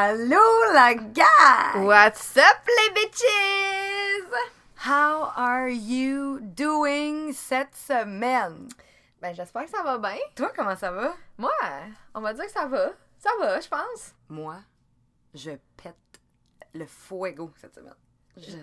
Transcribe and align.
Allô 0.00 0.72
la 0.74 0.94
gang! 0.94 1.84
What's 1.84 2.36
up 2.36 2.62
les 2.68 2.94
bitches? 2.94 4.30
How 4.86 5.32
are 5.34 5.68
you 5.68 6.38
doing 6.38 7.32
cette 7.32 7.74
semaine? 7.74 8.68
Ben 9.20 9.34
j'espère 9.34 9.64
que 9.64 9.70
ça 9.70 9.82
va 9.82 9.98
bien. 9.98 10.20
Toi, 10.36 10.52
comment 10.54 10.76
ça 10.76 10.92
va? 10.92 11.16
Moi, 11.36 11.50
on 12.14 12.20
va 12.20 12.32
dire 12.32 12.44
que 12.44 12.52
ça 12.52 12.66
va. 12.66 12.92
Ça 13.18 13.30
va, 13.40 13.58
je 13.58 13.66
pense. 13.66 14.14
Moi, 14.28 14.58
je 15.34 15.50
pète 15.76 16.20
le 16.74 16.86
fuego 16.86 17.50
cette 17.56 17.74
semaine. 17.74 17.96
Je... 18.36 18.56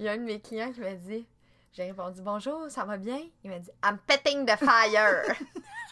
Il 0.00 0.04
y 0.04 0.08
a 0.08 0.14
un 0.14 0.16
de 0.16 0.24
mes 0.24 0.40
clients 0.40 0.72
qui 0.72 0.80
m'a 0.80 0.94
dit, 0.94 1.28
j'ai 1.74 1.84
répondu 1.84 2.22
bonjour, 2.22 2.68
ça 2.70 2.84
va 2.84 2.96
bien? 2.96 3.20
Il 3.44 3.50
m'a 3.50 3.60
dit 3.60 3.70
I'm 3.84 3.98
petting 4.04 4.44
the 4.44 4.56
fire. 4.56 5.22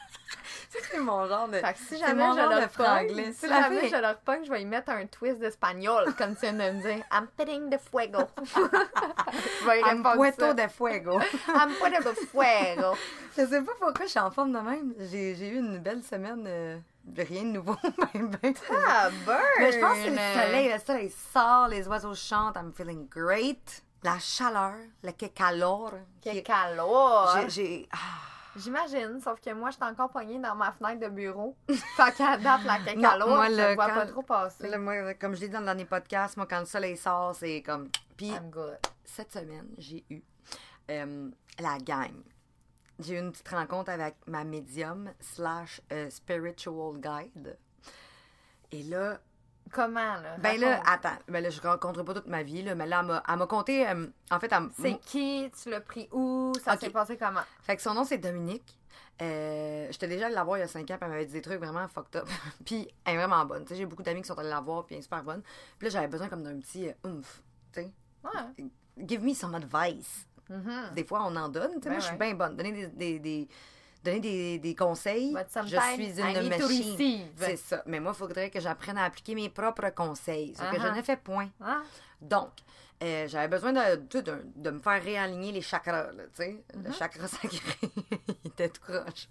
C'est 0.90 0.98
mon 0.98 1.26
genre 1.26 1.48
de. 1.48 1.58
fait 1.58 1.72
que 1.72 1.78
si 1.78 1.98
jamais 1.98 2.24
je 2.28 2.34
de 2.34 2.48
leur 2.60 2.68
pogne, 2.68 3.32
si 3.32 3.48
jamais 3.48 3.88
je 3.88 3.96
leur 3.96 4.16
pogne, 4.18 4.44
je 4.44 4.50
vais 4.50 4.62
y 4.62 4.64
mettre 4.66 4.90
un 4.90 5.06
twist 5.06 5.38
d'espagnol, 5.38 6.14
comme 6.16 6.34
tu 6.34 6.42
viens 6.42 6.52
de 6.52 6.76
me 6.76 6.82
dire. 6.82 7.04
I'm 7.12 7.26
petting 7.36 7.70
the 7.70 7.78
fuego. 7.78 8.28
je 8.44 9.66
vais 9.66 9.80
y 9.80 10.32
ça. 10.32 10.54
de 10.54 10.68
fuego. 10.68 11.20
I'm 11.48 11.70
the 12.02 12.14
fuego. 12.30 12.94
je 13.36 13.46
sais 13.46 13.62
pas 13.62 13.72
pourquoi 13.78 14.06
je 14.06 14.10
suis 14.10 14.20
en 14.20 14.30
forme 14.30 14.52
de 14.52 14.58
même. 14.58 14.94
J'ai 14.98 15.48
eu 15.48 15.58
une 15.58 15.78
belle 15.78 16.02
semaine. 16.02 16.44
euh, 16.46 16.78
de 17.04 17.22
rien 17.22 17.42
de 17.42 17.48
nouveau. 17.48 17.76
ben, 18.14 18.30
ben. 18.42 18.54
Ah, 18.86 19.10
burn! 19.26 19.38
Mais 19.58 19.72
je 19.72 19.78
pense 19.78 19.98
que 19.98 20.08
le 20.10 20.16
soleil. 20.42 20.72
Le 20.72 20.78
soleil 20.78 21.14
sort, 21.32 21.68
les 21.68 21.86
oiseaux 21.86 22.14
chantent. 22.14 22.56
I'm 22.56 22.72
feeling 22.72 23.08
great. 23.08 23.82
La 24.02 24.18
chaleur, 24.18 24.74
le 25.02 25.12
que 25.12 25.26
calor. 25.26 25.92
Quel 26.22 26.36
qui- 26.36 26.42
calor! 26.42 27.36
J'ai- 27.48 27.50
J'ai. 27.50 27.88
ah. 27.92 28.33
J'imagine, 28.56 29.20
sauf 29.20 29.40
que 29.40 29.50
moi, 29.52 29.70
je 29.70 29.76
suis 29.76 29.84
encore 29.84 30.10
poignée 30.10 30.38
dans 30.38 30.54
ma 30.54 30.70
fenêtre 30.72 31.00
de 31.00 31.08
bureau. 31.08 31.56
fait 31.68 32.12
qu'à 32.16 32.36
date, 32.36 32.62
la 32.64 32.78
Non, 32.78 33.02
cacalo, 33.02 33.26
moi, 33.26 33.46
je 33.46 33.52
ne 33.52 33.74
vois 33.74 33.88
pas 33.88 34.06
trop 34.06 34.22
passer. 34.22 34.78
Moi, 34.78 35.14
comme 35.14 35.34
je 35.34 35.40
l'ai 35.40 35.48
dit 35.48 35.52
dans 35.52 35.60
le 35.60 35.66
dernier 35.66 35.84
podcast, 35.84 36.36
moi, 36.36 36.46
quand 36.48 36.60
le 36.60 36.66
soleil 36.66 36.96
sort, 36.96 37.34
c'est 37.34 37.62
comme. 37.62 37.88
Puis, 38.16 38.32
cette 39.04 39.32
semaine, 39.32 39.68
j'ai 39.78 40.04
eu 40.10 40.22
euh, 40.90 41.30
la 41.58 41.78
gang. 41.78 42.14
J'ai 43.00 43.16
eu 43.16 43.18
une 43.18 43.32
petite 43.32 43.48
rencontre 43.48 43.90
avec 43.90 44.14
ma 44.26 44.44
médium 44.44 45.10
slash 45.18 45.80
euh, 45.92 46.08
spiritual 46.10 47.00
guide. 47.00 47.58
Et 48.70 48.84
là, 48.84 49.18
Comment, 49.74 50.14
là? 50.14 50.36
ben 50.38 50.58
là, 50.60 50.80
attends, 50.86 51.16
ben 51.28 51.42
là, 51.42 51.50
je 51.50 51.60
rencontre 51.60 52.02
pas 52.04 52.14
toute 52.14 52.28
ma 52.28 52.42
vie, 52.44 52.62
là, 52.62 52.74
mais 52.74 52.86
là, 52.86 53.00
elle 53.28 53.36
m'a- 53.38 53.46
conté, 53.46 53.88
euh, 53.88 54.06
en 54.30 54.38
fait, 54.40 54.52
elle 54.52 54.68
C'est 54.80 54.98
qui? 55.00 55.50
Tu 55.60 55.68
l'as 55.70 55.80
pris 55.80 56.08
où? 56.12 56.52
Ça 56.64 56.78
s'est 56.78 56.90
passé 56.90 57.16
comment? 57.16 57.40
Fait 57.62 57.74
que 57.76 57.82
son 57.82 57.92
nom, 57.94 58.04
c'est 58.04 58.18
Dominique. 58.18 58.78
Euh, 59.22 59.86
J'étais 59.90 60.08
déjà 60.08 60.26
allée 60.26 60.34
la 60.34 60.44
voir 60.44 60.58
il 60.58 60.60
y 60.60 60.64
a 60.64 60.68
5 60.68 60.82
ans, 60.90 60.94
puis 60.96 60.98
elle 61.02 61.08
m'avait 61.08 61.26
dit 61.26 61.32
des 61.34 61.42
trucs 61.42 61.58
vraiment 61.58 61.86
fucked 61.88 62.16
up. 62.16 62.28
puis 62.64 62.88
elle 63.04 63.14
est 63.14 63.16
vraiment 63.16 63.44
bonne. 63.44 63.64
Tu 63.64 63.70
sais, 63.70 63.76
j'ai 63.76 63.86
beaucoup 63.86 64.02
d'amis 64.02 64.22
qui 64.22 64.28
sont 64.28 64.38
allés 64.38 64.48
la 64.48 64.60
voir, 64.60 64.84
puis 64.86 64.94
elle 64.94 65.00
est 65.00 65.02
super 65.02 65.22
bonne. 65.22 65.42
Puis 65.78 65.86
là, 65.86 65.90
j'avais 65.90 66.08
besoin 66.08 66.28
comme 66.28 66.42
d'un 66.42 66.58
petit 66.58 66.88
euh, 66.88 66.92
oomph. 67.08 67.42
Tu 67.72 67.80
sais, 67.82 67.92
Ouais. 68.24 68.64
give 69.06 69.22
me 69.22 69.34
some 69.34 69.54
advice. 69.54 70.26
Mhm. 70.48 70.90
Des 70.94 71.04
fois, 71.04 71.24
on 71.24 71.34
en 71.36 71.48
donne. 71.48 71.72
Tu 71.74 71.74
sais, 71.74 71.80
Ben 71.84 71.90
moi, 71.92 71.98
je 72.00 72.06
suis 72.06 72.16
bien 72.16 72.34
bonne. 72.34 72.56
Donner 72.56 72.72
des, 72.72 72.86
des, 72.88 73.18
des- 73.18 73.48
donner 74.04 74.20
des, 74.20 74.58
des 74.58 74.74
conseils. 74.74 75.34
Je 75.66 75.76
suis 75.80 76.20
une 76.20 76.48
machine. 76.48 77.28
C'est 77.36 77.56
ça. 77.56 77.82
Mais 77.86 78.00
moi, 78.00 78.12
il 78.14 78.18
faudrait 78.18 78.50
que 78.50 78.60
j'apprenne 78.60 78.98
à 78.98 79.04
appliquer 79.04 79.34
mes 79.34 79.48
propres 79.48 79.90
conseils. 79.90 80.54
Ce 80.56 80.62
que 80.70 80.76
je 80.80 80.86
Uh-huh. 80.86 80.96
ne 80.96 81.02
fais 81.02 81.16
point. 81.16 81.48
Hein? 81.60 81.82
Donc, 82.20 82.50
euh, 83.02 83.26
j'avais 83.28 83.48
besoin 83.48 83.72
de, 83.72 83.96
de, 84.20 84.44
de 84.56 84.70
me 84.70 84.80
faire 84.80 85.02
réaligner 85.02 85.52
les 85.52 85.60
chakras, 85.60 86.12
là, 86.12 86.22
tu 86.24 86.42
sais. 86.42 86.64
Le 86.74 86.90
Mm-hmm. 86.90 86.98
chakra 86.98 87.26
sacré, 87.28 87.58
il 88.44 88.50
était 88.50 88.68
tout 88.68 88.80
croche. 88.82 89.28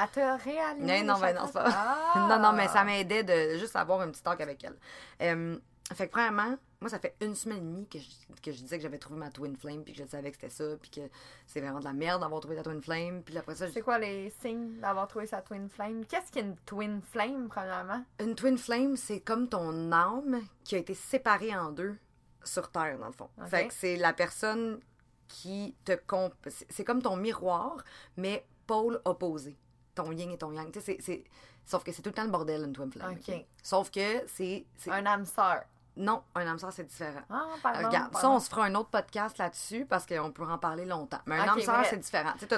Elle 0.00 0.08
t'a 0.08 0.36
réaligné? 0.36 1.02
Non, 1.02 1.14
non, 1.18 1.26
les 1.26 1.32
ben 1.34 1.42
non. 1.42 1.50
Ah! 1.54 2.26
non, 2.28 2.38
non, 2.38 2.52
mais 2.54 2.66
ça 2.68 2.82
m'aidait 2.82 3.22
de 3.24 3.58
juste 3.58 3.76
avoir 3.76 4.00
un 4.00 4.08
petit 4.10 4.22
talk 4.22 4.40
avec 4.40 4.64
elle. 4.64 4.76
Euh, 5.20 5.56
fait 5.94 6.06
que, 6.06 6.12
premièrement, 6.12 6.56
moi, 6.80 6.88
ça 6.88 6.98
fait 6.98 7.14
une 7.20 7.34
semaine 7.34 7.58
et 7.58 7.60
demie 7.60 7.86
que 7.88 7.98
je, 7.98 8.08
que 8.42 8.50
je 8.50 8.58
disais 8.62 8.76
que 8.76 8.82
j'avais 8.82 8.98
trouvé 8.98 9.18
ma 9.18 9.30
Twin 9.30 9.56
Flame, 9.56 9.84
puis 9.84 9.92
que 9.94 10.02
je 10.02 10.08
savais 10.08 10.30
que 10.30 10.36
c'était 10.36 10.50
ça, 10.50 10.76
puis 10.80 10.90
que 10.90 11.00
c'est 11.46 11.60
vraiment 11.60 11.78
de 11.80 11.84
la 11.84 11.92
merde 11.92 12.20
d'avoir 12.22 12.40
trouvé 12.40 12.56
ta 12.56 12.62
Twin 12.62 12.80
Flame. 12.82 13.22
Puis 13.22 13.36
après 13.36 13.54
ça, 13.54 13.70
C'est 13.70 13.82
quoi 13.82 13.98
les 13.98 14.30
signes 14.40 14.78
d'avoir 14.80 15.06
trouvé 15.06 15.26
sa 15.26 15.42
twin 15.42 15.68
flame? 15.68 16.04
Qu'est-ce 16.06 16.32
qu'une 16.32 16.56
twin 16.66 17.00
flame, 17.02 17.48
premièrement? 17.48 18.04
une 18.20 18.34
Twin 18.34 18.58
Flame, 18.58 18.96
c'est 18.96 19.20
comme 19.20 19.48
ton 19.48 19.92
âme 19.92 20.40
qui 20.64 20.74
a 20.74 20.78
été 20.78 20.94
séparée 20.94 21.54
en 21.54 21.70
deux 21.72 21.96
sur 22.42 22.70
Terre, 22.70 22.98
dans 22.98 23.06
le 23.06 23.12
fond. 23.12 23.28
Fait 23.46 23.68
que 23.68 23.74
c'est 23.74 23.96
la 23.96 24.12
personne 24.12 24.80
qui 25.28 25.76
te 25.84 25.92
comp... 25.92 26.34
c'est- 26.48 26.84
comme 26.84 27.00
ton 27.02 27.16
miroir, 27.16 27.76
mais 28.16 28.44
pôle 28.66 29.00
opposé. 29.04 29.56
Ton 29.94 30.10
yin 30.10 30.30
et 30.30 30.38
ton 30.38 30.52
yang. 30.52 30.70
Tu 30.72 30.80
sais, 30.80 30.96
c'est... 31.00 31.22
Sauf 31.64 31.84
que 31.84 31.92
c'est 31.92 32.02
tout 32.02 32.10
le 32.10 32.14
temps 32.14 32.24
le 32.24 32.30
bordel, 32.30 32.62
une 32.64 32.72
Twin 32.72 32.90
Flame. 32.90 33.12
Ok. 33.12 33.44
Sauf 33.62 33.90
que 33.90 34.24
c'est... 34.26 34.64
Un 34.88 35.06
âme 35.06 35.24
sœur. 35.24 35.62
Non, 35.96 36.22
un 36.34 36.46
âme 36.46 36.58
sœur, 36.58 36.72
c'est 36.72 36.84
différent. 36.84 37.20
Ah, 37.28 37.46
pardon. 37.62 37.86
Regarde, 37.86 38.12
ça, 38.14 38.20
pardon. 38.22 38.36
on 38.36 38.40
se 38.40 38.48
fera 38.48 38.64
un 38.64 38.74
autre 38.74 38.88
podcast 38.88 39.36
là-dessus 39.38 39.84
parce 39.84 40.06
qu'on 40.06 40.32
peut 40.32 40.44
en 40.44 40.56
parler 40.58 40.86
longtemps. 40.86 41.20
Mais 41.26 41.36
un 41.38 41.42
Ok, 41.44 41.48
âme 41.50 41.60
sœur, 41.60 41.84
c'est 41.84 41.98
différent. 41.98 42.32
Tu 42.38 42.46
que- 42.46 42.54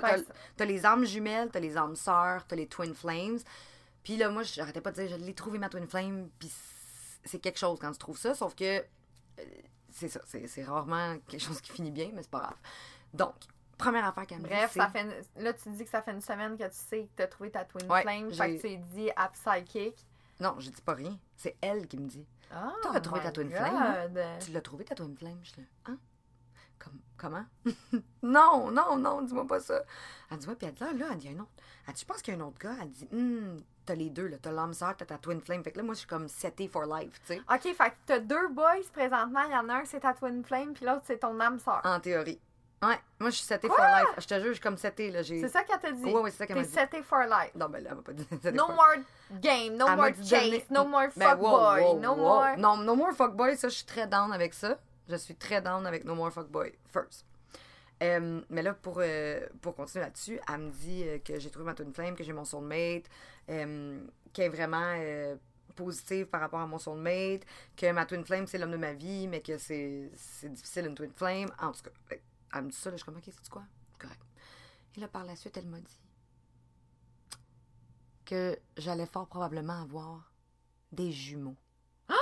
t'as 0.56 0.64
les 0.64 0.86
âmes 0.86 1.04
jumelles, 1.04 1.50
t'as 1.50 1.60
les 1.60 1.76
âmes 1.76 1.96
sœurs, 1.96 2.46
t'as 2.46 2.56
les 2.56 2.68
twin 2.68 2.94
flames. 2.94 3.38
Puis 4.04 4.16
là, 4.16 4.28
moi, 4.30 4.42
j'arrêtais 4.44 4.80
pas 4.80 4.92
de 4.92 4.96
dire, 5.02 5.08
je 5.18 5.24
l'ai 5.24 5.34
trouvé 5.34 5.58
ma 5.58 5.68
twin 5.68 5.86
flame, 5.88 6.28
puis 6.38 6.52
c'est 7.24 7.38
quelque 7.40 7.58
chose 7.58 7.78
quand 7.80 7.90
tu 7.90 7.98
trouves 7.98 8.18
ça, 8.18 8.34
sauf 8.34 8.54
que 8.54 8.78
euh, 8.78 9.42
c'est 9.90 10.08
ça, 10.08 10.20
c'est 10.26 10.62
rarement 10.64 11.16
quelque 11.26 11.40
chose 11.42 11.60
qui 11.60 11.72
finit 11.72 11.90
bien, 11.90 12.10
mais 12.14 12.22
c'est 12.22 12.30
pas 12.30 12.40
grave. 12.40 12.56
Donc, 13.14 13.34
première 13.76 14.04
affaire 14.06 14.26
qu'elle 14.26 14.38
me 14.38 14.44
dit, 14.44 14.50
Bref, 14.50 14.70
c'est... 14.72 14.80
ça 14.80 14.88
fait 14.88 15.02
une- 15.02 15.42
là, 15.44 15.52
tu 15.52 15.68
dis 15.70 15.84
que 15.84 15.90
ça 15.90 16.02
fait 16.02 16.12
une 16.12 16.20
semaine 16.20 16.56
que 16.56 16.64
tu 16.64 16.70
sais 16.76 17.02
que 17.04 17.16
tu 17.16 17.22
as 17.22 17.26
trouvé 17.28 17.50
ta 17.50 17.64
twin 17.64 17.90
Ouais, 17.90 18.02
flame. 18.02 18.32
Fait 18.32 18.56
que 18.56 18.60
tu 18.62 18.76
dit 18.78 19.10
à 19.16 19.28
psychic. 19.28 19.94
Non, 20.40 20.56
je 20.58 20.70
dis 20.70 20.82
pas 20.82 20.94
rien. 20.94 21.16
C'est 21.36 21.56
elle 21.60 21.86
qui 21.86 21.98
me 21.98 22.08
dit. 22.08 22.26
Ah, 22.50 22.72
Toi, 22.82 22.90
t'as 22.92 23.00
trouvé 23.00 23.20
ta 23.20 23.32
twin 23.32 23.50
flame, 23.50 23.76
hein? 23.76 24.38
Tu 24.44 24.52
l'as 24.52 24.60
trouvé 24.60 24.84
ta 24.84 24.94
twin 24.94 25.16
flame? 25.16 25.38
Je 25.42 25.50
suis 25.50 25.60
là, 25.60 25.66
hein? 25.86 25.98
Comme, 26.78 27.00
comment? 27.16 27.44
non, 28.22 28.70
non, 28.70 28.96
non, 28.98 29.22
dis-moi 29.22 29.46
pas 29.46 29.60
ça. 29.60 29.82
Elle 30.30 30.38
dit, 30.38 30.48
ouais, 30.48 30.54
puis 30.56 30.66
elle 30.66 30.74
dit, 30.74 30.82
ah, 30.82 30.92
là, 30.92 31.06
elle 31.12 31.18
dit, 31.18 31.26
il 31.28 31.32
y 31.32 31.34
a 31.34 31.38
un 31.38 31.42
autre. 31.42 31.52
Elle 31.86 31.94
dit, 31.94 32.00
je 32.00 32.06
pense 32.06 32.20
qu'il 32.20 32.34
y 32.34 32.36
a 32.36 32.40
un 32.40 32.46
autre 32.46 32.58
gars. 32.58 32.74
Elle 32.82 32.90
dit, 32.90 33.08
hum, 33.12 33.56
t'as 33.86 33.94
les 33.94 34.10
deux, 34.10 34.26
là. 34.26 34.36
T'as 34.42 34.50
l'âme 34.52 34.74
sœur, 34.74 34.96
t'as 34.96 35.04
ta 35.06 35.18
twin 35.18 35.40
flame. 35.40 35.62
Fait 35.62 35.70
que 35.72 35.78
là, 35.78 35.82
moi, 35.84 35.94
je 35.94 36.00
suis 36.00 36.08
comme 36.08 36.28
setée 36.28 36.68
for 36.68 36.84
life, 36.84 37.20
tu 37.26 37.34
sais, 37.34 37.40
Ok, 37.50 37.62
fait 37.62 37.90
que 37.90 37.94
t'as 38.06 38.18
deux 38.18 38.48
boys 38.48 38.82
présentement. 38.92 39.42
Il 39.46 39.52
y 39.52 39.56
en 39.56 39.68
a 39.68 39.74
un, 39.76 39.84
c'est 39.84 40.00
ta 40.00 40.12
twin 40.14 40.44
flame, 40.44 40.74
puis 40.74 40.84
l'autre, 40.84 41.02
c'est 41.04 41.18
ton 41.18 41.38
âme 41.40 41.58
sœur. 41.60 41.80
en 41.84 42.00
théorie. 42.00 42.40
Ouais, 42.88 42.98
moi, 43.18 43.30
je 43.30 43.36
suis 43.36 43.44
setée 43.46 43.68
for 43.68 43.78
life. 43.78 44.08
Je 44.18 44.26
te 44.26 44.34
jure, 44.34 44.48
je 44.48 44.52
suis 44.52 44.60
comme 44.62 44.76
setée, 44.76 45.10
là. 45.10 45.22
J'ai... 45.22 45.40
C'est 45.40 45.48
ça 45.48 45.62
qu'elle 45.62 45.80
t'a 45.80 45.92
dit. 45.92 46.04
Ouais, 46.04 46.20
ouais, 46.20 46.30
c'est 46.30 46.38
ça 46.38 46.46
qu'elle 46.46 46.56
T'es 46.56 46.62
m'a 46.62 46.68
dit. 46.68 46.72
setté 46.74 47.02
for 47.02 47.20
life. 47.22 47.54
Non, 47.54 47.68
ben 47.68 47.82
là, 47.82 47.90
elle 47.90 47.96
m'a 47.96 48.02
pas 48.02 48.12
dit 48.12 48.26
No 48.52 48.68
more 48.68 48.94
game, 49.40 49.76
no 49.76 49.88
more 49.96 50.10
chase, 50.22 50.68
no 50.70 50.84
more 50.84 51.08
Ben, 51.16 51.28
fuckboy, 51.30 51.94
no 52.00 52.16
more. 52.16 52.56
Non, 52.58 52.76
no 52.78 52.94
more 52.96 53.12
fuckboy, 53.12 53.56
ça, 53.56 53.68
je 53.68 53.74
suis 53.76 53.86
très 53.86 54.06
down 54.06 54.32
avec 54.32 54.54
ça. 54.54 54.78
Je 55.08 55.16
suis 55.16 55.34
très 55.36 55.60
down 55.62 55.86
avec 55.86 56.04
no 56.04 56.14
more 56.14 56.30
fuckboy, 56.32 56.72
first. 56.92 57.24
Euh, 58.02 58.40
mais 58.50 58.62
là, 58.62 58.74
pour, 58.74 58.98
euh, 59.00 59.40
pour 59.62 59.74
continuer 59.74 60.04
là-dessus, 60.04 60.38
elle 60.52 60.58
me 60.58 60.70
dit 60.70 61.04
euh, 61.06 61.18
que 61.24 61.38
j'ai 61.38 61.48
trouvé 61.50 61.64
ma 61.66 61.74
twin 61.74 61.92
flame, 61.94 62.14
que 62.16 62.24
j'ai 62.24 62.32
mon 62.32 62.44
soulmate, 62.44 63.04
qu'elle 63.46 64.00
est 64.36 64.48
vraiment 64.48 64.94
euh, 64.96 65.36
positive 65.76 66.26
par 66.26 66.40
rapport 66.40 66.60
à 66.60 66.66
mon 66.66 66.78
soulmate, 66.78 67.42
que 67.76 67.90
ma 67.92 68.04
twin 68.04 68.24
flame, 68.24 68.46
c'est 68.46 68.58
l'homme 68.58 68.72
de 68.72 68.76
ma 68.76 68.92
vie, 68.92 69.28
mais 69.28 69.40
que 69.40 69.56
c'est 69.58 70.10
difficile 70.44 70.86
une 70.86 70.94
twin 70.94 71.12
flame. 71.14 71.50
En 71.60 71.70
tout 71.72 71.82
cas, 71.82 72.16
elle 72.54 72.64
me 72.64 72.70
dit 72.70 72.76
ça, 72.76 72.90
là, 72.90 72.96
je 72.96 73.02
suis 73.02 73.04
comme, 73.04 73.16
ok, 73.16 73.24
c'est 73.26 73.48
quoi? 73.48 73.64
Correct. 73.98 74.22
Et 74.96 75.00
là, 75.00 75.08
par 75.08 75.24
la 75.24 75.34
suite, 75.36 75.56
elle 75.56 75.66
m'a 75.66 75.80
dit 75.80 76.00
que 78.24 78.58
j'allais 78.76 79.06
fort 79.06 79.26
probablement 79.28 79.82
avoir 79.82 80.32
des 80.92 81.12
jumeaux. 81.12 81.56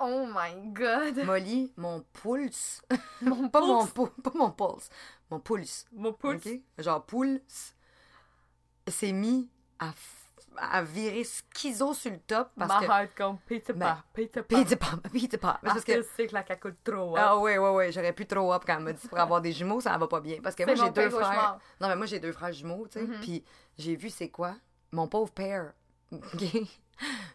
Oh 0.00 0.26
my 0.32 0.70
god. 0.72 1.24
Molly, 1.24 1.72
mon 1.76 2.04
pulse. 2.12 2.82
Mon 3.20 3.48
pas, 3.48 3.60
mon, 3.60 3.80
pulse? 3.80 3.92
pou- 3.92 4.22
pas 4.22 4.30
mon 4.32 4.52
pulse. 4.52 4.90
Mon 5.28 5.40
pulse. 5.40 5.86
Mon 5.90 6.12
pouce. 6.12 6.46
OK? 6.46 6.60
Genre 6.78 7.04
pulse. 7.04 7.74
s'est 8.86 9.10
mis 9.10 9.50
à, 9.80 9.92
à 10.60 10.82
virer 10.82 11.24
schizo 11.24 11.94
sur 11.94 12.10
le 12.10 12.18
top 12.20 12.50
parce 12.58 12.68
Ma 12.72 12.80
que. 12.80 12.84
heart 12.90 13.10
comme 13.16 13.38
pizza 13.38 13.72
pas. 13.74 14.02
Pizza 14.12 14.42
pop, 14.42 14.56
pizza 14.56 14.76
pop. 14.76 15.00
Mais 15.12 15.20
c'est 15.20 15.38
Parce 15.40 15.60
parce 15.62 15.84
que 15.84 16.02
c'est 16.16 16.26
que 16.26 16.34
la 16.34 16.42
caca 16.42 16.68
trop. 16.84 17.16
hein. 17.16 17.20
Ah 17.24 17.38
oui, 17.38 17.56
oui, 17.58 17.68
oui, 17.72 17.92
j'aurais 17.92 18.12
pu 18.12 18.26
trop 18.26 18.52
up 18.52 18.62
quand 18.66 18.76
elle 18.76 18.82
m'a 18.84 18.92
dit 18.92 19.08
pour 19.08 19.18
avoir 19.18 19.40
des 19.40 19.52
jumeaux, 19.52 19.80
ça 19.80 19.96
va 19.96 20.06
pas 20.08 20.20
bien. 20.20 20.38
Parce 20.42 20.54
que 20.54 20.64
moi, 20.64 20.74
j'ai 20.74 20.90
deux 20.90 21.10
frères. 21.10 21.58
Non, 21.80 21.88
mais 21.88 21.96
moi, 21.96 22.06
j'ai 22.06 22.20
deux 22.20 22.32
frères 22.32 22.52
jumeaux, 22.52 22.86
tu 22.88 22.98
sais. 22.98 23.06
Mhm. 23.06 23.20
Puis 23.20 23.44
j'ai 23.78 23.96
vu 23.96 24.10
c'est 24.10 24.28
quoi? 24.30 24.54
Mon 24.92 25.06
pauvre 25.08 25.30
père. 25.32 25.72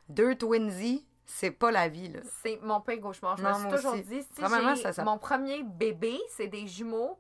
Deux 0.10 0.36
twinsies, 0.36 1.08
c'est 1.26 1.52
pas 1.52 1.72
la 1.72 1.88
vie, 1.88 2.10
là. 2.10 2.20
C'est 2.42 2.60
mon 2.62 2.82
pire 2.82 3.00
cauchemar. 3.02 3.38
Je 3.38 3.44
Non, 3.44 3.58
me 3.60 3.60
suis 3.70 3.78
toujours 3.78 3.94
aussi. 3.94 4.04
dit, 4.04 4.22
si 4.24 4.30
j'ai 4.42 4.76
ça- 4.82 4.94
ça- 4.94 5.04
mon 5.04 5.18
premier 5.18 5.64
bébé, 5.64 6.20
c'est 6.30 6.48
des 6.48 6.68
jumeaux, 6.68 7.20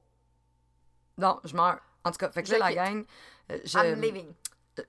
Non, 1.17 1.39
je 1.43 1.55
meurs. 1.55 1.79
En 2.03 2.11
tout 2.11 2.17
cas, 2.17 2.31
fait 2.31 2.41
que 2.43 2.51
là, 2.51 2.57
la 2.57 2.73
gang. 2.73 3.05
euh, 3.51 3.59
je- 3.63 3.77
I'm 3.77 4.01
living. 4.01 4.33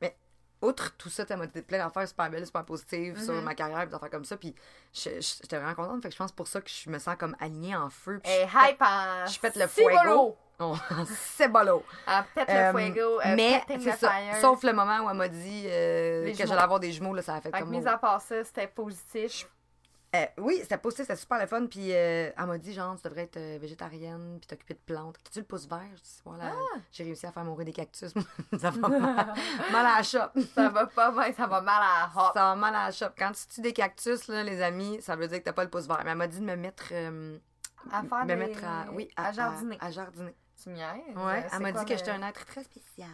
Mais 0.01 0.17
outre 0.65 0.95
tout 0.97 1.09
ça, 1.11 1.25
tu 1.25 1.35
m'a 1.37 1.47
dit 1.47 1.63
plein 1.63 1.79
d'affaires 1.79 2.07
super 2.09 2.31
belles, 2.31 2.47
super 2.47 2.65
positives 2.65 3.21
sur 3.23 3.35
Mhm. 3.35 3.45
ma 3.45 3.55
carrière, 3.55 3.87
des 3.87 3.95
affaires 3.95 4.11
comme 4.11 4.25
ça. 4.25 4.37
Puis 4.37 4.55
j'étais 4.93 5.57
vraiment 5.59 5.75
contente. 5.75 6.03
Fait 6.03 6.09
que 6.09 6.15
je 6.15 6.19
pense 6.19 6.33
pour 6.33 6.47
ça 6.49 6.61
que 6.61 6.69
je 6.71 6.91
me 6.91 6.99
sens 6.99 7.17
comme 7.19 7.37
alignée 7.41 7.77
en 7.77 7.91
feu. 7.91 8.21
Et 8.25 8.43
hype 8.45 8.81
en 8.83 9.27
je 9.27 9.39
pète 9.41 9.57
le 9.57 9.67
fuego. 9.67 10.37
C'est 11.09 11.49
bolo. 11.53 11.83
En 12.07 12.23
pète 12.35 12.49
le 12.49 12.55
Euh, 12.55 12.73
fuego, 12.73 13.21
euh, 13.21 13.35
mais 13.37 13.63
c'est 13.81 13.93
ça. 13.97 14.13
Sauf 14.41 14.63
le 14.63 14.73
moment 14.73 15.01
où 15.01 15.11
elle 15.11 15.17
m'a 15.17 15.29
dit 15.29 15.65
euh, 15.67 16.33
que 16.33 16.47
j'allais 16.47 16.61
avoir 16.63 16.79
des 16.81 16.93
jumeaux, 16.93 17.15
là, 17.15 17.23
ça 17.23 17.35
a 17.35 17.41
fait 17.41 17.51
Fait 17.51 17.61
comme. 17.61 17.71
mis 17.71 17.87
à 17.87 17.99
part 17.99 18.21
ça, 18.21 18.43
c'était 18.45 18.67
positif. 18.69 19.49
Euh, 20.15 20.27
oui, 20.39 20.59
c'était 20.63 20.79
positif, 20.79 21.07
c'était 21.07 21.17
super 21.21 21.39
le 21.41 21.47
fun. 21.47 21.67
Puis 21.67 21.93
euh, 21.93 22.31
elle 22.37 22.47
m'a 22.47 22.59
dit, 22.59 22.73
genre, 22.73 22.95
tu 22.97 23.03
devrais 23.03 23.23
être 23.23 23.37
euh, 23.37 23.59
végétarienne, 23.61 24.39
puis 24.41 24.47
t'occuper 24.47 24.75
de 24.75 24.79
plantes. 24.79 25.17
T'as-tu 25.25 25.41
le 25.41 25.45
pouce 25.45 25.67
vert? 25.67 25.81
Je 25.97 26.03
dis, 26.03 26.21
voilà, 26.25 26.53
Ah! 26.55 26.79
j'ai 26.93 27.05
réussi 27.05 27.27
à 27.27 27.33
faire 27.33 27.45
mourir 27.45 27.65
des 27.67 27.73
cactus. 27.73 28.13
ça 28.61 28.71
va 28.71 28.89
mal, 28.89 29.01
mal 29.73 29.87
à 29.87 29.97
la 29.97 30.03
shop. 30.03 30.31
Ça 30.55 30.69
va 30.69 30.87
pas 30.87 31.13
ça 31.37 31.47
va 31.47 31.61
mal 31.61 31.83
à 31.83 32.11
la 32.15 32.23
hop. 32.23 32.33
Ça 32.35 32.41
va 32.45 32.55
mal 32.55 32.75
à 32.75 32.85
la 32.87 32.91
shop. 32.93 33.07
Quand 33.19 33.33
tu 33.33 33.47
tues 33.49 33.61
des 33.61 33.73
cactus, 33.73 34.29
là, 34.29 34.43
les 34.45 34.63
amis, 34.63 34.99
ça 35.03 35.17
veut 35.17 35.27
dire 35.29 35.39
que 35.41 35.45
t'as 35.45 35.53
pas 35.53 35.65
le 35.65 35.71
pouce 35.71 35.87
vert. 35.87 36.01
Mais 36.05 36.13
elle 36.13 36.17
m'a 36.19 36.29
dit 36.29 36.39
de 36.41 36.45
me 36.45 36.57
mettre. 36.57 36.93
À 37.93 38.03
faire 38.03 38.23
me 38.23 38.27
des- 38.29 38.37
mettre 38.37 38.65
à. 38.65 38.91
Oui, 38.93 39.11
à, 39.17 39.29
à 39.29 39.33
jardiner. 39.33 39.77
À, 39.81 39.87
à 39.87 39.91
jardiner. 39.91 40.35
Tu 40.63 40.71
niaises? 40.71 41.17
Ouais, 41.17 41.45
elle 41.53 41.61
m'a 41.61 41.73
dit 41.73 41.85
que 41.85 41.97
j'étais 41.97 42.13
un 42.13 42.23
être 42.27 42.47
très 42.47 42.63
spécial. 42.63 43.09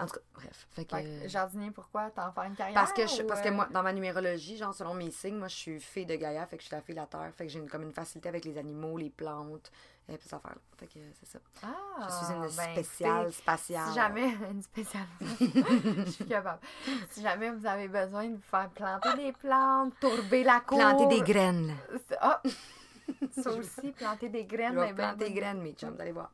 En 0.00 0.06
tout 0.06 0.14
cas, 0.14 0.20
bref. 0.34 0.66
Fait 0.72 0.84
que. 0.84 0.96
Fait 0.96 1.22
que 1.22 1.28
jardinier, 1.28 1.70
pourquoi? 1.70 2.10
T'en 2.10 2.32
faire 2.32 2.44
une 2.44 2.56
carrière? 2.56 2.74
Parce 2.74 2.92
que, 2.92 3.06
je, 3.06 3.22
ou, 3.22 3.26
parce 3.26 3.40
que 3.40 3.48
euh, 3.48 3.52
moi, 3.52 3.68
dans 3.70 3.82
ma 3.82 3.92
numérologie, 3.92 4.56
genre 4.56 4.74
selon 4.74 4.94
mes 4.94 5.10
signes, 5.10 5.36
moi 5.36 5.48
je 5.48 5.54
suis 5.54 5.80
fille 5.80 6.06
de 6.06 6.16
Gaïa, 6.16 6.46
fait 6.46 6.56
que 6.56 6.62
je 6.62 6.66
suis 6.68 6.74
la 6.74 6.82
fille 6.82 6.94
de 6.96 7.00
la 7.00 7.06
terre, 7.06 7.30
fait 7.36 7.46
que 7.46 7.52
j'ai 7.52 7.60
une, 7.60 7.68
comme 7.70 7.82
une 7.82 7.92
facilité 7.92 8.28
avec 8.28 8.44
les 8.44 8.58
animaux, 8.58 8.98
les 8.98 9.10
plantes, 9.10 9.70
et 10.08 10.18
puis 10.18 10.28
ça 10.28 10.40
faire 10.40 10.50
là. 10.50 10.60
Fait 10.78 10.86
que 10.86 10.92
c'est 11.20 11.26
ça. 11.26 11.38
Ah, 11.62 12.08
Je 12.08 12.24
suis 12.24 12.34
une 12.34 12.42
ben, 12.42 12.72
spéciale, 12.74 13.32
spatiale. 13.32 13.88
Si 13.88 13.94
jamais, 13.94 14.36
une 14.50 14.62
spéciale. 14.62 15.06
je 15.20 16.10
suis 16.10 16.26
capable. 16.26 16.60
Si 17.10 17.22
jamais 17.22 17.50
vous 17.52 17.64
avez 17.64 17.86
besoin 17.86 18.26
de 18.26 18.34
vous 18.34 18.42
faire 18.42 18.68
planter 18.70 19.14
des 19.16 19.32
plantes, 19.32 19.92
tourber 20.00 20.42
la 20.42 20.60
cour. 20.60 20.78
Planter 20.78 21.06
des 21.06 21.22
graines. 21.22 21.74
là. 22.10 22.42
Ça 23.42 23.50
aussi, 23.52 23.92
planter 23.92 24.28
des 24.28 24.44
graines. 24.44 24.74
Je 24.74 24.78
vais 24.80 24.94
planter 24.94 25.24
des 25.28 25.32
graines, 25.32 25.60
mes 25.62 25.72
chums, 25.72 25.94
vous 25.94 26.00
allez 26.00 26.12
voir. 26.12 26.30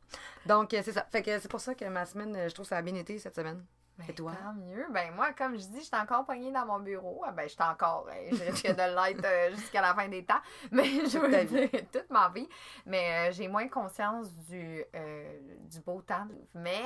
Donc, 0.47 0.73
euh, 0.75 0.81
c'est 0.85 0.93
ça. 0.93 1.07
Fait 1.11 1.23
que 1.23 1.39
c'est 1.39 1.51
pour 1.51 1.61
ça 1.61 1.75
que 1.75 1.85
ma 1.87 2.07
semaine, 2.07 2.35
euh, 2.37 2.49
je 2.49 2.55
trouve 2.55 2.65
que 2.67 2.71
ça 2.71 2.77
a 2.79 2.83
bien 2.83 2.95
été 2.95 3.19
cette 3.19 3.35
semaine. 3.35 3.65
ben, 3.99 4.07
Et 4.09 4.15
toi? 4.15 4.33
Tant 4.33 4.55
mieux. 4.55 4.87
Ben, 4.91 5.13
moi, 5.15 5.33
comme 5.33 5.53
je 5.59 5.67
dis, 5.67 5.83
j'étais 5.83 5.97
encore 5.97 6.25
pognée 6.25 6.51
dans 6.51 6.65
mon 6.67 6.81
bureau. 6.81 7.23
Ah, 7.27 7.33
Ben, 7.33 7.49
j'étais 7.49 7.63
encore. 7.63 8.09
hein, 8.11 8.29
je 8.33 8.43
risque 8.45 8.67
de 8.67 8.73
l'être 8.73 9.25
euh, 9.25 9.51
jusqu'à 9.57 9.83
la 9.83 9.95
fin 9.95 10.09
des 10.09 10.25
temps. 10.25 10.41
Mais 10.71 10.85
je 11.07 11.19
veux 11.19 11.45
dire, 11.45 11.69
toute 11.93 12.09
ma 12.11 12.29
vie. 12.31 12.49
Mais 12.87 13.29
euh, 13.29 13.33
j'ai 13.33 13.49
moins 13.49 13.69
conscience 13.69 14.33
du, 14.49 14.85
euh, 14.95 15.39
du 15.71 15.81
beau 15.81 16.01
temps. 16.03 16.27
Mais 16.55 16.83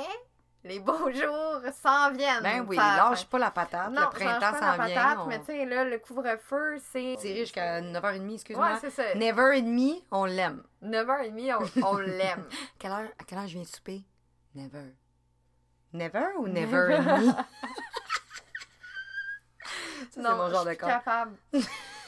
les 0.64 0.80
beaux 0.80 1.10
jours 1.12 1.60
s'en 1.82 2.10
viennent. 2.12 2.42
Ben 2.42 2.64
oui, 2.66 2.76
Ça- 2.76 2.96
lâche 2.96 3.26
pas 3.26 3.38
la 3.38 3.50
patate. 3.50 3.90
Non, 3.90 4.00
le 4.02 4.08
printemps 4.08 4.40
pas 4.40 4.52
la 4.52 4.58
s'en 4.76 4.84
vient. 4.84 4.94
patate, 5.02 5.18
on... 5.20 5.26
mais 5.26 5.38
tu 5.40 5.44
sais, 5.46 5.64
là, 5.66 5.84
le 5.84 5.98
couvre-feu, 5.98 6.78
c'est. 6.92 7.16
Tiré 7.20 7.40
jusqu'à 7.40 7.80
9h30, 7.80 8.34
excuse-moi. 8.34 8.72
Ouais, 8.72 8.78
c'est 8.80 8.90
ça. 8.90 9.14
9h30, 9.14 10.02
on 10.10 10.24
l'aime. 10.24 10.62
9h30, 10.82 11.58
on, 11.82 11.86
on 11.86 11.96
l'aime. 11.98 12.44
Quelle 12.78 12.90
heure, 12.92 13.08
à 13.18 13.24
quelle 13.24 13.38
heure 13.38 13.46
je 13.46 13.52
viens 13.54 13.62
de 13.62 13.66
souper? 13.68 14.02
Never. 14.54 14.94
Never 15.92 16.26
ou 16.38 16.48
never 16.48 16.94
and 16.96 17.02
me? 17.02 17.26
Ça, 17.26 17.46
c'est 20.10 20.20
non, 20.20 20.36
mon 20.36 20.50
genre 20.50 20.60
je 20.62 20.64
de 20.66 20.70
suis 20.70 20.78
corps. 20.78 20.88
capable. 20.88 21.36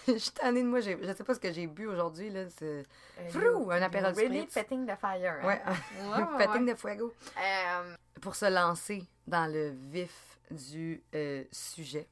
Je 0.08 0.18
suis 0.18 0.30
tannée 0.30 0.62
de 0.62 0.68
moi. 0.68 0.78
Je 0.78 0.90
sais 1.16 1.24
pas 1.24 1.34
ce 1.34 1.40
que 1.40 1.52
j'ai 1.52 1.66
bu 1.66 1.86
aujourd'hui. 1.88 2.30
là. 2.30 2.42
C'est 2.56 2.84
Euh, 3.18 3.28
Frou, 3.28 3.72
un 3.72 3.82
apéro 3.82 4.06
you 4.10 4.14
Really 4.14 4.42
spritz. 4.42 4.54
petting 4.54 4.86
the 4.86 4.94
fire. 4.96 5.40
hein? 5.42 5.46
ouais, 5.48 5.60
Ouais, 5.66 6.22
ouais, 6.38 6.46
petting 6.46 6.64
de 6.64 6.74
fuego. 6.76 7.12
Euh, 7.36 7.96
Pour 8.20 8.34
se 8.34 8.46
lancer 8.46 9.04
dans 9.26 9.50
le 9.52 9.70
vif 9.70 10.38
du 10.50 11.02
euh, 11.14 11.44
sujet. 11.52 12.08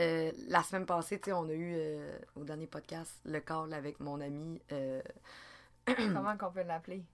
euh, 0.00 0.32
la 0.48 0.62
semaine 0.62 0.86
passée, 0.86 1.18
tu 1.20 1.26
sais, 1.26 1.32
on 1.32 1.48
a 1.48 1.52
eu 1.52 1.74
euh, 1.76 2.18
au 2.36 2.44
dernier 2.44 2.66
podcast 2.66 3.20
le 3.24 3.40
call 3.40 3.72
avec 3.74 4.00
mon 4.00 4.20
ami, 4.20 4.60
comment 6.12 6.36
qu'on 6.36 6.50
peut 6.52 6.62
l'appeler? 6.62 7.04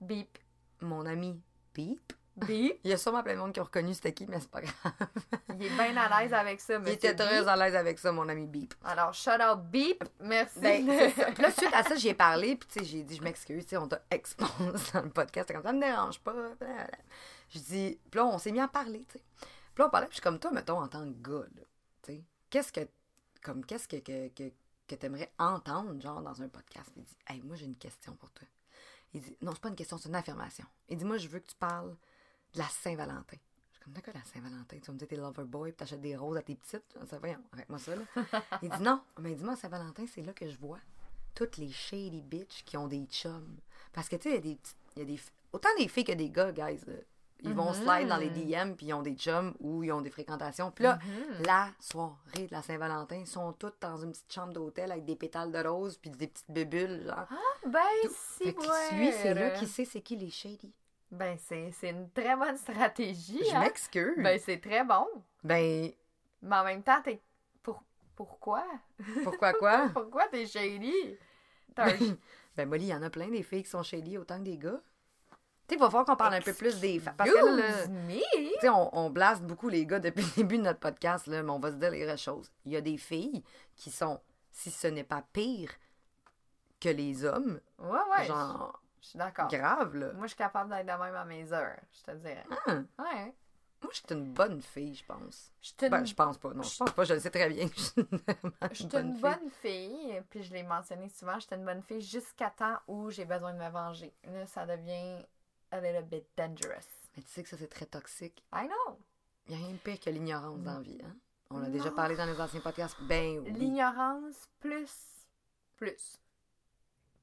Beep. 0.00 0.38
mon 0.80 1.06
ami 1.06 1.40
Beep. 1.74 2.12
Beep. 2.36 2.80
Il 2.84 2.90
y 2.90 2.92
a 2.92 2.96
sûrement 2.96 3.22
plein 3.22 3.34
de 3.34 3.38
monde 3.40 3.52
qui 3.52 3.60
ont 3.60 3.64
reconnu 3.64 3.94
c'était 3.94 4.12
qui, 4.12 4.26
mais 4.26 4.40
c'est 4.40 4.50
pas 4.50 4.60
grave. 4.62 4.92
Il 5.58 5.66
est 5.66 5.70
bien 5.70 5.96
à 5.96 6.22
l'aise 6.22 6.32
avec 6.32 6.60
ça, 6.60 6.74
Il 6.74 6.80
monsieur 6.80 6.94
était 6.94 7.14
très 7.14 7.40
Beep. 7.40 7.48
à 7.48 7.56
l'aise 7.56 7.76
avec 7.76 7.98
ça, 7.98 8.12
mon 8.12 8.28
ami 8.28 8.46
Beep. 8.46 8.74
Alors, 8.84 9.12
shout 9.14 9.30
out 9.40 9.60
Beep. 9.70 10.02
Merci. 10.20 10.60
Ben, 10.60 10.86
là, 11.38 11.50
suite 11.50 11.72
à 11.74 11.82
ça, 11.82 11.94
j'y 11.96 12.08
ai 12.08 12.14
parlé, 12.14 12.56
puis 12.56 12.68
tu 12.68 12.78
sais, 12.78 12.84
j'ai 12.84 13.02
dit, 13.02 13.16
je 13.16 13.22
m'excuse, 13.22 13.64
tu 13.64 13.70
sais, 13.70 13.76
on 13.76 13.88
t'a 13.88 14.02
exposé 14.10 14.52
dans 14.94 15.02
le 15.02 15.10
podcast, 15.10 15.52
comme 15.52 15.62
ça 15.62 15.72
me 15.72 15.80
dérange 15.80 16.18
pas. 16.20 16.34
Je 17.50 17.58
dis, 17.58 17.98
puis 18.10 18.18
là, 18.18 18.26
on 18.26 18.38
s'est 18.38 18.52
mis 18.52 18.60
à 18.60 18.68
parler, 18.68 19.04
tu 19.06 19.18
sais. 19.18 19.24
Puis 19.74 19.82
là, 19.82 19.86
on 19.86 19.90
parlait, 19.90 20.06
puis 20.06 20.14
je 20.14 20.20
suis 20.20 20.22
comme 20.22 20.38
toi, 20.38 20.50
mettons, 20.50 20.80
en 20.80 20.88
tant 20.88 21.04
que 21.04 21.16
gars, 21.30 21.46
tu 22.02 22.12
sais, 22.12 22.24
qu'est-ce 22.50 22.72
que, 22.72 22.80
comme, 23.42 23.64
qu'est-ce 23.64 23.88
que, 23.88 23.96
que, 23.96 24.28
que, 24.28 24.52
que 24.88 24.94
t'aimerais 24.94 25.32
entendre, 25.38 26.00
genre, 26.00 26.20
dans 26.22 26.42
un 26.42 26.48
podcast? 26.48 26.90
Il 26.96 27.04
dit, 27.04 27.16
hey, 27.28 27.42
moi, 27.42 27.56
j'ai 27.56 27.66
une 27.66 27.76
question 27.76 28.14
pour 28.14 28.30
toi. 28.32 28.46
Il 29.14 29.20
dit, 29.20 29.36
non, 29.42 29.52
c'est 29.52 29.60
pas 29.60 29.68
une 29.68 29.76
question, 29.76 29.98
c'est 29.98 30.08
une 30.08 30.14
affirmation. 30.14 30.64
Il 30.88 30.96
dit, 30.96 31.04
moi, 31.04 31.18
je 31.18 31.28
veux 31.28 31.38
que 31.38 31.46
tu 31.48 31.56
parles 31.56 31.94
de 32.54 32.58
la 32.58 32.68
Saint-Valentin. 32.68 33.36
Je 33.70 33.76
suis 33.76 33.84
comme, 33.84 33.92
d'accord, 33.94 34.14
la 34.14 34.24
Saint-Valentin, 34.24 34.76
tu 34.78 34.86
vas 34.86 34.92
me 34.92 34.98
dire, 34.98 35.08
t'es 35.08 35.16
lover 35.16 35.44
boy, 35.44 35.70
puis 35.72 35.76
t'achètes 35.78 36.00
des 36.00 36.16
roses 36.16 36.36
à 36.36 36.42
tes 36.42 36.54
petites. 36.54 36.84
Ça, 37.08 37.18
voyons, 37.18 37.38
arrête-moi 37.52 37.78
ça, 37.78 37.96
là. 37.96 38.02
Il 38.62 38.68
dit, 38.70 38.82
non, 38.82 39.00
mais 39.20 39.34
dis-moi, 39.34 39.56
Saint-Valentin, 39.56 40.04
c'est 40.06 40.22
là 40.22 40.32
que 40.32 40.48
je 40.48 40.56
vois 40.58 40.78
toutes 41.34 41.56
les 41.56 41.70
shady 41.70 42.20
bitches 42.22 42.62
qui 42.64 42.76
ont 42.76 42.86
des 42.88 43.04
chums. 43.06 43.56
Parce 43.92 44.08
que, 44.08 44.16
tu 44.16 44.24
sais, 44.24 44.30
il 44.30 44.34
y 44.34 44.38
a 44.38 44.40
des 44.40 44.56
petites- 44.56 44.76
il 44.96 44.98
y 44.98 45.02
a 45.02 45.04
des... 45.06 45.16
f- 45.16 45.30
Autant 45.52 45.68
des 45.78 45.88
filles 45.88 46.04
que 46.04 46.12
des 46.12 46.30
gars, 46.30 46.52
guys, 46.52 46.80
là. 46.86 46.94
Ils 47.44 47.54
vont 47.54 47.70
Mhm. 47.72 47.82
slide 47.82 48.08
dans 48.08 48.18
les 48.18 48.30
DM, 48.30 48.74
puis 48.76 48.86
ils 48.86 48.94
ont 48.94 49.02
des 49.02 49.14
chums 49.16 49.52
ou 49.58 49.82
ils 49.82 49.90
ont 49.90 50.00
des 50.00 50.10
fréquentations. 50.10 50.70
Puis 50.70 50.84
là, 50.84 50.98
Mhm. 51.04 51.44
la 51.44 51.70
soirée 51.80 52.46
de 52.46 52.52
la 52.52 52.62
Saint-Valentin, 52.62 53.16
ils 53.16 53.26
sont 53.26 53.52
toutes 53.54 53.80
dans 53.80 53.96
une 53.96 54.12
petite 54.12 54.32
chambre 54.32 54.52
d'hôtel 54.52 54.92
avec 54.92 55.04
des 55.04 55.16
pétales 55.16 55.50
de 55.50 55.58
rose 55.66 55.96
puis 55.96 56.10
des 56.10 56.28
petites 56.28 56.48
bébules, 56.50 57.02
genre. 57.04 57.26
Ben, 57.66 57.80
Tout. 58.04 58.10
si, 58.38 58.44
ouais. 58.44 58.96
lui, 58.96 59.12
c'est 59.12 59.34
là 59.34 59.50
qui 59.58 59.66
sait 59.66 59.84
c'est 59.84 60.00
qui 60.02 60.14
les 60.16 60.30
shady. 60.30 60.72
Ben, 61.12 61.36
c'est 61.38 61.70
une 61.90 62.10
très 62.10 62.34
bonne 62.34 62.56
stratégie. 62.56 63.44
Je 63.44 63.54
hein. 63.54 63.60
m'excuse. 63.60 64.16
Ben, 64.16 64.40
c'est 64.42 64.58
très 64.58 64.82
bon. 64.82 65.06
Ben, 65.44 65.92
Mais 66.40 66.56
en 66.56 66.64
même 66.64 66.82
temps, 66.82 67.02
t'es. 67.04 67.20
Pour... 67.62 67.82
Pourquoi? 68.16 68.64
pourquoi 69.22 69.52
quoi? 69.58 69.90
Pourquoi 69.92 70.26
t'es 70.28 70.46
shady? 70.46 71.18
Un 71.76 71.86
ben, 71.86 72.16
ben, 72.56 72.68
Molly, 72.68 72.86
il 72.86 72.88
y 72.88 72.94
en 72.94 73.02
a 73.02 73.10
plein 73.10 73.28
des 73.28 73.42
filles 73.42 73.62
qui 73.62 73.68
sont 73.68 73.82
shady 73.82 74.16
autant 74.16 74.38
que 74.38 74.44
des 74.44 74.56
gars. 74.56 74.80
Tu 75.68 75.76
va 75.76 75.86
falloir 75.86 76.06
qu'on 76.06 76.16
parle 76.16 76.34
un 76.34 76.40
peu 76.40 76.54
plus 76.54 76.80
des 76.80 76.98
femmes. 76.98 77.14
Parce 77.16 77.30
que 77.30 77.88
me? 77.90 78.70
On, 78.70 78.90
on 78.92 79.10
blast 79.10 79.42
beaucoup 79.42 79.68
les 79.68 79.86
gars 79.86 79.98
depuis 79.98 80.24
le 80.24 80.42
début 80.42 80.58
de 80.58 80.62
notre 80.62 80.80
podcast, 80.80 81.26
là, 81.26 81.42
mais 81.42 81.50
on 81.50 81.60
va 81.60 81.70
se 81.70 81.76
dire 81.76 81.90
les 81.90 82.04
vraies 82.04 82.16
choses. 82.16 82.50
Il 82.64 82.72
y 82.72 82.76
a 82.76 82.80
des 82.80 82.96
filles 82.96 83.44
qui 83.76 83.90
sont, 83.90 84.20
si 84.50 84.70
ce 84.70 84.86
n'est 84.86 85.04
pas 85.04 85.22
pire 85.32 85.70
que 86.80 86.88
les 86.88 87.24
hommes, 87.24 87.60
Ouais, 87.78 87.98
ouais. 88.18 88.26
genre 88.26 88.81
Je 89.02 89.08
suis 89.08 89.18
d'accord. 89.18 89.48
grave, 89.48 89.94
là. 89.96 90.12
Moi, 90.12 90.22
je 90.22 90.28
suis 90.28 90.36
capable 90.38 90.70
d'être 90.70 90.86
de 90.86 91.02
même 91.02 91.14
à 91.14 91.24
mes 91.24 91.52
heures, 91.52 91.78
je 91.92 92.02
te 92.12 92.16
dirais. 92.16 92.44
Ah, 92.66 92.74
Ouais. 93.02 93.34
moi, 93.82 93.90
je 93.92 93.96
suis 93.96 94.06
une 94.10 94.32
bonne 94.32 94.62
fille, 94.62 94.94
je 94.94 95.04
pense. 95.04 95.52
Je 95.60 95.66
suis 95.68 95.76
une, 95.82 95.88
Ben, 95.90 96.04
je 96.06 96.14
pense 96.14 96.38
pas, 96.38 96.54
non. 96.54 96.62
Je 96.62 96.76
pense 96.78 96.92
pas, 96.92 97.04
je 97.04 97.14
le 97.14 97.20
sais 97.20 97.30
très 97.30 97.48
bien 97.48 97.66
je 97.66 97.80
suis 97.82 98.84
une 98.84 98.88
bonne 98.88 99.06
une 99.08 99.12
fille. 99.14 99.20
bonne 99.20 99.50
fille, 99.60 100.22
puis 100.30 100.42
je 100.44 100.52
l'ai 100.54 100.62
mentionné 100.62 101.08
souvent, 101.08 101.38
j'étais 101.40 101.56
une 101.56 101.64
bonne 101.64 101.82
fille 101.82 102.00
jusqu'à 102.00 102.50
temps 102.50 102.78
où 102.86 103.10
j'ai 103.10 103.24
besoin 103.24 103.52
de 103.52 103.58
me 103.58 103.68
venger. 103.70 104.14
Là, 104.24 104.46
ça 104.46 104.64
devient 104.66 105.26
a 105.72 105.80
little 105.80 106.04
bit 106.04 106.24
dangerous. 106.36 106.86
Mais 107.16 107.22
tu 107.24 107.28
sais 107.28 107.42
que 107.42 107.48
ça, 107.48 107.56
c'est 107.56 107.68
très 107.68 107.86
toxique. 107.86 108.42
I 108.54 108.66
know. 108.68 108.98
Il 109.48 109.56
n'y 109.56 109.62
a 109.62 109.66
rien 109.66 109.74
de 109.74 109.78
pire 109.80 109.98
que 109.98 110.10
l'ignorance 110.10 110.60
dans 110.60 110.74
la 110.74 110.80
vie, 110.80 111.00
hein? 111.04 111.16
On 111.50 111.58
l'a 111.58 111.68
déjà 111.68 111.90
parlé 111.90 112.16
dans 112.16 112.24
les 112.24 112.40
anciens 112.40 112.60
podcasts. 112.60 112.96
Ben 113.02 113.40
oui. 113.40 113.50
L'ignorance 113.52 114.48
plus. 114.60 115.26
Plus. 115.76 116.18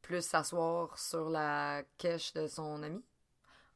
Plus 0.01 0.25
s'asseoir 0.25 0.98
sur 0.98 1.29
la 1.29 1.84
cache 1.98 2.34
de 2.34 2.48
son 2.48 2.82
ami? 2.84 3.03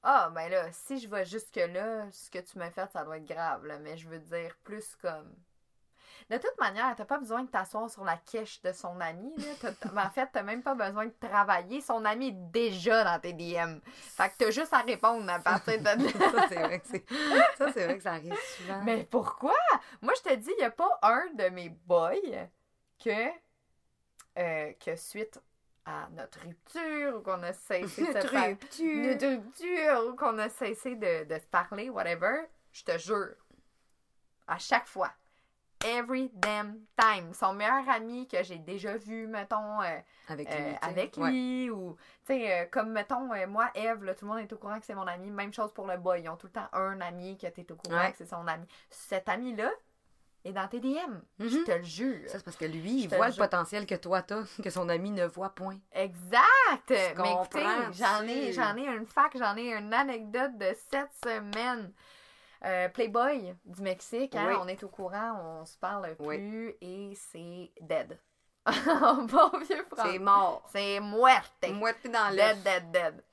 Ah, 0.03 0.29
ben 0.35 0.49
là, 0.49 0.69
si 0.71 0.99
je 0.99 1.07
vais 1.07 1.23
jusque-là, 1.23 2.11
ce 2.11 2.29
que 2.29 2.39
tu 2.39 2.57
m'as 2.57 2.71
fait, 2.71 2.89
ça 2.91 3.05
doit 3.05 3.17
être 3.17 3.25
grave, 3.25 3.65
là, 3.65 3.79
mais 3.79 3.95
je 3.95 4.09
veux 4.09 4.19
dire 4.19 4.55
plus 4.63 4.97
comme. 5.01 5.33
De 6.29 6.37
toute 6.37 6.57
manière, 6.57 6.93
t'as 6.95 7.05
pas 7.05 7.19
besoin 7.19 7.43
de 7.43 7.49
t'asseoir 7.49 7.89
sur 7.89 8.03
la 8.03 8.17
quiche 8.17 8.61
de 8.61 8.71
son 8.71 8.99
ami, 8.99 9.33
là. 9.37 9.71
Mais 9.93 10.01
en 10.01 10.09
fait, 10.09 10.29
t'as 10.31 10.43
même 10.43 10.61
pas 10.61 10.73
besoin 10.73 11.05
de 11.05 11.13
travailler. 11.19 11.81
Son 11.81 12.03
ami 12.05 12.27
est 12.27 12.51
déjà 12.51 13.03
dans 13.03 13.19
tes 13.19 13.33
DM. 13.33 13.79
Fait 13.85 14.29
que 14.29 14.37
t'as 14.39 14.51
juste 14.51 14.73
à 14.73 14.79
répondre 14.79 15.29
à 15.29 15.39
partir 15.39 15.79
de 15.79 15.85
ça, 15.85 16.47
c'est 16.49 16.59
vrai 16.59 16.79
que. 16.79 16.87
Ça, 17.57 17.71
c'est 17.73 17.85
vrai 17.85 17.97
que 17.97 18.03
ça 18.03 18.13
arrive 18.13 18.37
souvent. 18.57 18.81
Mais 18.83 19.05
pourquoi? 19.09 19.55
Moi, 20.01 20.13
je 20.17 20.29
te 20.29 20.35
dis, 20.35 20.51
il 20.57 20.59
n'y 20.59 20.65
a 20.65 20.71
pas 20.71 20.99
un 21.01 21.27
de 21.33 21.49
mes 21.49 21.69
boys 21.69 22.15
que, 23.03 23.29
euh, 24.37 24.73
que 24.83 24.95
suite 24.95 25.39
à 25.85 26.07
notre 26.11 26.39
rupture 26.41 27.17
ou 27.17 27.21
qu'on 27.21 27.43
a 27.43 27.53
cessé 27.53 28.01
de 28.13 28.19
se 28.19 28.27
rupture. 28.27 29.03
notre 29.03 29.27
rupture 29.27 30.07
ou 30.09 30.15
qu'on 30.15 30.37
a 30.39 30.49
cessé 30.49 30.95
de, 30.95 31.25
de 31.25 31.39
se 31.39 31.45
parler, 31.47 31.89
whatever, 31.89 32.45
je 32.71 32.83
te 32.83 32.97
jure, 32.97 33.35
à 34.47 34.57
chaque 34.57 34.87
fois, 34.87 35.11
every 35.85 36.29
damn 36.33 36.79
time, 36.97 37.33
son 37.33 37.53
meilleur 37.53 37.87
ami 37.89 38.27
que 38.27 38.41
j'ai 38.43 38.59
déjà 38.59 38.95
vu, 38.95 39.27
mettons, 39.27 39.81
euh, 39.81 39.99
Avec 40.29 40.47
euh, 40.49 41.27
lui. 41.29 41.69
Ouais. 41.69 41.75
ou, 41.75 41.97
tu 42.25 42.27
sais, 42.27 42.61
euh, 42.61 42.65
comme, 42.71 42.91
mettons, 42.91 43.27
moi, 43.47 43.69
Eve, 43.75 44.15
tout 44.15 44.25
le 44.25 44.31
monde 44.31 44.39
est 44.39 44.53
au 44.53 44.57
courant 44.57 44.79
que 44.79 44.85
c'est 44.85 44.95
mon 44.95 45.07
ami, 45.07 45.29
même 45.29 45.51
chose 45.53 45.73
pour 45.73 45.85
le 45.87 45.97
boy, 45.97 46.21
ils 46.21 46.29
ont 46.29 46.37
tout 46.37 46.47
le 46.47 46.53
temps 46.53 46.69
un 46.71 47.01
ami 47.01 47.37
que 47.37 47.47
t'es 47.47 47.69
au 47.71 47.75
courant 47.75 47.97
Ouais. 47.97 48.11
que 48.11 48.17
c'est 48.17 48.25
son 48.29 48.47
ami. 48.47 48.65
Cet 48.89 49.27
ami-là, 49.27 49.69
est 50.45 50.51
dans 50.51 50.67
tes 50.67 50.79
DM. 50.79 51.21
Je 51.39 51.57
Mhm. 51.57 51.63
te 51.63 51.71
le 51.71 51.83
jure. 51.83 52.29
Ça, 52.29 52.37
c'est 52.37 52.43
parce 52.43 52.57
que 52.57 52.65
lui, 52.65 53.03
il 53.03 53.09
voit 53.09 53.29
le 53.29 53.35
potentiel 53.35 53.85
que 53.85 53.95
toi 53.95 54.21
t'as, 54.21 54.43
que 54.61 54.69
son 54.69 54.89
ami 54.89 55.11
ne 55.11 55.25
voit 55.25 55.49
point. 55.49 55.77
Exact! 55.93 56.89
Mais 56.89 57.31
écoutez, 57.31 57.65
j'en 57.93 58.21
ai, 58.23 58.51
j'en 58.53 58.75
ai 58.77 58.85
une 58.87 59.05
fac, 59.05 59.35
j'en 59.37 59.55
ai 59.57 59.73
une 59.73 59.93
anecdote 59.93 60.57
de 60.57 60.75
cette 60.91 61.11
semaine. 61.23 61.91
Euh, 62.65 62.87
Playboy 62.89 63.53
du 63.65 63.81
Mexique, 63.81 64.35
hein, 64.35 64.45
Oui. 64.47 64.55
on 64.59 64.67
est 64.67 64.81
au 64.83 64.87
courant, 64.87 65.59
on 65.61 65.65
se 65.65 65.77
parle 65.77 66.15
plus 66.15 66.25
Oui. 66.27 66.75
et 66.81 67.13
c'est 67.15 67.71
dead. 67.81 68.17
Bon 68.65 69.51
vieux 69.67 69.85
C'est 69.97 70.19
mort. 70.19 70.67
C'est 70.71 70.99
muerte. 71.01 71.65
Moitié 71.73 72.09
dans 72.09 72.31
Dead, 72.33 72.63
dead, 72.63 72.91
dead. 72.91 73.23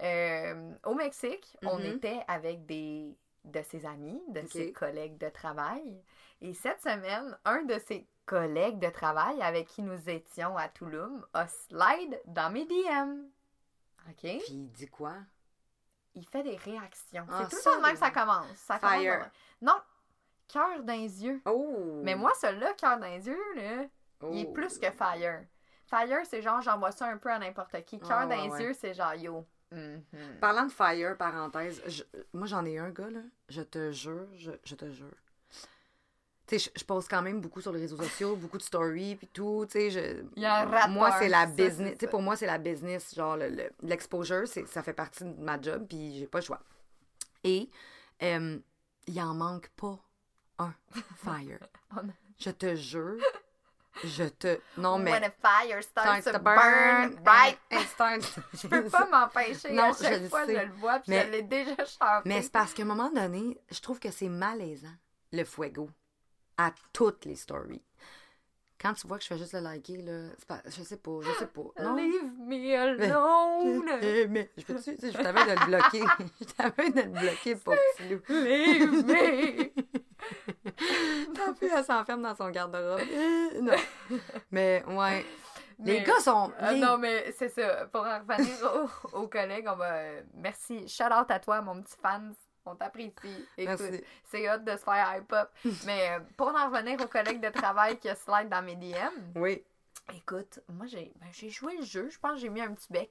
Euh, 0.00 0.72
au 0.86 0.94
Mexique, 0.94 1.56
on 1.66 1.78
Mhm. 1.78 1.96
était 1.96 2.20
avec 2.28 2.64
des 2.66 3.14
de 3.44 3.62
ses 3.62 3.84
amis, 3.86 4.20
de 4.28 4.42
ses 4.46 4.72
collègues 4.72 5.16
de 5.18 5.28
travail. 5.30 6.02
Et 6.40 6.54
cette 6.54 6.80
semaine, 6.80 7.36
un 7.44 7.62
de 7.62 7.78
ses 7.78 8.06
collègues 8.26 8.78
de 8.78 8.88
travail 8.90 9.40
avec 9.42 9.66
qui 9.68 9.82
nous 9.82 10.08
étions 10.08 10.56
à 10.56 10.68
Tulum 10.68 11.24
a 11.32 11.46
slide 11.48 12.20
dans 12.26 12.50
mes 12.52 12.64
DM. 12.66 13.24
OK? 14.08 14.20
Puis 14.20 14.42
il 14.50 14.70
dit 14.70 14.88
quoi? 14.88 15.14
Il 16.14 16.26
fait 16.26 16.42
des 16.42 16.56
réactions. 16.56 17.26
Ah, 17.30 17.42
C'est 17.44 17.50
tout 17.50 17.56
le 17.56 17.62
ça, 17.62 17.70
temps 17.72 17.76
de 17.78 17.82
même 17.82 17.92
que 17.92 17.98
ça 17.98 18.10
commence. 18.10 18.56
Ça 18.56 18.78
commence 18.78 18.94
Fire. 19.00 19.30
dans- 19.60 19.72
Non! 19.74 19.80
Cœur 20.48 20.82
dans 20.82 20.92
les 20.94 21.24
yeux. 21.24 21.42
Oh! 21.44 22.00
Mais 22.02 22.14
moi, 22.14 22.32
celui-là, 22.40 22.72
cœur 22.74 22.98
dans 22.98 23.06
les 23.06 23.26
yeux, 23.26 23.54
là, 23.54 23.84
il 24.32 24.40
est 24.40 24.46
Oh. 24.48 24.52
plus 24.52 24.78
que 24.78 24.90
fire. 24.90 25.44
Fire, 25.86 26.20
c'est 26.24 26.42
genre, 26.42 26.60
j'envoie 26.62 26.90
ça 26.92 27.06
un 27.06 27.18
peu 27.18 27.30
à 27.30 27.38
n'importe 27.38 27.82
qui. 27.84 27.98
Cœur 27.98 28.10
Ah, 28.12 28.26
dans 28.26 28.30
ouais, 28.36 28.42
les 28.44 28.50
ouais. 28.50 28.62
yeux, 28.64 28.72
c'est 28.74 28.94
genre, 28.94 29.14
yo. 29.14 29.46
mhm. 29.70 30.02
Parlant 30.40 30.64
de 30.66 30.72
fire, 30.72 31.16
parenthèse, 31.18 31.82
je- 31.86 32.04
moi 32.32 32.46
j'en 32.46 32.64
ai 32.64 32.78
un 32.78 32.90
gars, 32.90 33.10
là. 33.10 33.20
Je 33.48 33.62
te 33.62 33.90
jure, 33.92 34.26
je, 34.34 34.52
je 34.64 34.74
te 34.74 34.90
jure. 34.90 35.14
Je, 36.50 36.68
je 36.74 36.84
poste 36.84 37.10
quand 37.10 37.20
même 37.22 37.40
beaucoup 37.40 37.60
sur 37.60 37.72
les 37.72 37.80
réseaux 37.80 37.96
sociaux, 37.96 38.36
beaucoup 38.36 38.56
de 38.58 38.62
stories, 38.62 39.16
puis 39.16 39.26
tout, 39.26 39.66
tu 39.66 39.72
sais, 39.72 39.90
je... 39.90 40.24
Il 40.36 40.42
y 40.42 40.46
a 40.46 40.62
un 40.62 40.64
rapport, 40.66 40.88
Moi, 40.88 41.10
c'est 41.18 41.28
la 41.28 41.40
ça, 41.40 41.46
business. 41.46 41.76
c'est 41.76 41.92
Tu 41.94 41.98
sais, 42.00 42.06
ça. 42.06 42.10
pour 42.10 42.22
moi, 42.22 42.36
c'est 42.36 42.46
la 42.46 42.58
business. 42.58 43.14
Genre, 43.14 43.36
le- 43.36 43.48
le- 43.50 43.70
l'exposure, 43.82 44.44
ça 44.46 44.82
fait 44.82 44.92
partie 44.94 45.24
de 45.24 45.34
ma 45.42 45.60
job, 45.60 45.86
puis 45.88 46.18
j'ai 46.18 46.26
pas 46.26 46.38
le 46.38 46.44
choix. 46.44 46.60
Et 47.44 47.68
euh, 48.22 48.58
il 49.06 49.20
en 49.20 49.34
manque 49.34 49.68
pas 49.76 49.98
un 50.58 50.72
fire. 51.24 51.58
Je 52.38 52.50
te 52.50 52.74
jure. 52.74 53.18
Je 54.04 54.24
te... 54.24 54.60
Non, 54.76 54.96
mais... 54.98 55.10
When 55.10 55.24
a 55.24 55.30
fire 55.30 55.82
starts 55.82 56.20
starts 56.22 56.38
to 56.38 56.38
burn, 56.38 57.18
right? 57.26 57.58
it 57.72 57.80
starts- 57.88 58.38
Je 58.62 58.68
peux 58.68 58.84
pas 58.88 59.06
m'empêcher. 59.10 59.76
À 59.76 59.92
chaque 59.92 60.22
je 60.22 60.28
fois, 60.28 60.46
sais. 60.46 60.54
je 60.54 60.60
le 60.66 60.72
vois, 60.74 61.00
puis 61.00 61.10
Mais- 61.10 61.26
je 61.26 61.30
l'ai 61.32 61.42
déjà 61.42 61.74
chanté. 61.84 62.22
Mais 62.28 62.40
c'est 62.42 62.52
parce 62.52 62.72
qu'à 62.74 62.82
un 62.84 62.86
moment 62.86 63.10
donné, 63.10 63.58
je 63.70 63.80
trouve 63.80 63.98
que 63.98 64.10
c'est 64.12 64.28
malaisant, 64.28 64.94
le 65.32 65.44
fuego, 65.44 65.90
à 66.58 66.72
toutes 66.92 67.24
les 67.24 67.36
stories. 67.36 67.82
Quand 68.80 68.92
tu 68.94 69.08
vois 69.08 69.16
que 69.18 69.24
je 69.24 69.28
fais 69.28 69.38
juste 69.38 69.54
le 69.54 69.60
liker, 69.60 69.96
là, 70.02 70.28
pas, 70.46 70.60
je 70.66 70.82
sais 70.84 70.98
pas, 70.98 71.18
je 71.20 71.32
sais 71.32 71.46
pas. 71.48 71.62
Non? 71.82 71.96
Leave 71.96 72.30
me 72.38 72.76
alone. 72.78 74.28
Mais 74.30 74.52
je 74.56 74.64
peux-tu, 74.64 74.96
je 75.02 75.16
t'avais 75.20 75.44
de 75.46 75.58
le 75.58 75.66
bloquer. 75.66 76.04
je 76.40 76.44
t'avais 76.44 76.90
de 76.90 77.00
le 77.00 77.08
bloquer, 77.08 77.54
le 77.54 77.58
pauvre 77.58 77.78
petit 77.96 78.08
loup. 78.08 78.20
Leave 78.28 79.04
me. 79.04 79.70
Tant 81.34 81.54
pis, 81.54 81.66
elle 81.74 81.84
s'enferme 81.84 82.22
dans 82.22 82.36
son 82.36 82.50
garde-robe. 82.50 83.00
Eh, 83.10 83.60
non. 83.60 83.72
Mais, 84.52 84.84
ouais. 84.86 85.24
Les 85.80 86.02
gars 86.02 86.18
sont. 86.20 86.52
Les- 86.70 86.78
non, 86.80 86.98
mais 86.98 87.32
c'est 87.36 87.48
ça. 87.50 87.86
Pour 87.86 88.02
en 88.04 88.18
revenir 88.20 88.88
aux, 89.12 89.18
aux 89.22 89.28
collègues, 89.28 89.66
on 89.68 89.76
va. 89.76 89.92
euh, 89.94 90.22
Merci. 90.34 90.86
Shout 90.88 91.04
out 91.04 91.30
à 91.30 91.38
toi, 91.38 91.60
mon 91.62 91.80
petit 91.82 91.96
fan. 92.00 92.34
On 92.70 92.74
t'apprécie. 92.76 93.46
Écoute, 93.56 93.80
c'est 94.24 94.50
hot 94.52 94.58
de 94.58 94.72
se 94.72 94.82
faire 94.84 95.16
hype 95.16 95.32
up. 95.32 95.50
mais 95.86 96.10
euh, 96.10 96.20
pour 96.36 96.48
en 96.48 96.70
revenir 96.70 97.00
aux 97.00 97.08
collègues 97.08 97.40
de 97.40 97.48
travail 97.50 97.98
qui 97.98 98.08
slide 98.08 98.48
dans 98.48 98.62
mes 98.62 98.76
DM, 98.76 98.94
Oui. 99.36 99.64
écoute, 100.14 100.60
moi, 100.68 100.86
j'ai 100.86 101.12
ben, 101.16 101.28
j'ai 101.32 101.50
joué 101.50 101.76
le 101.78 101.84
jeu. 101.84 102.08
Je 102.10 102.18
pense 102.18 102.32
que 102.34 102.38
j'ai 102.38 102.48
mis 102.48 102.60
un 102.60 102.74
petit 102.74 102.92
bec. 102.92 103.10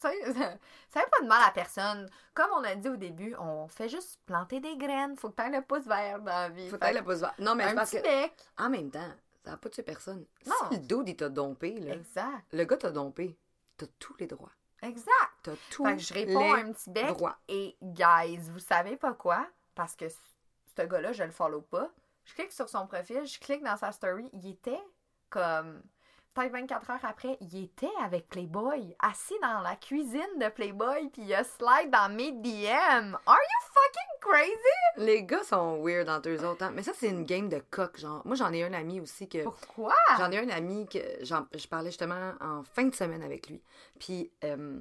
Tu 0.00 0.08
sais, 0.08 0.32
ça 0.34 1.00
fait 1.00 1.10
pas 1.10 1.22
de 1.22 1.26
mal 1.26 1.42
à 1.46 1.50
personne. 1.50 2.08
Comme 2.34 2.50
on 2.56 2.64
a 2.64 2.74
dit 2.74 2.88
au 2.88 2.96
début, 2.96 3.34
on 3.38 3.66
fait 3.68 3.88
juste 3.88 4.20
planter 4.26 4.60
des 4.60 4.76
graines. 4.76 5.16
Faut 5.16 5.30
que 5.30 5.36
t'aies 5.36 5.50
le 5.50 5.62
pouce 5.62 5.86
vert 5.86 6.18
dans 6.20 6.26
la 6.32 6.48
vie. 6.50 6.68
Faut 6.68 6.76
que 6.78 6.94
le 6.94 7.02
pouce 7.02 7.20
vert. 7.20 7.34
Non, 7.38 7.54
mais 7.54 7.64
un 7.64 7.74
parce 7.74 7.90
petit 7.90 8.02
que. 8.02 8.22
bec. 8.22 8.32
En 8.58 8.68
même 8.68 8.90
temps, 8.90 9.10
ça 9.44 9.52
n'a 9.52 9.56
pas 9.56 9.68
tué 9.70 9.82
personne. 9.82 10.24
Non. 10.44 10.52
Si 10.70 10.76
le 10.78 10.82
dude, 10.86 11.08
il 11.08 11.16
t'a 11.16 11.28
dompé, 11.30 11.80
là. 11.80 11.94
Exact. 11.94 12.44
Le 12.52 12.64
gars 12.64 12.76
t'a 12.76 12.90
dompé. 12.90 13.36
T'as 13.78 13.86
tous 13.98 14.14
les 14.18 14.26
droits. 14.26 14.52
Exact. 14.86 15.12
T'as 15.42 15.52
tous 15.70 15.84
Fait 15.84 15.96
que 15.96 16.02
je 16.02 16.14
réponds 16.14 16.54
les 16.54 16.62
un 16.62 16.72
petit 16.72 16.90
bec. 16.90 17.06
droits. 17.08 17.36
Et 17.48 17.76
guys, 17.82 18.38
vous 18.50 18.58
savez 18.58 18.96
pas 18.96 19.14
quoi? 19.14 19.46
Parce 19.74 19.96
que 19.96 20.06
ce 20.08 20.82
gars-là, 20.82 21.12
je 21.12 21.24
le 21.24 21.30
follow 21.30 21.60
pas. 21.60 21.90
Je 22.24 22.34
clique 22.34 22.52
sur 22.52 22.68
son 22.68 22.86
profil, 22.86 23.24
je 23.26 23.38
clique 23.38 23.62
dans 23.62 23.76
sa 23.76 23.92
story. 23.92 24.28
Il 24.32 24.46
était 24.48 24.82
comme. 25.30 25.82
Peut-être 26.36 26.52
24 26.52 26.90
heures 26.90 27.04
après, 27.04 27.38
il 27.40 27.64
était 27.64 27.88
avec 28.02 28.28
Playboy, 28.28 28.94
assis 28.98 29.34
dans 29.40 29.60
la 29.62 29.74
cuisine 29.76 30.20
de 30.38 30.50
Playboy, 30.50 31.08
puis 31.08 31.22
il 31.22 31.34
a 31.34 31.42
slide 31.44 31.90
dans 31.90 32.14
mes 32.14 32.30
DM. 32.32 33.16
Are 33.26 33.38
you 33.38 33.72
fucking 33.72 34.20
crazy? 34.20 34.98
Les 34.98 35.24
gars 35.24 35.42
sont 35.44 35.82
weird 35.82 36.10
entre 36.10 36.28
eux 36.28 36.44
autres. 36.44 36.62
hein. 36.62 36.72
Mais 36.74 36.82
ça, 36.82 36.92
c'est 36.94 37.08
une 37.08 37.24
game 37.24 37.48
de 37.48 37.62
coq, 37.70 37.98
genre. 37.98 38.20
Moi, 38.26 38.36
j'en 38.36 38.52
ai 38.52 38.62
un 38.64 38.74
ami 38.74 39.00
aussi 39.00 39.28
que. 39.30 39.44
Pourquoi? 39.44 39.94
J'en 40.18 40.30
ai 40.30 40.38
un 40.38 40.50
ami 40.50 40.86
que 40.86 40.98
je 41.24 41.66
parlais 41.68 41.88
justement 41.90 42.34
en 42.42 42.62
fin 42.64 42.84
de 42.84 42.94
semaine 42.94 43.22
avec 43.22 43.48
lui. 43.48 43.62
Puis, 43.98 44.30
euh, 44.44 44.78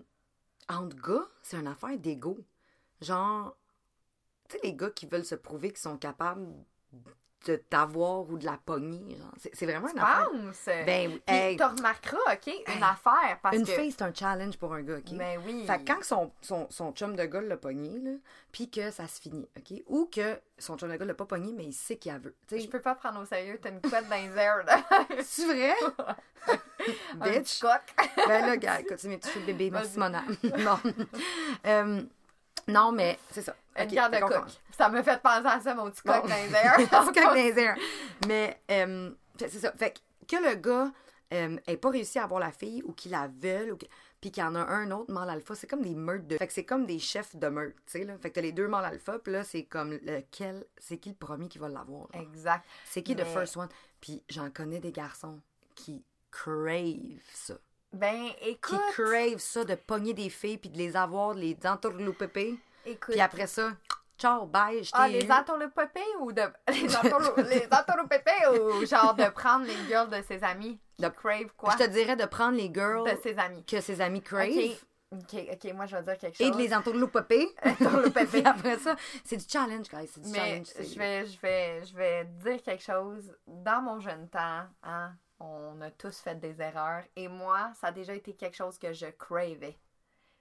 entre 0.68 0.98
gars, 0.98 1.26
c'est 1.42 1.56
une 1.58 1.68
affaire 1.68 1.98
d'ego. 1.98 2.38
Genre, 3.00 3.56
tu 4.50 4.58
sais, 4.58 4.62
les 4.64 4.74
gars 4.74 4.90
qui 4.90 5.06
veulent 5.06 5.24
se 5.24 5.36
prouver 5.36 5.70
qu'ils 5.70 5.80
sont 5.80 5.98
capables 5.98 6.48
de 7.46 7.56
t'avoir 7.58 8.30
ou 8.30 8.38
de 8.38 8.46
la 8.46 8.58
pogner. 8.66 9.18
C'est 9.54 9.66
vraiment 9.66 9.88
une 9.90 10.00
affaire. 10.00 10.30
Pense. 10.32 10.66
Ben, 10.86 11.12
oui. 11.12 11.22
Puis 11.26 11.36
hey, 11.36 11.58
tu 11.58 11.64
remarqueras, 11.64 12.34
OK, 12.34 12.48
une 12.48 12.74
Hey. 12.74 12.82
affaire, 12.84 13.40
parce 13.42 13.56
une 13.56 13.66
que... 13.66 13.72
fille, 13.72 13.92
c'est 13.92 14.02
un 14.02 14.14
challenge 14.14 14.58
pour 14.58 14.74
un 14.74 14.82
gars, 14.82 14.98
OK? 14.98 15.14
Ben 15.14 15.40
oui. 15.46 15.66
Fait 15.68 15.80
que 15.80 15.94
quand 15.94 16.04
son, 16.04 16.32
son, 16.42 16.68
son 16.70 16.92
chum 16.94 17.16
de 17.16 17.24
gars 17.26 17.42
l'a 17.42 17.58
pogné, 17.58 18.00
là, 18.00 18.12
puis 18.52 18.70
que 18.70 18.90
ça 18.92 19.08
se 19.08 19.22
finit, 19.22 19.48
OK? 19.58 19.82
Ou 19.88 20.10
que 20.12 20.40
son 20.58 20.78
chum 20.78 20.90
de 20.92 20.96
gars 20.96 21.06
l'a 21.06 21.14
pas 21.14 21.26
pogné, 21.26 21.54
mais 21.54 21.66
il 21.66 21.74
sait 21.74 21.98
qu'il 21.98 22.12
la 22.12 22.18
veut. 22.20 22.36
Je 22.52 22.68
peux 22.68 22.82
pas 22.82 22.96
prendre 22.96 23.22
au 23.22 23.26
sérieux, 23.26 23.60
t'as 23.62 23.70
une 23.70 23.82
couette 23.82 24.10
dans 24.10 24.16
les 24.16 24.36
airs, 24.42 24.64
là. 24.66 24.84
c'est 25.24 25.46
vrai? 25.46 25.74
Un 27.20 27.30
Bitch! 27.32 27.60
coq. 27.60 27.82
Ben 28.28 28.46
là, 28.46 28.58
gars, 28.58 28.84
continue 28.84 29.14
mes 29.14 29.18
petits 29.20 29.40
bébés. 29.40 29.72
Merci, 29.72 29.98
Vas-y. 29.98 30.00
Mona. 30.00 30.24
non. 30.64 30.80
Euh, 31.66 32.02
non, 32.68 32.92
mais 32.92 33.18
c'est 33.32 33.42
ça. 33.42 33.56
Une 33.78 33.84
Ok, 33.86 33.94
garde 33.94 34.14
de. 34.14 34.52
Ça 34.78 34.90
me 34.90 35.02
fait 35.04 35.22
penser 35.22 35.46
à 35.48 35.60
ça, 35.60 35.76
mon 35.76 35.90
petit 35.92 36.02
coq 36.02 36.22
Bon. 36.24 36.28
dans 36.30 36.36
les 36.36 36.54
airs. 36.54 36.76
Petit 36.78 36.90
coq 36.90 37.16
dans 37.16 37.34
les 37.34 37.60
airs. 37.60 37.78
Mais 38.28 38.60
euh, 38.72 39.12
c'est 39.38 39.50
ça. 39.52 39.72
Fait 39.74 39.94
que, 40.28 40.36
que 40.38 40.42
le 40.50 40.56
gars 40.56 40.92
euh, 41.34 41.58
ait 41.68 41.78
pas 41.78 41.90
réussi 41.90 42.18
à 42.20 42.24
avoir 42.24 42.40
la 42.40 42.52
fille 42.52 42.82
ou 42.84 42.94
qu'il 42.94 43.12
la 43.12 43.28
veuille 43.28 43.72
ou 43.72 43.78
que- 43.78 43.86
puis 44.22 44.32
qu'il 44.32 44.42
y 44.42 44.46
en 44.46 44.56
a 44.56 44.60
un 44.60 44.90
autre 44.92 45.12
mâle 45.14 45.30
alpha, 45.30 45.54
c'est 45.56 45.68
comme 45.68 45.82
des 45.84 45.94
meurtres 45.94 46.26
de. 46.26 46.38
Fait 46.38 46.48
que 46.48 46.54
c'est 46.54 46.66
comme 46.66 46.86
des 46.86 47.00
chefs 47.00 47.36
de 47.36 47.48
meurtre, 47.48 47.76
tu 47.86 48.00
sais, 48.00 48.04
là. 48.06 48.18
Fait 48.18 48.30
que 48.30 48.36
t'as 48.36 48.42
les 48.42 48.52
deux 48.54 48.68
mâles 48.68 48.86
alpha, 48.86 49.20
puis 49.20 49.34
là, 49.34 49.44
c'est 49.44 49.64
comme 49.64 49.92
lequel. 49.94 50.66
C'est 50.78 50.98
qui 50.98 51.10
le 51.10 51.16
premier 51.16 51.48
qui 51.48 51.58
va 51.60 51.70
l'avoir? 51.70 52.08
Exact. 52.14 52.66
C'est 52.86 53.04
qui 53.04 53.14
the 53.16 53.20
Mais- 53.20 53.26
first 53.26 53.56
one? 53.58 53.70
Puis 54.02 54.24
j'en 54.30 54.50
connais 54.50 54.80
des 54.80 54.92
garçons 54.92 55.40
qui 55.76 56.04
crave 56.32 57.20
ça. 57.34 57.56
Ben, 57.96 58.30
Qui 58.42 58.50
écoute. 58.50 58.80
crave 58.94 59.38
ça 59.40 59.64
de 59.64 59.76
pogner 59.76 60.14
des 60.14 60.30
filles 60.30 60.58
puis 60.58 60.70
de 60.70 60.78
les 60.78 60.96
avoir, 60.96 61.34
de 61.36 61.40
les 61.42 61.58
entourloupépés. 61.66 62.56
Écoute. 62.86 63.12
Puis 63.14 63.22
après 63.22 63.48
ça, 63.48 63.72
ciao, 64.18 64.46
bye, 64.46 64.84
je 64.84 64.92
t'ai 64.92 64.98
Ah, 65.00 65.08
les 65.08 65.26
eu. 65.26 65.32
entourloupépés 65.32 66.00
ou 66.20 66.32
de. 66.32 66.42
Les 66.70 66.96
entourlou- 66.96 67.42
les 67.50 67.68
entourloupépés 67.72 68.48
ou 68.52 68.86
genre 68.86 69.14
de 69.16 69.30
prendre 69.30 69.66
les 69.66 69.76
girls 69.88 70.10
de 70.10 70.22
ses 70.28 70.44
amis? 70.44 70.80
Qui 70.98 71.04
De- 71.04 71.10
crave 71.10 71.48
quoi? 71.58 71.74
Je 71.78 71.84
te 71.86 71.90
dirais 71.90 72.16
de 72.16 72.26
prendre 72.26 72.56
les 72.58 72.72
girls 72.74 73.10
De 73.10 73.18
ses 73.22 73.38
amis. 73.38 73.64
que 73.66 73.82
ses 73.82 74.02
amis 74.02 74.22
crave 74.22 74.50
Ok. 74.50 74.78
Ok, 75.12 75.36
ok, 75.54 75.74
moi 75.74 75.86
je 75.86 75.96
vais 75.96 76.04
dire 76.04 76.18
quelque 76.18 76.36
chose. 76.38 76.48
et 76.48 76.52
de 76.52 76.58
les 76.58 76.74
entourloupépés. 76.74 77.48
Entourloupépés. 77.64 78.26
Puis 78.42 78.42
après 78.46 78.78
ça, 78.80 78.96
c'est 79.24 79.38
du 79.38 79.46
challenge, 79.48 79.88
guys. 79.88 80.08
C'est 80.14 80.22
du 80.22 80.30
Mais 80.32 80.62
challenge. 80.66 80.68
je 80.94 80.98
vais, 81.00 81.26
je, 81.26 81.40
vais, 81.42 81.86
je 81.86 81.96
vais 81.96 82.26
dire 82.26 82.62
quelque 82.64 82.84
chose. 82.84 83.32
Dans 83.48 83.82
mon 83.82 84.00
jeune 84.02 84.28
temps, 84.28 84.64
hein, 84.84 85.14
on 85.40 85.82
a 85.82 85.92
tous 85.92 86.20
fait 86.20 86.36
des 86.36 86.62
erreurs. 86.62 87.04
Et 87.16 87.28
moi, 87.28 87.72
ça 87.76 87.88
a 87.88 87.92
déjà 87.92 88.14
été 88.14 88.36
quelque 88.36 88.56
chose 88.56 88.78
que 88.78 88.94
je 88.94 89.08
cravais. 89.08 89.78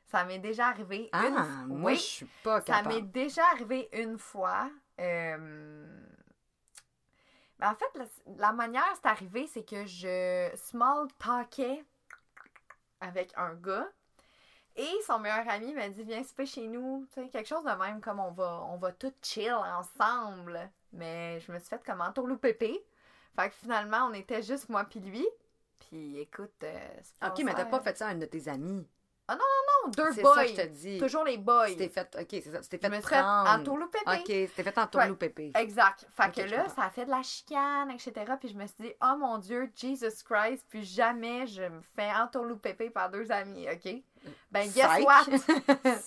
Ça 0.07 0.25
m'est 0.25 0.39
déjà 0.39 0.69
arrivé 0.69 1.09
Ah, 1.13 1.27
une 1.27 1.79
moi, 1.79 1.93
oui, 1.93 1.97
je 1.97 2.03
suis 2.03 2.27
pas 2.43 2.61
Ça 2.61 2.83
m'est 2.83 3.01
capable. 3.01 3.13
déjà 3.13 3.43
arrivé 3.53 3.89
une 3.93 4.19
fois. 4.19 4.71
euh, 5.01 5.87
ben, 7.59 7.71
en 7.71 7.75
fait, 7.77 7.91
la, 7.97 8.05
la 8.37 8.53
manière 8.53 8.85
c'est 8.97 9.07
arrivé, 9.09 9.47
c'est 9.47 9.65
que 9.65 9.87
je 9.87 10.51
small 10.57 11.09
talkais 11.19 11.85
avec 13.01 13.33
un 13.37 13.55
gars. 13.55 13.89
Et 14.77 14.91
son 15.07 15.21
meilleur 15.21 15.49
ami 15.49 15.73
m'a 15.75 15.89
dit 15.89 16.03
Viens 16.05 16.25
souper 16.25 16.47
chez 16.47 16.67
nous. 16.69 17.07
Tu 17.13 17.23
sais, 17.23 17.29
quelque 17.29 17.49
chose 17.49 17.65
de 17.65 17.71
même 17.73 18.01
comme 18.01 18.21
on 18.21 18.33
va, 18.33 18.63
on 18.71 18.77
va 18.79 18.93
tout 18.93 19.13
chill 19.23 19.53
ensemble. 19.55 20.71
Mais 20.93 21.41
je 21.41 21.53
me 21.53 21.59
suis 21.59 21.69
fait 21.69 21.85
comme 21.85 22.01
entourloupépé. 22.01 22.85
Fait 23.37 23.49
que 23.49 23.55
finalement, 23.55 24.09
on 24.11 24.15
était 24.15 24.43
juste 24.43 24.69
moi 24.69 24.85
puis 24.85 25.01
lui. 25.01 25.27
Puis 25.81 26.19
écoute, 26.21 26.53
euh, 26.63 26.89
c'est 27.03 27.27
Ok, 27.27 27.43
mais 27.45 27.55
t'as 27.55 27.65
pas 27.67 27.81
fait 27.81 27.97
ça 27.97 28.09
à 28.09 28.13
une 28.13 28.21
de 28.21 28.27
tes 28.27 28.49
amies. 28.49 28.87
non, 29.29 29.91
deux 29.91 30.13
C'est 30.13 30.23
boys. 30.23 30.35
ça 30.35 30.43
que 30.45 30.49
je 30.51 30.55
te 30.55 30.67
dis. 30.67 30.99
Toujours 30.99 31.25
les 31.25 31.39
boys. 31.39 31.75
T'es 31.77 31.89
fait, 31.89 32.15
ok, 32.21 32.27
c'est 32.31 32.53
ça. 32.53 32.61
Je 32.63 32.69
fait 32.69 32.79
prendre. 33.01 33.51
entourlouper. 33.51 33.99
Ok, 34.07 34.25
t'es 34.27 34.47
fait 34.47 34.79
entourlouper 34.79 35.31
pépé. 35.31 35.59
Exact. 35.61 36.07
Fait 36.11 36.31
que 36.31 36.41
là, 36.43 36.69
ça 36.69 36.83
a 36.85 36.91
fait 36.91 37.07
de 37.07 37.11
la 37.11 37.23
chicane, 37.23 37.91
etc. 37.91 38.13
Puis 38.39 38.51
je 38.51 38.55
me 38.55 38.67
suis 38.67 38.77
dit, 38.85 38.93
oh 39.03 39.17
mon 39.19 39.39
Dieu, 39.39 39.71
Jesus 39.75 40.23
Christ, 40.25 40.65
puis 40.69 40.85
jamais 40.85 41.47
je 41.47 41.63
me 41.63 41.81
fais 41.97 42.11
entourlouper 42.13 42.75
par 42.91 43.11
deux 43.11 43.31
amis, 43.33 43.67
OK? 43.71 44.03
Ben, 44.51 44.71
guess 44.71 44.89
Psych. 44.89 45.07
what? 45.07 45.25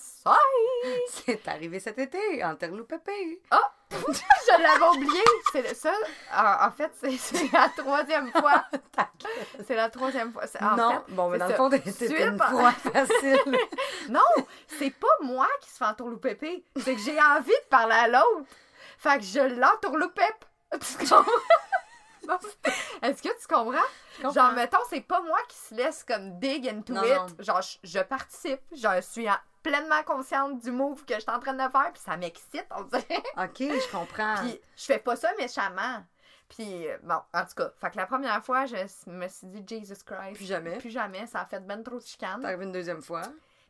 C'est 1.08 1.46
arrivé 1.48 1.80
cet 1.80 1.98
été, 1.98 2.44
entourlouper 2.44 2.98
pépé. 2.98 3.42
Je 3.90 4.62
l'avais 4.62 4.96
oublié. 4.96 5.22
C'est 5.52 5.74
seul. 5.74 5.94
En, 6.34 6.66
en 6.66 6.70
fait, 6.70 6.90
c'est 7.18 7.52
la 7.52 7.68
troisième 7.70 8.30
fois. 8.32 8.64
C'est 9.66 9.74
la 9.76 9.88
troisième 9.90 10.32
fois. 10.32 10.42
En 10.60 10.76
non, 10.76 10.90
fait, 11.06 11.12
bon, 11.14 11.28
mais 11.30 11.38
c'est 11.38 11.56
dans 11.56 11.68
le 11.68 11.76
ça. 11.76 11.82
fond, 11.82 11.92
Suite 11.92 12.10
une 12.18 12.36
proie 12.36 12.72
facile. 12.72 13.58
Non, 14.10 14.20
c'est 14.78 14.90
pas 14.90 15.06
moi 15.22 15.46
qui 15.60 15.70
se 15.70 15.76
fait 15.76 15.84
entourlouper. 15.84 16.64
C'est 16.76 16.94
que 16.94 17.00
j'ai 17.00 17.20
envie 17.20 17.48
de 17.50 17.68
parler 17.70 17.94
à 17.94 18.08
l'autre. 18.08 18.46
Fait 18.98 19.18
que 19.18 19.24
je 19.24 19.40
l'entourloupe. 19.40 20.20
Tu 20.80 21.06
comprends? 21.08 21.32
Est-ce 23.02 23.22
que 23.22 23.28
tu 23.28 23.46
comprends? 23.48 24.32
Genre, 24.34 24.52
mettons, 24.52 24.78
c'est 24.90 25.00
pas 25.00 25.20
moi 25.22 25.38
qui 25.48 25.56
se 25.56 25.74
laisse 25.74 26.04
comme 26.04 26.38
dig 26.38 26.68
into 26.68 26.92
Non, 26.92 27.02
it. 27.04 27.14
non. 27.16 27.26
Genre, 27.38 27.62
je, 27.62 27.78
je 27.84 28.00
participe. 28.00 28.60
Je 28.72 29.00
suis 29.00 29.28
en- 29.30 29.36
pleinement 29.62 30.02
consciente 30.04 30.60
du 30.60 30.70
move 30.70 31.04
que 31.04 31.14
je 31.14 31.20
suis 31.20 31.30
en 31.30 31.40
train 31.40 31.54
de 31.54 31.70
faire. 31.70 31.90
Puis 31.92 32.02
ça 32.04 32.16
m'excite, 32.16 32.66
on 32.76 32.84
dirait. 32.84 33.22
Ok, 33.36 33.58
je 33.58 33.90
comprends. 33.90 34.36
Puis 34.42 34.60
je 34.76 34.84
fais 34.84 34.98
pas 34.98 35.16
ça 35.16 35.30
méchamment. 35.38 36.04
Puis, 36.48 36.88
euh, 36.88 36.96
bon, 37.02 37.20
en 37.34 37.44
tout 37.44 37.54
cas, 37.56 37.70
fait 37.78 37.90
que 37.90 37.96
la 37.98 38.06
première 38.06 38.42
fois, 38.42 38.64
je 38.64 38.76
me 39.10 39.28
suis 39.28 39.46
dit 39.48 39.64
Jesus 39.66 40.02
Christ. 40.04 40.34
Plus 40.34 40.46
jamais. 40.46 40.78
Plus 40.78 40.90
jamais, 40.90 41.26
ça 41.26 41.42
a 41.42 41.46
fait 41.46 41.60
ben 41.60 41.82
trop 41.82 41.96
de 41.96 42.04
chicane. 42.04 42.40
T'es 42.40 42.46
arrivé 42.46 42.64
une 42.64 42.72
deuxième 42.72 43.02
fois. 43.02 43.22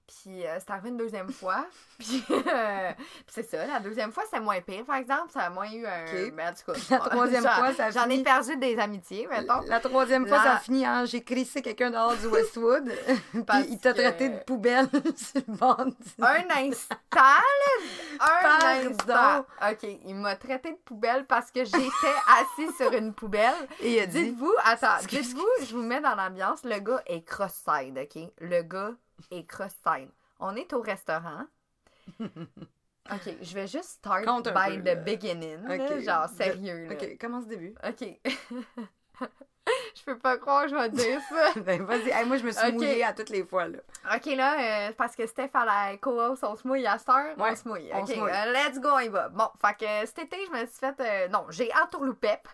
Puis 0.08 0.46
euh, 0.46 0.56
c'est 0.58 0.70
arrivé 0.70 0.88
une 0.88 0.96
deuxième 0.96 1.30
fois. 1.30 1.66
Puis, 1.98 2.24
euh, 2.30 2.92
puis 2.94 3.26
c'est 3.26 3.42
ça, 3.50 3.66
la 3.66 3.80
deuxième 3.80 4.12
fois, 4.12 4.22
c'est 4.30 4.38
moins 4.40 4.60
pire, 4.60 4.84
par 4.84 4.96
exemple. 4.96 5.30
Ça 5.32 5.40
a 5.40 5.50
moins 5.50 5.68
eu 5.70 5.84
un. 5.84 6.04
Ok. 6.04 6.32
Mais 6.32 6.44
en 6.46 6.52
tout 6.54 6.72
cas, 6.72 6.78
La 6.90 6.98
troisième 7.00 7.42
fois, 7.42 7.74
ça 7.74 7.86
a 7.86 7.90
J'en 7.90 8.06
ai 8.06 8.12
fini- 8.12 8.22
perdu 8.22 8.56
des 8.56 8.78
amitiés, 8.78 9.26
mettons. 9.26 9.60
La 9.66 9.80
troisième 9.80 10.26
fois, 10.26 10.36
La- 10.38 10.42
ça 10.44 10.52
a 10.54 10.58
fini 10.60 10.86
en 10.88 11.04
j'ai 11.06 11.22
crissé 11.24 11.60
quelqu'un 11.60 11.90
dehors 11.90 12.14
du 12.16 12.26
Westwood. 12.28 12.84
Puis 13.32 13.42
il 13.68 13.78
t'a 13.80 13.92
que- 13.92 13.98
traité 13.98 14.28
de 14.28 14.38
poubelle 14.44 14.88
sur 15.16 15.42
le 15.46 15.54
bord 15.54 15.84
du- 15.84 15.92
Un 16.24 16.44
instant, 16.56 16.94
un 18.20 18.90
instant. 18.90 19.44
OK, 19.70 19.98
il 20.04 20.14
m'a 20.14 20.36
traité 20.36 20.70
de 20.72 20.78
poubelle 20.84 21.26
parce 21.26 21.50
que 21.50 21.64
j'étais 21.64 22.14
assis 22.40 22.72
sur 22.76 22.92
une 22.92 23.12
poubelle. 23.12 23.54
Et 23.80 23.96
il 23.96 24.00
a 24.00 24.06
dit 24.06 24.24
Dites-vous, 24.30 24.54
attends, 24.64 24.98
dites-vous, 25.08 25.46
je 25.66 25.74
vous 25.74 25.82
mets 25.82 26.00
dans 26.00 26.14
l'ambiance, 26.14 26.62
le 26.64 26.78
gars 26.78 27.02
est 27.06 27.22
cross-side, 27.22 27.98
OK? 27.98 28.22
Le 28.40 28.62
gars 28.62 28.92
est 29.30 29.44
cross-side. 29.44 30.10
On 30.40 30.54
est 30.56 30.72
au 30.72 30.80
restaurant. 30.80 31.44
OK, 32.20 33.36
je 33.40 33.54
vais 33.54 33.66
juste 33.66 33.84
start 33.84 34.24
by 34.26 34.76
peu, 34.76 34.82
the 34.82 34.84
là. 34.84 34.94
beginning, 34.96 36.02
genre 36.02 36.28
sérieux, 36.28 36.88
là. 36.88 36.94
Ok, 36.94 37.18
commence 37.18 37.46
début. 37.46 37.74
OK. 37.86 38.20
je 39.94 40.02
peux 40.04 40.18
pas 40.18 40.36
croire 40.38 40.64
que 40.64 40.70
je 40.70 40.74
vais 40.74 40.88
dire 40.90 41.20
ça. 41.28 41.60
ben 41.60 41.82
vas-y. 41.84 42.10
Hey, 42.10 42.24
moi, 42.26 42.36
je 42.38 42.44
me 42.44 42.50
suis 42.52 42.72
mouillée 42.72 43.04
à 43.04 43.12
toutes 43.12 43.30
les 43.30 43.44
fois. 43.44 43.66
Là. 43.68 43.78
OK, 44.14 44.26
là, 44.36 44.88
euh, 44.88 44.92
parce 44.96 45.14
que 45.16 45.26
Steph 45.26 45.50
à 45.54 45.64
la 45.64 45.96
co-host, 45.98 46.44
on 46.44 46.56
se 46.56 46.66
mouille 46.66 46.86
à 46.86 46.98
cette 46.98 47.08
heure, 47.08 47.36
Ouais, 47.38 47.50
on 47.52 47.56
se 47.56 47.68
mouille. 47.68 47.90
OK, 47.94 48.16
mouille. 48.16 48.30
euh, 48.30 48.52
let's 48.52 48.78
go, 48.80 48.88
on 48.94 48.98
y 49.00 49.08
va. 49.08 49.28
Bon, 49.28 49.48
fait 49.60 49.74
que 49.78 50.06
cet 50.06 50.18
été, 50.20 50.36
je 50.46 50.52
me 50.52 50.66
suis 50.66 50.78
fait... 50.78 50.94
euh, 51.00 51.28
non, 51.28 51.44
j'ai 51.50 51.70
entourloupep 51.82 52.48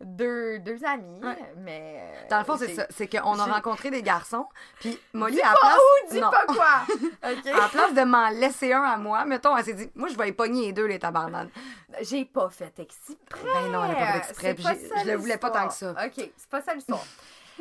deux, 0.00 0.58
deux 0.60 0.84
amis, 0.84 1.20
Ouais. 1.22 1.36
mais... 1.58 2.00
euh, 2.02 2.28
Dans 2.30 2.38
le 2.38 2.44
fond, 2.44 2.56
c'est 2.56 2.74
ça. 2.74 2.86
C'est 2.90 3.08
qu'on 3.08 3.38
a 3.38 3.44
rencontré 3.44 3.90
des 3.90 4.02
garçons. 4.02 4.46
Puis 4.80 4.98
Molly, 5.12 5.36
Dis 5.36 5.42
à 5.42 5.52
pas 5.52 5.58
place. 5.60 5.76
où, 5.76 6.10
dis 6.12 6.20
non. 6.20 6.30
pas 6.30 6.44
quoi! 6.46 6.82
OK? 7.30 7.46
À 7.46 7.56
la 7.58 7.68
place 7.68 7.94
de 7.94 8.02
m'en 8.04 8.28
laisser 8.30 8.72
un 8.72 8.82
à 8.82 8.96
moi, 8.96 9.24
mettons, 9.24 9.56
elle 9.56 9.64
s'est 9.64 9.74
dit, 9.74 9.90
moi, 9.94 10.08
je 10.08 10.16
vais 10.16 10.28
y 10.28 10.32
pogner 10.32 10.66
les 10.66 10.72
deux, 10.72 10.86
les 10.86 10.98
tabarnanes. 10.98 11.50
J'ai 12.00 12.24
pas 12.24 12.48
fait 12.50 12.78
exprès. 12.78 13.14
Ben 13.42 13.70
non, 13.70 13.84
elle 13.84 13.90
a 13.92 13.94
pas 13.94 14.06
fait 14.12 14.18
exprès, 14.50 14.54
pas 14.54 14.74
ça 14.74 15.02
je 15.04 15.10
le 15.10 15.16
voulais 15.16 15.38
pas 15.38 15.50
tant 15.50 15.68
que 15.68 15.72
ça. 15.74 15.92
OK, 15.92 16.30
c'est 16.36 16.48
pas 16.56 16.62
ça 16.62 16.74
l'histoire. 16.74 17.04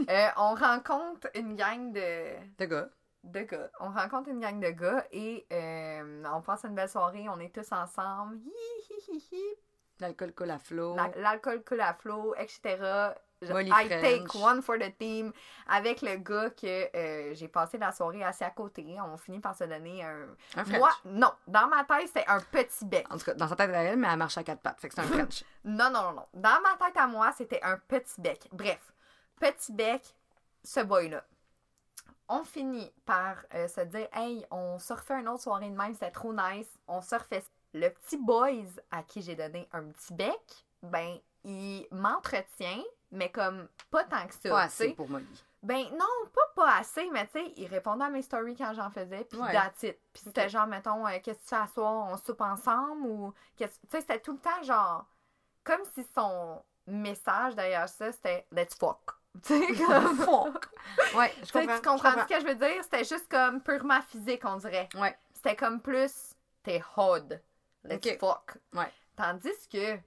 Euh, 0.10 0.28
on 0.36 0.56
rencontre 0.56 1.30
une 1.36 1.56
gang 1.56 1.94
de, 1.94 2.36
De 2.58 2.66
gars. 2.66 2.90
de 3.24 3.40
gars. 3.44 3.72
On 3.80 3.90
rencontre 3.92 4.28
une 4.28 4.42
gang 4.42 4.60
de 4.60 4.70
gars 4.72 5.06
et 5.14 5.48
euh, 5.54 6.24
on 6.34 6.42
passe 6.42 6.66
une 6.66 6.76
belle 6.76 6.90
soirée. 6.90 7.30
On 7.30 7.40
est 7.40 7.56
tous 7.56 7.72
ensemble. 7.72 8.38
Hi, 8.46 8.84
hi, 8.90 9.14
hi, 9.14 9.24
hi. 9.32 9.44
L'alcool 10.00 10.34
coule 10.34 10.52
à 10.52 10.60
flot. 10.60 10.96
La- 10.96 11.12
L'alcool 11.16 11.64
coule 11.64 11.82
à 11.82 11.94
flot, 11.94 12.36
etc. 12.38 13.14
Je- 13.42 13.48
I 13.48 13.88
take 14.02 14.38
one 14.38 14.62
for 14.62 14.78
the 14.78 14.98
team 14.98 15.32
avec 15.68 16.02
le 16.02 16.16
gars 16.18 16.50
que 16.50 16.90
euh, 16.96 17.34
j'ai 17.36 17.48
passé 17.48 17.78
la 17.78 17.92
soirée 17.92 18.24
assis 18.24 18.44
à 18.44 18.50
côté. 18.50 18.98
On 19.06 19.18
finit 19.18 19.40
par 19.40 19.56
se 19.56 19.66
donner 19.66 20.04
un. 20.04 20.28
Un 20.56 20.66
French. 20.66 20.78
Moi, 20.80 20.90
non. 21.06 21.32
Dans 21.48 21.68
ma 21.68 21.84
tête, 21.84 22.08
c'était 22.08 22.26
un 22.28 22.40
petit 22.40 22.86
bec. 22.86 23.06
En 23.14 23.18
tout 23.18 23.26
cas, 23.26 23.34
dans 23.34 23.48
sa 23.48 23.56
tête 23.56 23.70
à 23.72 23.84
elle, 23.84 23.98
mais 23.98 24.08
elle 24.10 24.18
marche 24.18 24.38
à 24.38 24.44
quatre 24.44 24.62
pattes. 24.62 24.80
Fait 24.80 24.88
que 24.90 24.96
c'est 24.96 25.02
un 25.02 25.04
French. 25.28 25.44
Non, 25.64 25.90
non, 25.92 26.02
non, 26.04 26.14
non. 26.14 26.26
Dans 26.34 26.62
ma 26.62 26.76
tête 26.86 26.98
à 26.98 27.08
moi, 27.08 27.32
c'était 27.38 27.62
un 27.62 27.78
petit 27.78 28.20
bec. 28.20 28.48
Bref, 28.52 28.94
petit 29.40 29.72
bec, 29.74 30.02
ce 30.64 30.80
boy-là. 30.80 31.24
On 32.28 32.44
finit 32.44 32.92
par 33.06 33.36
euh, 33.54 33.68
se 33.68 33.82
dire, 33.82 34.08
hey, 34.14 34.44
on 34.50 34.80
se 34.80 34.94
refait 34.94 35.20
une 35.20 35.28
autre 35.28 35.44
soirée 35.44 35.70
de 35.70 35.76
même, 35.76 35.94
c'était 35.94 36.10
trop 36.10 36.34
nice. 36.34 36.68
On 36.88 37.02
se 37.02 37.14
refait. 37.16 37.44
Le 37.76 37.90
petit 37.90 38.16
boys 38.18 38.72
à 38.90 39.04
qui 39.04 39.22
j'ai 39.22 39.36
donné 39.36 39.68
un 39.74 39.84
petit 39.92 40.14
bec, 40.14 40.66
ben, 40.82 41.18
il 41.44 41.86
m'entretient, 41.92 42.82
mais 43.12 43.30
comme 43.30 43.68
pas 43.92 44.06
tant 44.06 44.26
que 44.28 44.34
ça. 44.34 44.50
Pas 44.50 44.62
assez 44.62 44.94
pour 44.94 45.10
Molly. 45.10 45.44
Ben 45.62 45.84
non, 45.92 46.30
pas 46.34 46.42
pas 46.56 46.78
assez, 46.78 47.10
mais 47.12 47.26
tu 47.26 47.34
sais, 47.34 47.54
il 47.58 47.68
répondait 47.68 48.06
à 48.06 48.10
mes 48.10 48.22
stories 48.22 48.56
quand 48.56 48.74
j'en 48.74 48.90
faisais, 48.92 49.26
puis 49.26 49.40
Ouais. 49.40 49.52
Puis 50.14 50.24
c'était 50.24 50.44
Ok. 50.44 50.50
genre, 50.50 50.68
mettons, 50.68 51.06
euh, 51.06 51.20
qu'est-ce 51.22 51.40
que 51.40 51.44
tu 51.44 51.50
fais 51.50 51.56
à 51.56 51.68
soir, 51.68 52.08
on 52.10 52.16
soupe 52.18 52.40
ensemble, 52.40 53.06
ou 53.08 53.34
qu'est-ce 53.58 53.74
tu 53.82 53.88
sais, 53.90 54.00
c'était 54.00 54.20
tout 54.22 54.32
le 54.34 54.40
temps 54.40 54.64
genre, 54.64 55.06
comme 55.66 55.82
si 55.94 56.08
son 56.16 56.64
message 56.88 57.56
derrière 57.56 57.90
ça, 57.90 58.12
c'était 58.14 58.46
let's 58.52 58.76
fuck. 58.76 59.00
Tu 59.44 59.54
sais, 59.54 59.84
comme. 59.84 60.16
Fuck. 60.20 60.70
Ouais, 61.14 61.34
je 61.44 61.52
comprends. 61.52 61.76
tu 61.76 61.82
comprends 61.82 62.12
je 62.12 62.20
ce 62.22 62.26
que 62.26 62.40
je 62.40 62.46
veux 62.46 62.56
dire? 62.56 62.82
C'était 62.84 63.04
juste 63.04 63.28
comme 63.30 63.62
purement 63.62 64.02
physique, 64.04 64.44
on 64.46 64.56
dirait. 64.56 64.88
Ouais. 64.96 65.18
C'était 65.34 65.58
comme 65.58 65.82
plus, 65.82 66.36
t'es 66.64 66.82
hot. 66.96 67.28
Let's 67.90 68.18
fuck. 68.20 68.58
Ouais. 68.74 68.92
Tandis 69.16 69.68
que 69.72 69.98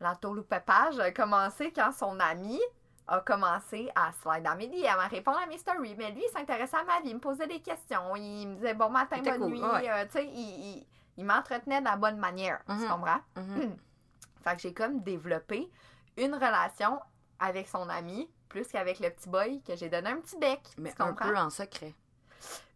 l'entourloupépage 0.00 0.98
a 0.98 1.10
commencé 1.12 1.72
quand 1.72 1.92
son 1.92 2.18
ami 2.20 2.60
a 3.06 3.20
commencé 3.20 3.90
à 3.94 4.12
slide 4.22 4.42
dans 4.44 4.56
mes 4.56 4.66
DM, 4.68 4.86
à 4.98 5.06
répondre 5.08 5.38
à 5.38 5.46
mes 5.46 5.58
stories. 5.58 5.94
Mais 5.96 6.10
lui, 6.10 6.22
il 6.26 6.30
s'intéressait 6.32 6.76
à 6.78 6.84
ma 6.84 7.00
vie, 7.00 7.10
il 7.10 7.14
me 7.16 7.20
posait 7.20 7.46
des 7.46 7.60
questions, 7.60 8.16
il 8.16 8.48
me 8.48 8.54
disait 8.54 8.74
bon 8.74 8.88
matin, 8.90 9.18
bonne 9.22 9.38
cool, 9.38 9.50
nuit. 9.50 9.62
ouais. 9.62 9.90
euh, 9.90 10.04
tu 10.06 10.12
sais, 10.12 10.26
il, 10.26 10.38
il- 10.78 10.86
il 11.16 11.24
m'entretenait 11.24 11.80
de 11.80 11.84
la 11.84 11.96
bonne 11.96 12.16
manière. 12.18 12.60
Tu 12.66 12.72
Mhm. 12.72 12.88
comprends? 12.88 13.20
Mhm. 13.36 13.76
Fait 14.42 14.56
que 14.56 14.62
j'ai 14.62 14.74
comme 14.74 15.00
développé 15.02 15.70
une 16.16 16.34
relation 16.34 17.00
avec 17.38 17.68
son 17.68 17.88
ami 17.88 18.28
plus 18.48 18.66
qu'avec 18.68 19.00
le 19.00 19.10
petit 19.10 19.28
boy 19.28 19.62
que 19.62 19.76
j'ai 19.76 19.88
donné 19.88 20.10
un 20.10 20.20
petit 20.20 20.36
bec. 20.38 20.60
Mais 20.78 20.92
tu 20.92 21.02
un 21.02 21.12
peu 21.12 21.36
en 21.36 21.50
secret. 21.50 21.94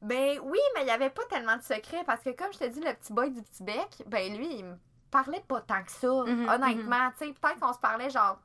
Ben 0.03 0.39
oui, 0.43 0.59
mais 0.75 0.83
il 0.83 0.85
n'y 0.85 0.91
avait 0.91 1.11
pas 1.11 1.25
tellement 1.29 1.57
de 1.57 1.63
secrets 1.63 2.05
parce 2.05 2.23
que 2.23 2.31
comme 2.31 2.53
je 2.53 2.59
te 2.59 2.65
dis, 2.65 2.81
le 2.81 2.93
petit 2.95 3.13
boy 3.13 3.31
du 3.31 3.43
petit 3.43 3.63
bec, 3.63 4.03
ben 4.07 4.37
lui, 4.37 4.59
il 4.59 4.65
me 4.65 4.77
parlait 5.11 5.43
pas 5.49 5.61
tant 5.63 5.83
que 5.83 5.91
ça, 5.91 6.07
Mhm, 6.09 6.49
honnêtement. 6.49 7.11
Tu 7.19 7.27
sais, 7.27 7.33
peut-être 7.33 7.59
qu'on 7.61 7.73
se 7.73 7.79
parlait 7.81 8.11
genre 8.11 8.39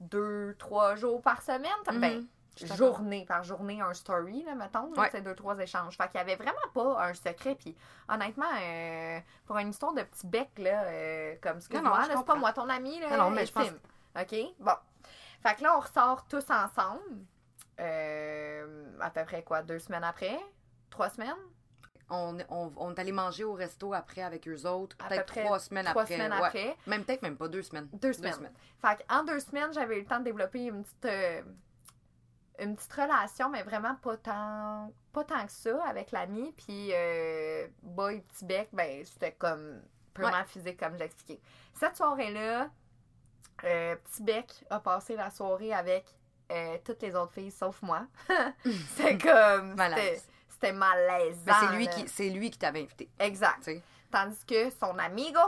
deux, 0.00 0.54
trois 0.58 0.94
jours 0.96 1.20
par 1.22 1.42
semaine. 1.42 1.70
Ben, 1.86 2.18
Mhm. 2.20 2.26
D'accord. 2.62 2.76
journée 2.76 3.26
par 3.28 3.42
journée, 3.44 3.82
un 3.82 3.92
story, 3.92 4.42
là, 4.44 4.54
mettons. 4.54 4.90
Ouais. 4.96 5.10
sais, 5.10 5.20
deux, 5.20 5.34
trois 5.34 5.58
échanges. 5.58 5.94
Fait 5.98 6.08
qu'il 6.08 6.16
y 6.16 6.20
avait 6.22 6.36
vraiment 6.36 6.56
pas 6.72 7.04
un 7.06 7.12
secret. 7.12 7.54
Puis 7.54 7.76
honnêtement, 8.08 8.46
euh, 8.62 9.20
pour 9.46 9.58
une 9.58 9.68
histoire 9.68 9.92
de 9.92 10.02
petit 10.02 10.26
bec, 10.26 10.48
là, 10.56 10.84
euh, 10.84 11.34
comme 11.42 11.56
non, 11.56 11.60
je 12.04 12.08
là, 12.08 12.14
c'est 12.16 12.24
pas 12.24 12.34
moi 12.34 12.54
ton 12.54 12.66
ami, 12.70 12.98
là. 13.00 13.10
Non, 13.10 13.24
non, 13.24 13.30
mais 13.30 13.44
je 13.44 13.52
pense-. 13.52 13.68
OK? 14.18 14.34
Bon. 14.58 14.72
Fait 15.42 15.54
que 15.56 15.62
là, 15.64 15.76
on 15.76 15.80
ressort 15.80 16.24
tous 16.28 16.46
ensemble. 16.50 17.02
euh, 17.78 18.90
à 19.00 19.10
peu 19.10 19.22
près 19.24 19.42
quoi, 19.42 19.60
deux 19.62 19.78
semaines 19.78 20.04
après? 20.04 20.38
Trois 20.90 21.10
semaines? 21.10 21.34
On, 22.08 22.38
on, 22.50 22.72
on 22.76 22.94
est 22.94 23.00
allé 23.00 23.10
manger 23.10 23.42
au 23.42 23.54
resto 23.54 23.92
après 23.92 24.22
avec 24.22 24.46
eux 24.46 24.64
autres. 24.66 24.96
Peut-être 24.96 25.26
trois 25.26 25.58
semaines 25.58 25.86
Trois 25.86 26.02
après. 26.02 26.14
semaines 26.14 26.32
ouais. 26.32 26.46
après. 26.46 26.76
Même 26.86 27.04
peut-être 27.04 27.22
même 27.22 27.36
pas 27.36 27.48
deux 27.48 27.62
semaines. 27.62 27.88
Deux 27.94 28.12
semaines. 28.12 28.50
Fait 28.80 29.04
qu'en 29.08 29.24
deux 29.24 29.40
semaines, 29.40 29.72
j'avais 29.72 29.96
eu 29.98 30.00
le 30.02 30.06
temps 30.06 30.20
de 30.20 30.24
développer 30.24 30.66
une 30.66 30.84
petite, 30.84 31.04
euh, 31.06 31.42
une 32.60 32.76
petite 32.76 32.92
relation, 32.92 33.50
mais 33.50 33.64
vraiment 33.64 33.96
pas 33.96 34.16
tant, 34.18 34.92
pas 35.12 35.24
tant 35.24 35.44
que 35.46 35.52
ça 35.52 35.84
avec 35.84 36.12
l'ami. 36.12 36.52
Puis, 36.56 36.90
euh, 36.92 37.66
boy, 37.82 38.20
petit 38.20 38.44
bec, 38.44 38.68
ben, 38.72 39.04
c'était 39.04 39.32
comme 39.32 39.82
purement 40.14 40.44
physique, 40.44 40.78
comme 40.78 40.94
je 40.94 40.98
l'ai 41.00 41.04
expliqué. 41.06 41.40
Cette 41.74 41.96
soirée-là, 41.96 42.70
euh, 43.64 43.96
petit 43.96 44.22
bec 44.22 44.64
a 44.70 44.78
passé 44.78 45.16
la 45.16 45.30
soirée 45.30 45.74
avec 45.74 46.06
euh, 46.52 46.78
toutes 46.84 47.02
les 47.02 47.16
autres 47.16 47.32
filles 47.32 47.50
sauf 47.50 47.82
moi. 47.82 48.06
c'est 48.94 49.18
comme. 49.22 49.74
C'était, 50.56 50.72
malaisant. 50.72 51.38
Ben, 51.44 51.54
c'est 51.60 51.76
lui 51.76 51.88
qui 51.88 52.08
c'est 52.08 52.30
lui 52.30 52.50
qui 52.50 52.58
t'avait 52.58 52.82
invité. 52.82 53.08
Exact. 53.18 53.70
Tandis 54.10 54.44
que 54.46 54.70
son 54.70 54.98
amigo 54.98 55.40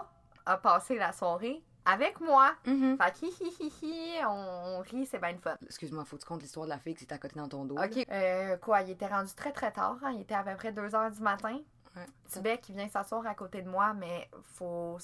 a 0.47 0.57
passé 0.59 0.97
la 0.97 1.12
soirée 1.12 1.62
avec 1.85 2.21
moi. 2.21 2.53
Mhm. 2.66 2.99
Fait 2.99 3.12
que 3.12 3.27
hi 3.27 3.33
hi 3.40 3.57
hi 3.61 3.73
hi, 3.83 4.25
on, 4.27 4.31
on 4.31 4.81
rit, 4.81 5.07
c'est 5.07 5.18
bien 5.18 5.33
le 5.33 5.38
fun. 5.38 5.57
Excuse-moi, 5.64 6.05
faut 6.05 6.16
que 6.16 6.23
tu 6.23 6.29
comptes 6.29 6.42
l'histoire 6.42 6.66
de 6.66 6.71
la 6.71 6.79
fille 6.79 6.94
qui 6.94 7.05
s'est 7.05 7.12
à 7.12 7.18
côté 7.18 7.38
dans 7.38 7.49
ton 7.49 7.64
dos. 7.64 7.77
OK. 7.79 8.05
Euh, 8.11 8.57
quoi, 8.59 8.83
il 8.83 8.90
était 8.90 9.07
rendu 9.07 9.33
très 9.35 9.53
très 9.53 9.73
tard. 9.73 9.97
hein. 10.03 10.12
Il 10.14 10.21
était 10.23 10.35
à 10.35 10.42
peu 10.42 10.55
près 10.57 10.73
2 10.73 10.94
heures 10.94 11.11
du 11.11 11.21
matin. 11.21 11.59
Ouais. 11.97 12.07
Tibet 12.29 12.59
qui 12.59 12.73
vient 12.73 12.88
s'asseoir 12.88 13.27
à 13.27 13.35
côté 13.35 13.62
de 13.62 13.68
moi, 13.71 13.94
mais 13.94 14.29
faut 14.57 14.99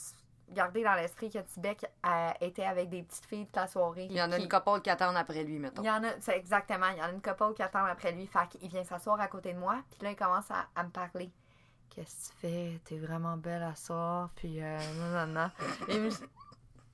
garder 0.50 0.82
dans 0.84 0.94
l'esprit 0.94 1.30
que 1.30 1.38
Tibet 1.38 1.76
a 2.02 2.34
été 2.40 2.64
avec 2.66 2.88
des 2.90 3.02
petites 3.02 3.24
filles 3.26 3.46
toute 3.46 3.56
la 3.56 3.66
soirée. 3.66 4.06
Il 4.10 4.16
y 4.16 4.22
en 4.22 4.30
a 4.32 4.36
Qui- 4.36 4.42
une 4.44 4.48
couple 4.48 4.80
qui 4.80 4.90
attendent 4.90 5.16
après 5.16 5.42
lui, 5.44 5.58
mettons. 5.58 5.82
Il 5.82 5.86
y 5.86 5.90
en 5.90 6.02
a, 6.04 6.08
c'est 6.20 6.36
exactement, 6.36 6.88
il 6.88 6.98
y 6.98 7.02
en 7.02 7.06
a 7.06 7.10
une 7.10 7.22
couple 7.22 7.54
qui 7.54 7.62
attend 7.62 7.84
après 7.84 8.12
lui. 8.12 8.26
Fait 8.26 8.48
qu'il 8.50 8.68
vient 8.68 8.84
s'asseoir 8.84 9.20
à 9.20 9.28
côté 9.28 9.52
de 9.52 9.58
moi, 9.58 9.76
puis 9.90 9.98
là, 10.02 10.10
il 10.10 10.16
commence 10.16 10.50
à, 10.50 10.66
à 10.76 10.82
me 10.84 10.90
parler. 10.90 11.30
Qu'est-ce 11.90 12.28
que 12.30 12.34
tu 12.34 12.38
fais? 12.40 12.80
T'es 12.84 12.98
vraiment 12.98 13.36
belle 13.36 13.62
à 13.62 13.74
soir, 13.74 14.30
puis 14.34 14.62
euh, 14.62 14.78
non, 14.98 15.26
non, 15.26 15.40
non. 15.42 15.50
Il 15.88 16.00
me 16.02 16.10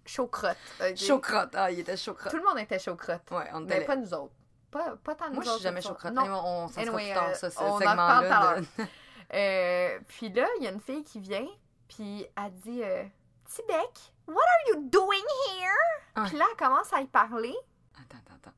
Chaud-crotte. 0.07 0.57
ok? 0.81 0.97
Chocrotte. 0.97 1.55
Ah, 1.55 1.71
il 1.71 1.79
était 1.81 1.97
chocrotte. 1.97 2.31
Tout 2.33 2.39
le 2.39 2.45
monde 2.45 2.59
était 2.59 2.79
chaud-crotte. 2.79 3.31
Ouais, 3.31 3.49
on 3.53 3.61
Mais 3.61 3.77
était 3.77 3.85
pas 3.85 3.97
nous 3.97 4.13
autres. 4.13 4.33
Pas, 4.71 4.97
pas 5.03 5.15
tant 5.15 5.29
nous 5.29 5.35
Moi, 5.35 5.45
je 5.45 5.49
autres. 5.51 5.59
suis 5.59 5.63
jamais 5.65 5.81
ce 5.81 5.89
chocrotte. 5.89 6.13
Non. 6.13 6.23
Mais 6.23 6.29
on, 6.31 6.69
sera 6.69 6.81
Anyway, 6.83 7.05
plus 7.07 7.15
tard, 7.15 7.29
euh, 7.31 7.35
ça, 7.35 7.51
ce 7.51 7.59
on 7.61 7.79
tout 7.79 7.85
à 7.85 7.91
segment-là. 7.91 8.61
de- 8.61 8.67
Euh, 9.35 9.99
puis 10.09 10.29
là, 10.33 10.47
il 10.59 10.65
y 10.65 10.67
a 10.67 10.73
une 10.73 10.81
fille 10.81 11.05
qui 11.05 11.21
vient, 11.21 11.47
puis 11.89 12.27
elle 12.37 12.53
dit 12.55 12.83
euh, 12.83 13.05
Tibec, 13.53 14.13
what 14.27 14.37
are 14.37 14.69
you 14.75 14.89
doing 14.91 15.25
here? 15.49 15.75
Ah. 16.15 16.25
Puis 16.29 16.39
là, 16.39 16.45
elle 16.51 16.57
commence 16.57 16.93
à 16.93 17.01
y 17.01 17.07
parler. 17.07 17.55
Attends, 17.95 18.19
attends, 18.19 18.35
attends. 18.37 18.57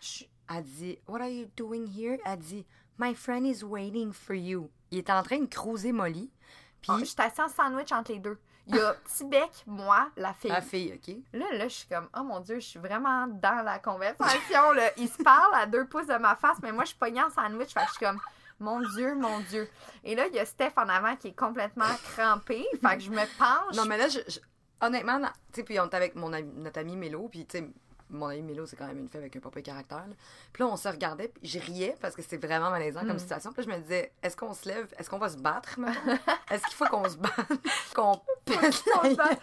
Chut. 0.00 0.28
Elle 0.50 0.64
dit, 0.64 0.98
What 1.06 1.20
are 1.20 1.28
you 1.28 1.46
doing 1.56 1.86
here? 1.86 2.18
Elle 2.26 2.38
dit, 2.38 2.66
My 2.98 3.14
friend 3.14 3.46
is 3.46 3.62
waiting 3.62 4.12
for 4.12 4.34
you. 4.34 4.70
Il 4.90 4.98
est 4.98 5.10
en 5.10 5.22
train 5.22 5.38
de 5.38 5.46
cruiser 5.46 5.92
Molly. 5.92 6.30
Puis 6.80 6.90
Ah, 6.92 6.96
je 6.98 7.04
suis 7.04 7.14
assise 7.20 7.40
en 7.40 7.48
sandwich 7.48 7.92
entre 7.92 8.12
les 8.12 8.18
deux. 8.18 8.38
Il 8.66 8.74
y 8.76 8.80
a 8.80 8.94
Tibec, 9.16 9.62
moi, 9.66 10.10
la 10.16 10.32
fille. 10.34 10.50
la 10.50 10.60
fille, 10.60 10.92
OK? 10.94 11.14
Là, 11.32 11.46
là, 11.52 11.68
je 11.68 11.74
suis 11.74 11.88
comme, 11.88 12.08
oh 12.16 12.22
mon 12.22 12.40
Dieu, 12.40 12.56
je 12.56 12.66
suis 12.66 12.78
vraiment 12.80 13.26
dans 13.28 13.64
la 13.64 13.78
conversation. 13.78 14.72
Là. 14.72 14.90
Ils 14.96 15.08
se 15.08 15.22
parlent 15.22 15.54
à 15.54 15.66
deux 15.66 15.86
pouces 15.86 16.06
de 16.08 16.16
ma 16.16 16.34
face, 16.36 16.58
mais 16.62 16.72
moi, 16.72 16.82
je 16.84 16.88
suis 16.90 16.98
pognée 16.98 17.22
en 17.22 17.30
sandwich. 17.30 17.72
Fait 17.72 17.80
que 17.80 17.86
je 17.86 17.92
suis 17.92 18.04
comme, 18.04 18.20
mon 18.62 18.80
Dieu, 18.80 19.14
mon 19.14 19.40
Dieu. 19.40 19.68
Et 20.04 20.14
là, 20.14 20.26
il 20.28 20.34
y 20.34 20.38
a 20.38 20.46
Steph 20.46 20.72
en 20.76 20.88
avant 20.88 21.16
qui 21.16 21.28
est 21.28 21.36
complètement 21.38 21.84
crampé. 22.14 22.64
Fait 22.80 22.96
que 22.96 23.02
je 23.02 23.10
me 23.10 23.38
penche. 23.38 23.76
Non, 23.76 23.84
mais 23.84 23.98
là, 23.98 24.08
je, 24.08 24.18
je- 24.26 24.40
honnêtement, 24.80 25.18
tu 25.20 25.26
sais, 25.54 25.62
puis 25.62 25.78
on 25.80 25.86
était 25.86 25.96
avec 25.96 26.14
mon 26.16 26.32
ami- 26.32 26.52
notre 26.56 26.80
ami 26.80 26.96
Mélo, 26.96 27.28
puis 27.28 27.46
tu 27.46 27.58
sais, 27.58 27.68
mon 28.10 28.26
ami 28.26 28.42
Mélo, 28.42 28.66
c'est 28.66 28.76
quand 28.76 28.86
même 28.86 28.98
une 28.98 29.08
fille 29.08 29.20
avec 29.20 29.34
un 29.36 29.40
papa 29.40 29.62
caractère. 29.62 29.98
là. 30.06 30.14
Puis 30.52 30.62
là, 30.62 30.68
on 30.68 30.76
se 30.76 30.86
regardait, 30.86 31.28
puis 31.28 31.48
je 31.48 31.58
riais 31.58 31.96
parce 31.98 32.14
que 32.14 32.20
c'est 32.20 32.36
vraiment 32.36 32.68
malaisant 32.70 33.04
Mm. 33.04 33.08
comme 33.08 33.18
situation. 33.18 33.52
Puis 33.54 33.64
là, 33.64 33.72
je 33.72 33.76
me 33.78 33.82
disais, 33.82 34.12
est-ce 34.22 34.36
qu'on 34.36 34.52
se 34.52 34.68
lève? 34.68 34.86
Est-ce 34.98 35.08
qu'on 35.08 35.16
va 35.18 35.30
se 35.30 35.38
battre? 35.38 35.78
Est-ce 36.50 36.62
qu'il 36.66 36.74
faut 36.74 36.84
qu'on 36.86 37.08
se 37.08 37.16
batte? 37.16 37.32
qu'on 37.94 38.20
pète 38.44 38.60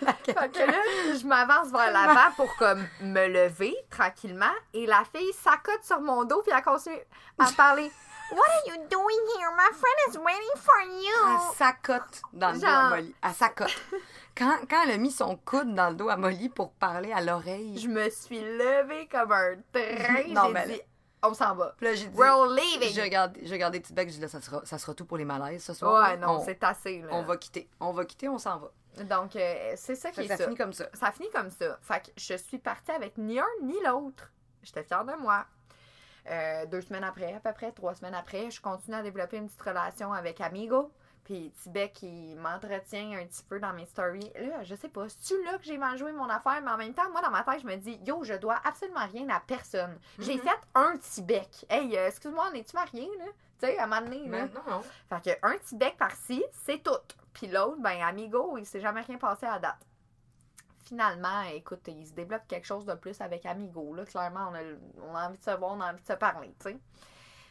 la 0.02 0.14
Fait 0.14 0.52
que 0.52 0.60
là, 0.72 0.78
je 1.20 1.26
m'avance 1.26 1.72
vers 1.72 1.92
l'avant 1.92 2.32
pour 2.36 2.56
comme 2.58 2.86
me 3.02 3.28
lever 3.28 3.76
tranquillement. 3.90 4.54
Et 4.74 4.86
la 4.86 5.04
fille 5.16 5.34
s'accote 5.34 5.84
sur 5.84 6.00
mon 6.02 6.24
dos, 6.26 6.44
puis 6.44 6.52
elle 6.56 6.62
continue 6.64 6.96
à 7.40 7.52
parler. 7.58 7.90
What 8.32 8.50
are 8.50 8.68
you 8.68 8.76
doing 8.89 9.22
here? 9.38 9.50
My 9.56 9.70
friend 9.74 9.98
is 10.10 10.18
waiting 10.18 10.56
for 10.56 10.74
Elle 10.82 11.02
you. 11.04 11.54
s'accote 11.56 12.22
dans 12.34 12.52
le 12.52 12.60
dos 12.60 12.65
à 12.68 12.89
Molly. 12.89 13.15
Elle 13.24 13.34
s'accote. 13.34 13.76
Quand, 14.38 14.58
quand 14.70 14.84
elle 14.86 14.92
a 14.92 14.98
mis 14.98 15.12
son 15.12 15.36
coude 15.36 15.74
dans 15.76 15.89
le 15.89 15.96
dos 15.96 16.08
à 16.08 16.15
Molly 16.15 16.48
pour 16.50 16.72
parler 16.72 17.12
à 17.12 17.20
l'oreille, 17.22 17.78
Je 17.78 17.88
me 17.89 18.10
suis 18.10 18.39
levée 18.39 19.08
comme 19.12 19.32
un 19.34 19.56
train. 19.74 20.24
Non, 20.30 20.46
J'ai 20.48 20.54
mais 20.54 20.68
dit, 20.68 20.82
on 21.22 21.34
s'en 21.34 21.56
va. 21.56 21.74
puis 21.76 21.88
là, 21.88 21.94
j'ai 21.96 22.06
dit, 22.08 22.15
We're 22.18 22.46
leaving. 22.48 22.94
j'ai 22.94 23.02
regardé, 23.02 23.42
j'ai 23.44 23.54
regardé 23.54 23.80
Petit 23.82 23.92
Bec, 23.92 24.08
j'ai 24.08 24.15
dit, 24.15 24.22
là, 24.22 24.28
ça 24.30 24.39
sera, 24.39 24.62
ça 24.65 24.78
sera 24.78 24.94
tout 24.94 25.04
pour 25.06 25.18
les 25.18 25.26
malaises 25.26 25.63
ce 25.63 25.74
soir. 25.74 26.10
Ouais, 26.10 26.15
non, 26.18 26.38
on, 26.39 26.46
c'est 26.46 26.63
assez. 26.63 27.00
Là. 27.02 27.08
on 27.12 27.24
va 27.24 27.36
quitter. 27.36 27.68
On 27.82 27.92
va 27.92 28.06
quitter, 28.06 28.30
on 28.30 28.38
s'en 28.38 28.60
va. 28.60 28.72
Donc, 29.04 29.36
euh, 29.36 29.74
c'est 29.76 29.96
ça 29.96 30.10
qui 30.12 30.15
Fait 30.22 30.26
est 30.26 30.28
ça 30.30 30.38
ça. 30.38 30.44
finit 30.46 30.56
comme 30.56 30.74
ça. 30.74 30.86
Ça 30.94 31.12
finit 31.12 31.30
comme 31.32 31.50
ça. 31.50 31.78
Fait 31.82 32.00
que 32.06 32.12
je 32.15 32.36
suis 32.38 32.60
partie 32.60 32.92
avec 32.92 33.18
ni 33.18 33.39
un 33.39 33.46
ni 33.63 33.76
l'autre. 33.86 34.32
J'étais 34.63 34.84
fière 34.84 35.04
de 35.04 35.13
moi. 35.20 35.46
Euh, 36.30 36.65
deux 36.68 36.82
semaines 36.82 37.04
après, 37.04 37.34
à 37.34 37.39
peu 37.39 37.52
près, 37.54 37.72
trois 37.72 37.96
semaines 37.96 38.13
après, 38.15 38.52
je 38.52 38.62
continue 38.62 38.96
à 38.96 39.02
développer 39.02 39.38
une 39.38 39.48
petite 39.48 39.62
relation 39.62 40.13
avec 40.13 40.39
Amigo. 40.42 40.92
Puis 41.26 41.52
Tibet 41.62 41.89
qui 41.92 42.36
m'entretient 42.36 43.12
un 43.20 43.26
petit 43.26 43.44
peu 43.44 43.60
dans 43.60 43.74
mes 43.74 43.86
stories. 43.86 44.32
Là, 44.36 44.63
je 44.63 44.74
sais 44.74 44.89
pas, 44.89 45.08
c'est-tu 45.10 45.44
là 45.44 45.58
que 45.60 45.63
j'ai 45.63 45.78
mal 45.78 45.96
joué 45.98 46.12
mon 46.12 46.28
affaire? 46.30 46.60
Mais 46.63 46.72
en 46.72 46.78
même 46.78 46.94
temps, 46.94 47.10
moi, 47.12 47.22
dans 47.22 47.30
ma 47.30 47.44
tête, 47.44 47.62
je 47.62 47.68
me 47.68 47.76
dis, 47.76 48.00
yo, 48.06 48.24
je 48.24 48.34
dois 48.34 48.56
absolument 48.63 49.06
rien 49.12 49.30
à 49.30 49.39
personne. 49.39 50.00
J'ai 50.18 50.36
Mhm. 50.38 50.42
fait 50.42 50.60
un 50.74 50.98
Tibet. 50.98 51.48
Hey, 51.70 51.96
euh, 51.98 52.08
excuse-moi, 52.08 52.46
on 52.52 52.56
est-tu 52.56 52.76
mariés, 52.76 53.10
là? 53.20 53.26
Tu 53.60 53.68
sais, 53.68 53.78
à 53.78 53.84
un 53.84 53.88
moment 53.88 54.02
donné, 54.02 54.20
là. 54.22 54.28
Mais 54.30 54.42
non, 54.48 54.62
non. 54.78 54.82
Fait 55.10 55.22
que 55.36 55.46
un 55.46 55.58
petit 55.58 55.76
bec 55.76 55.98
par-ci, 55.98 56.44
c'est 56.65 56.82
tout. 56.82 56.92
Puis 57.34 57.48
l'autre, 57.48 57.78
ben, 57.80 58.02
amigo, 58.02 58.58
il 58.58 58.65
s'est 58.65 58.80
jamais 58.80 59.02
rien 59.02 59.18
passé 59.18 59.46
à 59.46 59.60
date. 59.60 59.78
Finalement, 60.89 61.43
écoute, 61.54 61.88
il 61.88 62.08
se 62.08 62.13
développe 62.13 62.47
quelque 62.47 62.65
chose 62.65 62.84
de 62.84 62.95
plus 62.95 63.21
avec 63.21 63.45
Amigo. 63.45 63.93
Là. 63.93 64.06
Clairement, 64.06 64.49
on 64.49 64.56
a, 64.56 64.62
on 65.04 65.15
a 65.15 65.28
envie 65.28 65.38
de 65.38 65.43
se 65.43 65.52
voir, 65.52 65.73
on 65.78 65.82
a 65.82 65.91
envie 65.91 66.02
de 66.02 66.08
se 66.08 66.13
parler, 66.13 66.52
tu 66.60 66.71
sais. 66.71 66.80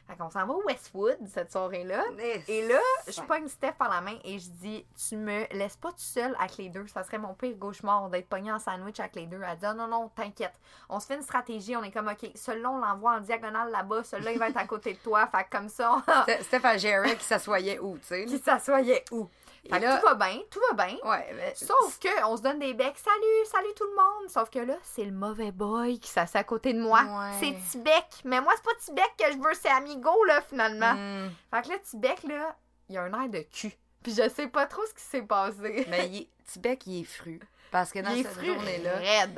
Fait 0.08 0.16
qu'on 0.16 0.30
s'en 0.30 0.46
va 0.46 0.54
au 0.54 0.62
Westwood 0.64 1.18
cette 1.32 1.52
soirée-là. 1.52 2.02
Et 2.48 2.66
là, 2.66 2.78
je 3.06 3.20
pogne 3.20 3.46
Steph 3.46 3.72
par 3.78 3.90
la 3.90 4.00
main 4.00 4.16
et 4.24 4.38
je 4.38 4.48
dis 4.48 4.86
Tu 5.08 5.16
me 5.16 5.44
laisses 5.54 5.76
pas 5.76 5.90
tout 5.90 5.96
seul 5.98 6.34
avec 6.40 6.56
les 6.56 6.70
deux. 6.70 6.86
Ça 6.86 7.04
serait 7.04 7.18
mon 7.18 7.34
pire 7.34 7.54
gauche-mort 7.56 8.08
d'être 8.08 8.28
pogné 8.28 8.50
en 8.50 8.58
sandwich 8.58 8.98
avec 9.00 9.16
les 9.16 9.26
deux. 9.26 9.40
Elle 9.46 9.58
dit 9.58 9.66
Ah, 9.66 9.74
Non, 9.74 9.86
non, 9.86 10.08
t'inquiète. 10.16 10.54
On 10.88 10.98
se 10.98 11.06
fait 11.06 11.16
une 11.16 11.22
stratégie. 11.22 11.76
On 11.76 11.82
est 11.82 11.90
comme 11.90 12.08
OK, 12.08 12.30
celui-là, 12.34 12.70
on 12.70 12.78
l'envoie 12.78 13.16
en 13.16 13.20
diagonale 13.20 13.70
là-bas. 13.70 14.02
Celui-là, 14.04 14.32
il 14.32 14.38
va 14.38 14.48
être 14.48 14.56
à 14.56 14.66
côté 14.66 14.94
de 14.94 14.98
toi. 14.98 15.26
Fait 15.26 15.44
que 15.44 15.50
comme 15.56 15.68
ça, 15.68 15.92
on- 15.96 16.02
C'était 16.42 16.64
à 16.66 16.78
gérer 16.78 17.14
qui 17.16 17.24
s'assoyait 17.24 17.78
où, 17.78 17.98
tu 17.98 18.06
sais. 18.06 18.24
qui 18.24 18.38
s'assoyait 18.38 19.04
où. 19.12 19.28
Fait 19.68 19.80
que 19.80 19.84
là, 19.84 19.98
tout 19.98 20.06
va 20.06 20.14
bien, 20.14 20.38
tout 20.50 20.60
va 20.70 20.86
bien. 20.86 20.96
ouais, 21.04 21.32
mais- 21.34 21.54
Sauf 21.54 21.98
que 21.98 22.24
on 22.26 22.36
se 22.38 22.42
donne 22.42 22.58
des 22.60 22.72
becs. 22.72 22.96
Salut, 22.96 23.44
salut 23.52 23.74
tout 23.76 23.84
le 23.84 23.96
monde. 23.96 24.30
Sauf 24.30 24.48
que 24.48 24.60
là, 24.60 24.74
c'est 24.82 25.04
le 25.04 25.10
mauvais 25.12 25.50
boy 25.50 25.98
qui 25.98 26.08
s'assied 26.08 26.40
à 26.40 26.44
côté 26.44 26.72
de 26.72 26.80
moi. 26.80 27.00
Ouais. 27.02 27.32
C'est 27.40 27.70
Tibec. 27.78 28.06
Mais 28.24 28.40
moi, 28.40 28.52
c'est 28.56 28.64
pas 28.64 28.74
Tibec 28.80 29.12
que 29.18 29.30
je 29.32 29.36
veux, 29.36 29.52
c'est 29.60 29.68
Amigo, 29.68 29.97
là, 30.26 30.40
finalement. 30.42 30.94
Hmm. 30.94 31.30
Fait 31.54 31.62
que 31.62 31.68
là, 31.68 31.78
Tibec, 31.78 32.22
là, 32.24 32.56
il 32.88 32.96
a 32.98 33.02
un 33.02 33.22
air 33.22 33.28
de 33.28 33.40
cul. 33.40 33.72
Puis 34.02 34.14
je 34.14 34.28
sais 34.28 34.46
pas 34.48 34.66
trop 34.66 34.84
ce 34.86 34.94
qui 34.94 35.02
s'est 35.02 35.22
passé. 35.22 35.86
Mais 35.90 36.08
il 36.08 36.16
est- 36.22 36.28
Tibet, 36.46 36.78
il 36.86 37.00
est 37.02 37.04
fru. 37.04 37.40
Parce 37.70 37.92
que 37.92 37.98
dans 37.98 38.10
il 38.10 38.24
cette 38.24 38.42
journée-là, 38.42 38.92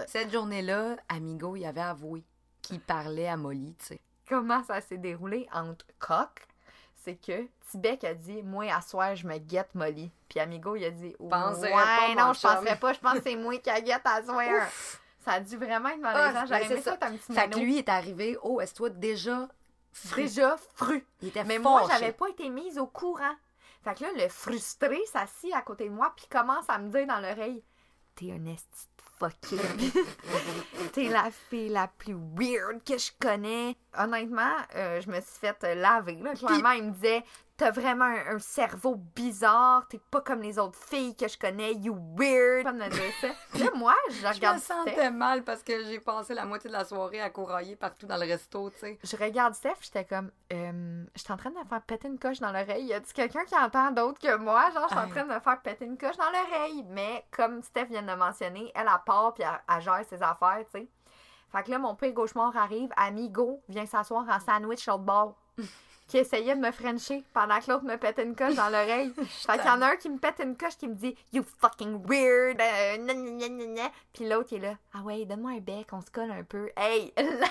cette 0.07 0.31
journée-là, 0.33 0.97
Amigo, 1.09 1.57
il 1.57 1.65
avait 1.67 1.81
avoué 1.81 2.23
qu'il 2.63 2.79
parlait 2.81 3.27
à 3.27 3.37
Molly, 3.37 3.75
tu 3.81 3.87
sais. 3.87 4.01
Comment 4.29 4.63
ça 4.63 4.81
s'est 4.81 4.99
déroulé 4.99 5.49
entre 5.53 5.85
coq? 5.99 6.29
C'est 7.03 7.17
que 7.17 7.47
Tibec 7.69 8.05
a 8.05 8.15
dit 8.15 8.43
Moi, 8.43 8.73
à 8.73 8.81
soir, 8.81 9.17
je 9.17 9.27
me 9.27 9.39
guette 9.39 9.75
Molly. 9.75 10.13
Puis 10.29 10.39
Amigo, 10.39 10.77
il 10.77 10.85
a 10.85 10.91
dit 10.91 11.17
Penserais 11.19 11.73
Ouais, 11.75 12.15
pas, 12.15 12.15
non, 12.27 12.33
je 12.33 12.41
penserais 12.41 12.77
pas. 12.79 12.93
Je 12.93 13.01
pense 13.01 13.15
que 13.15 13.23
c'est 13.25 13.35
moi 13.37 13.57
qui 13.59 13.71
a 13.71 13.81
guette 13.81 14.03
à 14.05 14.23
soir. 14.23 14.45
Ça 15.25 15.33
a 15.33 15.41
dû 15.41 15.57
vraiment 15.57 15.89
être 15.89 15.99
Ah, 16.05 16.13
malaisant. 16.13 16.33
ben, 16.41 16.47
J'aurais 16.47 16.65
c'est 16.67 16.73
aimé 16.75 16.83
ça, 16.83 16.97
ça. 17.01 17.07
un 17.09 17.13
petit 17.17 17.33
Fait 17.35 17.51
que 17.51 17.59
lui 17.59 17.79
est 17.79 17.89
arrivé 17.89 18.37
au 18.43 18.55
Westwood 18.57 19.01
déjà 19.01 19.49
fru. 19.93 20.23
Déjà 20.23 20.57
fru. 20.75 21.07
Il 21.21 21.29
était 21.29 21.45
Mais 21.45 21.59
moi, 21.59 21.87
j'avais 21.89 22.13
pas 22.13 22.29
été 22.29 22.49
mise 22.49 22.79
au 22.79 22.87
courant. 22.87 23.35
Fait 23.83 23.95
que 23.95 24.05
là, 24.05 24.11
le 24.15 24.29
frustré 24.29 24.99
s'assit 25.07 25.55
à 25.55 25.63
côté 25.63 25.89
de 25.89 25.95
moi 25.95 26.13
puis 26.15 26.27
commence 26.31 26.69
à 26.69 26.79
me 26.79 26.91
dire 26.91 27.07
dans 27.07 27.21
l'oreille 27.21 27.63
T'es 28.15 28.33
un 28.33 28.45
esti 28.45 28.89
fucké. 29.19 29.57
T'es 30.93 31.09
la 31.09 31.31
fille 31.31 31.69
la 31.69 31.89
plus 31.89 32.17
weird 32.37 32.83
que 32.85 32.99
je 32.99 33.11
connais. 33.21 33.77
Honnêtement, 33.97 34.57
euh, 34.75 35.01
je 35.01 35.11
me 35.11 35.21
suis 35.21 35.39
fait 35.41 35.75
laver. 35.75 36.17
Là. 36.17 36.35
Clairement, 36.35 36.73
il 36.73 36.85
me 36.85 36.91
disait 36.91 37.25
T'as 37.61 37.73
vraiment 37.73 38.07
un, 38.07 38.37
un 38.37 38.39
cerveau 38.39 38.95
bizarre. 39.15 39.87
T'es 39.87 40.01
pas 40.11 40.23
comme 40.23 40.41
les 40.41 40.59
autres 40.59 40.79
filles 40.79 41.15
que 41.15 41.29
je 41.29 41.37
connais. 41.37 41.75
You 41.75 41.95
weird. 42.17 42.67
Dire 42.91 43.13
ça. 43.21 43.29
Là, 43.59 43.71
moi, 43.75 43.95
je 44.09 44.15
Je 44.15 44.23
me 44.23 44.33
regarde 44.33 44.59
Steph. 44.61 44.75
sentais 44.75 45.11
mal 45.11 45.45
parce 45.45 45.63
que 45.63 45.85
j'ai 45.85 46.01
passé 46.01 46.33
la 46.33 46.47
moitié 46.47 46.69
de 46.71 46.73
la 46.73 46.87
soirée 46.87 47.21
à 47.21 47.29
courailler 47.29 47.77
partout 47.77 48.07
dans 48.07 48.17
le 48.17 48.23
resto, 48.27 48.71
tu 48.71 48.79
sais. 48.79 48.99
Je 49.05 49.15
regarde 49.15 49.53
Steph, 49.53 49.75
j'étais 49.83 50.07
comme, 50.07 50.31
euh, 50.55 51.05
j'étais 51.15 51.33
en 51.33 51.37
train 51.37 51.51
de 51.51 51.59
me 51.59 51.65
faire 51.65 51.83
péter 51.83 52.09
une 52.09 52.19
coche 52.19 52.41
dans 52.41 52.51
l'oreille. 52.51 52.87
Y 52.87 52.95
a-tu 52.95 53.13
quelqu'un 53.13 53.45
qui 53.45 53.55
entend 53.55 53.91
d'autre 53.91 54.19
que 54.19 54.37
moi? 54.37 54.71
Genre, 54.71 54.87
je 54.89 54.95
suis 54.95 55.05
en 55.05 55.09
train 55.11 55.25
de 55.27 55.35
me 55.35 55.41
faire 55.41 55.61
péter 55.61 55.85
une 55.85 55.99
coche 55.99 56.17
dans 56.17 56.31
l'oreille. 56.31 56.83
Mais 56.89 57.27
comme 57.31 57.63
Steph 57.63 57.89
vient 57.91 58.01
de 58.01 58.07
le 58.11 58.17
mentionner, 58.17 58.73
elle, 58.75 58.89
elle 58.91 59.01
part 59.05 59.35
puis 59.35 59.45
elle, 59.45 59.61
elle 59.69 59.83
gère 59.83 60.03
ses 60.09 60.23
affaires, 60.23 60.65
tu 60.73 60.81
sais. 60.81 60.89
Fait 61.53 61.63
que 61.63 61.71
là, 61.71 61.79
mon 61.79 61.95
père 61.95 62.13
gauche-mort 62.13 62.57
arrive, 62.57 62.89
Amigo 62.97 63.61
vient 63.69 63.85
s'asseoir 63.85 64.25
en 64.31 64.41
sandwich 64.41 64.81
sur 64.81 64.97
le 64.97 65.05
bord. 65.05 65.37
Qui 66.11 66.19
essayait 66.19 66.55
de 66.57 66.61
me 66.61 66.73
frencher 66.73 67.23
pendant 67.33 67.61
que 67.61 67.71
l'autre 67.71 67.85
me 67.85 67.97
pétait 67.97 68.25
une 68.25 68.35
coche 68.35 68.55
dans 68.57 68.69
l'oreille. 68.69 69.13
Fait 69.47 69.59
qu'il 69.59 69.67
y 69.67 69.71
en 69.71 69.81
a 69.81 69.93
un 69.93 69.97
qui 69.97 70.09
me 70.11 70.19
pète 70.19 70.41
une 70.41 70.57
coche 70.57 70.77
qui 70.77 70.89
me 70.89 70.95
dit 70.95 71.17
You 71.33 71.45
fucking 71.61 72.03
weird! 72.07 72.61
euh, 72.61 72.97
gna, 72.99 73.15
gna, 73.15 73.31
gna, 73.31 73.49
gna, 73.49 73.67
gna. 73.67 73.91
Puis 74.13 74.29
l'autre 74.29 74.49
il 74.53 74.57
est 74.65 74.69
là 74.71 74.79
Ah 74.93 75.03
ouais, 75.03 75.25
donne-moi 75.25 75.53
un 75.53 75.61
bec, 75.61 75.87
on 75.93 76.01
se 76.01 76.11
colle 76.11 76.31
un 76.33 76.43
peu. 76.43 76.71
Hey! 76.77 77.13
là, 77.17 77.47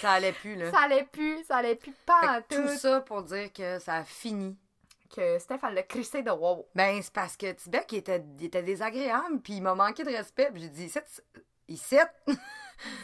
Ça 0.00 0.12
allait 0.12 0.32
plus, 0.32 0.54
là. 0.56 0.70
ça 0.70 0.80
allait 0.80 1.04
plus, 1.10 1.42
ça 1.44 1.56
allait 1.56 1.76
plus 1.76 1.92
pas 2.06 2.38
en 2.38 2.42
tout 2.42 2.62
tout. 2.62 2.76
ça 2.76 3.00
pour 3.00 3.22
dire 3.22 3.50
que 3.52 3.78
ça 3.78 3.94
a 3.96 4.04
fini. 4.04 4.56
Que 5.14 5.38
Steph, 5.38 5.58
elle 5.66 5.74
l'a 5.74 5.82
crissé 5.82 6.22
de 6.22 6.30
wow. 6.30 6.66
Ben, 6.74 7.00
c'est 7.02 7.12
parce 7.12 7.36
que 7.36 7.52
Tibet, 7.52 7.86
il 7.90 7.98
était, 7.98 8.24
il 8.38 8.46
était 8.46 8.62
désagréable, 8.62 9.40
puis 9.42 9.54
il 9.54 9.62
m'a 9.62 9.74
manqué 9.74 10.04
de 10.04 10.10
respect, 10.10 10.50
puis 10.52 10.62
j'ai 10.62 10.68
dit, 10.70 10.84
ici, 10.86 10.98
ici, 11.68 11.96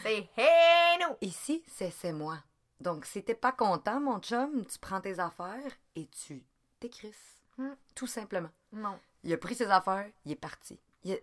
C'est 0.03 0.27
hey 0.37 0.97
nous! 1.01 1.15
ici, 1.21 1.63
c'est 1.67 1.91
c'est 1.91 2.11
moi. 2.11 2.37
Donc, 2.79 3.05
si 3.05 3.23
t'es 3.23 3.35
pas 3.35 3.51
content, 3.51 3.99
mon 3.99 4.19
chum, 4.19 4.65
tu 4.65 4.79
prends 4.79 5.01
tes 5.01 5.19
affaires 5.19 5.71
et 5.95 6.07
tu 6.07 6.43
t'écrisses. 6.79 7.41
Hmm. 7.57 7.73
Tout 7.93 8.07
simplement. 8.07 8.49
Non. 8.71 8.97
Il 9.23 9.33
a 9.33 9.37
pris 9.37 9.55
ses 9.55 9.65
affaires, 9.67 10.09
il 10.25 10.31
est 10.31 10.35
parti. 10.35 10.79
Il 11.03 11.11
a- 11.11 11.15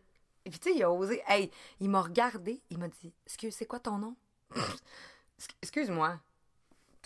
Et 0.44 0.50
puis, 0.50 0.58
tu 0.58 0.70
sais, 0.70 0.76
il 0.76 0.82
a 0.82 0.90
osé. 0.92 1.22
Hey, 1.26 1.50
il 1.80 1.88
m'a 1.88 2.02
regardé. 2.02 2.60
Il 2.70 2.78
m'a 2.78 2.88
dit 2.88 3.12
Excuse, 3.24 3.54
c'est 3.54 3.66
quoi 3.66 3.80
ton 3.80 3.98
nom 3.98 4.14
Excuse-moi. 5.62 6.18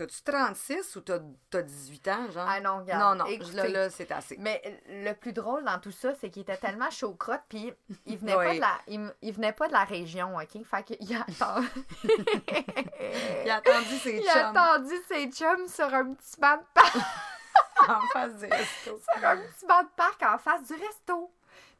T'as-tu 0.00 0.22
36 0.22 0.96
ou 0.96 1.00
t'as 1.02 1.18
t'as 1.50 1.60
18 1.60 2.08
ans, 2.08 2.30
genre? 2.30 2.46
Ah 2.48 2.58
non, 2.58 2.78
regarde. 2.78 3.18
Non, 3.18 3.24
non, 3.24 3.30
écoutez. 3.30 3.52
là, 3.52 3.68
là, 3.68 3.90
c'est 3.90 4.10
assez. 4.10 4.34
Mais 4.38 4.82
le 4.88 5.12
plus 5.12 5.34
drôle 5.34 5.62
dans 5.62 5.78
tout 5.78 5.90
ça, 5.90 6.14
c'est 6.14 6.30
qu'il 6.30 6.40
était 6.40 6.56
tellement 6.56 6.88
chaud 6.90 7.12
crotte, 7.12 7.42
puis 7.50 7.70
il 8.06 8.16
venait 8.16 8.34
pas 8.34 8.54
de 8.54 8.60
la, 8.60 8.78
il, 8.86 9.14
il 9.20 9.34
venait 9.34 9.52
pas 9.52 9.68
de 9.68 9.74
la 9.74 9.84
région, 9.84 10.36
ok? 10.36 10.64
Fait 10.64 10.84
qu'il 10.84 11.14
a 11.14 11.20
attendu, 11.20 11.68
Il 13.44 13.50
a 13.50 13.56
attendu 13.56 13.98
ses 13.98 14.20
il 14.20 14.26
a 14.26 14.32
chums 14.32 14.56
attendu 14.56 14.94
ses 15.06 15.30
chums 15.32 15.68
sur 15.68 15.92
un 15.92 16.14
petit 16.14 16.40
banc 16.40 16.56
de 16.56 16.64
parc, 16.72 16.96
en 17.90 18.00
face 18.14 18.36
du 18.36 18.46
resto. 18.46 19.00
sur 19.18 19.26
un 19.26 19.36
petit 19.36 19.66
banc 19.66 19.82
de 19.82 19.90
parc 19.96 20.22
en 20.22 20.38
face 20.38 20.66
du 20.66 20.82
resto. 20.82 21.30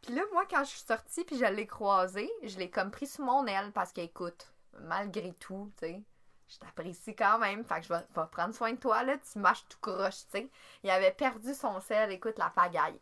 Puis 0.02 0.14
là, 0.14 0.20
moi, 0.34 0.44
quand 0.50 0.62
je 0.64 0.68
suis 0.68 0.80
sortie, 0.80 1.24
puis 1.24 1.38
je 1.38 1.46
l'ai 1.46 1.66
croisé, 1.66 2.30
je 2.42 2.58
l'ai 2.58 2.68
comme 2.68 2.90
pris 2.90 3.06
sous 3.06 3.24
mon 3.24 3.46
aile 3.46 3.72
parce 3.72 3.94
qu'écoute, 3.94 4.52
malgré 4.78 5.32
tout, 5.32 5.72
tu 5.78 5.86
sais. 5.86 6.02
Je 6.50 6.58
t'apprécie 6.58 7.14
quand 7.14 7.38
même, 7.38 7.64
fait 7.64 7.80
que 7.80 7.86
je 7.86 7.88
vais, 7.92 8.00
vais 8.00 8.26
prendre 8.32 8.52
soin 8.54 8.72
de 8.72 8.76
toi, 8.76 9.04
là, 9.04 9.16
tu 9.18 9.38
marches 9.38 9.64
tout 9.68 9.78
croche, 9.80 10.24
tu 10.32 10.38
sais. 10.38 10.50
Il 10.82 10.90
avait 10.90 11.12
perdu 11.12 11.54
son 11.54 11.80
sel, 11.80 12.10
écoute, 12.10 12.38
la 12.38 12.50
pagaille. 12.50 13.00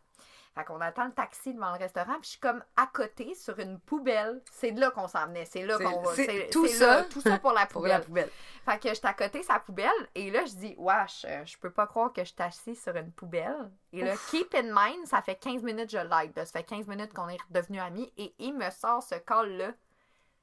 Fait 0.54 0.64
qu'on 0.64 0.80
attend 0.80 1.06
le 1.06 1.12
taxi 1.12 1.54
devant 1.54 1.72
le 1.72 1.78
restaurant, 1.78 2.14
puis 2.14 2.24
je 2.24 2.28
suis 2.30 2.40
comme 2.40 2.62
à 2.76 2.86
côté 2.88 3.34
sur 3.34 3.58
une 3.58 3.78
poubelle. 3.78 4.42
C'est 4.50 4.72
de 4.72 4.80
là 4.80 4.90
qu'on 4.90 5.06
s'en 5.06 5.26
venait, 5.28 5.44
c'est 5.44 5.64
là 5.64 5.78
qu'on 5.78 6.02
va. 6.02 6.14
c'est 6.14 6.50
tout 6.50 6.66
ça 6.66 6.86
là, 6.98 7.04
tout 7.04 7.20
ça 7.20 7.38
pour 7.38 7.52
la 7.52 7.66
Pour 7.66 7.86
la 7.86 8.00
poubelle. 8.00 8.28
Fait 8.66 8.78
que 8.78 8.92
j'étais 8.92 9.06
à 9.06 9.14
côté 9.14 9.42
sa 9.42 9.60
poubelle, 9.60 10.08
et 10.14 10.30
là, 10.30 10.44
je 10.44 10.54
dis, 10.54 10.74
wesh, 10.76 11.24
euh, 11.28 11.44
je 11.46 11.56
peux 11.58 11.70
pas 11.70 11.86
croire 11.86 12.12
que 12.12 12.22
je 12.22 12.32
suis 12.32 12.42
assise 12.42 12.82
sur 12.82 12.94
une 12.96 13.12
poubelle. 13.12 13.70
Et 13.92 14.02
là, 14.02 14.14
keep 14.30 14.52
in 14.54 14.64
mind, 14.64 15.06
ça 15.06 15.22
fait 15.22 15.36
15 15.36 15.62
minutes 15.62 15.90
que 15.90 15.98
je 15.98 15.98
l'aide. 15.98 16.34
Ça 16.34 16.46
fait 16.46 16.64
15 16.64 16.86
minutes 16.88 17.14
qu'on 17.14 17.28
est 17.28 17.38
devenus 17.50 17.80
amis, 17.80 18.12
et 18.16 18.34
il 18.38 18.54
me 18.54 18.68
sort 18.70 19.02
ce 19.02 19.14
call-là. 19.14 19.72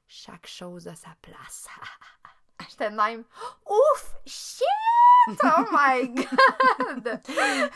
Chaque 0.08 0.46
chose 0.46 0.88
à 0.88 0.94
sa 0.94 1.10
place. 1.20 1.68
J'étais 2.70 2.90
de 2.90 2.96
même, 2.96 3.24
ouf, 3.66 4.14
shit! 4.24 4.62
Oh 5.42 5.64
my 5.72 6.08
god! 6.14 7.20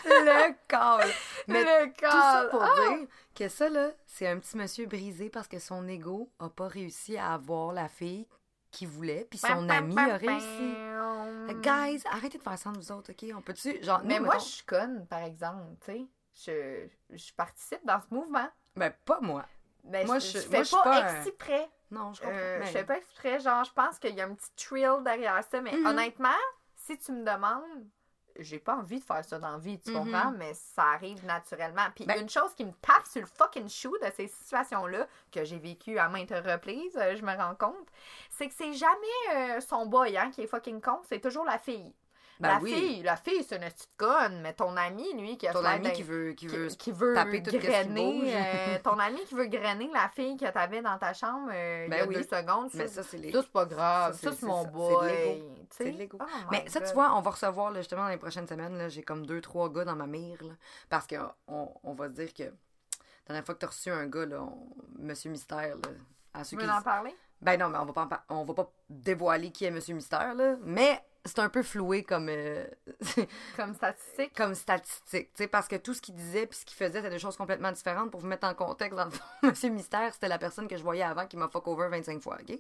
Le 0.05 0.55
call. 0.69 1.09
Mais 1.49 1.65
le 1.65 1.93
tout 1.93 2.11
ça 2.11 2.47
pour 2.51 2.63
Ah! 2.63 2.69
dire 2.89 3.07
que 3.35 3.49
ça, 3.49 3.69
là, 3.69 3.91
c'est 4.07 4.27
un 4.29 4.39
petit 4.39 4.57
monsieur 4.57 4.87
brisé 4.87 5.29
parce 5.31 5.49
que 5.49 5.59
son 5.59 5.87
ego 5.89 6.31
a 6.39 6.49
pas 6.49 6.69
réussi 6.69 7.17
à 7.17 7.33
avoir 7.35 7.73
la 7.73 7.89
fille 7.89 8.27
qu'il 8.71 8.89
voulait, 8.89 9.27
puis 9.29 9.39
son 9.39 9.69
ami 9.69 9.99
a 9.99 10.17
réussi. 10.17 10.75
Guys, 11.61 12.03
arrêtez 12.11 12.39
de 12.39 12.43
faire 12.43 12.59
ça 12.59 12.71
vous 12.71 12.93
autres, 12.93 13.11
OK? 13.13 13.25
On 13.37 13.43
peut-tu... 13.43 13.83
Genre, 13.83 14.01
Mais 14.05 14.19
nous, 14.19 14.27
moi, 14.27 14.35
mettons- 14.35 14.45
je 14.45 14.51
suis 14.51 14.65
conne, 14.65 15.07
par 15.09 15.21
exemple, 15.25 15.75
tu 15.85 15.93
sais. 15.93 16.07
Je, 17.13 17.17
je 17.17 17.33
participe 17.35 17.85
dans 17.85 18.01
ce 18.01 18.15
mouvement. 18.15 18.49
Ben, 18.77 18.93
pas 19.05 19.19
moi. 19.21 19.45
Mais 19.85 20.05
Moi, 20.05 20.19
je, 20.19 20.27
je- 20.29 20.39
fais 20.39 20.49
moi, 20.51 20.63
je 20.63 20.69
suis 20.69 20.77
pas, 20.83 21.03
un- 21.03 21.23
exprès. 21.25 21.69
Non, 21.91 22.13
je 22.13 22.21
comprends. 22.21 22.37
Euh, 22.37 22.59
mais- 22.61 22.67
Je 22.67 22.71
fais 22.73 22.85
pas 22.85 22.97
exprès. 22.99 23.41
Genre, 23.41 23.65
je 23.65 23.73
pense 23.73 23.99
qu'il 23.99 24.15
y 24.15 24.21
a 24.21 24.25
un 24.27 24.35
petit 24.35 24.51
thrill 24.57 25.03
derrière 25.05 25.43
ça. 25.51 25.61
Mais 25.61 25.73
Mhm. 25.73 25.87
honnêtement, 25.87 26.29
si 26.77 26.97
tu 26.99 27.13
me 27.13 27.25
demandes, 27.25 27.87
j'ai 28.39 28.61
pas 28.61 28.77
envie 28.77 29.01
de 29.01 29.05
faire 29.05 29.25
ça 29.25 29.39
dans 29.41 29.51
la 29.53 29.59
vie, 29.59 29.79
tu 29.81 29.91
Mhm. 29.91 29.97
comprends? 30.13 30.31
Mais 30.31 30.55
ça 30.55 30.85
arrive 30.95 31.25
naturellement. 31.27 31.87
Puis 31.95 32.07
Ben- 32.07 32.21
une 32.21 32.29
chose 32.31 32.55
qui 32.55 32.65
me 32.65 32.73
tape 32.81 33.05
sur 33.07 33.21
le 33.21 33.27
fucking 33.27 33.69
chou 33.69 33.97
de 33.99 34.07
ces 34.17 34.29
situations-là, 34.29 35.07
que 35.33 35.45
j'ai 35.45 35.59
vécu 35.59 35.99
à 35.99 36.09
maintes 36.09 36.31
reprises, 36.31 36.97
euh, 36.97 37.17
je 37.17 37.23
me 37.25 37.37
rends 37.37 37.57
compte, 37.57 37.89
c'est 38.31 38.47
que 38.49 38.55
c'est 38.55 38.73
jamais 38.73 38.97
euh, 39.35 39.61
son 39.61 39.87
boy 39.87 40.17
hein, 40.17 40.31
qui 40.31 40.43
est 40.43 40.47
fucking 40.47 40.81
con, 40.81 41.01
c'est 41.09 41.21
toujours 41.21 41.45
la 41.45 41.59
fille. 41.59 41.93
Ben 42.41 42.49
la 42.55 42.59
oui. 42.61 42.73
fille, 42.73 43.03
la 43.03 43.17
fille, 43.17 43.45
c'est 43.47 43.57
une 43.57 43.69
petite 43.69 43.91
conne, 43.97 44.41
mais 44.41 44.55
ton 44.55 44.75
ami, 44.77 45.13
lui, 45.15 45.37
qui 45.37 45.47
a 45.47 45.53
Ton 45.53 45.65
ami 45.65 45.93
qui 45.93 46.03
veut, 46.03 46.33
qui 46.33 46.47
veut 46.49 46.69
qui, 46.69 46.91
veut 46.91 47.15
taper 47.15 47.43
tout 47.43 47.51
ce 47.51 47.57
grainer, 47.59 48.21
bouge. 48.21 48.29
euh, 48.35 48.79
ton 48.85 48.99
ami 48.99 49.23
qui 49.27 49.35
veut 49.35 49.47
grainer 49.47 49.91
la 49.93 50.09
fille 50.09 50.37
que 50.39 50.51
t'avais 50.51 50.81
dans 50.81 50.97
ta 50.99 51.13
chambre 51.13 51.51
euh, 51.53 51.85
il 51.85 51.89
y 51.89 51.91
Ben 51.91 52.03
a 52.03 52.07
oui. 52.07 52.15
deux 52.15 52.23
secondes. 52.23 52.71
Mais 52.75 52.89
ça, 52.89 53.03
c'est 53.03 53.19
les... 53.19 53.33
pas 53.53 53.67
grave. 53.67 54.19
Ça, 54.19 54.33
c'est- 54.33 54.47
mon 54.47 54.65
boy. 54.65 55.45
C'est 55.71 55.91
l'ego. 55.93 56.19
Oh 56.21 56.25
Mais 56.51 56.65
ça, 56.69 56.81
tu 56.81 56.93
vois, 56.95 57.15
on 57.15 57.21
va 57.21 57.31
recevoir, 57.31 57.71
là, 57.71 57.81
justement, 57.81 58.05
dans 58.05 58.09
les 58.09 58.17
prochaines 58.17 58.49
semaines, 58.49 58.89
j'ai 58.89 59.03
comme 59.03 59.27
deux, 59.27 59.41
trois 59.41 59.69
gars 59.71 59.85
dans 59.85 59.97
ma 59.97 60.07
mire, 60.07 60.43
là, 60.43 60.55
parce 60.89 61.07
qu'on 61.07 61.69
on 61.85 61.93
va 61.95 62.07
se 62.09 62.13
dire 62.15 62.33
que 62.33 62.45
la 62.45 62.51
dernière 63.35 63.45
fois 63.45 63.55
que 63.55 63.61
tu 63.61 63.67
as 63.67 63.69
reçu 63.69 63.91
un 63.91 64.07
gars, 64.07 64.27
là, 64.27 64.41
on- 64.43 64.67
Monsieur 64.99 65.31
Mystère, 65.31 65.77
là, 65.77 65.89
à 66.35 66.43
ceux 66.45 66.57
Tu 66.57 66.65
qui... 66.65 66.71
en 66.71 66.81
parler? 66.83 67.15
Ben 67.43 67.59
non, 67.59 67.69
mais 67.71 67.79
on 67.79 67.85
va 67.87 67.93
pas, 68.07 68.25
on 68.29 68.45
va 68.45 68.55
pas 68.55 68.71
dévoiler 68.89 69.51
qui 69.51 69.65
est 69.65 69.71
Monsieur 69.71 69.95
Mystère, 69.95 70.35
là, 70.35 70.57
mais 70.63 71.03
c'est 71.25 71.39
un 71.41 71.49
peu 71.49 71.63
floué 71.63 72.03
comme, 72.03 72.29
euh, 72.31 72.65
Comme 73.57 73.75
statistique. 73.75 74.35
comme 74.37 74.55
statistique, 74.55 75.31
tu 75.35 75.43
sais, 75.45 75.47
parce 75.49 75.69
que 75.69 75.77
tout 75.77 75.93
ce 75.95 76.01
qu'il 76.01 76.15
disait 76.15 76.47
puis 76.47 76.59
ce 76.59 76.65
qu'il 76.65 76.77
faisait, 76.77 76.99
c'était 77.01 77.11
deux 77.11 77.19
choses 77.19 77.37
complètement 77.37 77.73
différentes. 77.73 78.11
Pour 78.11 78.21
vous 78.21 78.27
mettre 78.27 78.47
en 78.47 78.55
contexte, 78.55 78.97
dans 78.97 79.05
le 79.05 79.11
fond, 79.11 79.23
Monsieur 79.43 79.69
Mystère, 79.71 80.13
c'était 80.15 80.29
la 80.29 80.39
personne 80.39 80.67
que 80.69 80.77
je 80.77 80.83
voyais 80.83 81.03
avant 81.03 81.27
qui 81.27 81.37
m'a 81.37 81.49
fuck 81.49 81.67
over 81.69 81.89
25 81.89 82.23
fois, 82.23 82.39
OK? 82.41 82.59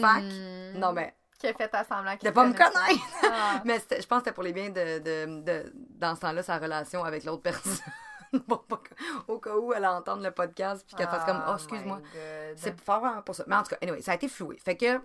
Fac. 0.00 0.22
Hmm. 0.22 0.78
Non, 0.78 0.92
mais 0.92 1.14
Qui 1.38 1.46
a 1.48 1.54
fait 1.54 1.70
semblant 1.88 2.16
qu'il 2.16 2.28
de 2.28 2.34
pas 2.34 2.46
me 2.46 2.52
connaître! 2.52 3.04
Ah. 3.24 3.62
Mais 3.64 3.78
je 3.78 4.06
pense 4.06 4.18
que 4.20 4.24
c'était 4.24 4.32
pour 4.32 4.42
les 4.44 4.52
biens 4.52 4.70
de, 4.70 4.98
de, 4.98 5.42
de- 5.42 5.72
dans 5.74 6.14
ce 6.14 6.20
temps-là, 6.22 6.42
sa 6.42 6.58
relation 6.58 7.04
avec 7.04 7.24
l'autre 7.24 7.42
personne. 7.42 7.76
Au 9.28 9.38
cas 9.38 9.56
où 9.56 9.72
elle 9.72 9.86
entende 9.86 10.22
le 10.22 10.30
podcast 10.30 10.84
puis 10.86 10.96
qu'elle 10.96 11.08
fasse 11.08 11.24
comme 11.24 11.42
Oh, 11.48 11.54
excuse-moi. 11.54 12.00
C'est 12.56 12.78
pas 12.82 12.98
vraiment 12.98 13.22
pour 13.22 13.34
ça. 13.34 13.44
Mais 13.46 13.56
en 13.56 13.62
tout 13.62 13.70
cas, 13.70 13.78
anyway, 13.82 14.02
ça 14.02 14.12
a 14.12 14.14
été 14.16 14.28
floué. 14.28 14.58
Fait 14.62 14.76
que 14.76 15.00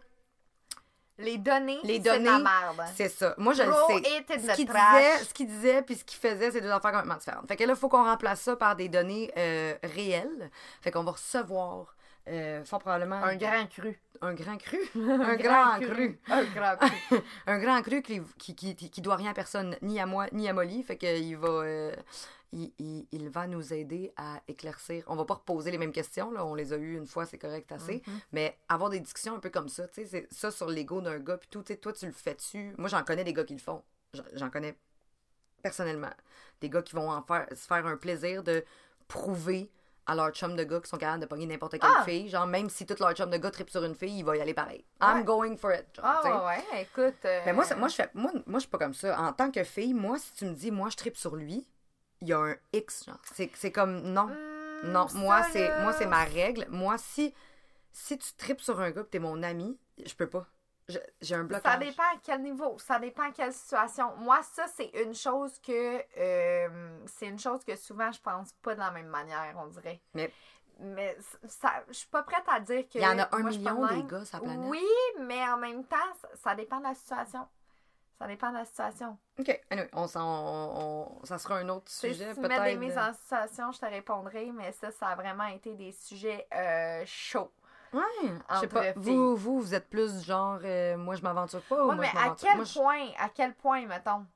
Les 1.22 1.38
données, 1.38 1.80
Les 1.84 2.02
c'est 2.02 2.20
de 2.20 2.26
la 2.26 2.40
merde. 2.40 2.82
c'est 2.96 3.10
ça. 3.10 3.34
Moi, 3.38 3.54
je 3.54 3.64
le 3.64 3.72
sais. 3.72 4.26
Ce 4.50 4.56
qu'il 4.56 4.66
disait, 4.68 5.18
ce 5.24 5.34
qu'il 5.34 5.48
disait 5.48 5.82
puis 5.82 5.96
ce 5.96 6.04
qu'il 6.04 6.20
faisait, 6.20 6.52
c'est 6.52 6.62
deux 6.62 6.70
affaires 6.72 6.92
complètement 6.92 7.16
différentes. 7.18 7.48
Fait 7.48 7.56
que 7.56 7.64
là, 7.64 7.74
il 7.74 7.80
faut 7.80 7.90
qu'on 7.90 8.04
remplace 8.04 8.42
ça 8.42 8.56
par 8.56 8.76
des 8.76 8.90
données 8.90 9.32
euh, 9.38 9.74
réelles. 9.84 10.50
Fait 10.82 10.92
qu'on 10.92 11.04
va 11.04 11.12
recevoir 11.12 11.96
euh, 12.28 12.64
fort 12.66 12.80
probablement 12.80 13.16
Un 13.24 13.36
grand 13.36 13.68
cru. 13.68 14.00
un 14.22 14.34
grand 14.34 14.58
cru? 14.58 14.78
un 14.96 15.36
grand 15.36 15.80
cru. 15.80 16.20
Un 16.30 16.44
grand 16.44 16.78
cru. 16.78 17.18
un 17.48 17.58
grand 17.60 17.82
cru 17.82 18.02
qui, 18.02 18.22
qui, 18.38 18.56
qui, 18.56 18.76
qui 18.76 19.02
doit 19.02 19.16
rien 19.16 19.32
à 19.32 19.34
personne, 19.34 19.76
ni 19.82 20.00
à 20.00 20.06
moi, 20.06 20.28
ni 20.32 20.48
à 20.48 20.54
Molly. 20.54 20.84
Fait 20.84 20.98
qu'il 20.98 21.38
va, 21.38 21.48
euh, 21.48 21.96
il, 22.54 22.74
il, 22.80 23.08
il 23.12 23.30
va 23.30 23.48
nous 23.48 23.74
aider 23.74 24.14
à 24.18 24.42
éclaircir. 24.48 25.04
On 25.08 25.16
va 25.16 25.26
pas 25.26 25.36
reposer 25.36 25.72
les 25.72 25.78
mêmes 25.78 25.92
questions, 25.94 26.32
là. 26.32 26.46
On 26.46 26.54
les 26.56 26.74
a 26.74 26.78
eues 26.78 26.98
une 26.98 27.08
fois, 27.08 27.26
c'est 27.26 27.38
correct 27.38 27.72
assez. 27.72 28.02
Mhm. 28.06 28.20
Mais 28.34 28.58
avoir 28.68 28.90
des 28.90 29.00
discussions 29.00 29.36
un 29.36 29.40
peu 29.40 29.50
comme 29.50 29.70
ça, 29.70 29.88
tu 29.88 30.06
sais, 30.06 30.06
c'est 30.06 30.34
ça 30.34 30.52
sur 30.52 30.68
l'ego 30.70 31.00
d'un 31.02 31.20
gars, 31.20 31.38
puis 31.38 31.48
tout, 31.50 31.64
tu 31.64 31.74
sais, 31.74 31.78
toi, 31.80 31.94
tu 31.94 32.06
le 32.06 32.12
fais-tu? 32.12 32.74
Moi, 32.78 32.90
j'en 32.90 33.04
connais 33.04 33.24
des 33.24 33.34
gars 33.34 33.44
qui 33.46 33.54
le 33.54 33.60
font. 33.60 33.82
J'en- 34.34 34.50
connais 34.50 34.76
personnellement. 35.62 36.10
Des 36.60 36.70
gars 36.70 36.82
qui 36.82 36.96
vont 36.96 37.10
en 37.10 37.22
faire, 37.22 37.48
se 37.52 37.68
faire 37.68 37.86
un 37.86 37.98
plaisir 37.98 38.44
de 38.44 38.64
prouver 39.08 39.70
à 40.08 40.16
leur 40.16 40.32
chum 40.32 40.56
de 40.56 40.64
gars 40.64 40.80
qui 40.82 40.90
sont 40.90 40.98
capables 40.98 41.22
de 41.22 41.28
pogner 41.28 41.46
n'importe 41.46 41.80
quelle 41.80 41.90
Ah! 41.96 42.04
fille. 42.04 42.28
Genre, 42.28 42.48
même 42.48 42.70
si 42.70 42.86
tout 42.86 42.96
leur 43.00 43.14
chum 43.14 43.30
de 43.30 43.38
gars 43.38 43.52
tripe 43.52 43.70
sur 43.70 43.84
une 43.84 43.96
fille, 43.96 44.18
il 44.20 44.26
va 44.26 44.36
y 44.36 44.42
aller 44.42 44.54
pareil. 44.54 44.84
I'm 45.02 45.20
Ouais. 45.20 45.24
going 45.24 45.58
for 45.58 45.72
it. 45.72 45.86
genre. 45.96 46.06
Ah 46.06 46.46
ouais, 46.48 46.82
écoute. 46.82 47.24
euh, 47.26 47.42
Mais 47.46 47.54
moi, 47.54 47.64
ça- 47.64 47.76
moi, 47.76 47.88
je 47.88 47.96
fais, 47.96 48.10
moi, 48.14 48.32
moi, 48.46 48.60
je 48.60 48.62
suis 48.62 48.70
pas 48.70 48.80
comme 48.80 48.94
ça. 48.96 49.20
En 49.22 49.32
tant 49.32 49.52
que 49.52 49.64
fille, 49.64 49.94
moi, 49.94 50.18
si 50.18 50.34
tu 50.34 50.46
me 50.46 50.54
dis, 50.54 50.72
moi, 50.72 50.90
je 50.90 50.98
tripe 50.98 51.16
sur 51.18 51.36
lui, 51.36 51.68
il 52.22 52.28
y 52.30 52.34
a 52.34 52.40
un 52.40 52.56
X, 52.74 53.06
genre. 53.06 53.20
C'est, 53.34 53.72
comme, 53.72 54.02
non. 54.02 54.28
hmm, 54.28 54.92
non, 54.92 55.08
moi, 55.16 55.44
c'est, 55.44 55.70
moi, 55.82 55.94
c'est 55.94 56.06
ma 56.08 56.24
règle. 56.24 56.66
Moi, 56.70 56.98
si, 56.98 57.34
si 57.92 58.18
tu 58.18 58.34
tripes 58.34 58.62
sur 58.62 58.80
un 58.80 58.92
gars 58.92 59.04
que 59.04 59.10
t'es 59.10 59.20
mon 59.20 59.42
ami, 59.44 59.78
je 60.06 60.14
peux 60.14 60.30
pas. 60.30 60.48
J'ai 61.22 61.36
un 61.36 61.44
blocage. 61.46 61.72
Ça 61.72 61.78
dépend 61.78 62.04
à 62.04 62.18
quel 62.22 62.42
niveau, 62.42 62.78
ça 62.80 63.00
dépend 63.00 63.24
à 63.24 63.32
quelle 63.32 63.54
situation. 63.54 64.14
Moi, 64.18 64.42
ça, 64.44 64.66
c'est 64.68 64.90
une 65.04 65.14
chose 65.16 65.58
que. 65.60 66.04
euh, 66.18 67.00
c'est 67.06 67.28
une 67.28 67.40
chose 67.40 67.64
que 67.64 67.76
souvent, 67.78 68.12
je 68.12 68.20
pense 68.20 68.52
pas 68.62 68.74
de 68.74 68.80
la 68.80 68.92
même 68.92 69.08
manière, 69.08 69.56
on 69.58 69.68
dirait. 69.68 70.02
Mais- 70.14 70.34
Mais 70.80 71.16
ça, 71.48 71.84
je 71.90 71.94
suis 71.94 72.08
pas 72.08 72.24
prête 72.24 72.44
à 72.48 72.60
dire 72.60 72.90
que. 72.90 72.98
Il 72.98 73.02
y 73.02 73.08
en 73.08 73.20
a 73.20 73.30
un 73.36 73.40
moi, 73.40 73.50
million 73.52 73.86
de 73.88 73.94
des 73.94 74.04
gars 74.04 74.26
sur 74.26 74.38
la 74.40 74.44
planète. 74.44 74.70
Oui, 74.70 74.86
mais 75.20 75.48
en 75.48 75.58
même 75.58 75.86
temps, 75.86 75.98
ça, 76.20 76.28
ça 76.44 76.56
dépend 76.56 76.80
de 76.80 76.86
la 76.86 76.96
situation. 76.96 77.48
Ça 78.22 78.28
dépend 78.28 78.52
de 78.52 78.58
la 78.58 78.66
situation. 78.66 79.18
OK. 79.40 79.62
Anyway, 79.72 79.90
on 79.94 80.06
on- 80.16 80.20
on- 81.22 81.26
ça 81.26 81.40
sera 81.40 81.56
un 81.58 81.68
autre 81.70 81.86
Tu 81.86 81.94
sais, 81.94 82.14
sujet, 82.14 82.30
si 82.30 82.36
tu 82.36 82.42
mets 82.42 82.50
des 82.50 82.56
peut-être. 82.56 82.80
mises 82.80 82.98
en 83.00 83.12
situation, 83.14 83.72
je 83.72 83.80
te 83.80 83.86
répondrai, 83.88 84.52
mais 84.52 84.72
ça, 84.74 84.92
ça 84.92 85.08
a 85.08 85.16
vraiment 85.16 85.46
été 85.48 85.74
des 85.74 85.92
sujets 85.92 86.46
euh, 86.54 87.02
chauds. 87.08 87.52
Ouais. 87.92 88.02
Je 88.52 88.60
sais 88.60 88.68
pas. 88.68 88.84
filles. 88.84 88.94
Vous, 88.98 89.36
vous, 89.36 89.60
vous 89.62 89.74
êtes 89.74 89.90
plus 89.90 90.24
genre, 90.24 90.60
euh, 90.64 90.98
moi, 90.98 91.16
je 91.16 91.24
m'aventure 91.24 91.64
pas 91.64 91.84
ou 91.84 91.90
Ouais, 91.90 91.96
moi, 91.96 92.06
mais 92.06 92.12
je 92.14 92.18
à 92.30 92.36
quel 92.40 92.56
Moi, 92.58 92.66
je- 92.66 92.80
point, 92.80 93.08
à 93.18 93.30
quel 93.30 93.56
point, 93.56 93.88
mettons? 93.88 94.28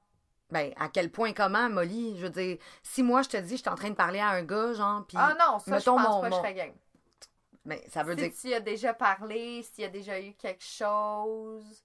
Ben, 0.49 0.73
à 0.79 0.89
quel 0.89 1.11
point, 1.11 1.31
comment, 1.33 1.69
Molly? 1.69 2.17
Je 2.17 2.23
veux 2.23 2.31
dire, 2.31 2.57
si 2.81 3.03
moi, 3.03 3.21
je 3.21 3.29
te 3.29 3.37
dis, 3.37 3.57
je 3.57 3.61
suis 3.61 3.69
en 3.69 3.75
train 3.75 3.91
de 3.91 3.95
parler 3.95 4.19
à 4.19 4.29
un 4.29 4.41
gars, 4.41 4.73
genre, 4.73 5.05
puis. 5.05 5.15
Ah 5.21 5.35
non, 5.39 5.59
ça, 5.59 5.65
je 5.65 5.71
mettons 5.75 5.95
pense 5.97 6.07
mon- 6.07 6.21
pas 6.21 6.27
que 6.29 6.31
mon- 6.31 6.37
je 6.37 6.41
serais 6.41 6.53
game. 6.55 6.73
Ben, 7.65 7.79
ça 7.89 8.01
veut 8.01 8.15
dire 8.15 8.31
Si 8.33 8.41
tu 8.41 8.47
y 8.49 8.53
as 8.55 8.59
déjà 8.61 8.95
parlé, 8.95 9.61
s'il 9.61 9.83
y 9.83 9.85
a 9.87 9.89
déjà 9.89 10.19
eu 10.19 10.33
quelque 10.33 10.63
chose. 10.63 11.83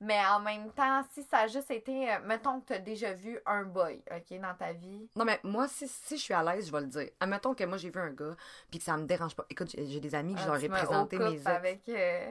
Mais 0.00 0.24
en 0.26 0.38
même 0.40 0.70
temps, 0.72 1.02
si 1.12 1.22
ça 1.24 1.38
a 1.40 1.46
juste 1.48 1.70
été, 1.70 2.12
euh, 2.12 2.18
mettons 2.24 2.60
que 2.60 2.66
tu 2.68 2.72
as 2.74 2.78
déjà 2.78 3.12
vu 3.14 3.38
un 3.46 3.64
boy, 3.64 4.00
OK, 4.10 4.40
dans 4.40 4.54
ta 4.54 4.72
vie. 4.72 5.08
Non, 5.16 5.24
mais 5.24 5.40
moi, 5.42 5.66
si, 5.66 5.88
si 5.88 6.16
je 6.16 6.22
suis 6.22 6.34
à 6.34 6.42
l'aise, 6.42 6.66
je 6.68 6.72
vais 6.72 6.80
le 6.80 6.86
dire. 6.86 7.10
Admettons 7.18 7.54
que 7.54 7.64
moi, 7.64 7.78
j'ai 7.78 7.90
vu 7.90 7.98
un 8.00 8.12
gars, 8.12 8.36
puis 8.70 8.78
que 8.78 8.84
ça 8.84 8.96
me 8.96 9.06
dérange 9.06 9.34
pas. 9.34 9.44
Écoute, 9.50 9.70
j'ai 9.76 10.00
des 10.00 10.14
amis 10.14 10.34
que 10.34 10.40
je 10.40 10.44
Ah, 10.44 10.48
leur 10.50 10.58
tu 10.58 10.66
ai 10.66 10.68
présenté 10.68 11.18
mes 11.18 11.32
ex. 11.34 11.46
avec 11.46 11.88
euh, 11.88 12.30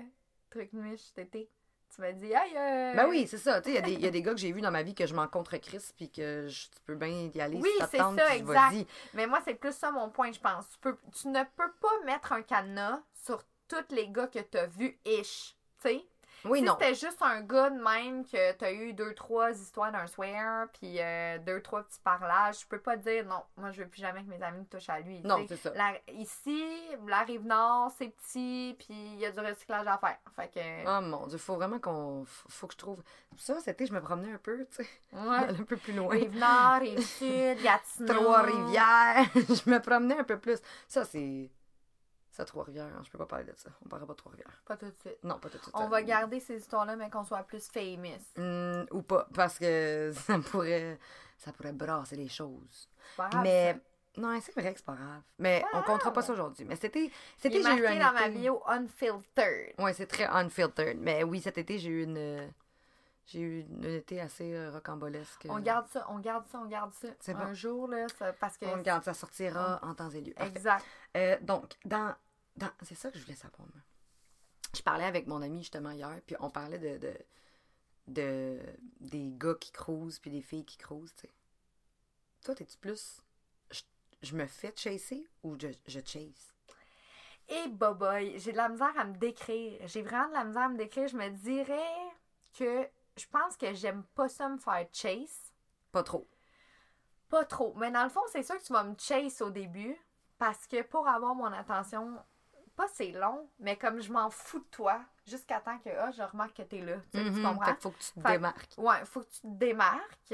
truc 0.49 0.71
miche, 0.71 1.13
tété. 1.13 1.49
Tu 1.93 2.01
m'as 2.01 2.11
dit, 2.11 2.31
hey, 2.31 2.55
euh... 2.55 2.93
Ben 2.95 3.07
oui, 3.09 3.27
c'est 3.27 3.37
ça. 3.37 3.61
Tu 3.61 3.71
sais, 3.71 3.71
il 3.71 3.75
y 3.75 3.77
a 3.77 3.81
des- 3.81 3.93
il 3.93 4.01
y, 4.01 4.07
a 4.07 4.11
des 4.11 4.21
gars 4.21 4.31
que 4.33 4.39
j'ai 4.39 4.51
vus 4.51 4.61
dans 4.61 4.71
ma 4.71 4.83
vie 4.83 4.93
que 4.93 5.05
je 5.07 5.13
m'en 5.15 5.27
contre 5.27 5.55
Chris, 5.57 5.81
puis 5.95 6.09
que 6.09 6.47
je, 6.47 6.65
tu 6.69 6.79
peux 6.85 6.95
bien 6.95 7.29
y 7.33 7.41
aller 7.41 7.57
Oui, 7.57 7.69
si 7.79 7.85
c'est 7.91 7.97
ça, 7.97 8.35
exact. 8.35 8.75
Mais 9.13 9.25
moi, 9.25 9.39
c'est 9.43 9.55
plus 9.55 9.73
ça 9.73 9.91
mon 9.91 10.09
point, 10.09 10.31
je 10.31 10.39
pense. 10.39 10.69
Tu, 10.69 10.77
peux, 10.79 10.97
tu 11.13 11.27
ne 11.29 11.43
peux 11.55 11.71
pas 11.81 12.05
mettre 12.05 12.33
un 12.33 12.41
cadenas 12.41 13.01
sur 13.25 13.41
tous 13.67 13.93
les 13.95 14.09
gars 14.09 14.27
que 14.27 14.39
t'as 14.39 14.67
vus 14.67 14.99
ish. 15.05 15.55
Tu 15.81 15.89
sais? 15.89 16.05
Oui, 16.45 16.59
si 16.59 16.65
non. 16.65 16.77
c'était 16.79 16.95
juste 16.95 17.21
un 17.21 17.41
gars 17.41 17.69
de 17.69 17.81
même 17.81 18.25
que 18.25 18.51
t'as 18.53 18.71
eu 18.71 18.93
deux, 18.93 19.13
trois 19.13 19.51
histoires 19.51 19.91
d'un 19.91 20.07
swear, 20.07 20.67
puis 20.73 20.99
euh, 21.01 21.37
deux, 21.39 21.61
trois 21.61 21.83
petits 21.83 21.99
parlages, 22.03 22.61
je 22.61 22.67
peux 22.67 22.79
pas 22.79 22.95
dire 22.95 23.25
non, 23.25 23.41
moi 23.57 23.71
je 23.71 23.81
veux 23.83 23.87
plus 23.89 24.01
jamais 24.01 24.23
que 24.23 24.29
mes 24.29 24.41
amis 24.43 24.59
me 24.59 24.65
touchent 24.65 24.89
à 24.89 24.99
lui. 24.99 25.21
Non, 25.23 25.45
c'est 25.47 25.57
ça. 25.57 25.71
La- 25.75 25.97
ici, 26.13 26.63
la 27.07 27.19
rive 27.21 27.45
nord, 27.45 27.91
c'est 27.97 28.09
petit, 28.09 28.75
puis 28.79 28.87
il 29.13 29.19
y 29.19 29.25
a 29.25 29.31
du 29.31 29.39
recyclage 29.39 29.87
à 29.87 29.97
faire. 29.97 30.17
Fait 30.35 30.47
que. 30.53 30.87
Oh 30.97 31.01
mon 31.01 31.27
dieu, 31.27 31.37
faut 31.37 31.55
vraiment 31.55 31.79
qu'on. 31.79 32.23
Faut 32.25 32.49
faut 32.49 32.67
que 32.67 32.73
je 32.73 32.77
trouve. 32.77 33.03
Ça, 33.37 33.59
c'était, 33.59 33.85
je 33.85 33.93
me 33.93 34.01
promenais 34.01 34.31
un 34.33 34.37
peu, 34.37 34.65
tu 34.71 34.83
sais. 34.83 34.89
ouais. 35.13 35.49
Un 35.49 35.63
peu 35.63 35.77
plus 35.77 35.93
loin. 35.93 36.09
Rive 36.09 36.35
nord, 36.37 36.79
rive 36.79 36.99
sud, 37.01 37.61
Gatineau. 37.63 38.13
Trois-Rivières. 38.13 39.25
je 39.35 39.69
me 39.69 39.79
promenais 39.79 40.17
un 40.19 40.23
peu 40.23 40.37
plus. 40.39 40.59
Ça, 40.87 41.03
c'est. 41.05 41.49
Ça, 42.37 42.45
Trois-Rivières. 42.45 42.85
hein, 42.85 43.01
Je 43.03 43.09
peux 43.09 43.17
pas 43.17 43.25
parler 43.25 43.45
de 43.45 43.53
ça. 43.55 43.71
On 43.83 43.89
parlera 43.89 44.05
pas 44.05 44.13
de 44.13 44.17
Trois-Rivières. 44.19 44.61
Pas 44.63 44.77
tout 44.77 44.85
de 44.85 44.95
suite. 44.99 45.23
Non, 45.23 45.39
pas 45.39 45.49
tout 45.49 45.57
de 45.57 45.63
suite. 45.63 45.73
On 45.75 45.87
va 45.87 46.03
garder 46.03 46.39
ces 46.39 46.57
histoires-là, 46.57 46.95
mais 46.95 47.09
qu'on 47.09 47.23
soit 47.23 47.41
plus 47.41 47.67
famous. 47.67 48.21
Hmm, 48.35 48.83
ou 48.91 49.01
pas, 49.01 49.27
parce 49.33 49.57
que 49.57 50.11
ça 50.27 50.37
pourrait. 50.51 50.99
Ça 51.39 51.51
pourrait 51.51 51.73
brasser 51.73 52.15
les 52.15 52.27
choses. 52.29 52.89
C'est 53.09 53.17
pas 53.17 53.29
grave, 53.29 53.43
Mais. 53.43 53.73
ça. 53.73 54.21
Non, 54.21 54.39
c'est 54.41 54.51
vrai 54.59 54.71
que 54.73 54.79
c'est 54.79 54.85
pas 54.85 54.95
grave. 54.95 55.21
Mais 55.39 55.61
Pas 55.71 55.79
on 55.79 55.81
comptera 55.83 56.11
pas 56.13 56.21
ça 56.23 56.33
aujourd'hui. 56.33 56.65
Mais 56.65 56.75
c'était. 56.75 57.11
C'était, 57.37 57.61
j'ai 57.61 57.75
eu 57.75 57.85
un 57.87 57.99
dans 57.99 58.13
ma 58.13 58.29
bio 58.29 58.61
unfiltered. 58.67 59.73
Ouais, 59.79 59.93
c'est 59.93 60.07
très 60.07 60.25
unfiltered. 60.25 60.97
Mais 60.99 61.23
oui, 61.23 61.41
cet 61.41 61.57
été, 61.57 61.77
j'ai 61.79 61.89
eu 61.89 62.03
une. 62.03 62.51
J'ai 63.25 63.39
eu 63.41 63.59
une- 63.61 63.83
un 63.85 63.89
été 63.95 64.21
assez 64.21 64.53
euh, 64.55 64.71
rocambolesque. 64.71 65.47
On 65.49 65.59
garde 65.59 65.85
ça, 65.87 66.05
on 66.09 66.19
garde 66.19 66.45
ça, 66.51 66.59
on 66.59 66.65
garde 66.65 66.93
ça. 66.93 67.09
C'est 67.19 67.33
un 67.33 67.47
bon. 67.47 67.53
jour, 67.53 67.87
là, 67.89 68.07
ça- 68.17 68.31
parce 68.33 68.57
que. 68.57 68.65
On 68.65 68.77
garde, 68.81 69.03
ça 69.03 69.13
sortira 69.13 69.79
en 69.83 69.93
temps 69.95 70.09
et 70.11 70.21
lieu. 70.21 70.33
Parfait. 70.33 70.51
Exact. 70.51 70.85
Euh, 71.17 71.37
donc, 71.41 71.73
dans, 71.83 72.15
dans 72.57 72.69
c'est 72.83 72.95
ça 72.95 73.11
que 73.11 73.17
je 73.17 73.23
voulais 73.23 73.35
savoir. 73.35 73.67
moi. 73.73 73.81
Je 74.75 74.81
parlais 74.81 75.05
avec 75.05 75.27
mon 75.27 75.41
ami 75.41 75.59
justement 75.59 75.91
hier, 75.91 76.19
puis 76.25 76.35
on 76.39 76.49
parlait 76.49 76.79
de, 76.79 76.97
de, 76.97 77.17
de- 78.07 78.77
des 78.99 79.31
gars 79.31 79.55
qui 79.55 79.71
cruisent 79.71 80.19
puis 80.19 80.31
des 80.31 80.41
filles 80.41 80.65
qui 80.65 80.77
cruisent, 80.77 81.15
tu 81.15 81.27
sais. 81.27 81.33
Toi, 82.43 82.55
t'es-tu 82.55 82.77
plus 82.77 83.21
je, 83.71 83.81
je 84.21 84.35
me 84.35 84.45
fais 84.45 84.73
chasser 84.75 85.27
ou 85.43 85.57
je, 85.59 85.67
je 85.87 85.99
chase? 86.05 86.53
Et 87.49 87.67
boboy, 87.69 88.37
j'ai 88.39 88.51
de 88.51 88.57
la 88.57 88.69
misère 88.69 88.97
à 88.99 89.05
me 89.05 89.15
décrire. 89.15 89.79
J'ai 89.87 90.01
vraiment 90.01 90.27
de 90.27 90.33
la 90.33 90.43
misère 90.43 90.63
à 90.63 90.69
me 90.69 90.77
décrire. 90.77 91.07
Je 91.07 91.15
me 91.15 91.29
dirais 91.29 92.11
que 92.57 92.87
je 93.15 93.25
pense 93.27 93.55
que 93.55 93.73
j'aime 93.73 94.03
pas 94.15 94.27
ça 94.27 94.49
me 94.49 94.57
faire 94.57 94.85
chase. 94.91 95.53
Pas 95.91 96.03
trop. 96.03 96.27
Pas 97.29 97.45
trop. 97.45 97.73
Mais 97.75 97.89
dans 97.91 98.03
le 98.03 98.09
fond, 98.09 98.21
c'est 98.31 98.43
sûr 98.43 98.57
que 98.57 98.63
tu 98.63 98.73
vas 98.73 98.83
me 98.83 98.95
chase 98.97 99.41
au 99.41 99.49
début. 99.49 99.97
Parce 100.37 100.67
que 100.67 100.81
pour 100.83 101.07
avoir 101.07 101.35
mon 101.35 101.45
attention, 101.51 102.17
pas 102.77 102.87
c'est 102.93 103.11
long, 103.11 103.49
mais 103.59 103.75
comme 103.75 103.99
je 103.99 104.09
m'en 104.11 104.29
fous 104.29 104.59
de 104.59 104.65
toi, 104.71 105.01
jusqu'à 105.25 105.59
temps 105.59 105.77
que 105.79 105.89
ah, 105.89 106.11
je 106.11 106.21
remarque 106.23 106.55
que 106.55 106.61
t'es 106.61 106.79
là. 106.81 106.95
Tu, 107.11 107.17
sais, 107.17 107.25
tu 107.25 107.31
Mhm, 107.31 107.43
comprends? 107.43 107.65
fait 107.65 107.81
faut 107.81 107.91
que 107.91 107.97
tu 107.99 108.11
te 108.13 108.21
Fait- 108.21 108.31
démarques. 108.31 108.73
Ouais, 108.77 109.03
faut 109.05 109.19
que 109.21 109.25
tu 109.29 109.41
te 109.41 109.47
démarques. 109.47 110.33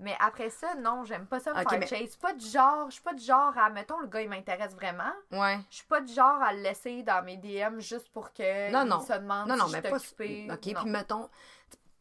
Mais 0.00 0.16
après 0.18 0.50
ça, 0.50 0.74
non, 0.74 1.04
j'aime 1.04 1.24
pas 1.26 1.38
ça 1.38 1.54
me 1.54 1.60
Ok, 1.62 1.70
faire 1.70 1.78
mais- 1.78 1.86
chase. 1.86 2.00
Je 2.00 2.06
suis 2.08 2.18
pas 2.18 2.32
du 2.34 2.44
genre, 2.46 2.86
je 2.90 2.94
suis 2.94 3.02
pas 3.02 3.14
du 3.14 3.22
genre 3.24 3.56
à, 3.56 3.70
mettons, 3.70 4.00
le 4.00 4.08
gars, 4.08 4.20
il 4.22 4.28
m'intéresse 4.28 4.74
vraiment. 4.74 5.12
Ouais. 5.30 5.60
Je 5.70 5.76
suis 5.76 5.86
pas 5.86 6.00
du 6.00 6.12
genre 6.12 6.42
à 6.42 6.52
le 6.52 6.60
laisser 6.62 7.04
dans 7.04 7.24
mes 7.24 7.36
DM 7.36 7.78
juste 7.78 8.08
pour 8.12 8.32
que 8.32 8.72
Non, 8.72 8.82
il 8.82 8.88
non. 8.88 9.00
se 9.00 9.12
demande 9.12 9.48
Non, 9.48 9.56
non, 9.56 9.66
je 9.68 9.72
mais 9.72 9.80
suis 9.80 9.90
pas. 9.90 9.96
occupée. 9.96 10.48
Ok, 10.52 10.66
Non. 10.66 10.82
puis 10.82 10.90
mettons. 10.90 11.30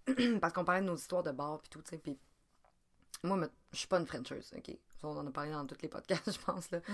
Parce 0.42 0.52
qu'on 0.54 0.66
parlait 0.66 0.82
de 0.82 0.88
nos 0.88 0.96
histoires 0.96 1.24
de 1.24 1.32
bar 1.32 1.60
puis 1.60 1.70
tout, 1.70 1.82
tu 1.84 1.92
sais. 1.92 1.98
Puis 2.00 2.18
moi, 3.24 3.38
je 3.72 3.78
suis 3.78 3.88
pas 3.88 4.00
une 4.00 4.08
Frencheuse, 4.08 4.52
ok? 4.58 4.76
On 5.04 5.16
en 5.18 5.28
a 5.28 5.32
parlé 5.32 5.52
dans 5.52 5.66
tous 5.68 5.78
les 5.82 5.88
podcasts, 5.88 6.32
je 6.40 6.40
pense, 6.44 6.72
là. 6.72 6.80
Mm. 6.80 6.94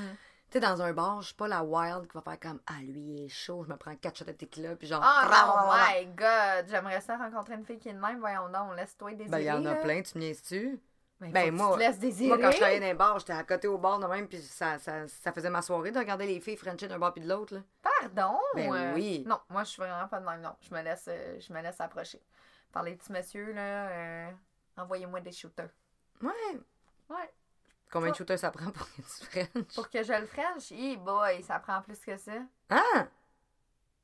Tu 0.52 0.54
sais, 0.58 0.60
dans 0.60 0.82
un 0.82 0.94
bar, 0.94 1.22
je 1.22 1.28
suis 1.28 1.36
pas 1.36 1.48
la 1.48 1.64
wild 1.64 2.08
qui 2.08 2.14
va 2.16 2.22
faire 2.22 2.40
comme 2.40 2.60
Ah, 2.66 2.82
lui, 2.82 3.02
il 3.02 3.26
est 3.26 3.30
chaud, 3.30 3.64
je 3.64 3.70
me 3.72 3.78
prends 3.78 3.96
quatre 3.96 4.18
shots 4.18 4.26
de 4.26 4.32
tequila, 4.32 4.76
puis 4.76 4.88
genre. 4.88 5.04
Oh 5.04 5.26
non, 5.30 5.72
my 5.72 6.06
god! 6.16 6.66
J'aimerais 6.68 7.02
ça 7.02 7.18
rencontrer 7.18 7.54
une 7.54 7.66
fille 7.66 7.78
qui 7.78 7.90
est 7.90 7.94
de 7.94 8.00
même. 8.00 8.20
Voyons 8.20 8.50
donc, 8.50 8.76
laisse-toi 8.76 9.12
désirer. 9.12 9.30
Ben, 9.30 9.40
il 9.40 9.46
y 9.46 9.52
en 9.52 9.66
a 9.66 9.76
plein, 9.76 10.02
tu 10.02 10.18
me 10.18 10.24
niaises-tu? 10.24 10.80
Ben, 11.20 11.32
Ben, 11.32 11.54
moi- 11.54 11.78
tu. 11.78 12.28
Moi, 12.28 12.38
quand 12.40 12.50
je 12.52 12.58
travaillais 12.58 12.80
dans 12.80 12.88
un 12.88 12.96
bar, 12.96 13.20
j'étais 13.20 13.34
à 13.34 13.44
côté 13.44 13.68
au 13.68 13.78
bar 13.78 14.00
de 14.00 14.08
même, 14.08 14.28
puis 14.28 14.42
ça, 14.42 14.80
ça, 14.80 15.08
ça 15.08 15.32
faisait 15.34 15.50
ma 15.50 15.62
soirée 15.62 15.92
de 15.92 16.00
regarder 16.00 16.26
les 16.26 16.40
filles 16.40 16.56
Frencher 16.58 16.88
d'un 16.88 16.98
bar 16.98 17.14
puis 17.14 17.22
de 17.22 17.30
l'autre, 17.30 17.54
là. 17.56 17.62
Pardon! 17.84 18.40
Ben 18.56 18.74
euh, 18.74 18.94
oui. 18.96 19.24
Non, 19.28 19.40
moi, 19.50 19.64
je 19.66 19.70
suis 19.70 19.82
vraiment 19.82 20.08
pas 20.08 20.20
de 20.20 20.26
même. 20.26 20.42
Non, 20.42 20.56
je 20.62 20.74
me 20.74 20.82
laisse, 20.82 21.06
euh, 21.10 21.40
je 21.40 21.54
me 21.54 21.62
laisse 21.62 21.80
approcher. 21.80 22.22
Par 22.72 22.82
les 22.84 22.96
petits 22.96 23.12
messieurs, 23.12 23.52
là, 23.54 23.90
euh, 23.90 24.32
envoyez-moi 24.78 25.20
des 25.20 25.32
shooters. 25.32 25.70
Ouais. 26.22 26.30
Ouais. 27.10 27.34
Combien 27.92 28.12
de 28.12 28.16
shooters 28.16 28.38
ça 28.40 28.52
prend 28.52 28.72
pour 28.72 28.86
que 28.88 29.02
tu 29.02 29.26
French? 29.26 29.76
Pour 29.76 29.90
que 29.90 30.04
je 30.04 30.14
le 30.14 30.26
French, 30.28 30.72
hey 30.72 30.98
boy, 30.98 31.42
ça 31.44 31.60
prend 31.60 31.82
plus 31.82 32.00
que 32.00 32.16
ça. 32.18 32.34
Ah! 32.70 33.08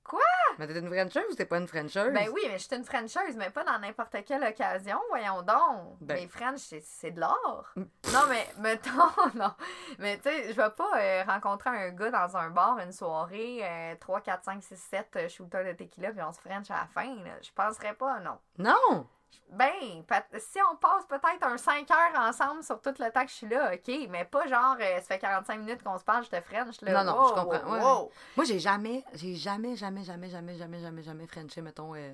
Quoi? 0.04 0.20
Mais 0.60 0.68
t'es 0.68 0.78
une 0.78 0.88
Frencheuse 0.88 1.32
ou 1.32 1.36
t'es 1.36 1.46
pas 1.48 1.58
une 1.58 1.68
Frencheuse? 1.68 2.14
Ben 2.14 2.30
oui, 2.32 2.42
mais 2.48 2.60
je 2.60 2.66
suis 2.68 2.76
une 2.76 2.84
Frencheuse, 2.84 3.36
mais 3.36 3.50
pas 3.50 3.64
dans 3.64 3.80
n'importe 3.80 4.16
quelle 4.24 4.44
occasion, 4.44 5.00
voyons 5.10 5.42
donc. 5.42 5.98
Ben- 6.02 6.14
Mais 6.22 6.28
French, 6.28 6.60
c'est- 6.60 7.10
de 7.10 7.20
l'art. 7.20 7.74
non, 7.76 8.22
mais 8.30 8.48
mettons, 8.60 8.92
non. 9.36 9.52
Mais 9.98 10.18
tu 10.18 10.24
sais, 10.30 10.50
je 10.54 10.62
vais 10.62 10.70
pas 10.70 10.92
euh, 11.02 11.24
rencontrer 11.24 11.72
un 11.72 11.90
gars 11.90 12.12
dans 12.12 12.38
un 12.38 12.52
bar 12.52 12.78
une 12.78 12.92
soirée, 12.92 13.62
euh, 13.64 13.96
3, 14.00 14.22
4, 14.22 14.44
5, 14.44 14.64
6, 14.64 14.76
7 14.78 15.28
shooters 15.28 15.66
de 15.66 15.72
tequila, 15.74 16.12
puis 16.12 16.22
on 16.22 16.32
se 16.32 16.40
French 16.40 16.70
à 16.70 16.82
la 16.82 16.86
fin. 16.88 17.16
Je 17.42 17.52
penserais 17.52 17.96
pas, 17.96 18.20
non. 18.20 18.38
Non! 18.60 19.08
Ben, 19.52 20.04
si 20.38 20.60
on 20.72 20.76
passe 20.76 21.06
peut-être 21.08 21.44
un 21.44 21.58
5 21.58 21.90
heures 21.92 22.20
ensemble 22.20 22.64
sur 22.64 22.82
tout 22.82 22.94
le 23.00 23.12
temps 23.12 23.24
que 23.24 23.30
je 23.30 23.36
suis 23.36 23.48
là, 23.48 23.74
ok, 23.74 24.08
mais 24.10 24.26
pas 24.26 24.48
genre, 24.48 24.76
euh, 24.80 24.98
ça 24.98 25.02
fait 25.02 25.20
45 25.20 25.58
minutes 25.60 25.84
qu'on 25.84 25.98
se 25.98 26.04
parle, 26.04 26.24
je 26.26 26.30
te 26.30 26.42
French, 26.42 26.82
là. 26.82 27.04
Non, 27.04 27.12
non, 27.12 27.22
Wow, 27.22 27.28
je 27.30 27.34
comprends, 27.34 27.72
ouais, 27.72 27.82
wow. 27.82 28.12
Moi, 28.36 28.46
j'ai 28.46 28.60
jamais, 28.60 29.04
j'ai 29.14 29.36
jamais, 29.36 29.76
jamais, 29.76 30.04
jamais, 30.04 30.30
jamais, 30.30 30.58
jamais, 30.58 30.80
jamais, 30.80 31.04
jamais 31.04 31.28
Frenché, 31.28 31.62
mettons, 31.62 31.96
euh, 31.96 32.14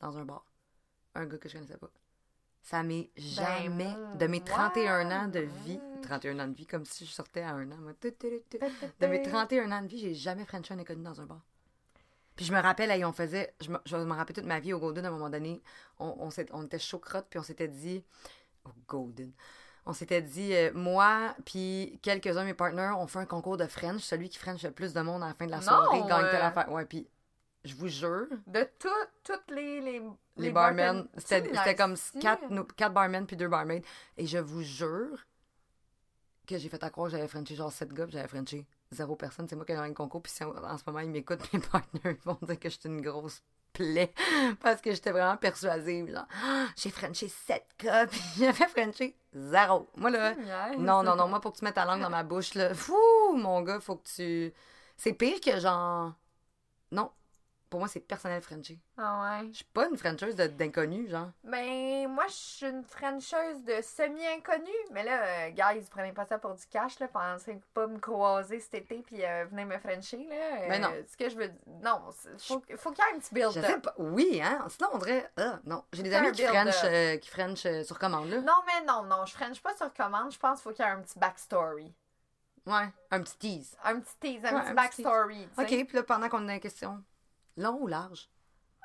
dans 0.00 0.16
un 0.18 0.24
bar. 0.24 0.44
Un 1.14 1.26
gars 1.26 1.38
que 1.38 1.48
je 1.48 1.54
connaissais 1.54 1.76
pas. 1.76 1.90
Ça 2.62 2.82
m'est 2.82 3.10
jamais, 3.16 3.94
moi, 3.94 4.14
de 4.16 4.26
mes 4.26 4.42
31 4.42 5.10
ans 5.10 5.28
de 5.28 5.40
ouais. 5.40 5.46
vie, 5.64 5.80
31 6.02 6.38
ans 6.40 6.48
de 6.48 6.54
vie, 6.54 6.66
comme 6.66 6.84
si 6.84 7.04
je 7.04 7.12
sortais 7.12 7.42
à 7.42 7.50
un 7.50 7.70
an, 7.70 7.76
moi, 7.78 7.92
de 8.02 9.06
mes 9.06 9.22
31 9.30 9.70
ans 9.70 9.82
de 9.82 9.86
vie, 9.86 9.98
j'ai 9.98 10.14
jamais 10.14 10.44
Frenché 10.44 10.72
un 10.74 10.78
inconnu 10.78 11.02
dans 11.02 11.20
un 11.20 11.26
bar. 11.26 11.42
Puis 12.36 12.44
je 12.44 12.52
me 12.52 12.60
rappelle, 12.60 12.90
hey, 12.90 13.04
on 13.04 13.12
faisait, 13.12 13.54
je 13.60 13.70
me, 13.70 13.78
je 13.84 13.96
me 13.96 14.12
rappelle 14.14 14.34
toute 14.34 14.44
ma 14.44 14.58
vie 14.58 14.72
au 14.72 14.80
Golden 14.80 15.04
à 15.04 15.08
un 15.08 15.12
moment 15.12 15.30
donné, 15.30 15.62
on, 15.98 16.30
on, 16.52 16.62
était 16.64 16.78
chaud 16.78 16.98
crotte, 16.98 17.26
puis 17.30 17.38
on 17.38 17.42
s'était 17.44 17.68
dit, 17.68 18.02
au 18.64 18.70
Golden, 18.88 19.30
on 19.86 19.92
s'était 19.92 20.22
dit, 20.22 20.52
euh, 20.54 20.72
moi, 20.74 21.34
puis 21.44 21.98
quelques-uns 22.02 22.40
de 22.40 22.46
mes 22.46 22.54
partners, 22.54 22.92
on 22.98 23.06
fait 23.06 23.20
un 23.20 23.26
concours 23.26 23.56
de 23.56 23.66
French, 23.66 24.00
celui 24.02 24.28
qui 24.28 24.38
French 24.38 24.62
le 24.64 24.72
plus 24.72 24.92
de 24.92 25.00
monde 25.00 25.22
à 25.22 25.28
la 25.28 25.34
fin 25.34 25.46
de 25.46 25.50
la 25.52 25.58
Non, 25.58 25.62
soirée 25.62 26.00
gagne 26.08 26.30
telle 26.30 26.40
euh. 26.42 26.46
affaire. 26.46 26.72
Ouais, 26.72 26.84
puis 26.86 27.06
je 27.64 27.74
vous 27.76 27.88
jure, 27.88 28.26
De 28.46 28.68
tout- 28.78 28.88
toutes 29.22 29.50
les, 29.50 29.80
les, 29.80 30.02
les, 30.36 30.50
barmen, 30.50 31.06
c'était 31.16 31.74
comme 31.76 31.94
quatre, 32.20 32.50
no- 32.50 32.64
quatre 32.64 32.92
barmen 32.92 33.26
puis 33.26 33.36
deux 33.36 33.48
barmaids, 33.48 33.82
et 34.16 34.26
je 34.26 34.38
vous 34.38 34.62
jure 34.62 35.24
que 36.46 36.58
j'ai 36.58 36.68
fait 36.68 36.82
à 36.82 36.90
croire 36.90 37.06
que 37.10 37.12
j'avais 37.16 37.28
Frenché 37.28 37.54
genre 37.54 37.72
sept 37.72 37.92
gars, 37.92 38.06
j'avais 38.08 38.28
Frenché 38.28 38.66
zéro 38.94 39.16
personne. 39.16 39.46
C'est 39.48 39.56
moi 39.56 39.64
qui 39.64 39.72
ai 39.72 39.76
gagné 39.76 39.88
le 39.88 39.94
concours, 39.94 40.22
puis 40.22 40.32
si 40.32 40.44
en, 40.44 40.50
en 40.50 40.78
ce 40.78 40.84
moment 40.86 41.00
ils 41.00 41.10
m'écoutent, 41.10 41.40
mes 41.52 41.60
partners 41.60 42.18
vont 42.24 42.38
dire 42.42 42.58
que 42.58 42.68
je 42.68 42.78
suis 42.78 42.88
une 42.88 43.00
grosse 43.00 43.42
plaie, 43.72 44.12
parce 44.60 44.80
que 44.80 44.92
j'étais 44.92 45.10
vraiment 45.10 45.36
persuasive, 45.36 46.10
genre, 46.10 46.26
Ah, 46.44 46.66
j'ai 46.76 46.90
Frenché 46.90 47.28
sept 47.28 47.66
gars, 47.78 48.06
puis 48.10 48.20
j'avais 48.38 48.68
Frenché 48.68 49.16
zéro. 49.32 49.88
Moi 49.96 50.10
là, 50.10 50.34
non, 50.78 51.02
non, 51.02 51.16
non, 51.16 51.28
moi 51.28 51.40
pour 51.40 51.52
que 51.52 51.58
tu 51.58 51.64
mettes 51.64 51.74
ta 51.74 51.84
langue 51.84 52.00
dans 52.00 52.10
ma 52.10 52.22
bouche, 52.22 52.54
là, 52.54 52.72
fou, 52.74 52.96
mon 53.36 53.62
gars, 53.62 53.80
faut 53.80 53.96
que 53.96 54.08
tu... 54.08 54.52
C'est 54.96 55.12
pire 55.12 55.40
que 55.40 55.58
genre... 55.58 56.12
Non, 56.92 57.10
pour 57.74 57.80
moi 57.80 57.88
c'est 57.88 57.98
personnel 57.98 58.40
Frenché. 58.40 58.78
Ah 58.96 59.40
ouais. 59.40 59.48
Je 59.50 59.56
suis 59.56 59.64
pas 59.64 59.88
une 59.88 59.96
Frencheuse 59.96 60.36
d'inconnu, 60.36 61.08
genre. 61.08 61.30
Ben, 61.42 62.06
moi, 62.06 62.24
je 62.28 62.32
suis 62.32 62.66
une 62.66 62.84
Frencheuse 62.84 63.64
de 63.64 63.82
semi-inconnue. 63.82 64.70
Mais 64.92 65.02
là, 65.02 65.20
euh, 65.24 65.50
guys, 65.50 65.84
prenez 65.90 66.12
pas 66.12 66.24
ça 66.24 66.38
pour 66.38 66.54
du 66.54 66.64
cash, 66.66 67.00
là. 67.00 67.08
Pensez 67.08 67.60
pas 67.72 67.88
me 67.88 67.98
croiser 67.98 68.60
cet 68.60 68.74
été, 68.74 69.02
puis 69.04 69.24
euh, 69.24 69.46
venez 69.50 69.64
me 69.64 69.76
Frencher, 69.78 70.24
là. 70.30 70.36
Euh, 70.36 70.68
Ben 70.68 70.82
non. 70.82 70.90
Ce 71.10 71.16
que 71.16 71.28
je 71.28 71.34
veux 71.34 71.48
dire. 71.48 71.60
Non, 71.82 72.00
faut, 72.38 72.62
faut 72.76 72.92
qu'il 72.92 73.04
y 73.04 73.08
ait 73.08 73.16
un 73.16 73.18
petit 73.18 73.34
Je 73.34 73.50
sais 73.50 73.60
build-up. 73.60 73.82
pas. 73.82 73.94
Oui, 73.98 74.40
hein? 74.40 74.64
Sinon, 74.68 74.90
on 74.92 74.98
dirait. 74.98 75.28
Ah, 75.36 75.58
non. 75.64 75.82
J'ai 75.92 76.04
des 76.04 76.14
amis 76.14 76.30
qui. 76.30 76.44
French, 76.44 76.76
euh, 76.84 77.16
qui 77.16 77.28
French 77.28 77.66
euh, 77.66 77.82
sur 77.82 77.98
commande, 77.98 78.28
là. 78.30 78.40
Non, 78.40 78.62
mais 78.68 78.86
non, 78.86 79.02
non, 79.02 79.26
je 79.26 79.32
French 79.32 79.60
pas 79.60 79.74
sur 79.74 79.92
commande. 79.92 80.30
Je 80.30 80.38
pense 80.38 80.60
qu'il 80.60 80.70
faut 80.70 80.76
qu'il 80.76 80.84
y 80.84 80.88
ait 80.88 80.92
un 80.92 81.00
petit 81.00 81.18
backstory. 81.18 81.92
Ouais. 82.66 82.88
Un 83.10 83.20
petit 83.22 83.36
tease. 83.36 83.76
Un 83.82 83.98
petit 83.98 84.16
tease, 84.20 84.44
un 84.44 84.54
Ouais, 84.54 84.60
petit 84.62 84.70
un 84.70 84.74
backstory. 84.74 85.48
OK, 85.58 85.66
puis 85.66 85.88
là, 85.96 86.02
pendant 86.04 86.28
qu'on 86.28 86.48
est 86.48 86.54
en 86.54 86.58
question, 86.60 87.02
long 87.56 87.78
ou 87.80 87.86
large? 87.86 88.28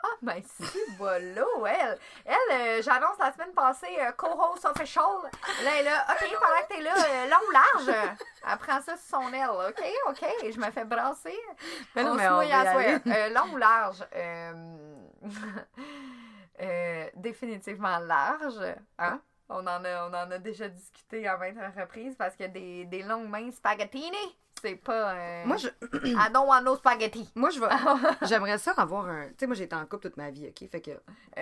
Ah, 0.01 0.15
ben, 0.21 0.41
si, 0.41 0.79
voilà, 0.97 1.43
elle. 1.67 1.99
Elle, 2.23 2.35
euh, 2.51 2.81
j'annonce 2.81 3.17
la 3.19 3.33
semaine 3.33 3.51
passée, 3.53 3.97
euh, 3.99 4.11
co-host 4.13 4.63
official. 4.63 5.03
Là, 5.63 5.71
elle 5.77 5.85
est 5.85 5.89
là, 5.89 6.05
OK, 6.09 6.37
pendant 6.39 6.61
que 6.61 6.73
t'es 6.73 6.81
là, 6.81 6.93
euh, 6.95 7.29
long 7.29 7.47
ou 7.47 7.51
large? 7.51 8.17
Elle 8.49 8.57
prend 8.59 8.81
ça 8.81 8.95
sur 8.95 9.19
son 9.19 9.33
aile. 9.33 9.49
OK, 9.49 9.83
OK, 10.07 10.25
je 10.53 10.57
me 10.57 10.71
fais 10.71 10.85
brasser. 10.85 11.37
Mais 11.95 12.03
non, 12.03 12.11
on 12.11 12.15
mais 12.15 12.25
se 12.25 12.31
on 12.31 12.35
mouille 12.37 12.51
à. 12.51 12.77
Euh, 12.77 13.29
long 13.29 13.53
ou 13.53 13.57
large? 13.57 14.05
Euh, 14.15 14.97
euh, 16.61 17.09
définitivement 17.15 17.99
large. 17.99 18.61
Hein? 18.97 19.19
On 19.49 19.61
en, 19.65 19.83
a, 19.83 20.07
on 20.07 20.13
en 20.13 20.31
a 20.31 20.37
déjà 20.37 20.67
discuté 20.69 21.27
à 21.27 21.35
maintes 21.37 21.57
reprises 21.75 22.15
parce 22.15 22.35
que 22.35 22.45
des, 22.47 22.85
des 22.85 23.01
longues 23.01 23.27
mains 23.29 23.51
spaghettini, 23.51 24.15
c'est 24.61 24.75
pas. 24.75 25.13
euh, 25.15 25.45
Moi, 25.45 25.57
je, 25.57 25.67
I 26.05 26.29
don't 26.31 26.47
want 26.47 26.61
no 26.61 26.75
spaghetti. 26.75 27.27
moi, 27.35 27.49
je 27.49 27.59
vais. 27.59 27.67
J'aimerais 28.27 28.57
ça 28.59 28.73
avoir 28.77 29.07
un. 29.07 29.27
Tu 29.29 29.33
sais, 29.39 29.47
moi, 29.47 29.55
j'ai 29.55 29.63
été 29.63 29.75
en 29.75 29.85
couple 29.87 30.09
toute 30.09 30.17
ma 30.17 30.29
vie, 30.29 30.47
OK? 30.49 30.69
Fait 30.69 30.81
que. 30.81 30.91
Euh, 30.91 30.97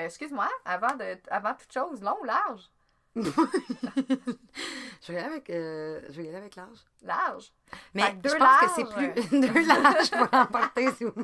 Excuse-moi, 0.06 0.48
avant, 0.64 0.96
de, 0.96 1.18
avant 1.30 1.54
toute 1.56 1.74
chose, 1.74 2.02
long 2.02 2.16
ou 2.22 2.26
large? 2.26 2.62
je 3.18 5.12
vais 5.12 5.14
y 5.14 5.18
aller 5.18 5.26
avec, 5.26 5.50
euh, 5.50 6.00
je 6.10 6.18
vais 6.18 6.26
y 6.26 6.28
aller 6.30 6.38
avec 6.38 6.56
l'âge. 6.56 6.78
Large? 7.04 7.52
Mais 7.94 8.04
Fait 8.04 8.12
que 8.12 8.18
deux 8.18 8.30
je 8.30 8.36
pense 8.36 8.60
que 8.60 8.70
c'est 8.76 8.84
larges. 8.84 9.14
plus. 9.30 9.40
deux 9.42 9.68
larges 9.68 10.12
pour 10.12 10.28
l'emporter, 10.32 10.92
s'il 10.92 11.08
vous 11.08 11.22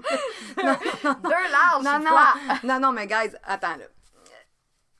non, 0.64 0.76
Deux 1.24 1.52
larges, 1.52 1.84
non, 1.84 2.00
non, 2.00 2.58
non, 2.64 2.80
non, 2.80 2.92
mais 2.92 3.06
guys, 3.08 3.36
attends, 3.44 3.78
là. 3.78 3.86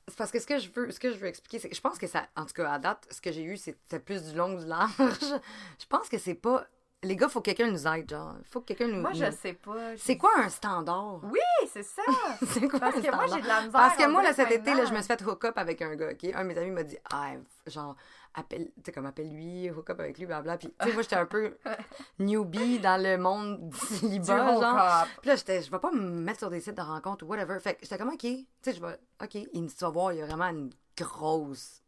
C'est 0.08 0.16
parce 0.18 0.30
que 0.30 0.38
ce 0.38 0.46
que 0.46 0.58
je 0.58 0.68
veux, 0.70 0.90
ce 0.90 1.00
que 1.00 1.10
je 1.10 1.16
veux 1.16 1.26
expliquer, 1.28 1.58
c'est 1.58 1.68
que 1.70 1.74
je 1.76 1.80
pense 1.80 1.98
que 1.98 2.06
ça, 2.06 2.26
en 2.36 2.44
tout 2.44 2.52
cas, 2.52 2.70
à 2.72 2.78
date, 2.78 3.06
ce 3.10 3.20
que 3.20 3.32
j'ai 3.32 3.42
eu, 3.42 3.56
c'était 3.56 3.98
plus 3.98 4.22
du 4.22 4.36
long 4.36 4.54
ou 4.54 4.60
du 4.60 4.66
large. 4.66 4.92
Je 5.80 5.86
pense 5.88 6.08
que 6.08 6.18
c'est 6.18 6.34
pas. 6.34 6.64
Les 7.02 7.16
gars, 7.16 7.28
faut 7.28 7.40
que 7.40 7.50
quelqu'un 7.52 7.70
nous 7.70 7.86
aide, 7.86 8.08
genre. 8.08 8.34
Faut 8.50 8.60
que 8.60 8.66
quelqu'un 8.66 8.88
nous. 8.88 9.00
Moi, 9.02 9.12
je 9.12 9.30
sais 9.30 9.52
pas. 9.52 9.94
C'est 9.98 10.16
quoi 10.16 10.30
un 10.38 10.48
standard? 10.48 11.20
Oui, 11.24 11.38
c'est 11.70 11.82
ça. 11.82 12.02
C'est 12.46 12.66
quoi 12.66 12.80
Parce 12.80 12.96
un 12.96 13.00
que 13.02 13.10
moi, 13.14 13.26
standard? 13.26 13.36
j'ai 13.36 13.42
de 13.42 13.48
la 13.48 13.56
misère. 13.60 13.72
Parce 13.72 13.96
que 13.96 14.06
moi, 14.08 14.22
là, 14.22 14.32
cet 14.32 14.50
été, 14.50 14.72
là, 14.74 14.84
je 14.86 14.92
me 14.92 14.98
suis 14.98 15.06
fait 15.06 15.22
hook 15.22 15.44
up 15.44 15.58
avec 15.58 15.82
un 15.82 15.94
gars, 15.96 16.10
OK? 16.12 16.24
Un 16.34 16.42
de 16.44 16.48
mes 16.48 16.56
amis 16.58 16.70
m'a 16.70 16.82
dit, 16.82 16.96
ah, 17.12 17.32
genre, 17.66 17.94
appelle, 18.34 18.70
comme 18.92 19.06
appelle-lui, 19.06 19.70
hook 19.70 19.90
up 19.90 20.00
avec 20.00 20.18
lui, 20.18 20.26
blablabla. 20.26 20.58
Puis, 20.58 20.68
tu 20.68 20.86
sais, 20.86 20.92
moi, 20.92 21.02
j'étais 21.02 21.16
un 21.16 21.26
peu 21.26 21.56
newbie 22.18 22.78
dans 22.80 23.00
le 23.02 23.16
monde 23.16 23.68
du 23.70 23.78
Du 23.78 23.86
célibat, 23.86 24.60
genre. 24.60 25.06
Puis 25.20 25.28
là, 25.28 25.36
j'étais, 25.36 25.62
je 25.62 25.70
vais 25.70 25.78
pas 25.78 25.92
me 25.92 26.00
mettre 26.00 26.40
sur 26.40 26.50
des 26.50 26.60
sites 26.60 26.76
de 26.76 26.82
rencontres 26.82 27.24
ou 27.24 27.28
whatever. 27.28 27.58
Fait 27.60 27.74
que 27.74 27.80
j'étais 27.82 27.98
comme, 27.98 28.10
OK, 28.10 28.20
tu 28.20 28.46
sais, 28.62 28.72
je 28.72 28.80
vais, 28.80 28.98
OK. 29.22 29.34
Il 29.34 29.62
me 29.62 29.68
dit, 29.68 29.74
voir, 29.80 30.12
il 30.12 30.18
y 30.18 30.22
a 30.22 30.26
vraiment 30.26 30.48
une 30.48 30.70
grosse. 30.96 31.82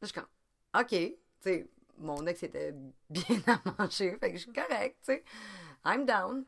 Là, 0.00 0.02
je 0.02 0.06
suis 0.06 0.14
comme, 0.14 0.28
OK, 0.80 0.88
tu 0.90 1.16
sais, 1.40 1.68
mon 1.98 2.26
ex 2.26 2.42
était 2.42 2.74
bien 3.10 3.38
à 3.46 3.60
manger, 3.78 4.16
fait 4.20 4.30
que 4.32 4.38
je 4.38 4.42
suis 4.42 4.52
correct, 4.52 4.96
tu 5.04 5.12
sais. 5.14 5.24
I'm 5.84 6.04
down. 6.04 6.44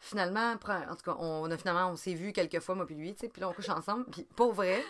Finalement, 0.00 0.52
en 0.52 0.56
tout 0.96 1.04
cas, 1.04 1.16
on 1.18 1.50
a 1.50 1.56
finalement, 1.56 1.90
on 1.90 1.96
s'est 1.96 2.14
vu 2.14 2.32
quelques 2.32 2.60
fois, 2.60 2.74
moi 2.74 2.86
puis 2.86 2.94
lui, 2.94 3.14
tu 3.14 3.20
sais, 3.20 3.28
puis 3.28 3.40
là, 3.40 3.48
on 3.48 3.52
couche 3.52 3.68
ensemble. 3.68 4.06
Puis 4.10 4.26
pour 4.36 4.52
vrai, 4.52 4.84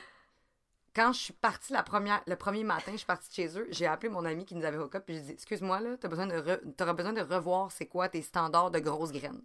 quand 0.95 1.12
je 1.12 1.18
suis 1.18 1.32
partie 1.32 1.72
la 1.72 1.82
première, 1.82 2.20
le 2.26 2.36
premier 2.36 2.64
matin, 2.64 2.93
je 2.93 2.99
suis 2.99 3.07
partie 3.07 3.28
de 3.28 3.34
chez 3.34 3.59
eux, 3.59 3.66
j'ai 3.70 3.86
appelé 3.86 4.09
mon 4.09 4.24
ami 4.24 4.45
qui 4.45 4.55
nous 4.55 4.64
avait 4.64 4.78
hook 4.78 4.95
up, 4.95 5.05
puis 5.07 5.14
j'ai 5.16 5.20
dit, 5.22 5.32
excuse-moi, 5.32 5.80
là, 5.80 5.97
t'as 5.99 6.09
besoin 6.09 6.26
de 6.26 6.34
re- 6.34 6.74
t'auras 6.76 6.93
besoin 6.95 7.12
de 7.12 7.20
revoir 7.22 7.70
c'est 7.72 7.86
quoi 7.86 8.09
tes 8.09 8.22
standards 8.22 8.70
de 8.70 8.78
grosses 8.78 9.12
graines. 9.12 9.43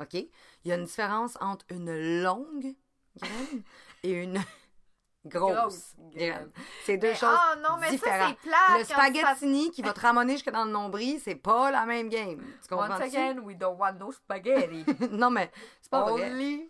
OK? 0.00 0.14
Il 0.14 0.28
y 0.64 0.72
a 0.72 0.76
une 0.76 0.84
différence 0.84 1.36
entre 1.40 1.64
une 1.70 2.22
longue 2.22 2.74
graine 3.16 3.62
et 4.02 4.10
une 4.12 4.40
grosse, 5.26 5.94
graine. 6.14 6.50
C'est 6.84 6.96
deux 6.96 7.08
Mais- 7.08 7.14
choses 7.14 7.36
Ah 7.38 7.54
non, 7.56 7.76
mais 7.78 7.86
ça, 7.86 7.92
différentes. 7.92 8.36
c'est 8.42 8.48
plate. 8.50 8.78
Le 8.78 8.84
ça- 8.84 8.94
spaghettini 8.94 9.70
qui 9.70 9.82
va 9.82 9.92
te 9.92 10.00
ramener 10.00 10.32
jusque 10.34 10.50
dans 10.50 10.64
le 10.64 10.70
nombril, 10.70 11.20
c'est 11.22 11.34
pas 11.34 11.70
la 11.70 11.84
même 11.86 12.08
game. 12.08 12.40
Tu 12.62 12.68
comprends 12.68 12.94
Once 12.94 13.00
again, 13.02 13.38
we 13.40 13.56
don't 13.56 13.76
want 13.78 13.94
no 13.94 14.12
spaghetti. 14.12 14.84
Non, 15.10 15.30
mais 15.30 15.50
c'est 15.82 15.90
pas 15.90 16.04
vrai. 16.04 16.68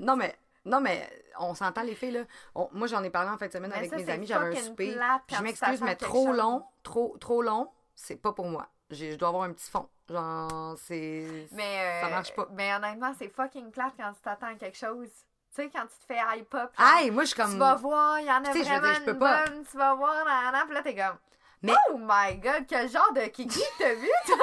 Non, 0.00 0.16
mais, 0.16 0.34
non, 0.64 0.80
mais 0.80 1.08
on 1.40 1.54
s'entend 1.54 1.82
les 1.82 1.94
filles, 1.94 2.12
là. 2.12 2.20
On- 2.54 2.68
moi, 2.72 2.86
j'en 2.86 3.02
ai 3.04 3.10
parlé 3.10 3.30
en 3.30 3.38
fin 3.38 3.46
de 3.46 3.52
semaine 3.52 3.70
Mais 3.70 3.78
avec 3.78 3.90
ça, 3.90 3.96
mes 3.96 4.10
amis, 4.10 4.26
j'avais 4.26 4.56
un 4.58 4.62
souper. 4.62 4.96
je 5.28 5.42
m'excuse, 5.42 5.80
mais 5.82 5.96
trop 5.96 6.26
chose. 6.28 6.36
long, 6.36 6.64
trop, 6.82 7.16
trop 7.18 7.42
long, 7.42 7.70
c'est 7.94 8.16
pas 8.16 8.32
pour 8.32 8.46
moi. 8.46 8.66
Je 8.90 9.14
dois 9.16 9.28
avoir 9.28 9.44
un 9.44 9.52
petit 9.52 9.70
fond. 9.70 9.88
Genre, 10.08 10.76
c'est. 10.78 11.48
Mais, 11.52 12.00
Ça 12.00 12.06
euh, 12.06 12.10
marche 12.10 12.34
pas. 12.34 12.46
Mais 12.52 12.72
honnêtement, 12.74 13.12
c'est 13.18 13.28
fucking 13.28 13.70
plate 13.72 13.94
quand 13.98 14.12
tu 14.12 14.20
t'attends 14.20 14.46
à 14.46 14.54
quelque 14.54 14.76
chose. 14.78 15.08
Tu 15.54 15.62
sais, 15.62 15.70
quand 15.70 15.82
tu 15.82 15.98
te 15.98 16.04
fais 16.06 16.18
hype 16.38 16.54
up. 16.54 16.70
Aïe, 16.76 17.10
moi, 17.10 17.24
je 17.24 17.28
suis 17.28 17.36
comme. 17.36 17.50
Tu 17.52 17.58
vas 17.58 17.74
voir, 17.74 18.20
il 18.20 18.26
y 18.26 18.30
en 18.30 18.36
a 18.36 18.40
Tu 18.42 18.52
sais, 18.52 18.64
je 18.64 18.70
veux 18.72 18.78
vraiment 18.78 18.92
dire, 18.92 19.02
je 19.06 19.10
une 19.10 19.18
pas. 19.18 19.44
bonne, 19.46 19.64
tu 19.68 19.76
vas 19.76 19.94
voir, 19.94 20.24
nan, 20.24 20.62
puis 20.66 20.74
là, 20.74 20.82
t'es 20.82 20.94
comme... 20.94 21.16
Mais- 21.62 21.72
Oh 21.90 21.96
my 21.98 22.36
God, 22.36 22.66
quel 22.68 22.88
genre 22.88 23.12
de 23.14 23.22
kiki 23.22 23.62
t'as 23.78 23.94
vu, 23.94 24.08
toi? 24.26 24.36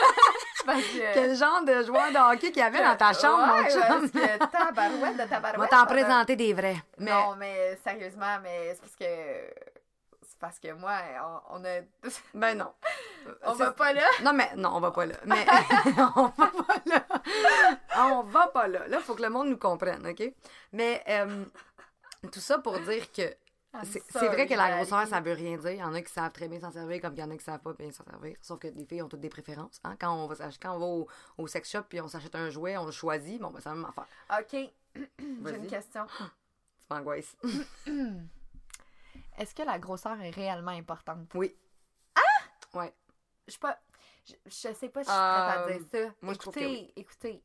Que... 0.66 1.14
Quel 1.14 1.36
genre 1.36 1.64
de 1.64 1.84
joueur 1.84 2.12
de 2.12 2.34
hockey 2.34 2.52
qu'il 2.52 2.62
y 2.62 2.62
avait 2.62 2.82
dans 2.84 2.96
ta 2.96 3.14
chambre, 3.14 3.54
ouais, 3.54 3.64
mon 3.64 3.70
chum? 3.70 3.82
parce 3.82 4.12
que 4.12 4.38
tabarouette 4.52 5.18
de 5.18 5.68
t'en 5.68 5.86
présenter 5.86 6.36
des 6.36 6.54
vrais. 6.54 6.78
Mais 6.98 7.12
Non, 7.12 7.36
mais 7.38 7.78
sérieusement, 7.84 8.40
mais 8.42 8.74
c'est 8.74 8.82
parce 8.82 8.96
que... 8.96 9.06
C'est 10.22 10.40
parce 10.40 10.60
que 10.60 10.72
moi, 10.74 10.94
on, 11.50 11.58
on 11.58 11.66
a... 11.66 11.82
ben 12.34 12.58
non. 12.58 12.74
on 13.44 13.54
va 13.54 13.72
pas 13.72 13.94
là? 13.94 14.04
Non, 14.24 14.34
mais 14.34 14.50
non, 14.56 14.72
on 14.76 14.80
va 14.80 14.92
pas 14.92 15.06
là. 15.06 15.16
Mais 15.26 15.46
on 16.16 16.32
va 16.38 16.48
pas 16.48 16.82
là. 16.86 17.04
On 17.98 18.24
va 18.24 18.48
pas 18.48 18.68
là. 18.68 18.88
Là, 18.88 18.98
il 19.00 19.04
faut 19.04 19.16
que 19.16 19.22
le 19.22 19.30
monde 19.30 19.50
nous 19.50 19.58
comprenne, 19.58 20.06
OK? 20.08 20.24
Mais 20.72 21.04
euh, 21.08 21.46
tout 22.32 22.40
ça 22.40 22.58
pour 22.60 22.80
dire 22.80 23.12
que 23.12 23.24
c'est 23.84 24.28
vrai 24.28 24.48
que 24.48 24.54
la 24.54 24.76
grosseur, 24.78 25.08
ça 25.08 25.20
veut 25.20 25.34
rien 25.34 25.58
dire. 25.58 25.72
Il 25.72 25.78
y 25.80 25.84
en 25.84 25.94
a 25.94 26.02
qui 26.02 26.12
savent 26.12 26.32
très 26.32 26.48
bien 26.48 26.60
s'en 26.60 26.72
servir, 26.72 27.02
comme 27.02 27.14
il 27.16 27.20
y 27.20 27.24
en 27.24 27.32
a 27.32 27.38
qui 27.38 27.44
savent 27.44 27.60
pas 27.60 27.74
bien 27.74 27.92
s'en 27.92 28.04
servir. 28.04 28.36
Sauf 28.42 28.60
que 28.60 28.68
les 28.68 28.86
filles 28.86 29.02
ont 29.02 29.10
toutes 29.10 29.20
des 29.22 29.30
préférences. 29.30 29.80
Hein? 29.84 29.96
Quand 30.00 30.14
on 30.14 30.28
va, 30.28 30.36
quand 30.62 30.76
on 30.76 30.80
va 30.80 30.86
au, 30.86 31.08
au 31.38 31.48
sex 31.48 31.70
shop 31.72 31.84
puis 31.90 32.00
on 32.00 32.08
s'achète 32.08 32.36
un 32.36 32.50
jouet, 32.50 32.78
on 32.78 32.86
le 32.86 32.92
choisit. 32.92 33.42
Bon, 33.42 33.50
ben, 33.50 33.60
c'est 33.60 33.70
la 33.70 33.76
même 33.76 33.86
affaire. 33.86 34.08
OK, 34.40 34.72
j'ai 35.20 35.56
une 35.58 35.68
question. 35.68 36.06
Tu 36.16 36.88
m'angoisses. 36.94 37.36
Est-ce 39.38 39.56
que 39.56 39.64
la 39.64 39.80
grosseur 39.80 40.20
est 40.22 40.32
réellement 40.32 40.72
importante? 40.72 41.30
Oui. 41.36 41.56
Ouais. 42.74 42.94
Je 43.48 43.52
suis 43.52 43.60
pas... 43.60 43.80
Je, 44.26 44.34
je 44.46 44.74
sais 44.74 44.90
pas 44.90 45.04
si 45.04 45.10
je 45.10 45.16
suis 45.16 45.22
prête 45.22 45.58
à 45.58 45.66
Euh, 45.68 45.78
dire 45.78 45.88
ça. 45.92 46.14
moi, 46.22 46.34
je 46.34 46.40
trouve 46.40 46.54
que 46.54 46.60
écoutez, 46.60 46.94
écoutez. 46.96 47.44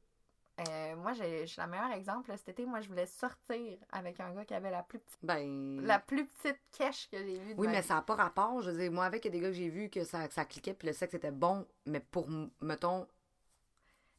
Euh, 0.59 0.97
moi, 0.97 1.13
j'ai 1.15 1.47
j'ai 1.47 1.63
le 1.63 1.69
meilleur 1.69 1.93
exemple. 1.93 2.33
Cet 2.37 2.49
été, 2.51 2.67
moi, 2.67 2.81
je 2.81 2.89
voulais 2.89 3.07
sortir 3.07 3.79
avec 3.93 4.21
un 4.21 4.33
gars 4.35 4.45
qui 4.45 4.55
avait 4.55 4.71
la 4.71 4.83
plus 4.83 4.99
petite, 4.99 5.21
Ben. 5.23 5.43
la 5.79 5.99
plus 6.01 6.27
petite 6.27 6.61
cache 6.77 7.09
que 7.11 7.19
j'ai 7.19 7.39
vue. 7.41 7.55
Oui, 7.57 7.67
ma 7.67 7.73
mais 7.73 7.83
vie. 7.83 7.83
ça 7.83 7.95
n'a 7.95 8.03
pas 8.03 8.15
rapport. 8.15 8.63
Je 8.63 8.71
veux 8.71 8.79
dire, 8.79 8.93
moi, 8.93 9.05
avec 9.05 9.23
des 9.29 9.41
gars 9.41 9.49
que 9.49 9.53
j'ai 9.55 9.69
vus 9.69 9.91
que 9.91 10.05
ça, 10.05 10.29
ça 10.31 10.45
cliquait 10.45 10.75
puis 10.75 10.87
le 10.89 10.95
sexe 10.95 11.15
était 11.15 11.31
bon, 11.33 11.67
mais 11.87 12.01
pour, 12.01 12.29
mettons, 12.61 13.07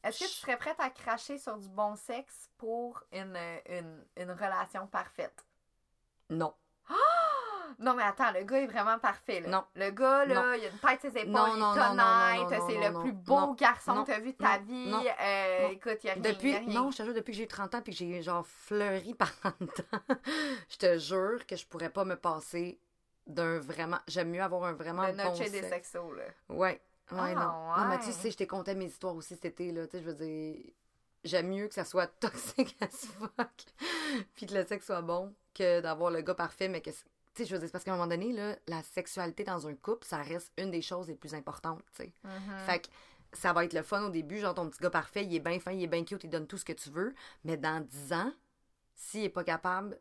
Est-ce 0.04 0.18
que 0.18 0.24
tu 0.24 0.34
serais 0.34 0.58
prête 0.58 0.78
à 0.78 0.90
cracher 0.90 1.38
sur 1.38 1.56
du 1.56 1.68
bon 1.70 1.96
sexe 1.96 2.50
pour 2.58 3.02
une, 3.12 3.34
une, 3.66 4.04
une 4.18 4.30
relation 4.30 4.86
parfaite? 4.86 5.42
non. 6.30 6.54
Non, 7.80 7.94
mais 7.94 8.02
attends, 8.02 8.30
le 8.32 8.44
gars 8.44 8.58
est 8.60 8.66
vraiment 8.66 8.98
parfait. 8.98 9.40
Là. 9.40 9.48
Non. 9.48 9.64
Le 9.74 9.90
gars, 9.90 10.26
là, 10.26 10.34
Non. 10.34 10.52
il 10.52 10.64
a 10.64 10.68
une 10.68 10.78
tête 10.78 11.00
ses 11.00 11.18
épaules, 11.18 11.30
Non, 11.32 11.46
il 11.48 11.56
est 11.56 11.60
non, 11.60 11.66
honnête, 11.70 11.96
non, 11.96 12.58
non, 12.58 12.66
c'est 12.68 12.88
le 12.88 13.00
plus 13.00 13.12
beau 13.12 13.54
garçon 13.54 14.02
que 14.02 14.06
tu 14.10 14.12
as 14.12 14.20
vu 14.20 14.32
de 14.32 14.36
ta 14.36 14.58
vie. 14.58 14.86
non, 14.90 15.02
Euh. 15.20 15.68
Écoute, 15.70 15.98
il 16.04 16.06
y 16.06 16.10
a 16.10 16.12
rien. 16.12 16.22
Depuis, 16.22 16.52
y 16.52 16.56
a 16.56 16.58
rien. 16.58 16.68
non, 16.74 16.90
je 16.90 16.98
te 16.98 17.02
jure, 17.04 17.14
depuis 17.14 17.32
que 17.32 17.38
j'ai 17.38 17.44
eu 17.44 17.48
30 17.48 17.74
ans 17.74 17.80
puis 17.82 17.92
que 17.92 17.98
j'ai 17.98 18.20
genre 18.22 18.46
fleuri 18.46 19.14
par 19.18 19.32
en 19.44 19.50
temps, 19.66 20.14
je 20.68 20.76
te 20.76 20.98
jure 20.98 21.46
que 21.46 21.56
je 21.56 21.66
pourrais 21.66 21.90
pas 21.90 22.04
me 22.04 22.16
passer 22.16 22.78
d'un 23.26 23.58
vraiment. 23.58 23.98
J'aime 24.08 24.28
mieux 24.30 24.42
avoir 24.42 24.64
un 24.64 24.72
vraiment 24.74 25.06
Le 25.06 25.12
bon 25.14 25.24
noche 25.24 25.38
des 25.50 25.62
sexos, 25.62 26.12
là. 26.16 26.24
Ouais, 26.50 26.80
ouais, 27.12 27.18
Ah, 27.18 27.32
non. 27.34 27.82
Non, 27.82 27.88
mais 27.88 27.98
tu 28.00 28.06
ouais. 28.06 28.12
sais, 28.12 28.30
je 28.30 28.36
t'ai 28.36 28.46
conté 28.46 28.74
mes 28.74 28.86
histoires 28.86 29.14
aussi 29.16 29.34
cet 29.34 29.44
été, 29.46 29.72
là. 29.72 29.86
Tu 29.86 29.92
sais, 29.96 30.02
je 30.04 30.10
veux 30.10 30.14
dire, 30.14 30.56
j'aime 31.24 31.48
mieux 31.48 31.66
que 31.68 31.74
ça 31.74 31.84
soit 31.84 32.06
toxique 32.20 32.76
as 32.82 32.88
fuck, 33.06 33.48
puis 34.34 34.44
que 34.46 34.54
le 34.54 34.66
sexe 34.66 34.84
soit 34.86 35.00
bon, 35.02 35.34
que 35.54 35.80
d'avoir 35.80 36.10
le 36.10 36.20
gars 36.20 36.34
parfait, 36.34 36.68
mais 36.68 36.82
que. 36.82 36.90
Tu 37.34 37.42
sais, 37.42 37.48
je 37.48 37.54
veux 37.54 37.58
dire, 37.60 37.68
c'est 37.68 37.72
parce 37.72 37.84
qu'à 37.84 37.92
un 37.92 37.96
moment 37.96 38.08
donné, 38.08 38.32
là, 38.32 38.56
la 38.66 38.82
sexualité 38.82 39.44
dans 39.44 39.66
un 39.66 39.74
couple, 39.74 40.04
ça 40.06 40.18
reste 40.18 40.52
une 40.58 40.70
des 40.70 40.82
choses 40.82 41.06
les 41.08 41.14
plus 41.14 41.32
importantes, 41.34 41.82
tu 41.94 42.02
sais. 42.04 42.12
Mhm. 42.24 42.58
Fait 42.66 42.80
que 42.80 42.88
ça 43.32 43.52
va 43.52 43.64
être 43.64 43.72
le 43.72 43.82
fun 43.82 44.02
au 44.04 44.10
début, 44.10 44.38
genre 44.40 44.54
ton 44.54 44.68
petit 44.68 44.80
gars 44.82 44.90
parfait, 44.90 45.24
il 45.24 45.34
est 45.34 45.40
bien 45.40 45.60
fin, 45.60 45.70
il 45.70 45.82
est 45.82 45.86
bien 45.86 46.04
cute, 46.04 46.24
il 46.24 46.30
donne 46.30 46.46
tout 46.48 46.58
ce 46.58 46.64
que 46.64 46.72
tu 46.72 46.90
veux, 46.90 47.14
mais 47.44 47.56
dans 47.56 47.80
10 47.84 48.12
ans, 48.14 48.32
s'il 48.96 49.22
est 49.24 49.28
pas 49.28 49.44
capable 49.44 50.00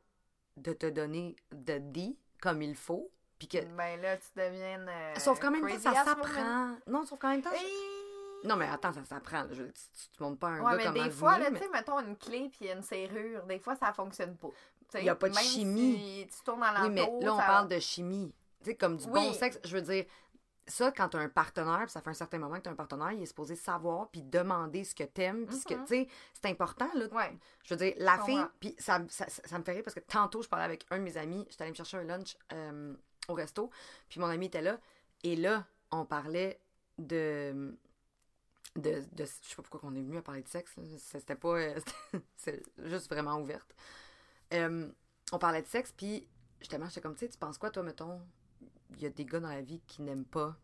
de 0.58 0.74
te 0.74 0.88
donner 0.88 1.36
de 1.52 1.78
dit 1.78 2.18
comme 2.42 2.62
il 2.64 2.76
faut, 2.76 3.12
puis 3.38 3.48
que... 3.48 3.60
Ben 3.76 4.02
là, 4.02 4.18
tu 4.18 4.28
deviens. 4.36 4.86
euh, 4.88 5.14
sauf 5.18 5.40
qu'en 5.40 5.52
même 5.52 5.68
temps, 5.68 5.80
ça 5.80 6.04
s'apprend. 6.04 6.76
Non, 6.88 7.06
sauf 7.06 7.20
qu'en 7.20 7.30
même 7.30 7.42
temps... 7.42 7.52
Non, 8.44 8.56
mais 8.56 8.68
attends, 8.68 8.94
ça 8.94 9.04
s'apprend. 9.04 9.46
Je 9.52 9.64
Tu, 9.64 9.72
tu, 10.16 10.24
montes 10.24 10.40
pas 10.40 10.48
un 10.48 10.62
Ouais, 10.62 10.72
gars 10.72 10.78
mais 10.78 10.84
comme 10.86 10.94
des 11.06 11.12
fois, 11.12 11.34
vigné, 11.34 11.44
là, 11.44 11.50
mais- 11.52 11.60
tu 11.60 11.66
sais, 11.66 11.72
mettons 11.72 12.00
une 12.00 12.16
clé 12.18 12.50
puis 12.50 12.72
une 12.72 12.82
serrure, 12.82 13.44
des 13.46 13.60
fois, 13.60 13.76
ça 13.76 13.92
fonctionne 13.94 14.36
pas. 14.38 14.50
Tu 14.92 14.98
sais, 14.98 15.04
Y 15.06 15.10
a 15.10 15.16
pas 15.16 15.30
de 15.30 15.36
chimie. 15.36 16.28
Si 16.30 16.38
tu 16.40 16.44
tournes 16.44 16.64
à 16.64 16.84
Oui, 16.84 16.90
mais 16.90 17.02
là, 17.22 17.34
on 17.34 17.38
ça- 17.38 17.46
parle 17.46 17.68
de 17.68 17.80
chimie. 17.80 18.34
Tu 18.64 18.72
sais, 18.72 18.76
comme 18.76 18.98
du 18.98 19.08
bon 19.08 19.34
sexe, 19.34 19.60
je 19.64 19.76
veux 19.76 19.82
dire... 19.84 20.06
Ça, 20.68 20.92
quand 20.92 21.10
t'as 21.10 21.18
un 21.18 21.30
partenaire, 21.30 21.80
puis 21.82 21.90
ça 21.90 22.00
fait 22.00 22.12
un 22.12 22.14
certain 22.14 22.38
moment 22.38 22.58
que 22.58 22.62
t'as 22.62 22.70
un 22.70 22.76
partenaire, 22.76 23.12
il 23.12 23.24
est 23.24 23.26
supposé 23.26 23.56
savoir 23.56 24.08
puis 24.12 24.22
demander 24.22 24.84
ce 24.84 24.94
que 24.94 25.04
t'aimes, 25.04 25.48
puis 25.48 25.56
ce 25.56 25.66
que, 25.66 25.74
Mhm. 25.74 25.86
tu 25.86 25.96
sais, 25.96 26.08
c'est 26.32 26.46
important, 26.48 26.88
là, 26.94 27.08
Ouais. 27.12 27.36
Je 27.64 27.74
veux 27.74 27.78
dire, 27.80 27.96
la 27.98 28.18
Je 28.20 28.24
fille, 28.26 28.46
puis 28.60 28.76
ça, 28.78 29.00
ça, 29.10 29.28
ça- 29.28 29.42
ça 29.48 29.58
me 29.58 29.64
fait 29.64 29.72
rire 29.72 29.82
parce 29.84 29.96
que 29.96 30.00
tantôt, 30.02 30.44
je 30.44 30.48
parlais 30.48 30.66
avec 30.66 30.86
un 30.92 31.00
de 31.00 31.04
mes 31.04 31.18
amis, 31.18 31.44
j'étais 31.50 31.64
allée 31.64 31.72
me 31.72 31.76
chercher 31.76 31.98
un 31.98 32.04
lunch 32.04 32.38
euh, 32.54 32.94
au 33.30 33.34
resto, 33.34 33.72
puis 34.10 34.20
mon 34.20 34.28
ami 34.28 34.46
était 34.46 34.62
là, 34.62 34.78
et 35.24 35.36
là, 35.36 35.66
on 35.90 36.06
parlait 36.06 36.60
de. 37.00 37.76
de, 38.76 39.04
de 39.12 39.26
je 39.26 39.26
sais 39.26 39.56
pas 39.56 39.64
pourquoi 39.64 39.90
on 39.90 39.96
est 39.96 40.02
venu 40.04 40.18
à 40.18 40.22
parler 40.22 40.44
de 40.44 40.50
sexe, 40.50 40.76
c'était 40.98 41.34
pas. 41.36 41.56
euh, 41.58 41.80
c'est 42.36 42.62
juste 42.78 43.10
vraiment 43.10 43.40
ouverte. 43.40 43.74
Euh, 44.54 44.88
on 45.32 45.38
parlait 45.40 45.62
de 45.62 45.68
sexe, 45.68 45.92
puis 45.96 46.28
justement, 46.60 46.88
j'étais 46.88 47.02
comme, 47.02 47.14
tu 47.16 47.20
sais, 47.26 47.30
tu 47.30 47.38
penses 47.38 47.58
quoi, 47.58 47.70
toi, 47.70 47.84
mettons, 47.84 48.20
il 48.96 49.02
y 49.04 49.06
a 49.06 49.10
des 49.10 49.26
gars 49.26 49.40
dans 49.40 49.50
la 49.50 49.62
vie 49.62 49.82
qui 49.88 50.02
n'aiment 50.02 50.26
pas 50.26 50.56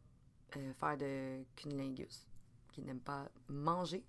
euh, 0.57 0.73
faire 0.79 0.97
de 0.97 1.43
cunilingus, 1.55 2.25
qui 2.71 2.81
n'aiment 2.81 2.99
pas 2.99 3.27
manger. 3.47 4.03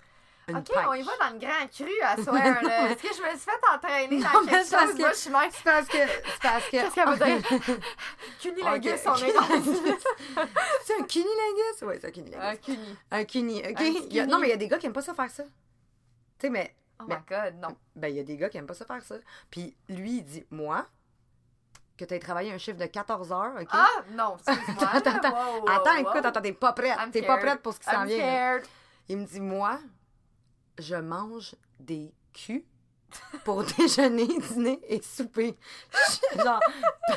une 0.48 0.56
Ok, 0.58 0.66
pêche. 0.68 0.76
on 0.88 0.94
y 0.94 1.02
va 1.02 1.12
dans 1.20 1.34
le 1.34 1.38
grand 1.40 1.66
cru 1.70 1.90
à 2.02 2.16
soir, 2.22 2.34
là. 2.62 2.90
Est-ce 2.90 3.02
que 3.02 3.14
je 3.14 3.22
me 3.22 3.28
suis 3.30 3.38
fait 3.38 3.74
entraîner 3.74 4.16
Non, 4.18 4.28
dans 4.32 4.46
quelque 4.46 4.70
parce 4.70 4.84
chose? 4.86 4.94
que- 4.94 4.98
Moi, 5.00 5.10
je 5.12 5.16
suis 5.18 5.30
même 5.30 5.50
C'est 5.50 5.64
parce 5.64 5.88
que. 5.88 5.98
C'est 5.98 6.42
parce 6.42 6.64
que. 6.66 6.70
Qu'est-ce 6.70 6.94
qu'elle 6.94 7.08
veut 7.08 7.16
dire? 7.16 7.76
cunilingus, 8.40 9.00
on 9.06 9.14
est 9.16 9.36
rendu. 9.38 9.68
c'est 10.84 10.94
un 11.00 11.04
cunilingus? 11.04 11.82
Oui, 11.82 11.94
c'est 12.00 12.06
un 12.06 12.10
cunilingus. 12.10 12.44
Un 12.44 12.56
cuni. 12.56 12.96
Un 13.10 13.24
cuni, 13.24 13.58
ok? 13.60 13.80
Un 13.80 13.84
y 13.84 13.96
a- 14.20 14.22
cuni. 14.22 14.26
non, 14.32 14.38
mais 14.38 14.46
il 14.46 14.50
y 14.50 14.54
a 14.54 14.56
des 14.56 14.68
gars 14.68 14.78
qui 14.78 14.86
aiment 14.86 14.92
pas 14.92 15.02
ça 15.02 15.14
faire 15.14 15.30
ça. 15.30 15.44
Tu 15.44 15.50
sais, 16.40 16.50
mais. 16.50 16.74
Oh 17.00 17.04
my 17.06 17.16
god, 17.28 17.54
non. 17.60 17.76
Ben, 17.94 18.08
il 18.08 18.16
y 18.16 18.20
a 18.20 18.24
des 18.24 18.36
gars 18.36 18.48
qui 18.48 18.56
aiment 18.58 18.66
pas 18.66 18.74
ça 18.74 18.84
faire 18.84 19.02
ça. 19.02 19.16
Puis 19.50 19.76
lui, 19.88 20.18
il 20.18 20.24
dit, 20.24 20.44
moi, 20.50 20.86
que 21.96 22.04
tu 22.04 22.18
travaillé 22.18 22.52
un 22.52 22.58
chiffre 22.58 22.78
de 22.78 22.86
14 22.86 23.32
heures, 23.32 23.54
ok? 23.60 23.68
Ah, 23.70 23.86
non, 24.12 24.36
excuse-moi. 24.48 24.88
Attends, 24.92 25.16
attends, 25.16 25.32
Wow, 25.32 25.60
wow, 25.62 25.68
Attends, 25.68 25.94
wow. 25.94 26.00
écoute, 26.00 26.24
attends, 26.24 26.42
t'es 26.42 26.52
pas 26.52 26.72
prête. 26.72 26.98
T'es 27.12 27.22
pas 27.22 27.38
prête 27.38 27.62
pour 27.62 27.72
ce 27.72 27.80
qui 27.80 27.86
s'en 27.86 28.04
vient. 28.04 28.60
Il 29.08 29.18
me 29.18 29.26
dit, 29.26 29.40
moi, 29.40 29.78
je 30.78 30.96
mange 30.96 31.54
des 31.78 32.12
culs 32.32 32.64
pour 33.44 33.62
déjeuner, 33.78 34.26
dîner 34.26 34.80
et 34.88 35.00
souper. 35.00 35.56
Genre, 36.36 36.60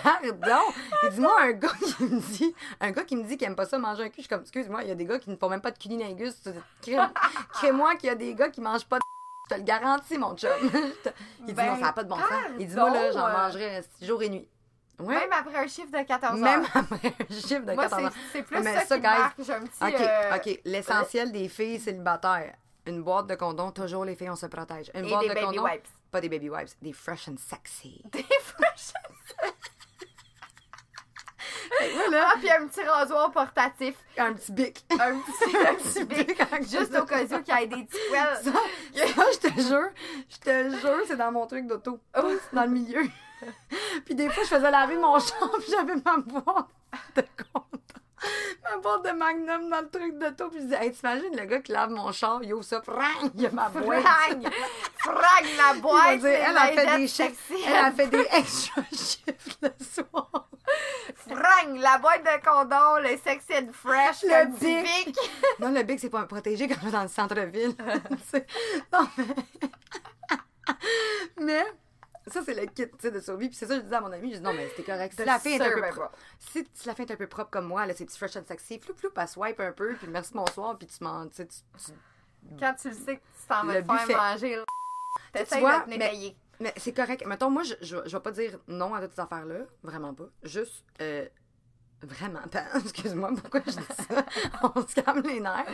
pardon? 0.03 0.63
Il 1.03 1.09
dit, 1.09 1.19
moi, 1.19 1.41
un 1.41 1.51
gars 1.51 1.73
qui 1.73 2.03
me 2.03 2.19
dit, 2.19 2.55
un 2.79 2.91
gars 2.91 3.03
qui 3.03 3.15
me 3.15 3.23
dit 3.23 3.37
qu'il 3.37 3.47
aime 3.47 3.55
pas 3.55 3.65
ça 3.65 3.77
manger 3.79 4.03
un 4.03 4.09
cul, 4.09 4.17
je 4.17 4.21
suis 4.21 4.29
comme, 4.29 4.41
excuse-moi, 4.41 4.83
il 4.83 4.89
y 4.89 4.91
a 4.91 4.95
des 4.95 5.05
gars 5.05 5.19
qui 5.19 5.29
ne 5.29 5.35
font 5.35 5.49
même 5.49 5.61
pas 5.61 5.71
de 5.71 5.77
cunilingus. 5.77 6.35
Crée-moi 7.53 7.95
qu'il 7.95 8.07
y 8.07 8.11
a 8.11 8.15
des 8.15 8.33
gars 8.35 8.49
qui 8.49 8.61
mangent 8.61 8.85
pas 8.85 8.97
de 8.97 9.03
te 9.49 9.55
le 9.55 9.63
garantis, 9.63 10.17
mon 10.17 10.35
chum. 10.35 10.49
Je 10.61 10.67
Il 11.39 11.45
dit, 11.47 11.53
Ben, 11.53 11.65
non, 11.67 11.75
ça 11.75 11.81
n'a 11.81 11.93
pas 11.93 12.03
de 12.03 12.09
bon 12.09 12.15
sens. 12.17 12.27
Il 12.59 12.67
dit, 12.67 12.75
moi, 12.75 12.89
là, 12.91 13.11
j'en 13.11 13.25
euh, 13.27 13.31
mangerais 13.33 13.83
jour 14.01 14.21
et 14.23 14.29
nuit. 14.29 14.47
Ouais. 14.99 15.15
Même 15.15 15.29
après 15.31 15.57
un 15.57 15.67
chiffre 15.67 15.91
de 15.91 16.03
14 16.05 16.33
heures. 16.33 16.39
Même 16.43 16.65
après 16.73 17.13
un 17.19 17.33
chiffre 17.33 17.65
de 17.65 17.73
Moi, 17.73 17.83
14 17.83 18.05
ans. 18.05 18.09
c'est- 18.33 18.43
plus 18.43 18.59
Mais 18.61 18.73
ça, 18.75 18.85
ça, 18.85 18.95
qui 18.97 19.01
marque. 19.03 19.41
J'ai 19.41 19.53
un 19.53 19.61
petit... 19.61 19.83
OK, 19.83 20.01
euh, 20.01 20.35
OK. 20.35 20.59
L'essentiel 20.65 21.31
des 21.31 21.47
filles 21.49 21.79
célibataires. 21.79 22.55
Une 22.85 23.01
boîte 23.03 23.27
de 23.27 23.35
condoms, 23.35 23.71
toujours 23.71 24.03
les 24.05 24.15
filles, 24.15 24.29
on 24.29 24.35
se 24.35 24.45
protège. 24.47 24.91
Une 24.95 25.05
Et 25.05 25.09
boîte 25.09 25.21
des 25.21 25.29
de 25.29 25.33
baby 25.35 25.45
condoms, 25.45 25.63
wipes. 25.63 25.87
pas 26.11 26.19
des 26.21 26.29
baby 26.29 26.49
wipes, 26.49 26.69
des 26.81 26.91
fresh 26.93 27.29
and 27.29 27.35
sexy. 27.37 28.01
Des 28.11 28.23
fresh. 28.41 28.93
Voilà, 31.93 32.27
Ah, 32.31 32.35
puis 32.39 32.49
un 32.51 32.67
petit 32.67 32.81
rasoir 32.83 33.31
portatif. 33.31 33.95
un 34.17 34.33
petit 34.33 34.51
bic. 34.51 34.85
Un 34.91 35.17
petit, 35.19 35.57
un 35.57 35.75
petit 35.75 36.03
bic. 36.05 36.37
Juste 36.69 36.95
au 36.97 37.05
cas 37.05 37.23
où 37.23 37.41
qu'il 37.41 37.55
y 37.59 37.63
ait 37.63 37.67
des 37.67 37.83
petits 37.85 37.99
poils. 38.09 38.39
Ça, 38.43 38.51
ça, 38.51 39.23
je 39.33 39.49
te 39.49 39.61
jure, 39.61 39.89
je 40.29 40.37
te 40.37 40.69
jure, 40.79 41.01
c'est 41.07 41.15
dans 41.17 41.31
mon 41.31 41.45
truc 41.47 41.67
d'auto. 41.67 41.99
Oh. 42.17 42.21
C'est 42.49 42.55
dans 42.55 42.63
le 42.63 42.69
milieu. 42.71 43.01
puis 44.05 44.15
des 44.15 44.29
fois, 44.29 44.43
je 44.43 44.49
faisais 44.49 44.71
laver 44.71 44.97
mon 44.97 45.17
champ, 45.19 45.49
puis 45.59 45.71
j'avais 45.71 45.95
ma 45.95 46.17
boîte 46.17 46.67
de 47.15 47.21
condoms. 47.53 47.79
Ma 48.63 48.77
boîte 48.77 49.05
de 49.05 49.11
magnum 49.11 49.69
dans 49.69 49.81
le 49.81 49.89
truc 49.89 50.17
d'auto, 50.19 50.49
puis 50.49 50.59
je 50.59 50.63
disais, 50.65 50.85
hey, 50.85 50.91
t'imagines 50.91 51.35
le 51.35 51.45
gars 51.45 51.59
qui 51.59 51.71
lave 51.71 51.89
mon 51.89 52.11
char, 52.11 52.39
il 52.43 52.53
ouvre 52.53 52.63
ça, 52.63 52.81
prang, 52.81 53.01
il 53.35 53.41
y 53.41 53.45
a 53.45 53.51
ma 53.51 53.69
boîte. 53.69 54.01
Frang! 54.01 54.43
Frang 54.97 55.45
la 55.57 55.73
boîte! 55.81 56.19
dire, 56.19 56.29
elle 56.29 56.57
a 56.57 56.67
fait 56.73 56.97
des 56.97 57.07
sexy. 57.07 57.53
Elle 57.65 57.75
a 57.85 57.91
fait 57.91 58.07
des 58.07 58.27
extra 58.33 58.81
chiffres 58.91 59.57
le 59.61 59.71
soir. 59.83 60.47
Frang! 61.15 61.77
La 61.79 61.97
boîte 61.97 62.23
de 62.23 62.43
condom, 62.45 63.01
le 63.01 63.17
sexy 63.17 63.53
and 63.53 63.71
fresh, 63.73 64.23
Le 64.23 64.45
le 64.45 64.83
bic. 64.85 65.05
bic. 65.07 65.19
Non, 65.59 65.69
le 65.71 65.83
big, 65.83 65.99
c'est 65.99 66.09
pas 66.09 66.23
protégé 66.25 66.67
quand 66.67 66.75
on 66.83 66.87
est 66.87 66.91
dans 66.91 67.03
le 67.03 67.07
centre-ville. 67.07 67.75
Non, 68.93 69.07
mais. 69.17 69.25
mais. 71.39 71.65
Ça, 72.29 72.41
c'est 72.43 72.53
le 72.53 72.65
kit 72.67 72.85
de 73.09 73.19
survie. 73.19 73.47
Puis 73.49 73.57
c'est 73.57 73.65
ça 73.65 73.73
que 73.75 73.79
je 73.79 73.83
disais 73.85 73.95
à 73.95 74.01
mon 74.01 74.11
ami. 74.11 74.31
Je 74.31 74.37
dis 74.37 74.43
non, 74.43 74.53
mais 74.53 74.67
c'était 74.69 74.83
correct. 74.91 75.13
Si 75.17 75.25
la 75.25 75.39
fin 75.39 75.49
est 75.51 75.61
un 75.61 75.71
peu 75.71 75.81
propre, 75.89 76.11
si, 76.39 76.65
la 76.85 76.95
fin 76.95 77.03
est 77.03 77.11
un 77.11 77.15
peu 77.15 77.27
propre 77.27 77.49
comme 77.51 77.65
moi, 77.67 77.85
là, 77.85 77.93
c'est 77.95 78.05
petit 78.05 78.17
fresh 78.17 78.35
and 78.37 78.43
sexy, 78.47 78.79
flou, 78.79 78.93
flou, 78.95 79.09
elle 79.15 79.27
swipe 79.27 79.59
un 79.59 79.71
peu, 79.71 79.93
puis 79.95 80.07
merci, 80.07 80.31
bonsoir, 80.33 80.77
puis 80.77 80.87
tu 80.87 81.03
m'en. 81.03 81.27
Tu 81.27 81.45
tu- 81.47 81.91
Quand 82.59 82.73
tu 82.81 82.89
le 82.89 82.95
sais 82.95 83.17
que 83.17 83.21
tu 83.21 83.47
t'en 83.47 83.65
vas 83.65 83.81
te 83.81 83.87
faire 84.07 84.17
manger, 84.17 84.55
là, 84.57 84.63
t'essayes 85.33 85.61
de 85.63 85.83
te 85.85 85.89
mais- 85.89 85.97
nettoyer. 85.97 86.37
Mais 86.61 86.73
c'est 86.75 86.93
correct. 86.93 87.25
Mettons, 87.25 87.49
moi, 87.49 87.63
je, 87.63 87.73
je, 87.81 87.95
je 88.05 88.17
vais 88.17 88.21
pas 88.21 88.31
dire 88.31 88.59
non 88.67 88.93
à 88.93 89.01
toutes 89.01 89.13
ces 89.15 89.21
affaires-là. 89.21 89.59
Vraiment 89.81 90.13
pas. 90.13 90.25
Juste, 90.43 90.83
euh, 91.01 91.25
vraiment 92.01 92.41
pas. 92.51 92.65
Excuse-moi, 92.83 93.31
pourquoi 93.41 93.61
je 93.65 93.71
dis 93.71 93.85
ça? 94.09 94.25
On 94.75 94.85
se 94.85 94.93
calme 95.01 95.21
les 95.25 95.39
nerfs. 95.39 95.65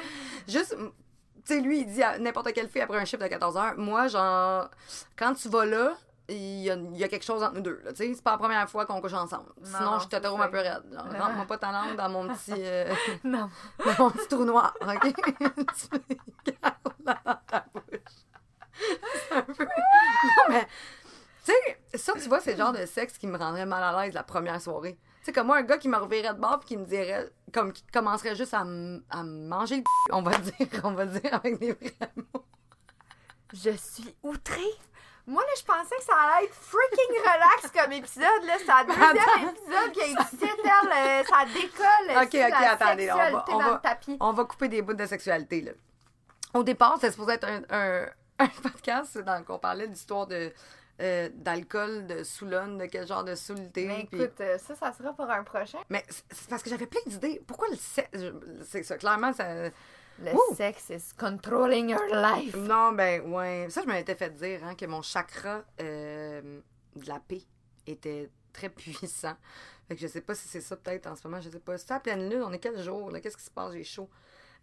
Juste, 0.48 0.76
tu 0.78 1.54
sais, 1.56 1.60
lui, 1.60 1.80
il 1.82 1.88
dit 1.88 2.04
à 2.04 2.20
n'importe 2.20 2.54
quelle 2.54 2.70
fille 2.70 2.82
après 2.82 3.00
un 3.00 3.06
chiffre 3.06 3.24
de 3.24 3.28
14 3.28 3.58
heures. 3.58 3.74
Moi, 3.78 4.08
genre, 4.10 4.70
quand 5.18 5.34
tu 5.34 5.50
vas 5.50 5.66
là, 5.66 5.98
il 6.30 6.64
y 6.64 6.72
a, 6.72 6.76
il 6.76 6.98
y 6.98 7.04
a 7.04 7.08
quelque 7.08 7.24
chose 7.26 7.44
entre 7.44 7.54
nous 7.56 7.62
deux. 7.62 7.82
là, 7.84 7.92
c'est 7.94 8.22
pas 8.24 8.32
la 8.32 8.38
première 8.38 8.70
fois 8.70 8.86
qu'on 8.86 9.00
couche 9.02 9.14
ensemble. 9.14 9.52
Sinon, 9.64 9.80
non, 9.92 10.00
je 10.00 10.08
te 10.08 10.16
trouve 10.16 10.42
un 10.42 10.48
peu 10.48 10.58
raide. 10.58 10.84
Genre, 10.92 11.04
rentre-moi 11.04 11.46
pas 11.46 11.58
ta 11.58 11.72
langue 11.72 11.96
dans 11.96 12.10
mon 12.10 12.28
petit, 12.30 12.54
euh, 12.56 12.94
Non. 13.24 13.50
dans 13.86 14.04
mon 14.06 14.10
petit 14.12 14.28
trou 14.28 14.44
noir, 14.46 14.74
OK? 14.82 15.14
tu 15.14 16.52
gardes 16.62 16.76
dans 17.00 17.38
ta 17.48 17.66
bouche. 17.74 17.84
C'est 19.30 19.36
un 19.36 19.42
peu... 19.44 19.64
Non, 19.64 20.46
mais... 20.50 20.68
Tu 21.46 21.52
sais, 21.52 21.98
ça, 21.98 22.14
tu 22.14 22.28
vois, 22.28 22.40
c'est 22.40 22.54
le 22.54 22.58
genre 22.58 22.74
de 22.74 22.86
sexe 22.88 23.18
qui 23.20 23.28
me 23.28 23.38
rendrait 23.38 23.68
mal 23.68 23.84
à 23.84 24.04
l'aise 24.04 24.14
la 24.16 24.24
première 24.24 24.60
soirée. 24.60 24.98
Tu 25.20 25.26
sais, 25.26 25.32
comme 25.32 25.46
moi, 25.48 25.58
un 25.58 25.62
gars 25.62 25.78
qui 25.78 25.88
me 25.90 25.98
reverrait 25.98 26.34
de 26.34 26.40
bord 26.40 26.60
puis 26.60 26.70
qui 26.70 26.78
me 26.78 26.86
dirait... 26.86 27.30
Comme, 27.54 27.72
qui 27.72 27.84
commencerait 27.94 28.36
juste 28.36 28.54
à, 28.56 28.62
m- 28.62 29.04
à 29.12 29.24
manger 29.24 29.78
le 29.78 29.84
on 30.16 30.24
va 30.24 30.36
dire, 30.40 30.54
on 30.84 30.92
va 30.94 31.06
dire 31.06 31.34
avec 31.36 31.60
des 31.60 31.72
vrais 31.74 32.12
mots. 32.16 32.44
Je 33.54 33.70
suis 33.78 34.14
outrée. 34.24 34.60
Moi, 35.28 35.42
là, 35.42 35.50
je 35.58 35.64
pensais 35.64 35.96
que 35.98 36.04
ça 36.04 36.14
allait 36.16 36.46
être 36.46 36.54
freaking 36.54 37.20
relax 37.20 37.72
comme 37.74 37.92
épisode. 37.94 38.44
Là, 38.46 38.54
c'est 38.60 38.66
le 38.66 38.94
deuxième 38.94 39.50
épisode 39.50 39.92
qui 39.92 40.38
settle, 40.38 40.92
euh, 40.96 41.24
ça 41.24 41.46
décolle. 41.46 42.24
Ok, 42.24 42.30
c'est 42.32 42.46
ok, 42.46 42.52
la 42.62 42.72
attendez, 42.72 43.12
on 43.12 43.18
va- 43.18 43.46
on 43.48 43.52
dans 43.54 43.60
va- 43.66 43.74
le 43.74 43.80
tapis. 43.82 44.18
On 44.20 44.34
va 44.34 44.44
couper 44.46 44.68
des 44.68 44.82
bouts 44.82 44.94
de 44.94 45.06
sexualité, 45.06 45.62
là. 45.62 45.72
Au 46.54 46.64
départ, 46.64 46.96
c'était 46.96 47.12
supposé 47.12 47.34
être 47.34 47.48
un, 47.48 47.62
un, 47.70 48.06
un 48.40 48.48
podcast 48.48 49.18
dans 49.18 49.34
lequel 49.40 49.56
on 49.56 49.60
parlait 49.60 49.88
d'histoire 49.88 50.28
de... 50.28 50.54
euh, 51.02 51.30
d'alcool, 51.34 52.06
de 52.08 52.24
soulonne, 52.24 52.78
de 52.78 52.86
quel 52.86 53.06
genre 53.08 53.24
de 53.24 53.34
saoulité. 53.36 53.86
Mais 53.88 54.02
écoute, 54.02 54.40
euh, 54.42 54.58
ça, 54.60 54.76
ça 54.76 54.94
sera 54.94 55.12
pour 55.14 55.30
un 55.30 55.44
prochain. 55.44 55.80
Mais 55.90 56.04
c'est 56.08 56.24
c'est 56.32 56.50
parce 56.50 56.62
que 56.64 56.70
j'avais 56.70 56.86
plein 56.86 57.02
d'idées. 57.08 57.42
Pourquoi 57.48 57.68
le 57.70 57.76
sexe? 57.76 58.10
C'est 58.70 58.84
ça, 58.84 58.98
clairement, 58.98 59.34
ça. 59.34 59.46
Le 60.20 60.34
Ouh. 60.34 60.56
sexe 60.56 60.90
is 60.92 61.14
controlling 61.18 61.90
your 61.90 62.06
life. 62.12 62.56
Non, 62.56 62.94
ben, 62.94 63.22
ouais. 63.34 63.68
Ça, 63.70 63.82
je 63.82 63.88
m'étais 63.88 64.16
fait 64.16 64.30
dire, 64.30 64.62
hein, 64.64 64.76
que 64.76 64.86
mon 64.86 65.02
chakra 65.02 65.64
euh, 65.82 66.62
de 66.96 67.08
la 67.08 67.20
paix 67.20 67.42
était 67.86 68.30
très 68.54 68.70
puissant. 68.76 69.36
Fait 69.88 69.96
que 69.96 70.02
je 70.02 70.08
sais 70.08 70.22
pas 70.22 70.34
si 70.34 70.48
c'est 70.48 70.62
ça, 70.62 70.76
peut-être, 70.78 71.08
en 71.08 71.16
ce 71.16 71.28
moment. 71.28 71.42
Je 71.42 71.50
sais 71.50 71.60
pas. 71.60 71.78
C'est 71.78 71.92
à 71.92 72.00
pleine 72.00 72.30
lune, 72.30 72.42
on 72.44 72.52
est 72.54 72.60
quel 72.60 72.82
jour, 72.82 73.12
là? 73.12 73.20
Qu'est-ce 73.20 73.38
qui 73.38 73.44
se 73.44 73.52
passe? 73.52 73.74
J'ai 73.74 73.84
chaud. 73.84 74.10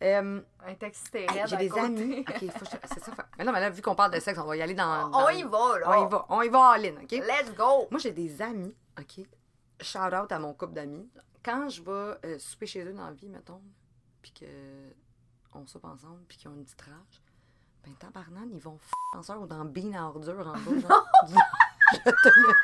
Euh, 0.03 0.41
Un 0.67 0.75
texte 0.75 1.15
hey, 1.15 1.29
J'ai 1.47 1.57
des 1.59 1.69
côté. 1.69 1.81
amis. 1.83 2.25
Ok, 2.29 2.51
faut 2.51 2.65
que 2.65 2.71
je- 2.73 2.95
c'est 2.95 3.05
ça. 3.05 3.13
fait- 3.13 3.23
Mais 3.39 3.45
non, 3.45 3.53
mais 3.53 3.61
là, 3.61 3.71
vu 3.71 3.83
qu'on 3.83 3.95
parle 3.95 4.11
de 4.13 4.19
sexe, 4.21 4.39
on 4.39 4.45
va 4.47 4.57
y 4.57 4.63
aller 4.63 4.75
dans. 4.75 5.11
On 5.13 5.29
y 5.29 5.43
va, 5.45 5.79
là. 5.79 5.91
On 5.91 6.07
y 6.07 6.11
va. 6.11 6.27
On 6.29 6.43
y 6.43 6.49
va, 6.49 6.71
Aline, 6.71 6.99
ok? 7.03 7.11
Let's 7.13 7.55
go. 7.57 7.87
Moi, 7.91 8.01
j'ai 8.01 8.11
des 8.13 8.41
amis, 8.43 8.75
OK? 8.99 9.25
Shout 9.81 9.99
out 10.15 10.33
à 10.33 10.39
mon 10.41 10.55
couple 10.55 10.73
d'amis. 10.73 11.09
Quand 11.45 11.69
je 11.69 11.83
vais 11.83 12.17
euh, 12.25 12.39
souper 12.39 12.67
chez 12.67 12.85
eux 12.85 12.93
dans 12.93 13.07
la 13.07 13.13
vie, 13.13 13.29
mettons, 13.29 13.61
puis 14.23 14.33
que 14.33 14.47
on 15.55 15.67
soupe 15.67 15.85
ensemble, 15.85 16.23
puis 16.29 16.39
qu'ils 16.39 16.51
ont 16.51 16.55
une 16.55 16.65
petite 16.65 16.83
rage, 16.83 17.23
ben, 17.85 17.95
tabarnan, 17.99 18.49
ils 18.53 18.61
vont 18.61 18.79
f 18.79 18.91
en 19.15 19.23
soeur 19.23 19.41
ou 19.43 19.47
dans 19.47 19.65
Bean 19.65 19.93
à 19.95 20.05
ordure 20.05 20.47
en 20.47 20.53
bas. 20.53 20.81
genre. 20.89 21.07
je, 21.93 21.99
te 22.11 22.29
le, 22.29 22.55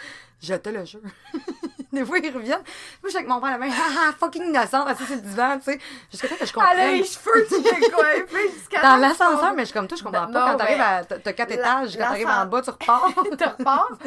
je 0.41 0.55
te 0.55 0.68
le 0.70 0.84
jure. 0.84 1.01
Des 1.93 2.05
fois, 2.05 2.18
ils 2.18 2.30
reviennent. 2.30 2.59
Moi, 2.59 3.05
je 3.05 3.09
suis 3.09 3.16
avec 3.16 3.28
mon 3.28 3.41
père 3.41 3.51
la 3.51 3.59
main, 3.59 3.70
haha, 3.70 4.12
fucking 4.12 4.45
innocente, 4.45 4.89
assis 4.89 5.07
sur 5.07 5.16
le 5.16 5.22
divan, 5.22 5.59
tu 5.59 5.72
sais. 5.72 5.80
Jusqu'à 6.11 6.28
temps 6.28 6.36
que 6.36 6.47
je 6.47 6.53
comprenne. 6.53 6.78
Elle 6.78 6.89
a 6.89 6.93
les 6.93 7.05
cheveux 7.05 7.45
qui 7.45 7.62
décoiffent 7.62 8.53
jusqu'à 8.55 8.82
Dans 8.82 8.97
l'ascenseur, 8.97 9.55
mais 9.55 9.62
je 9.62 9.66
suis 9.66 9.74
comme 9.74 9.89
toi, 9.89 9.97
je 9.97 10.05
comprends 10.05 10.26
Non, 10.26 10.32
pas. 10.32 10.51
Quand 10.53 10.57
t'arrives 10.59 10.80
à. 10.80 11.05
T'as 11.05 11.32
quatre 11.32 11.51
étages, 11.53 11.97
quand 11.97 12.05
t'arrives 12.05 12.28
en 12.28 12.47
bas, 12.47 12.62
tu 12.62 12.70
repars. 12.70 13.12
tu 13.39 13.45
repars. 13.45 13.99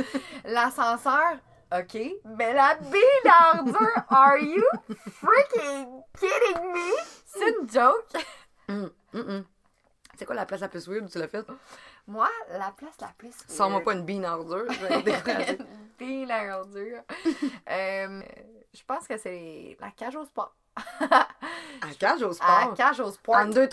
L'ascenseur, 0.46 1.38
OK. 1.74 1.98
Mais 2.38 2.54
la 2.54 2.76
bille 2.76 3.02
d'ordure, 3.24 4.04
are 4.10 4.38
you 4.38 4.64
freaking 5.20 6.04
kidding 6.20 6.72
me? 6.72 6.92
C'est 7.26 7.50
une 7.50 7.70
joke. 7.70 8.24
Hum, 8.72 8.90
hum, 9.14 9.30
hum. 9.30 9.44
C'est 10.18 10.26
quoi 10.26 10.36
la 10.36 10.46
place 10.46 10.62
la 10.62 10.68
plus 10.68 10.88
weird 10.88 11.06
où 11.06 11.10
tu 11.10 11.18
l'as 11.20 11.28
faite? 11.28 11.48
Moi, 12.08 12.28
la 12.52 12.72
place 12.78 12.94
la 13.00 13.10
plus. 13.18 13.34
Sors-moi 13.48 13.82
pas 13.82 13.94
une 13.94 14.04
ordure, 14.26 14.66
vais 14.86 14.94
être 14.96 15.04
découragée. 15.04 15.58
Bille 16.00 16.28
d'ordure. 16.28 17.02
Euh, 17.70 18.22
je 18.74 18.82
pense 18.86 19.08
que 19.08 19.18
c'est 19.18 19.78
la 19.80 19.92
cage 19.92 20.16
au 20.16 20.26
sport. 20.26 20.54
À 21.10 21.88
cage 22.00 22.22
au 22.24 22.30
À 22.32 22.34
sport? 22.34 22.70
la 22.72 22.76
cage 22.76 23.00
au 23.00 23.12
sport. 23.12 23.36
En 23.36 23.46
deux 23.46 23.68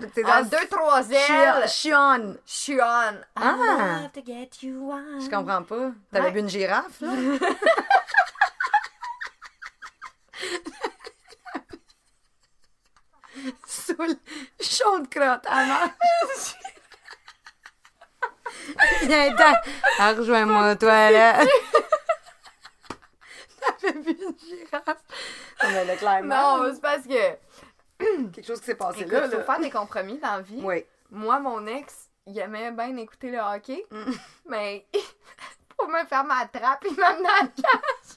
toutes 0.00 0.12
tes 0.14 0.24
En 0.24 0.42
deux, 0.42 0.66
trois 0.70 1.08
ailes. 1.10 1.68
Chionne. 1.68 2.38
Je 2.46 2.52
suis 2.52 2.80
on. 2.80 3.14
Ah. 3.36 4.00
I 4.04 4.10
to 4.12 4.20
get 4.24 4.50
you 4.62 4.90
on. 4.92 5.20
Je 5.20 5.28
comprends 5.30 5.62
pas. 5.62 5.90
T'avais 6.12 6.26
Ouais. 6.26 6.32
vu 6.32 6.40
une 6.40 6.48
girafe, 6.48 7.00
là? 7.00 7.10
À 15.46 15.66
marche. 15.66 16.56
Viens, 19.02 19.34
t'as- 19.36 19.60
Ah, 19.98 20.12
rejoins-moi, 20.12 20.76
toi, 20.76 21.10
là. 21.10 21.44
T'avais 23.60 23.98
vu 24.00 24.12
une 24.12 24.36
girafe? 24.38 25.02
Non, 25.62 25.70
mais 25.70 25.84
là, 25.84 25.96
clairement. 25.96 26.58
Non, 26.58 26.70
c'est 26.74 26.80
parce 26.80 27.02
que. 27.06 27.36
quelque 28.32 28.46
chose 28.46 28.60
qui 28.60 28.66
s'est 28.66 28.74
passé 28.74 29.00
Écoute, 29.00 29.12
là, 29.12 29.28
faut 29.28 29.38
là. 29.38 29.44
faire 29.44 29.60
des 29.60 29.70
compromis 29.70 30.18
dans 30.18 30.36
la 30.36 30.40
vie. 30.42 30.60
Oui. 30.62 30.84
moi, 31.10 31.38
mon 31.40 31.66
ex, 31.66 31.94
il 32.26 32.38
aimait 32.38 32.70
bien 32.72 32.96
écouter 32.96 33.30
le 33.30 33.38
hockey, 33.38 33.84
Mm. 33.90 34.12
mais 34.46 34.86
pour 35.76 35.88
me 35.88 36.04
faire 36.06 36.24
ma 36.24 36.46
trappe, 36.46 36.84
il 36.88 36.96
m'amenait 36.96 37.28
à 37.28 37.42
la 37.42 37.48
cage. 37.48 38.16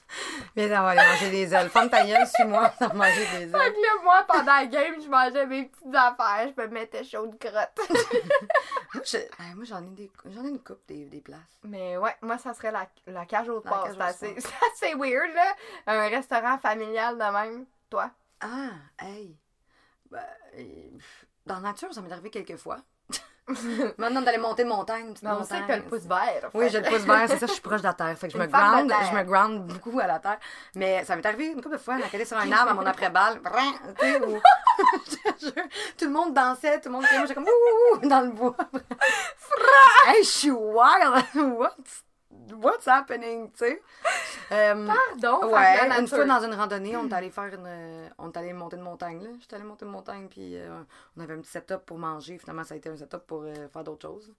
Mais 0.56 0.68
ça 0.68 0.82
va 0.82 0.88
aller 0.90 1.00
manger 1.12 1.30
des 1.30 1.54
ailes. 1.54 1.68
Femme 1.70 1.90
ta 1.90 2.04
gueule, 2.04 2.26
suis-moi, 2.26 2.70
ça 2.78 2.88
va 2.88 2.94
manger 2.94 3.20
des 3.20 3.26
Fait 3.26 3.42
ailes. 3.44 3.50
que 3.50 3.56
là, 3.80 4.02
moi, 4.02 4.24
pendant 4.26 4.44
la 4.54 4.66
game, 4.66 5.00
je 5.00 5.08
mangeais 5.08 5.46
mes 5.46 5.66
petites 5.66 5.94
affaires, 5.94 6.52
je 6.56 6.62
me 6.62 6.68
mettais 6.68 7.04
chaud 7.04 7.26
de 7.26 7.36
crotte. 7.36 7.80
Moi, 8.94 9.04
je- 9.04 9.54
moi, 9.54 9.64
j'en 9.64 9.82
ai, 9.84 9.90
des... 9.94 10.10
j'en 10.26 10.44
ai 10.44 10.48
une 10.48 10.58
coupe 10.62 10.84
des, 10.88 11.04
des 11.04 11.20
places. 11.20 11.38
Mais 11.62 11.96
ouais, 11.96 12.16
moi, 12.22 12.38
ça 12.38 12.52
serait 12.54 12.72
la, 12.72 12.88
la 13.06 13.24
cage 13.24 13.48
au 13.48 13.62
La 13.62 13.70
sport. 13.70 13.84
cage 13.84 13.94
C'est 13.96 14.02
assez, 14.02 14.36
assez 14.72 14.94
weird, 14.96 15.32
là. 15.32 15.54
Un 15.86 16.08
restaurant 16.08 16.58
familial 16.58 17.16
de 17.16 17.22
même. 17.32 17.66
Toi? 17.88 18.10
Ah, 18.40 18.70
hey. 19.00 19.36
Ben, 20.10 20.24
euh, 20.58 20.98
dans 21.46 21.54
la 21.56 21.60
nature, 21.60 21.94
ça 21.94 22.00
m'est 22.00 22.10
arrivé 22.10 22.30
quelques 22.30 22.56
fois. 22.56 22.78
Maintenant, 23.98 24.22
d'aller 24.22 24.38
monter 24.38 24.62
une 24.62 24.68
montagne, 24.68 25.14
une 25.22 25.28
on 25.28 25.44
sait 25.44 25.60
que 25.60 25.66
t'as 25.66 25.76
le 25.76 25.82
pouce 25.82 26.04
vert. 26.04 26.50
Oui, 26.54 26.68
j'ai 26.70 26.80
le 26.80 26.88
pouce 26.88 27.02
vert, 27.02 27.24
c'est 27.28 27.38
ça, 27.38 27.46
je 27.46 27.52
suis 27.52 27.60
proche 27.60 27.80
de 27.80 27.86
la 27.86 27.94
terre. 27.94 28.16
Fait 28.16 28.28
que 28.28 28.32
je 28.34 28.38
me 28.38 28.46
ground, 28.46 28.92
je 29.10 29.16
me 29.16 29.22
ground 29.22 29.66
beaucoup 29.66 29.98
à 30.00 30.06
la 30.06 30.18
terre. 30.18 30.38
Mais 30.74 31.04
ça 31.04 31.16
m'est 31.16 31.26
arrivé 31.26 31.46
une 31.46 31.62
couple 31.62 31.76
de 31.76 31.80
fois, 31.80 31.94
à 31.94 32.24
sur 32.24 32.36
un 32.36 32.52
arbre 32.52 32.72
à 32.72 32.74
mon 32.74 32.86
après-balle. 32.86 33.40
Tout 35.96 36.04
le 36.04 36.10
monde 36.10 36.34
dansait, 36.34 36.80
tout 36.80 36.88
le 36.88 36.94
monde 36.94 37.04
criait, 37.04 37.20
j'étais 37.22 37.34
comme 37.34 37.44
ouh, 37.44 38.08
dans 38.08 38.20
le 38.20 38.30
bois. 38.30 38.56
hey, 40.06 40.22
je 40.22 40.28
suis 40.28 40.50
wild! 40.50 41.24
What's, 41.34 42.04
what's 42.62 42.86
happening, 42.86 43.50
tu 43.52 43.58
sais? 43.58 43.82
Euh, 44.52 44.88
Pardon, 45.20 45.46
Ouais, 45.52 45.78
une 45.82 45.88
nature. 45.90 46.08
fois 46.16 46.24
dans 46.24 46.40
une 46.44 46.54
randonnée, 46.54 46.96
on 46.96 47.08
est 47.08 47.12
allé 47.12 47.30
faire 47.30 47.54
une. 47.54 47.66
euh, 47.68 48.08
On 48.18 48.32
est 48.32 48.36
allé 48.36 48.52
monter 48.52 48.76
une 48.76 48.82
montagne, 48.82 49.22
là. 49.22 49.30
J'étais 49.40 49.54
allé 49.54 49.64
monter 49.64 49.84
une 49.84 49.92
montagne, 49.92 50.26
puis 50.28 50.56
euh, 50.56 50.80
on 51.16 51.20
avait 51.22 51.34
un 51.34 51.38
petit 51.40 51.52
setup 51.52 51.86
pour 51.86 51.98
manger. 51.98 52.36
Finalement, 52.38 52.64
ça 52.64 52.74
a 52.74 52.76
été 52.76 52.88
un 52.88 52.96
setup 52.96 53.18
pour 53.28 53.42
euh, 53.42 53.68
faire 53.72 53.84
d'autres 53.84 54.08
choses. 54.08 54.32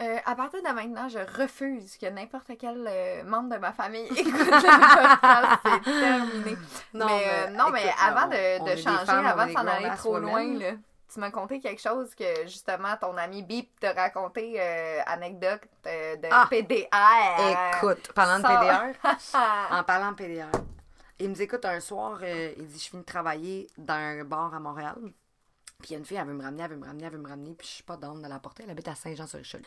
Euh, 0.00 0.16
à 0.24 0.34
partir 0.34 0.62
de 0.62 0.68
maintenant, 0.70 1.08
je 1.10 1.18
refuse 1.40 1.98
que 1.98 2.06
n'importe 2.06 2.52
quel 2.58 2.86
euh, 2.88 3.22
membre 3.24 3.54
de 3.54 3.58
ma 3.60 3.72
famille 3.72 4.06
écoute 4.16 4.32
le 4.32 4.50
podcast. 4.50 5.60
C'est 5.84 6.00
terminé. 6.00 6.56
Non, 6.94 7.06
mais, 7.06 7.24
euh, 7.26 7.50
non, 7.50 7.70
mais 7.70 7.84
avant 8.02 8.26
de, 8.28 8.76
changer, 8.76 9.04
femmes, 9.04 9.26
avant 9.26 9.46
de 9.46 9.52
s'en 9.52 9.66
aller 9.66 9.90
trop 9.96 10.18
loin, 10.18 10.54
là, 10.58 10.70
tu 11.14 11.20
m'as 11.20 11.30
conté 11.30 11.60
quelque 11.60 11.80
chose 11.80 12.14
que 12.14 12.42
justement 12.44 12.96
ton 13.00 13.16
ami 13.16 13.42
Bip 13.42 13.78
t'a 13.78 13.92
raconté, 13.92 14.60
euh, 14.60 15.00
anecdote 15.06 15.60
euh, 15.86 16.16
de 16.16 16.28
Ah! 16.30 16.46
PDR. 16.50 17.76
Écoute, 17.76 18.12
parlant 18.12 18.38
de 18.38 18.42
PDR, 18.42 18.98
en 19.70 19.84
parlant 19.84 20.10
de 20.10 20.16
PDR, 20.16 20.50
il 21.20 21.30
me 21.30 21.34
dit 21.34 21.42
écoute, 21.42 21.64
un 21.64 21.78
soir, 21.80 22.18
euh, 22.22 22.52
il 22.58 22.66
dit 22.66 22.78
je 22.78 22.90
finis 22.90 23.02
de 23.02 23.06
travailler 23.06 23.68
dans 23.78 23.94
un 23.94 24.24
bar 24.24 24.52
à 24.52 24.58
Montréal. 24.58 24.96
Puis 25.80 25.90
il 25.90 25.92
y 25.92 25.94
a 25.94 25.98
une 25.98 26.04
fille, 26.04 26.16
elle 26.16 26.26
veut 26.26 26.34
me 26.34 26.42
ramener, 26.42 26.62
elle 26.64 26.70
veut 26.70 26.76
me 26.76 26.86
ramener, 26.86 27.04
elle 27.04 27.12
veut 27.12 27.18
me 27.18 27.28
ramener. 27.28 27.54
Puis 27.54 27.66
je 27.68 27.72
suis 27.74 27.82
pas 27.84 27.96
down 27.96 28.20
de 28.20 28.28
la 28.28 28.38
porter. 28.40 28.64
Elle 28.64 28.70
habite 28.70 28.88
à 28.88 28.94
Saint-Jean-sur-Richelieu. 28.94 29.64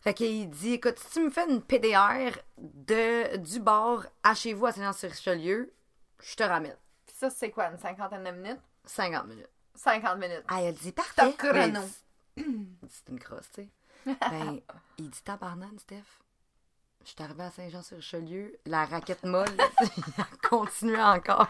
Fait 0.00 0.14
qu'il 0.14 0.48
dit 0.50 0.74
écoute, 0.74 0.98
si 0.98 1.10
tu 1.10 1.20
me 1.20 1.30
fais 1.30 1.48
une 1.48 1.62
PDR 1.62 2.38
de, 2.58 3.36
du 3.36 3.60
bar 3.60 4.06
à 4.22 4.34
chez 4.34 4.52
vous 4.52 4.66
à 4.66 4.72
Saint-Jean-sur-Richelieu, 4.72 5.72
je 6.20 6.34
te 6.34 6.42
ramène. 6.42 6.76
Puis 7.06 7.16
ça, 7.16 7.30
c'est 7.30 7.50
quoi, 7.50 7.68
une 7.70 7.78
cinquantaine 7.78 8.24
de 8.24 8.30
minutes? 8.30 8.60
50 8.84 9.26
minutes. 9.26 9.48
50 9.76 10.18
minutes. 10.18 10.44
Ah, 10.48 10.62
elle 10.62 10.74
dit 10.74 10.92
parfait. 10.92 11.12
Top 11.22 11.36
chrono. 11.36 11.80
C'est 12.36 13.08
une 13.10 13.18
crosse, 13.20 13.48
tu 13.54 13.62
sais. 13.62 13.68
Ben, 14.20 14.60
il 14.98 15.10
dit 15.10 15.22
tabarnane, 15.22 15.78
Steph. 15.78 16.02
Je 17.04 17.10
suis 17.10 17.22
arrivée 17.22 17.44
à 17.44 17.50
Saint-Jean-sur-Richelieu, 17.50 18.58
la 18.66 18.84
raquette 18.84 19.24
molle, 19.24 19.46
elle 19.80 20.48
continuait 20.48 21.00
encore. 21.02 21.48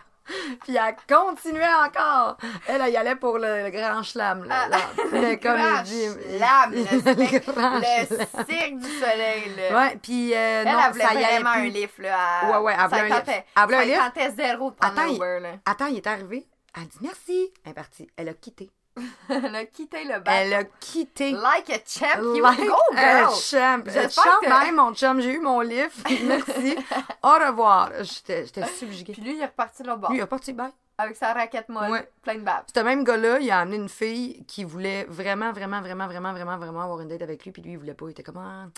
Puis 0.65 0.77
elle 0.77 0.97
continuait 1.09 1.75
encore. 1.87 2.37
Elle, 2.67 2.81
elle 2.83 2.93
y 2.93 2.97
allait 2.97 3.15
pour 3.17 3.39
le, 3.39 3.63
le 3.65 3.71
grand 3.71 4.03
schlam. 4.03 4.45
Là, 4.45 4.69
là. 4.69 5.83
Dit. 5.83 6.09
schlam, 6.37 6.73
le, 6.73 6.85
spec- 6.85 7.47
grand 7.47 7.77
le 7.79 8.07
schlam. 8.07 8.47
cirque 8.49 8.79
du 8.79 8.91
soleil, 8.99 9.55
là. 9.57 9.77
Ouais, 9.79 9.97
puis 10.03 10.35
euh, 10.35 10.37
Elle, 10.37 10.73
non, 10.73 10.81
elle 10.85 10.93
voulait 10.93 11.05
ça 11.05 11.15
y 11.15 11.23
vraiment 11.25 11.51
un 11.51 11.65
livre, 11.67 11.93
là. 11.99 12.19
à- 12.41 12.51
Ouais, 12.51 12.65
ouais, 12.65 12.77
elle 12.79 12.85
voulait 12.89 13.01
un 13.01 13.05
livre. 13.05 13.23
Elle 13.29 13.65
voulait 13.65 13.77
un 13.77 13.85
livre. 13.85 14.35
zéro 14.37 14.71
de 14.73 14.77
prendre 14.77 14.93
Attends, 14.99 15.03
un 15.09 15.13
il- 15.13 15.17
Uber, 15.17 15.39
là. 15.41 15.53
Attends, 15.65 15.87
il 15.87 15.97
est 15.97 16.07
arrivé. 16.07 16.47
Elle 16.77 16.89
dit 16.89 16.99
merci. 17.01 17.53
Elle 17.65 17.71
est 17.71 17.75
partie. 17.75 18.09
Elle 18.17 18.29
a 18.29 18.35
quitté. 18.35 18.71
Elle 19.29 19.55
a 19.55 19.67
quitté 19.67 20.05
le 20.05 20.21
bac. 20.21 20.29
Elle 20.29 20.55
a 20.55 20.65
quitté. 20.65 21.33
Like 21.33 21.69
a 21.69 21.79
champ, 21.87 22.19
you 22.35 22.41
Like 22.43 22.59
go, 22.67 22.75
a 22.95 23.25
girl! 23.25 23.35
champ. 23.35 23.83
J'espère 23.85 24.11
Champ, 24.25 24.41
que- 24.41 24.75
mon 24.75 24.95
chum. 24.95 25.21
J'ai 25.21 25.35
eu 25.35 25.39
mon 25.41 25.61
livre. 25.61 25.93
Merci. 26.27 26.77
Au 27.23 27.29
revoir. 27.35 27.91
J'étais 28.03 28.47
subjuguée. 28.67 29.13
Puis 29.13 29.21
lui, 29.23 29.37
il 29.37 29.41
est 29.43 29.47
reparti 29.47 29.83
là 29.83 29.97
bas 29.97 30.09
Lui, 30.09 30.17
il 30.17 30.23
a 30.23 30.27
parti 30.27 30.55
bye. 30.55 30.71
avec 30.97 31.15
sa 31.17 31.35
raquette 31.35 31.69
molle, 31.69 31.91
Ouais. 31.91 32.11
plein 32.23 32.37
de 32.37 32.41
babes. 32.41 32.65
Ce 32.75 32.81
même 32.81 33.05
gars-là, 33.05 33.39
il 33.41 33.51
a 33.51 33.61
amené 33.61 33.77
une 33.77 33.91
fille 33.91 34.45
qui 34.47 34.65
voulait 34.65 35.05
vraiment, 35.05 35.53
vraiment, 35.53 35.83
vraiment, 35.83 36.07
vraiment, 36.07 36.33
vraiment, 36.33 36.57
vraiment 36.57 36.81
avoir 36.81 37.01
une 37.03 37.09
date 37.09 37.21
avec 37.21 37.45
lui. 37.45 37.53
Puis 37.53 37.61
lui, 37.61 37.73
il 37.73 37.79
voulait 37.79 37.93
pas. 37.95 38.07
Il 38.07 38.13
était 38.13 38.23
comme, 38.23 38.39
ah, 38.39 38.69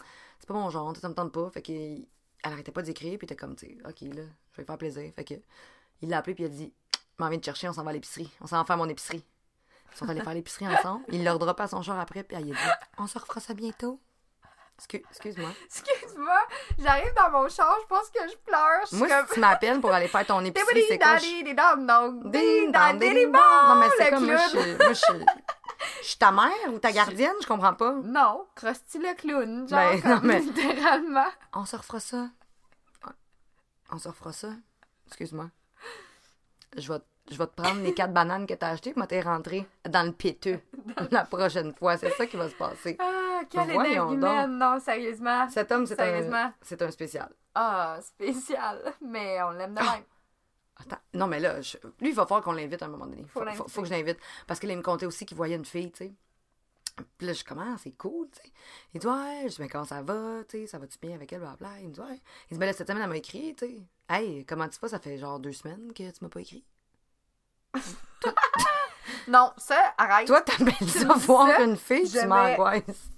c'est 0.40 0.48
pas 0.48 0.54
mon 0.54 0.68
genre, 0.70 0.96
ça 0.96 1.08
me 1.08 1.14
tente 1.14 1.30
pas. 1.30 1.48
Fait 1.50 1.62
qu'il 1.62 2.06
elle 2.42 2.52
arrêtait 2.52 2.72
pas 2.72 2.82
d'écrire. 2.82 3.18
Puis 3.18 3.26
il 3.28 3.32
était 3.32 3.36
comme, 3.36 3.54
tu 3.54 3.66
ok, 3.84 4.00
là, 4.00 4.08
je 4.10 4.16
vais 4.16 4.24
lui 4.58 4.64
faire 4.64 4.78
plaisir. 4.78 5.12
Fait 5.14 5.24
que 5.24 5.34
il 6.02 6.08
l'a 6.08 6.18
appelé. 6.18 6.34
Puis 6.34 6.42
il 6.42 6.46
a 6.46 6.50
dit, 6.50 6.72
m'en 7.18 7.28
viens 7.28 7.38
te 7.38 7.44
chercher, 7.44 7.68
on 7.68 7.72
s'en 7.72 7.82
va 7.84 7.90
à 7.90 7.92
l'épicerie. 7.94 8.30
On 8.40 8.46
s'en 8.46 8.58
va 8.58 8.64
faire 8.64 8.76
mon 8.76 8.88
épicerie. 8.88 9.24
Ils 9.92 9.96
sont 9.98 10.08
allés 10.08 10.20
faire 10.22 10.34
l'épicerie 10.34 10.68
ensemble. 10.76 11.04
Il 11.08 11.24
leur 11.24 11.38
droppé 11.38 11.62
à 11.64 11.68
son 11.68 11.82
char 11.82 11.98
après. 11.98 12.22
Puis 12.22 12.36
il 12.38 12.40
a 12.40 12.54
dit, 12.54 12.60
on 12.98 13.06
se 13.06 13.18
refera 13.18 13.40
ça 13.40 13.54
bientôt. 13.54 14.00
Excu- 14.78 15.02
Excuse-moi. 15.10 15.50
Excuse-moi, 15.64 16.38
j'arrive 16.78 17.12
dans 17.16 17.30
mon 17.30 17.48
char, 17.48 17.76
je 17.82 17.86
pense 17.88 18.08
que 18.10 18.20
je 18.30 18.36
pleure. 18.36 18.86
Je 18.88 18.94
Moi, 18.94 19.08
comme... 19.08 19.26
si 19.26 19.34
tu 19.34 19.40
m'appelles 19.40 19.80
pour 19.80 19.90
aller 19.90 20.06
faire 20.06 20.24
ton 20.24 20.40
épicerie, 20.44 20.84
c'est 20.88 20.98
quoi? 20.98 21.18
Non, 23.74 23.80
mais 23.80 23.88
c'est 23.98 24.10
comme 24.10 24.26
moi, 24.26 24.36
je 24.36 24.58
suis- 24.60 24.76
je 24.88 24.94
suis. 24.94 26.16
Ta 26.18 26.30
mère 26.30 26.52
ou 26.72 26.78
ta 26.78 26.92
gardienne, 26.92 27.34
je 27.42 27.46
comprends 27.48 27.74
pas. 27.74 27.92
Non, 28.04 28.46
Krusty 28.54 28.98
le 28.98 29.14
clown, 29.16 29.68
genre, 29.68 29.78
Ben, 29.80 30.00
non, 30.04 30.20
mais- 30.22 30.40
littéralement. 30.40 31.26
On 31.54 31.64
se 31.64 31.74
refera 31.74 31.98
ça. 31.98 32.28
On 33.90 33.98
se 33.98 34.06
refera 34.08 34.32
ça. 34.32 34.48
Excuse-moi. 35.08 35.50
Je 36.76 36.92
vais, 36.92 36.98
je 37.30 37.36
vais 37.36 37.46
te 37.46 37.54
prendre 37.60 37.80
les 37.82 37.94
quatre 37.94 38.12
bananes 38.12 38.46
que 38.46 38.54
t'as 38.54 38.70
achetées, 38.70 38.92
puis 38.92 39.06
t'es 39.06 39.20
rentré 39.20 39.66
dans 39.88 40.04
le 40.06 40.12
péteux 40.12 40.60
la 41.10 41.24
prochaine 41.24 41.74
fois. 41.74 41.96
C'est 41.96 42.10
ça 42.10 42.26
qui 42.26 42.36
va 42.36 42.48
se 42.48 42.54
passer. 42.54 42.96
Ah, 43.00 43.40
quelle 43.48 43.72
Voyons 43.72 44.12
humaine, 44.12 44.58
non, 44.58 44.78
sérieusement. 44.80 45.48
Cet 45.50 45.72
homme, 45.72 45.86
c'est 45.86 46.00
un, 46.00 46.04
Sérieusement? 46.04 46.52
c'est 46.62 46.82
un 46.82 46.90
spécial. 46.90 47.30
Ah, 47.54 47.98
spécial, 48.02 48.94
mais 49.00 49.42
on 49.42 49.50
l'aime 49.50 49.74
de 49.74 49.80
même. 49.80 50.04
Attends, 50.80 51.02
non, 51.14 51.26
mais 51.26 51.40
là, 51.40 51.60
je- 51.60 51.76
lui, 52.00 52.10
il 52.10 52.14
va 52.14 52.22
falloir 52.24 52.42
qu'on 52.42 52.52
l'invite 52.52 52.80
à 52.82 52.86
un 52.86 52.88
moment 52.88 53.06
donné. 53.06 53.24
Faut 53.28 53.44
Faut, 53.66 53.82
que 53.82 53.88
je 53.88 53.92
l'invite. 53.92 54.18
Parce 54.46 54.60
qu'il 54.60 54.76
me 54.76 54.82
contait 54.82 55.06
aussi 55.06 55.26
qu'il 55.26 55.36
voyait 55.36 55.56
une 55.56 55.64
fille, 55.64 55.90
tu 55.90 56.04
sais. 56.04 56.12
Puis 57.16 57.26
là, 57.26 57.32
je 57.32 57.44
commence, 57.44 57.80
c'est 57.82 57.92
cool, 57.96 58.28
tu 58.30 58.40
sais. 58.42 58.52
Il 58.94 59.00
dit, 59.00 59.06
ouais, 59.06 59.42
je 59.44 59.48
dis, 59.48 59.56
mais 59.60 59.68
comment 59.68 59.84
ça 59.84 60.02
va, 60.02 60.44
tu 60.48 60.58
sais, 60.58 60.66
ça 60.66 60.78
va-tu 60.78 60.98
bien 60.98 61.14
avec 61.14 61.32
elle, 61.32 61.40
blablabla. 61.40 61.80
Il 61.80 61.88
me 61.88 61.92
dit, 61.94 62.00
ouais. 62.00 62.20
Il 62.50 62.54
dit, 62.54 62.58
ben 62.58 62.66
là, 62.66 62.72
cette 62.72 62.86
semaine, 62.88 63.02
elle 63.02 63.08
m'a 63.08 63.16
écrit, 63.16 63.54
tu 63.56 63.66
sais. 63.66 63.82
Hey, 64.08 64.44
comment 64.46 64.68
tu 64.68 64.78
vas, 64.80 64.88
ça 64.88 64.98
fait 64.98 65.18
genre 65.18 65.38
deux 65.38 65.52
semaines 65.52 65.92
que 65.92 66.10
tu 66.10 66.18
m'as 66.22 66.28
pas 66.30 66.40
écrit. 66.40 66.64
Non, 69.26 69.52
ça, 69.58 69.76
arrête. 69.98 70.26
Toi, 70.26 70.40
t'appelles 70.40 70.88
ça 70.88 71.12
voir 71.14 71.48
ça, 71.48 71.62
une 71.62 71.76
fille, 71.76 72.06
je 72.06 72.20
tu 72.20 72.26
m'angoisses. 72.26 73.10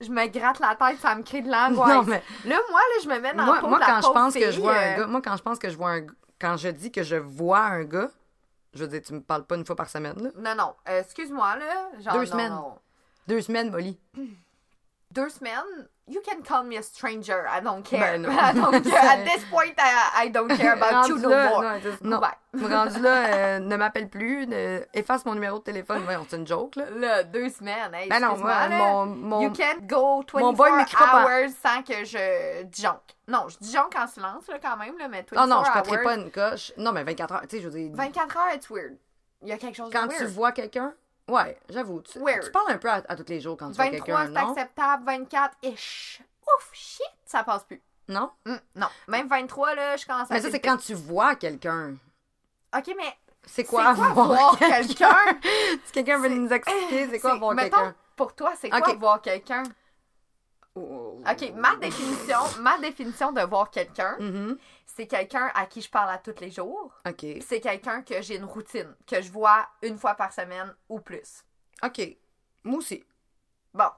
Je 0.00 0.08
me 0.08 0.26
gratte 0.28 0.60
la 0.60 0.76
tête, 0.76 1.00
ça 1.00 1.14
me 1.16 1.22
crée 1.22 1.42
de 1.42 1.50
l'angoisse. 1.50 1.94
Non, 1.96 2.02
mais 2.04 2.22
Là, 2.44 2.56
moi, 2.70 2.80
là, 2.80 3.02
je 3.02 3.08
me 3.08 3.18
mets 3.18 3.34
dans 3.34 3.44
moi, 3.44 3.56
le 3.56 3.60
pot 3.62 3.68
moi 3.68 3.78
de 3.78 3.84
la 3.84 3.86
quand 3.88 4.02
je 4.08 4.12
pense 4.12 4.34
que 4.34 4.50
je 4.52 4.60
vois 4.60 4.72
un 4.76 4.92
euh, 4.92 4.96
gars, 4.98 5.06
moi, 5.08 5.20
quand 5.22 5.36
je 5.36 5.42
pense 5.42 5.58
que 5.58 5.68
je 5.68 5.76
vois 5.76 5.90
un 5.90 6.00
gars, 6.00 6.14
quand 6.40 6.56
je 6.56 6.68
dis 6.68 6.92
que 6.92 7.02
je 7.02 7.16
vois 7.16 7.58
un 7.60 7.84
gars, 7.84 8.10
je 8.74 8.84
veux 8.84 8.88
dire, 8.88 9.02
tu 9.04 9.14
me 9.14 9.20
parles 9.20 9.44
pas 9.46 9.56
une 9.56 9.66
fois 9.66 9.74
par 9.74 9.88
semaine, 9.88 10.14
là. 10.22 10.30
Non, 10.36 10.54
non, 10.54 10.74
euh, 10.88 11.00
excuse-moi, 11.00 11.56
là. 11.56 11.88
Genre, 12.00 12.12
Deux 12.12 12.20
non, 12.20 12.26
semaines. 12.26 12.52
non. 12.52 12.78
Deux 13.28 13.42
semaines, 13.42 13.70
Molly. 13.70 13.98
Deux 15.10 15.30
semaines, 15.30 15.88
you 16.06 16.20
can 16.22 16.42
call 16.42 16.64
me 16.64 16.76
a 16.76 16.82
stranger. 16.82 17.46
I 17.48 17.60
don't 17.62 17.82
care. 17.82 18.18
Ben 18.18 18.22
non. 18.22 18.30
I 18.38 18.52
don't 18.52 18.82
care. 18.90 18.98
At 18.98 19.24
this 19.24 19.42
point, 19.50 19.74
I, 19.78 20.24
I 20.24 20.28
don't 20.28 20.48
care 20.54 20.74
about 20.74 21.08
you 21.08 21.18
no 21.18 21.28
là, 21.30 21.48
more. 21.48 21.62
non, 22.02 22.20
non. 22.20 22.20
Rendu 22.68 23.00
là, 23.00 23.26
euh, 23.34 23.58
ne 23.58 23.76
m'appelle 23.76 24.08
plus, 24.10 24.46
ne- 24.46 24.80
efface 24.92 25.24
mon 25.24 25.34
numéro 25.34 25.58
de 25.58 25.64
téléphone. 25.64 26.02
Voyons, 26.04 26.26
c'est 26.28 26.36
une 26.36 26.46
joke, 26.46 26.76
là. 26.76 26.84
Là, 26.90 27.22
deux 27.22 27.48
semaines. 27.48 27.94
Hey, 27.94 28.08
Ben 28.10 28.20
non, 28.20 28.36
moi, 28.36 28.68
mon, 28.68 29.06
mon, 29.06 29.40
You 29.42 29.50
can't 29.50 29.86
go 29.86 30.20
24 30.20 30.40
mon 30.40 30.52
boy 30.52 30.72
m'écrit 30.72 30.96
pas 30.96 31.24
hours 31.24 31.50
sans 31.62 31.82
que 31.82 32.04
je 32.04 32.62
disjonque. 32.64 33.14
Non, 33.26 33.46
je 33.48 33.58
disjonque 33.58 33.94
en 33.96 34.06
silence, 34.06 34.46
là, 34.48 34.58
quand 34.60 34.76
même, 34.76 34.96
là, 34.98 35.08
mais 35.08 35.18
24 35.30 35.34
Ah 35.38 35.46
non, 35.46 35.62
je 35.64 35.70
hours. 35.90 35.98
ne 35.98 36.04
pas 36.04 36.16
une 36.16 36.30
coche. 36.30 36.72
Non, 36.76 36.92
mais 36.92 37.04
24 37.04 37.32
heures, 37.34 37.42
tu 37.48 37.56
sais, 37.56 37.62
je 37.62 37.68
veux 37.68 37.78
dire, 37.78 37.90
24 37.94 38.36
heures, 38.36 38.54
it's 38.54 38.68
weird. 38.70 38.96
Il 39.42 39.48
y 39.48 39.52
a 39.52 39.56
quelque 39.58 39.76
chose 39.76 39.90
quand 39.92 40.06
de 40.06 40.12
tu 40.12 40.18
weird. 40.18 40.32
vois 40.32 40.52
quelqu'un, 40.52 40.92
ouais, 41.28 41.58
j'avoue, 41.68 42.00
tu, 42.02 42.18
parles 42.18 42.70
un 42.72 42.78
peu 42.78 42.88
à, 42.88 43.02
à 43.08 43.16
tous 43.16 43.24
les 43.28 43.40
jours 43.40 43.56
quand 43.56 43.70
tu 43.70 43.76
vois 43.76 43.84
23, 43.90 44.04
quelqu'un, 44.06 44.26
c'est 44.26 44.42
non? 44.42 44.50
acceptable. 44.52 45.04
24, 45.04 45.56
ish. 45.62 46.22
Ouf, 46.42 46.70
shit, 46.72 47.06
ça 47.24 47.44
passe 47.44 47.64
plus. 47.64 47.82
Non? 48.08 48.30
Hum, 48.46 48.58
non, 48.74 48.86
même 49.06 49.28
23, 49.28 49.74
là, 49.74 49.96
je 49.96 50.06
commence 50.06 50.30
à... 50.30 50.34
Mais 50.34 50.40
ça, 50.40 50.50
c'est 50.50 50.60
quand 50.60 50.78
tu 50.78 50.94
vois 50.94 51.34
quelqu'un. 51.34 51.94
Ok, 52.76 52.94
mais 52.96 53.16
C'est 53.46 53.64
quoi, 53.64 53.94
C'est 53.94 54.00
quoi 54.00 54.24
voir 54.24 54.58
quelqu'un? 54.58 55.16
si 55.84 55.92
quelqu'un 55.92 56.18
veut 56.18 56.28
C'est- 56.28 56.34
nous 56.34 56.48
expliquer, 56.50 57.08
c'est 57.10 57.20
quoi 57.20 57.36
voir 57.36 57.54
quelqu'un? 57.56 57.94
Pour 58.16 58.34
toi, 58.34 58.52
c'est 58.58 58.70
quoi 58.70 58.78
Ok. 58.80 58.96
voir 58.98 59.20
quelqu'un? 59.22 59.62
Oh. 60.74 61.20
Ok, 61.28 61.52
ma 61.56 61.76
définition, 61.76 62.38
ma 62.60 62.78
définition 62.78 63.32
de 63.32 63.40
voir 63.42 63.70
quelqu'un, 63.70 64.16
Mhm. 64.20 64.56
C'est 64.88 65.06
quelqu'un 65.06 65.50
à 65.54 65.66
qui 65.66 65.80
je 65.80 65.90
parle 65.90 66.10
à 66.10 66.18
tous 66.18 66.34
les 66.40 66.50
jours. 66.50 66.92
OK. 67.06 67.24
C'est 67.46 67.60
quelqu'un 67.60 68.02
que 68.02 68.20
j'ai 68.22 68.36
une 68.36 68.44
routine, 68.44 68.94
que 69.06 69.22
je 69.22 69.30
vois 69.30 69.68
une 69.82 69.98
fois 69.98 70.14
par 70.14 70.32
semaine 70.32 70.74
ou 70.88 70.98
plus. 71.00 71.44
OK. 71.84 72.00
Moi 72.64 72.78
aussi. 72.78 73.04
Bon. 73.72 73.90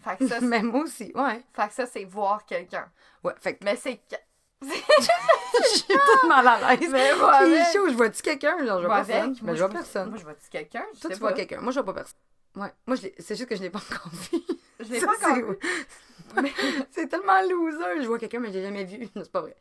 Fait 0.00 0.16
que 0.18 0.28
ça, 0.28 0.40
Mais 0.42 0.62
moi 0.62 0.82
aussi, 0.82 1.10
ouais. 1.14 1.42
fait 1.54 1.68
que 1.68 1.74
ça, 1.74 1.86
c'est 1.86 2.04
voir 2.04 2.44
quelqu'un. 2.44 2.90
Ouais, 3.24 3.32
fait 3.40 3.56
que 3.56 3.64
Mais 3.64 3.76
c'est. 3.76 4.00
je 4.62 5.68
suis 5.68 5.86
toute 5.86 6.28
mal 6.28 6.46
à 6.46 6.76
l'aise. 6.76 6.90
Mais 6.90 7.14
moi, 7.16 7.38
Puis 7.42 7.54
avec. 7.54 7.72
chaud, 7.72 7.88
je 7.88 7.94
vois-tu 7.94 8.22
quelqu'un? 8.22 8.58
Genre, 8.64 8.80
je 8.82 8.86
vois 8.86 8.96
Moi, 8.96 9.04
personne. 9.04 9.30
avec. 9.30 9.42
Mais 9.42 9.46
Moi, 9.46 9.54
je 9.54 9.60
vois 9.60 9.68
personne. 9.70 10.08
Moi, 10.10 10.18
je 10.18 10.24
vois-tu 10.24 10.48
quelqu'un? 10.50 10.84
Toi, 11.00 11.10
tu 11.10 11.16
vois 11.18 11.32
quelqu'un. 11.32 11.60
Moi, 11.60 11.72
je 11.72 11.80
vois 11.80 11.94
pas 11.94 12.00
personne. 12.00 12.18
Ouais. 12.56 12.72
Moi, 12.86 12.96
je 12.96 13.08
c'est 13.18 13.36
juste 13.36 13.48
que 13.48 13.56
je 13.56 13.62
l'ai 13.62 13.70
pas 13.70 13.78
encore 13.78 14.10
vu. 14.10 14.38
Je 14.80 14.92
l'ai 14.92 15.00
pas 15.00 15.12
encore 15.12 15.36
vu. 15.36 15.58
C'est 16.90 17.06
tellement 17.08 17.40
loser. 17.42 18.02
Je 18.02 18.06
vois 18.06 18.18
quelqu'un, 18.18 18.40
mais 18.40 18.48
je 18.48 18.54
l'ai 18.54 18.62
jamais 18.62 18.84
vu. 18.84 19.08
Non, 19.14 19.22
c'est 19.24 19.32
pas 19.32 19.40
vrai. 19.42 19.56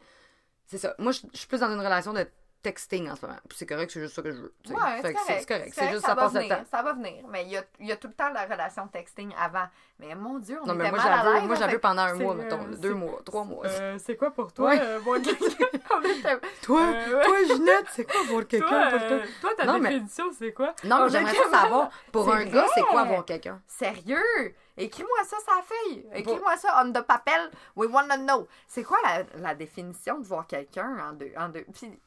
C'est 0.68 0.78
ça. 0.78 0.96
Moi, 1.00 1.12
je 1.12 1.20
je 1.34 1.38
suis 1.38 1.48
plus 1.48 1.60
dans 1.60 1.72
une 1.72 1.80
relation 1.80 2.14
de 2.14 2.26
texting 2.64 3.08
en 3.12 3.16
ce 3.16 3.24
moment. 3.24 3.38
Puis 3.48 3.60
c'est 3.60 3.68
correct, 3.68 3.92
c'est 3.92 4.00
juste 4.00 4.16
ça 4.16 4.24
que 4.24 4.32
je 4.32 4.38
veux. 4.42 4.54
Ouais, 4.70 4.76
c'est 5.00 5.14
correct. 5.14 5.20
C'est 5.28 5.46
correct. 5.48 5.72
C'est 5.76 5.82
C'est 5.86 5.90
juste 5.92 6.02
ça 6.02 6.08
ça 6.08 6.16
va 6.16 6.22
passe 6.24 6.34
le 6.34 6.40
venir, 6.40 6.58
temps. 6.58 6.64
Ça 6.72 6.82
va 6.82 6.94
venir. 6.94 7.24
Mais 7.30 7.44
il 7.44 7.52
y 7.52 7.58
a, 7.58 7.64
y 7.80 7.92
a 7.92 7.96
tout 7.98 8.08
le 8.08 8.14
temps 8.16 8.32
la 8.34 8.46
relation 8.46 8.88
texting 8.88 9.32
avant. 9.40 9.68
Mais 10.00 10.16
mon 10.16 10.40
Dieu, 10.40 10.58
on 10.64 10.66
Non, 10.66 10.74
mais 10.74 10.90
moi, 10.90 10.98
mal 10.98 11.12
à 11.14 11.42
moi, 11.42 11.56
veux 11.56 11.68
que 11.68 11.78
pendant 11.78 12.02
un 12.02 12.16
mois, 12.16 12.34
euh, 12.34 12.38
mettons. 12.38 12.60
c'est- 12.72 12.80
Deux 12.80 12.96
mois, 12.96 13.22
trois 13.24 13.44
mois. 13.44 13.68
Euh, 13.68 14.00
c'est 14.04 14.18
quoi 14.18 14.32
pour 14.32 14.52
toi, 14.52 14.76
toi, 14.76 14.98
voir 14.98 15.20
quelqu'un? 15.22 16.40
Toi, 16.64 16.82
Euh, 16.82 17.18
ouais. 17.18 17.24
toi, 17.24 17.36
Ginette, 17.56 17.86
c'est 17.92 18.06
quoi 18.06 18.22
voir 18.30 18.48
quelqu'un 18.48 18.90
pour 18.90 19.08
toi? 19.08 19.18
toi, 19.42 19.50
ta 19.56 19.66
Non, 19.66 19.78
mais- 19.80 19.90
définition, 19.92 20.26
c'est 20.38 20.52
quoi? 20.52 20.74
Non, 20.84 20.96
On 20.96 21.04
mais 21.04 21.10
j'aimerais 21.12 21.34
pas 21.36 21.62
savoir, 21.62 21.90
pour 22.12 22.34
un 22.34 22.46
gars, 22.46 22.66
c'est 22.74 22.82
quoi 22.82 23.04
voir 23.04 23.26
quelqu'un? 23.26 23.62
Sérieux? 23.68 24.56
Écris-moi 24.78 25.24
ça 25.24 25.38
la 25.48 25.62
feuille. 25.62 26.08
Écris-moi 26.14 26.58
ça 26.58 26.84
on 26.84 26.92
the 26.92 27.02
papel. 27.02 27.50
We 27.76 27.90
wanna 27.90 28.18
know. 28.18 28.48
C'est 28.68 28.84
quoi 28.84 28.98
la, 29.04 29.24
la 29.40 29.56
définition 29.56 30.20
de 30.20 30.26
voir 30.26 30.46
quelqu'un 30.48 30.98
en 31.00 31.14
deux? 31.14 31.32
En 31.38 31.50
deux? 31.50 31.66
Puis, 31.74 32.00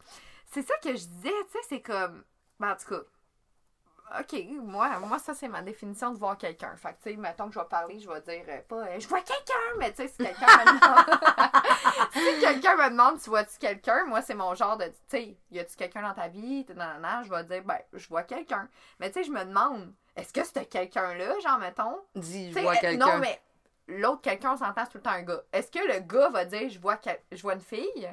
c'est 0.51 0.63
ça 0.67 0.75
que 0.83 0.91
je 0.91 1.05
disais, 1.07 1.33
tu 1.47 1.53
sais, 1.53 1.59
c'est 1.69 1.81
comme. 1.81 2.25
Ben, 2.59 2.73
en 2.73 2.77
tout 2.77 2.95
cas. 2.95 3.03
OK, 4.21 4.43
moi, 4.63 4.99
moi 5.01 5.19
ça, 5.19 5.35
c'est 5.35 5.49
ma 5.49 5.61
définition 5.61 6.13
de 6.13 6.19
voir 6.19 6.39
quelqu'un. 6.39 6.75
Fait 6.77 6.95
que, 6.95 7.03
tu 7.03 7.11
sais, 7.11 7.17
mettons 7.17 7.49
que 7.49 7.55
je 7.55 7.59
vais 7.59 7.67
parler, 7.67 8.01
je 8.01 8.09
vais 8.09 8.21
dire 8.23 8.43
euh, 8.49 8.63
pas 8.67 8.87
euh, 8.87 8.99
je 8.99 9.07
vois 9.07 9.21
quelqu'un, 9.21 9.77
mais 9.79 9.93
tu 9.93 9.97
sais, 9.97 10.09
si 10.09 10.17
quelqu'un 10.17 10.47
me 10.47 10.81
demande. 10.81 12.13
si 12.13 12.41
quelqu'un 12.41 12.77
me 12.77 12.91
demande, 12.91 13.21
tu 13.21 13.29
vois-tu 13.29 13.59
quelqu'un, 13.59 14.07
moi, 14.07 14.23
c'est 14.23 14.35
mon 14.35 14.55
genre 14.55 14.79
de. 14.79 14.87
Tu 14.87 14.93
sais, 15.09 15.37
y 15.51 15.59
a-tu 15.59 15.77
quelqu'un 15.77 16.01
dans 16.01 16.15
ta 16.15 16.29
vie? 16.29 16.65
Non, 16.75 16.87
non, 16.87 17.01
non, 17.03 17.23
je 17.25 17.31
vais 17.31 17.45
dire, 17.45 17.63
ben, 17.65 17.79
je 17.93 18.09
vois 18.09 18.23
quelqu'un. 18.23 18.67
Mais 18.99 19.11
tu 19.11 19.19
sais, 19.19 19.25
je 19.25 19.31
me 19.31 19.45
demande, 19.45 19.93
est-ce 20.19 20.33
que 20.33 20.45
c'est 20.45 20.67
quelqu'un-là, 20.67 21.39
genre, 21.41 21.59
mettons? 21.59 21.99
Dis, 22.15 22.53
je 22.53 22.59
vois 22.61 22.73
euh, 22.73 22.81
quelqu'un. 22.81 23.07
Non, 23.15 23.19
mais 23.19 23.41
l'autre 23.89 24.21
quelqu'un, 24.23 24.53
on 24.55 24.57
s'entend, 24.57 24.85
tout 24.87 24.99
le 24.99 25.03
temps 25.03 25.11
un 25.11 25.23
gars. 25.23 25.43
Est-ce 25.53 25.71
que 25.71 25.79
le 25.79 26.01
gars 26.01 26.29
va 26.31 26.45
dire 26.45 26.69
je 26.69 26.79
vois, 26.79 26.97
quel- 26.97 27.21
je 27.33 27.41
vois 27.43 27.55
une 27.55 27.61
fille? 27.61 28.09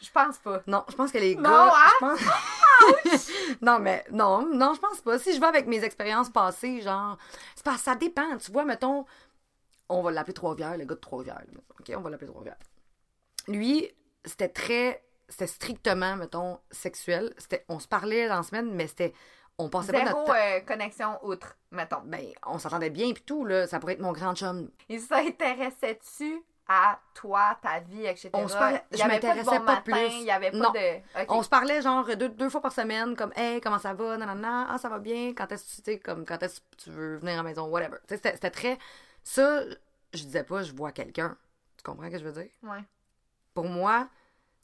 Je 0.00 0.10
pense 0.12 0.38
pas. 0.38 0.62
Non, 0.66 0.84
je 0.88 0.94
pense 0.94 1.10
que 1.10 1.18
les 1.18 1.34
Non, 1.34 1.42
gars. 1.50 1.72
hein? 1.74 2.16
je 2.16 3.16
pense- 3.16 3.58
non, 3.62 3.78
mais 3.80 4.04
non, 4.12 4.46
non, 4.54 4.74
je 4.74 4.80
pense 4.80 5.00
pas. 5.00 5.18
Si 5.18 5.34
je 5.34 5.40
vais 5.40 5.46
avec 5.46 5.66
mes 5.66 5.82
expériences 5.82 6.30
passées, 6.30 6.80
genre. 6.80 7.18
C'est 7.56 7.64
que 7.64 7.76
ça 7.78 7.94
dépend. 7.96 8.36
Tu 8.38 8.52
vois, 8.52 8.64
mettons, 8.64 9.04
on 9.88 10.02
va 10.02 10.10
l'appeler 10.12 10.34
Trois-Rivières, 10.34 10.76
le 10.76 10.84
gars 10.84 10.94
de 10.94 11.00
Trois-Rivières. 11.00 11.42
OK, 11.80 11.92
on 11.96 12.00
va 12.00 12.10
l'appeler 12.10 12.28
Trois-Rivières. 12.28 12.58
Lui, 13.48 13.90
c'était 14.24 14.48
très. 14.48 15.02
C'était 15.30 15.46
strictement, 15.48 16.16
mettons, 16.16 16.58
sexuel. 16.70 17.34
C'était, 17.36 17.64
on 17.68 17.78
se 17.80 17.88
parlait 17.88 18.28
dans 18.28 18.36
la 18.36 18.42
semaine, 18.42 18.70
mais 18.72 18.86
c'était. 18.86 19.12
On 19.58 19.68
passait 19.68 19.92
pas 19.92 19.98
Zéro 20.06 20.10
notre 20.20 20.26
temps. 20.26 20.34
euh, 20.34 20.60
connexion 20.60 21.18
outre, 21.24 21.56
mettons. 21.72 22.00
Ben, 22.04 22.20
on 22.46 22.58
s'entendait 22.58 22.90
bien 22.90 23.12
pis 23.12 23.22
tout, 23.22 23.44
là. 23.44 23.66
Ça 23.66 23.80
pourrait 23.80 23.94
être 23.94 24.00
mon 24.00 24.12
grand 24.12 24.34
chum. 24.34 24.70
Il 24.88 25.00
s'intéressait-tu 25.00 26.42
à 26.68 27.00
toi, 27.14 27.58
ta 27.62 27.80
vie, 27.80 28.04
etc.? 28.06 28.30
On 28.34 28.46
se 28.46 28.54
parlait- 28.54 28.84
je 28.92 28.98
pas 28.98 29.04
de 29.04 29.08
m'intéressais 29.12 29.42
bon 29.44 29.50
pas 29.64 29.74
matin, 29.76 29.82
plus. 29.82 30.06
Il 30.12 30.22
y 30.24 30.30
avait 30.30 30.50
pas 30.50 30.56
Non. 30.58 30.70
de. 30.70 30.96
Ok. 31.22 31.26
On 31.30 31.42
se 31.42 31.48
parlait 31.48 31.80
genre 31.82 32.04
deux, 32.16 32.28
deux 32.28 32.50
fois 32.50 32.60
par 32.60 32.72
semaine, 32.72 33.16
comme 33.16 33.32
Hey, 33.34 33.60
comment 33.60 33.78
ça 33.78 33.94
va? 33.94 34.16
Nanana, 34.16 34.66
ah, 34.70 34.78
ça 34.78 34.88
va 34.88 34.98
bien, 34.98 35.32
quand 35.34 35.50
est-ce 35.50 35.64
que 35.64 35.82
tu 35.82 35.90
sais, 35.92 35.98
comme 35.98 36.24
quand 36.26 36.42
est-ce 36.42 36.60
que 36.60 36.76
tu 36.76 36.90
veux 36.90 37.16
venir 37.16 37.34
à 37.34 37.36
la 37.38 37.42
maison, 37.42 37.66
whatever. 37.68 37.96
C'était 38.08 38.50
très. 38.50 38.78
Ça, 39.24 39.62
je 40.12 40.22
disais 40.22 40.44
pas, 40.44 40.62
je 40.62 40.72
vois 40.72 40.92
quelqu'un. 40.92 41.36
Tu 41.78 41.82
comprends 41.82 42.06
ce 42.06 42.10
que 42.12 42.18
je 42.18 42.24
veux 42.24 42.32
dire? 42.32 42.50
Ouais. 42.62 42.84
Pour 43.54 43.64
moi, 43.64 44.08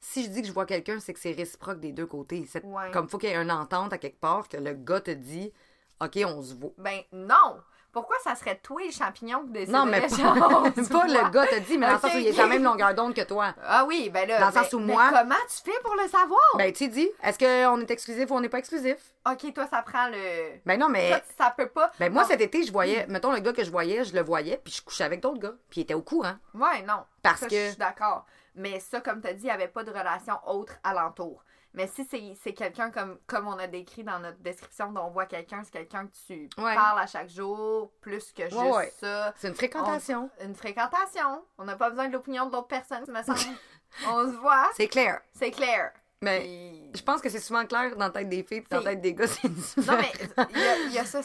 si 0.05 0.25
je 0.25 0.29
dis 0.29 0.43
que 0.43 0.49
je 0.49 0.53
vois 0.53 0.67
quelqu'un, 0.67 1.01
c'est 1.01 1.15
que 1.15 1.21
c'est 1.21 1.33
réciproque 1.33 1.81
des 1.81 1.93
deux 1.93 2.07
côtés. 2.07 2.47
C'est 2.49 2.63
Ouais. 2.65 2.91
comme 2.93 3.09
faut 3.09 3.19
qu'il 3.19 3.31
y 3.31 3.33
ait 3.33 3.37
une 3.37 3.51
entente 3.51 3.93
à 3.93 3.99
quelque 3.99 4.21
part, 4.21 4.49
que 4.49 4.57
le 4.59 4.75
gars 4.75 5.01
te 5.01 5.11
dit 5.11 5.53
OK, 6.01 6.19
on 6.27 6.43
se 6.43 6.55
voit. 6.55 6.73
Ben, 6.79 7.01
non! 7.13 7.61
Pourquoi 7.93 8.17
ça 8.25 8.35
serait 8.35 8.57
toi 8.61 8.81
les 8.83 8.91
champignons 8.91 9.45
qui 9.45 9.53
décideraient 9.53 9.79
Non, 9.79 9.87
mais 9.87 10.01
pas, 10.01 10.09
pas 10.99 11.07
le 11.07 11.31
gars 11.31 11.47
te 11.47 11.61
dit, 11.61 11.79
mais 11.79 11.87
dans 11.87 11.93
le 11.93 11.99
sens 12.01 12.13
où 12.13 12.19
il 12.19 12.27
est 12.27 12.33
la 12.37 12.47
même 12.49 12.65
longueur 12.65 12.93
d'onde 12.93 13.15
que 13.15 13.21
toi. 13.23 13.55
Ah 13.65 13.85
oui, 13.87 14.11
ben 14.13 14.27
là. 14.29 14.41
Dans 14.41 14.49
le 14.49 14.53
sens 14.53 14.73
où 14.73 14.81
mais 14.81 14.93
moi- 14.95 15.11
comment 15.11 15.37
tu 15.49 15.71
fais 15.71 15.79
pour 15.81 15.95
le 15.95 16.09
savoir? 16.09 16.41
Ben, 16.59 16.73
tu 16.73 16.89
dis, 16.89 17.09
est-ce 17.23 17.39
qu'on 17.39 17.81
est 17.81 17.91
exclusif 17.93 18.29
ou 18.31 18.35
on 18.35 18.41
n'est 18.41 18.49
pas 18.49 18.59
exclusif? 18.59 18.97
ok, 19.31 19.55
toi, 19.55 19.69
ça 19.69 19.81
prend 19.83 20.09
le. 20.09 20.59
Ben 20.67 20.77
non, 20.79 20.89
mais. 20.89 21.09
Toi, 21.11 21.21
ça 21.39 21.55
peut 21.57 21.69
pas. 21.69 21.93
Ben 22.01 22.13
moi, 22.13 22.25
cet 22.25 22.41
été, 22.41 22.65
je 22.65 22.73
voyais, 22.73 23.07
mettons 23.07 23.31
le 23.33 23.39
gars 23.39 23.53
que 23.53 23.63
je 23.63 23.71
voyais, 23.71 24.05
je 24.05 24.13
le 24.13 24.23
voyais, 24.23 24.61
puis 24.63 24.73
je 24.73 24.83
couchais 24.83 25.05
avec 25.05 25.21
d'autres 25.21 25.39
gars, 25.39 25.55
puis 25.71 25.81
il 25.81 25.85
était 25.85 25.95
au 25.95 26.03
courant. 26.03 26.35
Ouais, 26.53 26.83
non. 26.83 27.05
Parce 27.23 27.41
Ça, 27.41 27.47
que- 27.49 27.55
Je 27.55 27.69
suis 27.69 27.77
d'accord. 27.79 28.27
Mais 28.55 28.79
ça, 28.81 29.01
comme 29.01 29.21
tu 29.21 29.29
as 29.29 29.35
dit, 29.35 29.43
il 29.43 29.47
n'y 29.47 29.51
avait 29.51 29.69
pas 29.69 29.85
de 29.85 29.91
relation 29.91 30.35
autre 30.47 30.75
alentour. 30.85 31.45
Mais 31.73 31.89
si 31.89 32.07
c'est 32.41 32.55
quelqu'un 32.55 32.93
comme, 32.93 33.19
comme 33.27 33.49
on 33.49 33.59
a 33.59 33.67
décrit 33.67 34.05
dans 34.05 34.21
notre 34.21 34.39
description, 34.39 34.93
dont 34.93 35.07
on 35.07 35.11
voit 35.11 35.27
quelqu'un, 35.27 35.65
c'est 35.65 35.73
quelqu'un 35.73 36.07
que 36.07 36.13
tu 36.27 36.49
Ouais. 36.57 36.75
parles 36.77 37.01
à 37.01 37.07
chaque 37.09 37.29
jour, 37.29 37.91
plus 38.01 38.33
que 38.33 38.45
juste 38.45 38.55
ouais. 38.57 38.93
ça. 39.01 39.35
C'est 39.37 39.49
une 39.49 39.57
fréquentation. 39.57 40.31
Une 40.41 40.55
fréquentation. 40.55 41.45
On 41.59 41.65
n'a 41.65 41.75
pas 41.75 41.91
besoin 41.91 42.07
de 42.07 42.13
l'opinion 42.13 42.47
de 42.47 42.53
l'autre 42.53 42.69
personne, 42.69 43.05
me 43.09 43.23
semble. 43.25 43.41
on 44.07 44.25
se 44.31 44.37
voit, 44.37 44.71
C'est 44.77 44.87
clair. 44.87 45.21
c'est 45.33 45.51
clair. 45.51 45.93
Mais 46.23 46.39
Puis- 46.41 46.93
je 46.95 47.03
pense 47.03 47.21
que 47.21 47.29
c'est 47.29 47.41
souvent 47.41 47.67
clair 47.67 47.97
dans 47.97 48.05
la 48.07 48.11
tête 48.13 48.29
des 48.29 48.45
filles, 48.45 48.61
puis 48.61 48.69
dans 48.71 48.79
la 48.79 48.93
tête 48.93 49.01
des 49.01 49.15
gars, 49.15 49.27
c'est. 49.27 49.49
Non, 49.49 49.97
mais 49.99 50.13
il 50.53 50.59
y 50.59 50.65
a, 50.65 50.77
y 50.91 50.99
a 50.99 51.05
ça. 51.05 51.21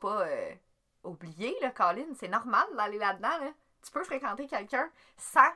Pas 0.00 0.26
euh, 0.26 0.54
oublié, 1.02 1.56
là, 1.60 1.70
Colin. 1.70 2.04
C'est 2.18 2.28
normal 2.28 2.66
d'aller 2.76 2.98
là-dedans. 2.98 3.38
Là. 3.40 3.52
Tu 3.82 3.90
peux 3.90 4.04
fréquenter 4.04 4.46
quelqu'un 4.46 4.88
sans 5.16 5.48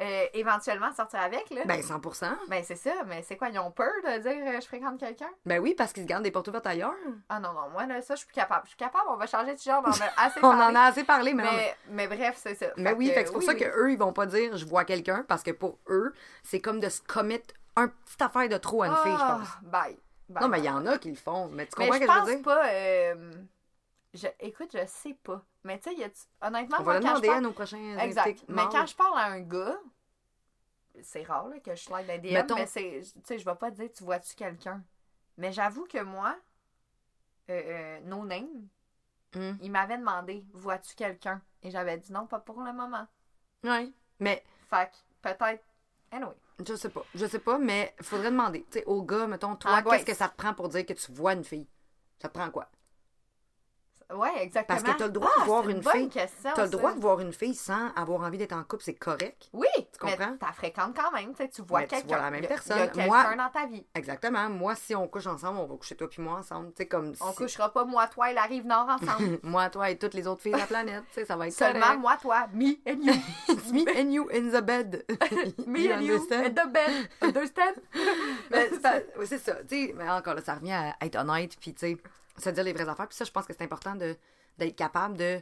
euh, 0.00 0.24
éventuellement 0.32 0.92
sortir 0.92 1.20
avec. 1.20 1.50
Là. 1.50 1.62
Ben 1.64 1.80
100%. 1.80 2.26
Ben, 2.48 2.62
c'est 2.64 2.76
ça, 2.76 2.92
mais 3.06 3.22
c'est 3.22 3.36
quoi, 3.36 3.48
ils 3.48 3.58
ont 3.58 3.70
peur 3.70 3.92
de 4.04 4.18
dire 4.18 4.32
euh, 4.54 4.60
je 4.60 4.66
fréquente 4.66 4.98
quelqu'un? 5.00 5.28
Ben 5.46 5.58
oui, 5.60 5.74
parce 5.76 5.92
qu'ils 5.92 6.04
se 6.04 6.08
gardent 6.08 6.22
des 6.24 6.30
portes 6.30 6.48
ouvertes 6.48 6.66
ailleurs. 6.66 6.94
Ah 7.28 7.40
non, 7.40 7.52
non, 7.52 7.68
moi, 7.70 7.86
là, 7.86 8.00
ça, 8.02 8.14
je 8.14 8.18
suis 8.20 8.26
plus 8.28 8.34
capable. 8.34 8.62
Je 8.64 8.68
suis 8.70 8.76
capable, 8.76 9.04
on 9.08 9.16
va 9.16 9.26
changer 9.26 9.54
de 9.54 9.60
genre, 9.60 9.82
on 9.86 9.88
en 9.90 9.92
a 9.92 10.24
assez 10.26 10.38
On 10.38 10.50
parlé. 10.56 10.62
en 10.64 10.74
a 10.74 10.80
assez 10.86 11.04
parlé, 11.04 11.34
mais, 11.34 11.42
non, 11.44 11.50
mais... 11.52 11.76
mais, 11.90 12.06
bref, 12.06 12.36
c'est 12.36 12.54
ça. 12.54 12.66
mais 12.76 12.92
oui, 12.92 13.08
fait 13.10 13.22
que 13.22 13.28
c'est 13.28 13.32
pour 13.32 13.40
oui, 13.40 13.46
ça 13.46 13.52
oui. 13.52 13.58
que 13.58 13.64
eux 13.78 13.90
ils 13.92 13.98
vont 13.98 14.12
pas 14.12 14.26
dire 14.26 14.56
je 14.56 14.64
vois 14.66 14.84
quelqu'un, 14.84 15.24
parce 15.26 15.42
que 15.42 15.50
pour 15.50 15.78
eux, 15.88 16.12
c'est 16.42 16.60
comme 16.60 16.78
de 16.80 16.88
se 16.88 17.00
commettre 17.02 17.54
un 17.76 17.88
petite 17.88 18.22
affaire 18.22 18.48
de 18.48 18.56
trop 18.56 18.82
à 18.82 18.88
une 18.88 18.96
fille, 18.96 19.12
je 19.16 19.22
Ah, 19.22 19.38
pense. 19.40 19.48
Bye. 19.70 19.98
Bye, 20.28 20.42
Non, 20.42 20.48
mais 20.48 20.58
il 20.58 20.64
y 20.64 20.70
en 20.70 20.84
a 20.86 20.98
qui 20.98 21.08
le 21.10 21.16
font. 21.16 21.48
Mais 21.48 21.66
tu 21.66 21.74
comprends 21.74 21.94
ce 21.94 21.98
que 22.00 22.06
je 22.06 22.18
veux 22.20 22.34
dire? 22.36 22.42
pas. 22.42 22.66
euh, 22.68 23.14
je, 24.14 24.26
écoute, 24.40 24.70
je 24.72 24.84
sais 24.86 25.14
pas. 25.22 25.44
Mais 25.64 25.78
tu 25.78 25.90
sais, 25.94 26.12
honnêtement, 26.40 26.78
On 26.80 26.82
moi, 26.84 26.94
va 26.94 27.00
quand 27.00 27.06
je 27.06 27.10
demander 27.12 27.28
à 27.28 27.32
parle- 27.32 27.42
nos 27.44 27.52
prochains 27.52 27.98
Exact. 27.98 28.44
Mais 28.48 28.62
quand 28.70 28.86
je 28.86 28.94
parle 28.96 29.18
à 29.18 29.26
un 29.26 29.40
gars, 29.40 29.78
c'est 31.02 31.22
rare 31.22 31.48
là, 31.48 31.60
que 31.60 31.74
je 31.74 31.82
slide 31.82 32.06
la 32.06 32.18
DM, 32.18 32.32
Mettons- 32.32 32.54
mais 32.56 32.66
c'est. 32.66 33.00
Tu 33.04 33.20
sais, 33.24 33.38
je 33.38 33.44
vais 33.44 33.54
pas 33.54 33.70
te 33.70 33.76
dire 33.76 33.90
tu 33.92 34.04
vois-tu 34.04 34.34
quelqu'un. 34.34 34.82
Mais 35.36 35.52
j'avoue 35.52 35.84
que 35.86 36.02
moi, 36.02 36.36
euh, 37.50 37.62
euh, 37.64 38.00
no 38.00 38.24
name, 38.24 38.68
Hmm. 39.34 39.52
il 39.60 39.70
m'avait 39.70 39.98
demandé 39.98 40.44
vois-tu 40.54 40.94
quelqu'un? 40.94 41.40
Et 41.62 41.70
j'avais 41.70 41.98
dit 41.98 42.10
non, 42.12 42.26
pas 42.26 42.38
pour 42.40 42.60
le 42.62 42.72
moment. 42.72 43.06
Ouais. 43.62 43.92
Mais 44.20 44.42
Fait 44.70 44.90
que 44.90 44.96
peut-être. 45.22 45.64
Anyway. 46.10 46.34
Je 46.66 46.74
sais 46.74 46.88
pas. 46.88 47.04
Je 47.14 47.26
sais 47.26 47.38
pas, 47.38 47.58
mais 47.58 47.94
faudrait 48.02 48.30
demander. 48.30 48.64
Tu 48.70 48.78
sais, 48.78 48.84
au 48.86 49.02
gars, 49.02 49.26
mettons, 49.26 49.54
toi, 49.56 49.72
Angoisse. 49.78 49.98
qu'est-ce 49.98 50.06
que 50.06 50.14
ça 50.16 50.28
te 50.28 50.36
prend 50.36 50.54
pour 50.54 50.68
dire 50.70 50.84
que 50.86 50.94
tu 50.94 51.12
vois 51.12 51.34
une 51.34 51.44
fille? 51.44 51.68
Ça 52.20 52.28
te 52.28 52.34
prend 52.38 52.50
quoi? 52.50 52.68
Ouais, 54.14 54.42
exactement. 54.42 54.78
Parce 54.80 54.82
que 54.94 54.98
t'as 54.98 55.06
le 55.06 55.12
droit 55.12 55.30
Ah, 55.36 55.40
de 55.40 55.46
voir 55.46 55.68
une 55.68 55.80
bonne 55.80 55.92
fille. 55.92 56.08
question, 56.08 56.50
T'as 56.54 56.64
le 56.64 56.70
ça. 56.70 56.76
droit 56.78 56.94
de 56.94 57.00
voir 57.00 57.20
une 57.20 57.32
fille 57.32 57.54
sans 57.54 57.88
avoir 57.94 58.22
envie 58.22 58.38
d'être 58.38 58.54
en 58.54 58.64
couple, 58.64 58.82
c'est 58.82 58.94
correct. 58.94 59.50
Oui, 59.52 59.66
Tu 59.76 59.98
comprends? 59.98 60.34
t'as 60.40 60.52
fréquentes 60.52 60.96
quand 60.96 61.12
même, 61.12 61.32
tu 61.34 61.42
sais, 61.42 61.48
tu 61.50 61.60
vois 61.60 61.80
Mais 61.80 61.86
tu 61.88 61.94
quelqu'un. 61.96 62.08
vois 62.16 62.24
la 62.24 62.30
même 62.30 62.46
personne. 62.46 62.76
Il 62.78 62.80
y 62.80 62.82
a 62.84 62.88
quelqu'un 62.88 63.06
Moi- 63.06 63.36
dans 63.36 63.50
ta 63.50 63.66
vie. 63.66 63.84
Exactement. 63.94 64.48
Moi, 64.48 64.74
si 64.76 64.94
on 64.94 65.06
couche 65.08 65.26
ensemble, 65.26 65.58
on 65.58 65.66
va 65.66 65.76
coucher 65.76 65.94
toi 65.94 66.08
puis 66.08 66.22
moi 66.22 66.38
ensemble. 66.38 66.68
Tu 66.70 66.76
sais, 66.78 66.86
comme 66.88 67.12
On 67.20 67.30
si- 67.32 67.36
couchera 67.36 67.70
pas 67.72 67.84
moi, 67.84 68.06
toi 68.06 68.30
et 68.30 68.34
la 68.34 68.42
rive 68.44 68.64
nord 68.66 68.88
ensemble. 68.88 69.38
moi, 69.42 69.68
toi 69.68 69.90
et 69.90 69.98
toutes 69.98 70.14
les 70.14 70.26
autres 70.26 70.40
filles 70.40 70.52
de 70.52 70.58
la 70.58 70.66
planète. 70.66 71.04
Tu 71.12 71.20
sais, 71.20 71.24
ça 71.26 71.36
va 71.36 71.46
être 71.48 71.52
Seulement 71.52 71.80
correct. 71.80 72.00
moi, 72.00 72.16
toi, 72.22 72.46
me 72.54 72.76
and 72.88 73.02
you. 73.02 73.14
Me 73.72 73.84
and 74.00 74.10
you 74.10 74.28
in 74.32 74.48
the 74.58 74.62
bed. 74.64 75.04
Me 75.66 75.80
You 75.80 75.92
and 75.92 76.00
you 76.00 76.14
in 76.32 76.50
the 76.50 76.66
bed. 76.72 77.08
Understand? 77.20 77.74
Mais 78.50 78.70
c'est 78.80 79.06
oui, 79.18 79.26
ça. 79.26 79.54
Tu 79.68 79.86
sais, 79.88 79.94
mais 79.94 80.08
encore 80.08 80.34
là, 80.34 80.40
ça 80.42 80.54
revient 80.54 80.72
à 80.72 80.96
être 81.04 81.16
honnête, 81.16 81.56
puis 81.60 81.74
tu 81.74 81.80
sais, 81.80 81.96
se 82.40 82.50
dire 82.50 82.64
les 82.64 82.72
vraies 82.72 82.88
affaires. 82.88 83.08
Puis 83.08 83.16
ça, 83.16 83.24
je 83.24 83.30
pense 83.30 83.46
que 83.46 83.52
c'est 83.52 83.64
important 83.64 83.94
de 83.94 84.16
d'être 84.58 84.76
capable 84.76 85.16
de 85.16 85.40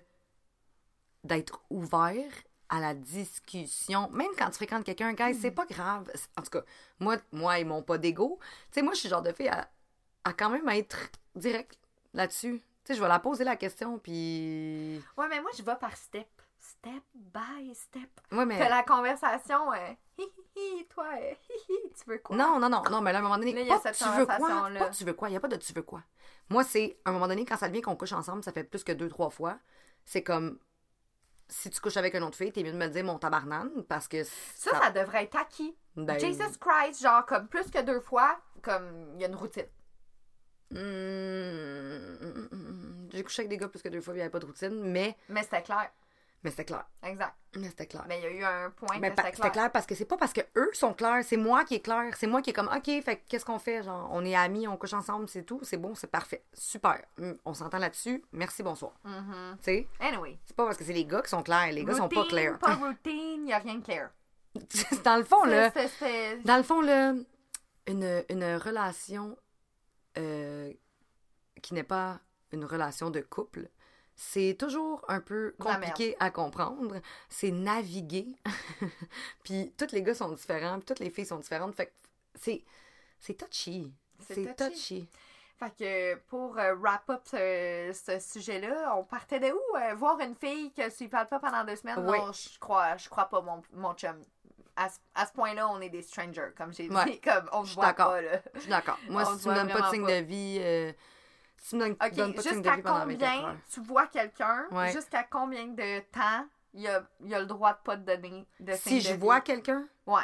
d'être 1.25 1.63
ouvert 1.71 2.31
à 2.69 2.81
la 2.81 2.95
discussion. 2.95 4.09
Même 4.11 4.31
quand 4.39 4.47
tu 4.51 4.57
fréquentes 4.57 4.85
quelqu'un, 4.85 5.13
guys, 5.13 5.35
c'est 5.35 5.51
pas 5.51 5.67
grave. 5.67 6.11
En 6.37 6.43
tout 6.43 6.51
cas, 6.51 6.63
moi, 6.99 7.17
moi 7.33 7.59
ils 7.59 7.67
m'ont 7.67 7.83
pas 7.83 7.99
d'ego. 7.99 8.39
Tu 8.41 8.75
sais, 8.75 8.83
moi, 8.83 8.95
je 8.95 9.01
suis 9.01 9.09
genre 9.09 9.23
de 9.23 9.33
fille 9.33 9.49
à, 9.49 9.69
à 10.25 10.33
quand 10.33 10.51
même 10.51 10.69
être 10.69 10.99
direct 11.35 11.79
là-dessus. 12.13 12.61
Tu 12.85 12.93
sais, 12.93 12.95
je 12.95 13.03
vais 13.03 13.09
la 13.09 13.19
poser 13.19 13.45
la 13.45 13.57
question, 13.57 13.99
puis... 13.99 15.03
Ouais, 15.17 15.29
mais 15.29 15.41
moi, 15.41 15.51
je 15.57 15.63
vais 15.63 15.77
par 15.77 15.97
step. 15.97 16.29
Step 16.59 17.03
by 17.15 17.75
step. 17.75 18.21
Ouais, 18.33 18.47
mais... 18.47 18.59
T'as 18.59 18.69
la 18.69 18.83
conversation, 18.83 19.73
euh, 19.73 19.95
hi 20.57 20.87
toi, 20.89 21.07
euh, 21.21 21.35
hi 21.49 21.73
hi, 21.73 21.93
tu 21.93 22.11
veux 22.11 22.19
quoi? 22.19 22.37
Non, 22.37 22.59
non, 22.59 22.69
non, 22.69 22.83
non, 22.91 23.01
mais 23.01 23.13
là, 23.13 23.19
à 23.19 23.21
un 23.21 23.25
moment 23.25 23.39
donné, 23.39 23.65
Là, 23.65 23.79
pas 23.79 23.93
tu 23.93 24.05
veux 24.05 24.27
quoi, 24.27 24.39
pas 24.39 24.91
tu 24.91 25.05
veux 25.05 25.15
quoi, 25.15 25.29
il 25.29 25.33
n'y 25.33 25.37
a 25.37 25.41
pas 25.41 25.49
de 25.49 25.57
tu 25.57 25.73
veux 25.73 25.83
quoi. 25.83 26.03
Moi, 26.49 26.65
c'est, 26.65 26.99
à 27.05 27.11
un 27.11 27.13
moment 27.13 27.29
donné, 27.29 27.45
quand 27.45 27.57
ça 27.57 27.69
devient 27.69 27.83
qu'on 27.83 27.97
couche 27.97 28.13
ensemble, 28.13 28.43
ça 28.43 28.53
fait 28.53 28.65
plus 28.65 28.85
que 28.85 28.93
deux, 28.93 29.09
trois 29.09 29.31
fois, 29.31 29.59
c'est 30.05 30.23
comme 30.23 30.59
si 31.49 31.71
tu 31.71 31.81
couches 31.81 31.97
avec 31.97 32.15
une 32.15 32.23
autre 32.23 32.37
fille, 32.37 32.53
t'es 32.53 32.63
mieux 32.63 32.73
de 32.73 32.77
me 32.77 32.89
dire 32.89 33.05
mon 33.05 33.19
tabarnane 33.19 33.85
parce 33.85 34.09
que 34.09 34.25
Ça, 34.25 34.81
ça, 34.81 34.91
devrait 34.91 35.25
être 35.25 35.37
acquis. 35.37 35.77
ben, 35.97 36.19
Jesus 36.19 36.59
Christ, 36.59 37.03
genre, 37.03 37.25
comme 37.27 37.49
plus 37.49 37.71
que 37.71 37.83
deux 37.83 38.01
fois, 38.01 38.39
comme, 38.63 39.13
il 39.15 39.21
y 39.21 39.25
a 39.25 39.29
une 39.29 39.37
routine. 39.37 39.67
hmm, 40.71 40.79
j'ai 43.13 43.23
couché 43.23 43.43
avec 43.43 43.51
des 43.51 43.59
gars 43.59 43.69
plus 43.69 43.83
que 43.83 43.89
deux 43.89 44.01
fois, 44.01 44.15
il 44.15 44.19
n'y 44.19 44.23
avait 44.23 44.31
pas 44.31 44.41
de 44.41 44.47
routine, 44.47 44.81
mais 44.83 45.17
Mais 45.29 45.43
c'était 45.43 45.63
clair. 45.63 45.91
Mais 46.43 46.51
c'était 46.51 46.65
clair. 46.67 46.85
Exact. 47.03 47.35
Mais 47.57 47.69
c'était 47.69 47.87
clair. 47.87 48.05
Mais 48.09 48.19
il 48.21 48.23
y 48.23 48.27
a 48.27 48.31
eu 48.31 48.45
un 48.45 48.71
point 48.71 48.99
Mais 49.01 49.11
que 49.11 49.17
c'était 49.17 49.33
clair. 49.33 49.53
clair 49.53 49.73
parce 49.73 49.87
que 49.87 49.95
c'est 49.95 50.05
pas 50.05 50.17
parce 50.17 50.33
que 50.33 50.43
eux 50.57 50.71
sont 50.75 50.93
clairs, 50.95 51.25
c'est 51.25 51.37
moi 51.37 51.65
qui 51.65 51.75
est 51.77 51.81
clair. 51.81 52.13
C'est 52.17 52.27
moi 52.27 52.43
qui 52.43 52.51
est 52.51 52.53
comme, 52.53 52.69
OK, 52.69 52.85
fait 52.85 53.17
que 53.17 53.23
qu'est-ce 53.29 53.45
qu'on 53.45 53.59
fait? 53.59 53.83
Genre, 53.83 54.09
on 54.13 54.25
est 54.25 54.35
amis, 54.37 54.69
on 54.69 54.77
couche 54.77 54.93
ensemble, 54.93 55.29
c'est 55.29 55.43
tout, 55.45 55.61
c'est 55.63 55.77
bon, 55.79 55.95
c'est 55.95 56.07
parfait. 56.11 56.45
Super. 56.53 57.03
Hum, 57.19 57.37
On 57.45 57.55
s'entend 57.55 57.79
là-dessus. 57.79 58.23
Merci, 58.33 58.63
bonsoir. 58.63 58.93
Mhm. 59.05 59.57
Tu 59.59 59.65
sais, 59.65 59.89
Anyway. 60.01 60.39
c'est 60.45 60.55
pas 60.57 60.65
parce 60.67 60.77
que 60.77 60.85
c'est 60.85 60.93
les 60.93 61.05
gars 61.07 61.23
qui 61.23 61.31
sont 61.31 61.43
clairs. 61.43 61.73
Les 61.73 61.85
gars 61.85 61.95
sont 61.95 62.09
pas 62.09 62.21
Routine, 62.21 62.31
clairs. 62.31 62.59
Pas 62.59 62.75
routine, 62.75 63.39
il 63.41 63.45
n'y 63.45 63.53
a 63.53 63.59
rien 63.59 63.77
de 63.77 63.85
clair. 63.85 64.11
Dans 65.05 65.17
le 65.17 65.25
fond, 65.25 65.45
là, 65.45 65.71
C'est- 65.73 65.89
c'est- 65.99 66.37
dans 66.45 66.57
le 66.57 66.63
fond, 66.63 66.81
là, 66.81 67.13
une, 67.87 68.25
une 68.31 68.57
relation 68.57 69.37
euh, 70.19 70.73
qui 71.63 71.75
n'est 71.75 71.83
pas 71.83 72.21
une 72.53 72.65
relation 72.65 73.11
de 73.11 73.21
couple, 73.21 73.69
c'est 74.17 74.57
toujours 74.59 75.05
un 75.09 75.21
peu 75.21 75.55
compliqué 75.61 76.17
à 76.19 76.31
comprendre. 76.31 76.97
C'est 77.29 77.51
naviguer. 77.51 78.27
puis 79.45 79.73
tous 79.77 79.93
les 79.93 80.03
gars 80.03 80.15
sont 80.15 80.33
différents, 80.33 80.77
puis 80.79 80.87
toutes 80.87 81.01
les 81.01 81.11
filles 81.11 81.27
sont 81.27 81.39
différentes. 81.39 81.75
Fait 81.75 81.87
que 81.87 81.93
c'est, 82.35 82.65
c'est 83.21 83.35
touchy. 83.35 83.93
C'est 84.21 84.57
touchy. 84.57 84.71
touchy. 84.71 85.09
Fait 85.59 85.71
que 85.79 86.15
pour 86.29 86.59
euh, 86.59 86.75
wrap 86.75 87.09
up 87.09 87.23
ce, 87.31 87.91
ce 87.95 88.19
sujet-là, 88.19 88.95
on 88.97 89.05
partait 89.05 89.41
de 89.41 89.47
où? 89.53 89.77
Euh, 89.77 89.95
voir 89.95 90.19
une 90.21 90.35
fille 90.35 90.73
que 90.73 90.95
tu 90.95 91.05
lui 91.05 91.09
parles 91.09 91.29
pas 91.29 91.39
pendant 91.39 91.65
deux 91.65 91.77
semaines? 91.77 91.99
Oui. 92.07 92.19
Non, 92.19 92.33
je 92.33 92.59
crois, 92.59 92.97
je 92.97 93.09
crois 93.09 93.27
pas, 93.27 93.41
mon, 93.41 93.63
mon 93.73 93.95
chum. 93.95 94.21
À 94.79 94.91
ce, 94.91 94.99
à 95.15 95.25
ce 95.27 95.33
point-là, 95.33 95.69
on 95.71 95.81
est 95.81 95.89
des 95.89 96.03
strangers, 96.03 96.51
comme 96.57 96.73
j'ai 96.75 96.89
dit. 96.89 97.21
Comme 97.25 97.49
on 97.53 97.65
suis 97.65 97.75
voit 97.77 97.87
d'accord. 97.87 98.09
pas, 98.09 98.21
là. 98.21 98.43
Je 98.55 98.61
suis 98.61 98.69
d'accord. 98.69 98.99
Moi, 99.09 99.25
On 99.27 99.35
si 99.37 99.43
tu 99.45 99.49
me 99.49 99.55
donnes 99.55 99.69
pas 99.69 99.81
de 99.81 99.95
signe 99.95 100.05
pas. 100.05 100.21
de 100.21 100.27
vie, 100.27 100.59
euh, 100.61 100.93
si 101.59 101.71
tu 101.71 101.77
me 101.77 101.81
donnes, 101.81 101.93
OK, 101.93 102.15
donnes 102.15 102.35
pas 102.35 102.43
de 102.43 102.49
de 102.49 102.55
jusqu'à 102.55 102.77
vie 102.77 102.83
pendant 102.83 103.07
24 103.07 103.41
combien 103.41 103.57
tu 103.73 103.81
vois 103.81 104.07
quelqu'un? 104.07 104.67
Ouais. 104.71 104.93
Jusqu'à 104.93 105.25
combien 105.25 105.67
de 105.67 106.01
temps 106.13 106.47
il 106.75 106.87
a, 106.89 107.03
il 107.21 107.35
a 107.35 107.41
le 107.41 107.47
droit 107.47 107.73
de 107.73 107.79
pas 107.85 107.97
te 107.97 108.03
donner 108.03 108.47
de 108.61 108.73
Si 108.75 108.97
de 108.97 109.01
je 109.01 109.15
vois 109.15 109.41
quelqu'un, 109.41 109.89
Ouais. 110.07 110.23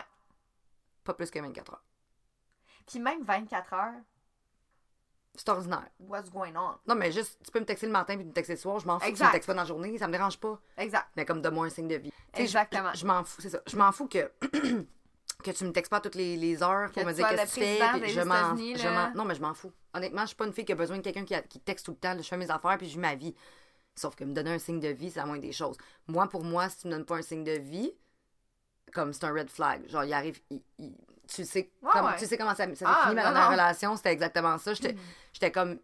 pas 1.05 1.15
plus 1.15 1.31
que 1.31 1.39
24 1.41 1.73
heures. 1.73 1.83
Puis 2.87 2.99
même 3.01 3.23
24 3.23 3.73
heures, 3.73 3.95
C'est 5.35 5.49
ordinaire. 5.49 5.89
what's 6.01 6.31
going 6.31 6.55
on? 6.57 6.77
Non, 6.87 6.95
mais 6.95 7.11
juste, 7.11 7.39
tu 7.43 7.51
peux 7.51 7.61
me 7.61 7.65
texter 7.65 7.87
le 7.87 7.93
matin 7.93 8.17
puis 8.17 8.25
me 8.27 8.33
texter 8.33 8.53
le 8.55 8.59
soir, 8.59 8.79
je 8.81 8.87
m'en 8.87 8.99
fous. 8.99 9.05
Tu 9.07 9.11
Exact. 9.13 9.29
me 9.29 9.33
textes 9.33 9.47
pas 9.47 9.55
dans 9.55 9.63
la 9.63 9.67
journée, 9.67 9.97
ça 9.99 10.07
me 10.07 10.13
dérange 10.13 10.39
pas. 10.39 10.61
Exact. 10.77 11.09
Mais 11.17 11.25
comme 11.25 11.41
donne-moi 11.41 11.67
un 11.67 11.71
signe 11.71 11.89
de 11.89 11.97
vie. 11.97 12.13
Tu 12.35 12.43
Exactement. 12.43 12.93
Je, 12.93 12.99
je 13.01 13.07
m'en 13.07 13.25
fous, 13.25 13.41
c'est 13.41 13.49
ça. 13.51 13.61
Je 13.67 13.77
m'en 13.77 13.91
fous 13.93 14.09
que, 14.09 14.31
que 15.43 15.51
tu 15.51 15.65
me 15.65 15.73
textes 15.73 15.91
pas 15.91 16.01
toutes 16.01 16.15
les, 16.15 16.37
les 16.37 16.63
heures 16.63 16.91
pour 16.91 17.03
Que 17.03 17.07
me 17.09 17.13
dire 17.13 17.29
qu'est-ce 17.29 17.55
que 17.57 17.61
tu 17.61 17.67
fais. 17.67 18.01
puis 18.01 18.11
je 18.13 18.21
m'en, 18.21 18.57
je 18.57 19.17
Non, 19.17 19.25
mais 19.25 19.35
je 19.35 19.41
m'en 19.43 19.55
fous. 19.55 19.73
Honnêtement, 19.95 20.23
je 20.23 20.29
suis 20.29 20.37
pas 20.37 20.47
une 20.47 20.53
fille 20.53 20.65
qui 20.65 20.73
a 20.73 20.77
besoin 20.77 20.97
de 20.97 21.03
quelqu'un 21.03 21.25
qui, 21.25 21.35
a- 21.35 21.43
qui 21.43 21.61
texte 21.61 21.85
tout 21.87 21.93
le 21.93 21.99
temps. 21.99 22.15
là. 22.15 22.23
Je 22.23 22.29
fais 22.29 22.37
mes 22.37 22.51
affaires 22.51 22.79
puis 22.79 22.87
je 22.89 22.93
vis 22.93 22.99
ma 22.99 23.15
vie. 23.15 23.35
Sauf 23.95 24.15
que 24.17 24.25
me 24.25 24.33
donner 24.33 24.53
un 24.53 24.59
signe 24.59 24.81
de 24.81 24.89
vie, 24.89 25.11
c'est 25.11 25.21
la 25.21 25.27
moindre 25.27 25.43
des 25.43 25.53
choses. 25.53 25.77
Moi, 26.09 26.27
pour 26.29 26.43
moi, 26.45 26.69
si 26.71 26.79
tu 26.79 26.87
me 26.87 26.93
donnes 26.93 27.05
pas 27.05 27.17
un 27.17 27.23
signe 27.23 27.45
de 27.45 27.53
vie, 27.53 27.93
comme 28.93 29.13
c'est 29.13 29.25
un 29.25 29.33
red 29.33 29.51
flag. 29.51 29.89
Genre, 29.89 30.05
il 30.05 30.13
arrive. 30.13 30.41
il- 30.51 30.63
il- 30.79 30.95
tu, 31.29 31.45
sais, 31.45 31.71
Ouais, 31.81 31.91
comme, 31.93 32.07
ouais. 32.07 32.17
tu 32.19 32.27
sais 32.27 32.37
comment 32.37 32.55
ça, 32.55 32.67
ça 32.67 32.75
s'est 32.75 32.85
Ah, 32.87 33.03
fini 33.05 33.15
ma 33.15 33.49
relation, 33.49 33.97
c'était 33.97 34.13
exactement 34.13 34.59
ça. 34.59 34.75
J'étais, 34.75 34.97
j'étais 35.33 35.51
comme. 35.53 35.79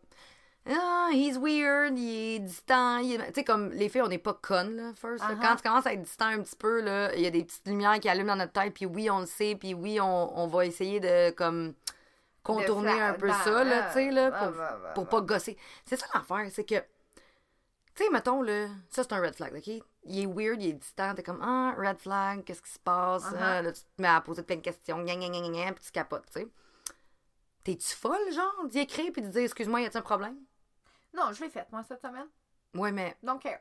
Ah, 0.70 1.08
he's 1.12 1.38
weird, 1.38 1.98
il 1.98 2.34
est 2.34 2.38
distant. 2.40 2.98
il 2.98 3.18
Tu 3.18 3.34
sais, 3.34 3.44
comme 3.44 3.70
les 3.70 3.88
filles, 3.88 4.02
on 4.02 4.08
n'est 4.08 4.18
pas 4.18 4.34
connes, 4.34 4.76
là, 4.76 4.92
first. 4.94 5.24
Uh-huh. 5.24 5.40
Quand 5.40 5.56
tu 5.56 5.62
commences 5.62 5.86
à 5.86 5.94
être 5.94 6.02
distant 6.02 6.26
un 6.26 6.42
petit 6.42 6.56
peu, 6.56 6.82
là, 6.82 7.14
il 7.14 7.22
y 7.22 7.26
a 7.26 7.30
des 7.30 7.44
petites 7.44 7.66
lumières 7.66 7.98
qui 8.00 8.08
allument 8.08 8.32
dans 8.32 8.44
notre 8.44 8.52
tête, 8.52 8.74
puis 8.74 8.84
oui, 8.84 9.08
on 9.08 9.20
le 9.20 9.26
sait, 9.26 9.56
puis 9.58 9.72
oui, 9.72 9.98
on, 10.00 10.38
on 10.38 10.46
va 10.46 10.66
essayer 10.66 11.00
de, 11.00 11.30
comme, 11.30 11.72
contourner 12.42 13.00
un 13.00 13.14
peu 13.14 13.30
ça, 13.30 13.64
là, 13.64 13.88
tu 13.88 13.94
sais, 13.94 14.10
là, 14.10 14.30
pour, 14.30 14.50
bah, 14.52 14.78
bah, 14.82 14.92
pour 14.94 15.04
bah. 15.04 15.10
pas 15.10 15.20
gosser. 15.22 15.56
C'est 15.86 15.96
ça 15.96 16.06
l'affaire, 16.14 16.46
c'est 16.50 16.64
que, 16.64 16.76
tu 17.94 18.04
sais, 18.04 18.10
mettons, 18.10 18.42
là, 18.42 18.68
ça, 18.90 19.02
c'est 19.02 19.12
un 19.14 19.20
red 19.20 19.34
flag, 19.34 19.54
OK? 19.54 19.82
Il 20.04 20.18
est 20.18 20.26
weird, 20.26 20.62
il 20.62 20.68
est 20.68 20.72
distant, 20.74 21.14
t'es 21.14 21.22
comme, 21.22 21.40
ah, 21.42 21.74
red 21.78 21.98
flag, 21.98 22.44
qu'est-ce 22.44 22.62
qui 22.62 22.70
se 22.70 22.78
passe? 22.78 23.24
Uh-huh. 23.24 23.38
Ah, 23.40 23.62
là, 23.62 23.72
tu 23.72 23.80
te 23.80 24.02
mets 24.02 24.08
à 24.08 24.20
poser 24.20 24.42
plein 24.42 24.56
de 24.56 24.60
questions, 24.60 25.02
gna, 25.02 25.16
gna, 25.16 25.28
gna, 25.28 25.48
gna, 25.48 25.72
puis 25.72 25.84
tu 25.84 25.92
capotes, 25.92 26.26
tu 26.26 26.40
sais. 26.40 26.48
T'es-tu 27.64 27.94
folle, 27.94 28.32
genre, 28.32 28.66
d'y 28.68 28.80
écrire 28.80 29.12
puis 29.12 29.22
de 29.22 29.28
dire, 29.28 29.42
excuse-moi, 29.42 29.80
y 29.80 29.84
a-t-il 29.84 29.98
un 29.98 30.02
problème? 30.02 30.36
Non, 31.18 31.32
je 31.32 31.44
l'ai 31.44 31.50
faite, 31.50 31.68
moi, 31.72 31.82
cette 31.82 32.00
semaine. 32.00 32.28
Ouais, 32.74 32.92
mais. 32.92 33.16
Donc, 33.22 33.42
care. 33.42 33.60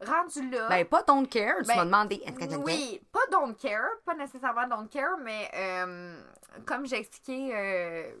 Rendu 0.00 0.50
là. 0.50 0.68
Ben, 0.68 0.84
pas 0.84 1.02
don't 1.02 1.26
care, 1.26 1.56
tu 1.60 1.68
Ben, 1.68 1.76
m'as 1.76 1.84
demandé. 1.86 2.22
Est-ce 2.24 2.38
que 2.38 2.44
tu 2.44 2.56
oui, 2.56 3.00
pas 3.10 3.26
don't 3.30 3.54
care, 3.54 3.88
pas 4.04 4.14
nécessairement 4.14 4.68
don't 4.68 4.88
care, 4.88 5.16
mais 5.18 5.50
euh, 5.54 6.22
comme 6.66 6.84
j'ai 6.84 6.98
expliqué 6.98 7.50
euh, 7.54 8.12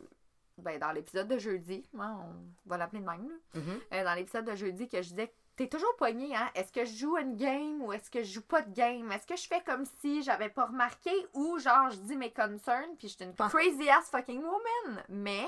ben, 0.56 0.78
dans 0.78 0.92
l'épisode 0.92 1.28
de 1.28 1.38
jeudi, 1.38 1.86
hein, 1.98 2.18
on 2.22 2.68
va 2.68 2.78
l'appeler 2.78 3.02
de 3.02 3.06
même, 3.06 3.28
là. 3.28 3.60
Mhm. 3.60 3.80
Euh, 3.92 4.04
dans 4.04 4.14
l'épisode 4.14 4.46
de 4.46 4.54
jeudi, 4.54 4.88
que 4.88 5.02
je 5.02 5.10
disais 5.10 5.32
T'es 5.56 5.68
toujours 5.68 5.96
poigné, 5.96 6.36
hein? 6.36 6.50
Est-ce 6.54 6.70
que 6.70 6.84
je 6.84 6.94
joue 6.94 7.16
une 7.16 7.34
game 7.34 7.80
ou 7.80 7.90
est-ce 7.90 8.10
que 8.10 8.22
je 8.22 8.30
joue 8.30 8.42
pas 8.42 8.60
de 8.60 8.74
game? 8.74 9.10
Est-ce 9.10 9.26
que 9.26 9.36
je 9.36 9.46
fais 9.46 9.62
comme 9.62 9.86
si 10.00 10.22
j'avais 10.22 10.50
pas 10.50 10.66
remarqué 10.66 11.10
ou 11.32 11.58
genre 11.58 11.88
je 11.88 11.96
dis 11.96 12.14
mes 12.14 12.30
concerns 12.30 12.94
puis 12.98 13.08
je 13.08 13.14
suis 13.14 13.24
une 13.24 13.34
crazy 13.34 13.88
ass 13.88 14.10
fucking 14.10 14.42
woman? 14.42 15.02
Mais 15.08 15.46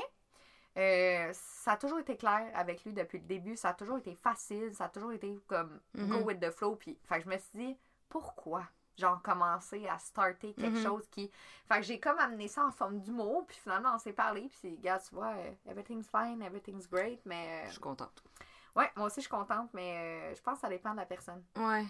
euh, 0.79 1.31
ça 1.33 1.73
a 1.73 1.77
toujours 1.77 1.99
été 1.99 2.17
clair 2.17 2.51
avec 2.55 2.85
lui 2.85 2.93
depuis 2.93 3.19
le 3.19 3.25
début. 3.25 3.57
Ça 3.57 3.71
a 3.71 3.75
toujours 3.75 3.99
été 3.99 4.15
facile. 4.15 4.73
Ça 4.75 4.85
a 4.85 4.89
toujours 4.89 5.13
été 5.13 5.39
comme 5.47 5.81
Mhm. 5.95 6.09
go 6.09 6.17
with 6.25 6.41
the 6.41 6.51
flow. 6.51 6.77
Puis, 6.77 6.99
fait 7.05 7.19
que 7.19 7.25
je 7.25 7.29
me 7.29 7.37
suis 7.39 7.59
dit, 7.59 7.79
pourquoi? 8.09 8.65
Genre, 8.97 9.21
commencer 9.23 9.87
à 9.87 9.97
starter 9.99 10.55
quelque 10.55 10.77
Mhm. 10.79 10.83
chose 10.83 11.07
qui. 11.09 11.31
Fait 11.69 11.77
que 11.77 11.83
j'ai 11.83 12.01
comme 12.01 12.19
amené 12.19 12.49
ça 12.49 12.65
en 12.67 12.73
forme 12.73 13.01
d'humour. 13.01 13.47
Puis 13.47 13.57
finalement, 13.57 13.95
on 13.95 13.99
s'est 13.99 14.13
parlé. 14.13 14.49
Puis, 14.61 14.77
gars, 14.79 14.99
tu 14.99 15.15
vois, 15.15 15.35
euh, 15.35 15.53
everything's 15.67 16.09
fine, 16.09 16.43
everything's 16.43 16.89
great. 16.89 17.21
Mais. 17.25 17.65
Je 17.67 17.73
suis 17.73 17.81
contente. 17.81 18.23
euh, 18.27 18.81
ouais, 18.81 18.91
moi 18.97 19.07
aussi, 19.07 19.17
je 19.17 19.21
suis 19.23 19.31
contente. 19.31 19.71
Mais 19.73 20.31
euh, 20.33 20.35
je 20.35 20.43
pense 20.43 20.55
que 20.57 20.61
ça 20.63 20.69
dépend 20.69 20.93
de 20.93 20.97
la 20.97 21.07
personne. 21.07 21.45
Ouais. 21.57 21.85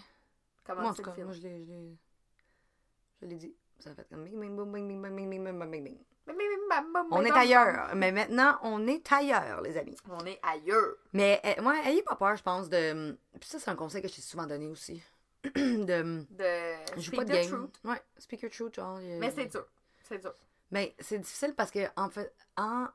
Comment 0.63 0.81
Moi, 0.81 0.91
en 0.91 0.93
tu 0.93 1.01
tout 1.01 1.09
le 1.09 1.15
cas, 1.15 1.23
moi, 1.23 1.33
je 1.33 1.41
l'ai. 1.41 1.97
Je 3.21 3.27
dit. 3.27 3.55
Ça 3.79 3.89
a 3.91 3.95
fait 3.95 4.07
comme. 4.09 4.25
bing, 4.25 4.39
bing, 4.39 4.55
bing, 4.55 4.71
bing, 4.71 5.01
bing, 5.01 5.15
bing, 5.15 5.29
bing, 5.29 5.43
bing, 5.59 5.71
bing, 5.71 5.83
bing. 5.83 5.97
On 7.11 7.23
est 7.25 7.31
ailleurs. 7.31 7.95
Mais 7.95 8.11
maintenant, 8.11 8.59
on 8.63 8.87
est 8.87 9.11
ailleurs, 9.11 9.61
les 9.61 9.77
amis. 9.77 9.97
On 10.09 10.25
est 10.25 10.39
ailleurs. 10.43 10.95
Mais, 11.13 11.41
euh, 11.45 11.63
ouais, 11.63 11.79
ayez 11.87 12.03
pas 12.03 12.15
peur, 12.15 12.35
je 12.35 12.43
pense, 12.43 12.69
de. 12.69 13.17
Puis 13.39 13.49
ça, 13.49 13.59
c'est 13.59 13.69
un 13.69 13.75
conseil 13.75 14.01
que 14.01 14.07
je 14.07 14.15
t'ai 14.15 14.21
souvent 14.21 14.45
donné 14.45 14.67
aussi. 14.67 15.01
de. 15.55 16.25
De. 16.29 16.73
Je 16.95 17.01
joue 17.01 17.11
pas 17.15 17.23
de 17.25 17.31
game. 17.31 17.47
truth. 17.47 17.79
Ouais, 17.83 18.01
speak 18.17 18.41
your 18.43 18.51
truth, 18.51 18.75
genre. 18.75 18.97
a- 18.97 19.01
Mais 19.19 19.31
c'est 19.31 19.45
dur. 19.47 19.65
C'est 20.03 20.19
dur. 20.19 20.33
Mais 20.71 20.95
c'est 20.99 21.17
difficile 21.19 21.53
parce 21.55 21.71
que, 21.71 21.79
en 21.95 22.09
fait, 22.09 22.33
en. 22.57 22.87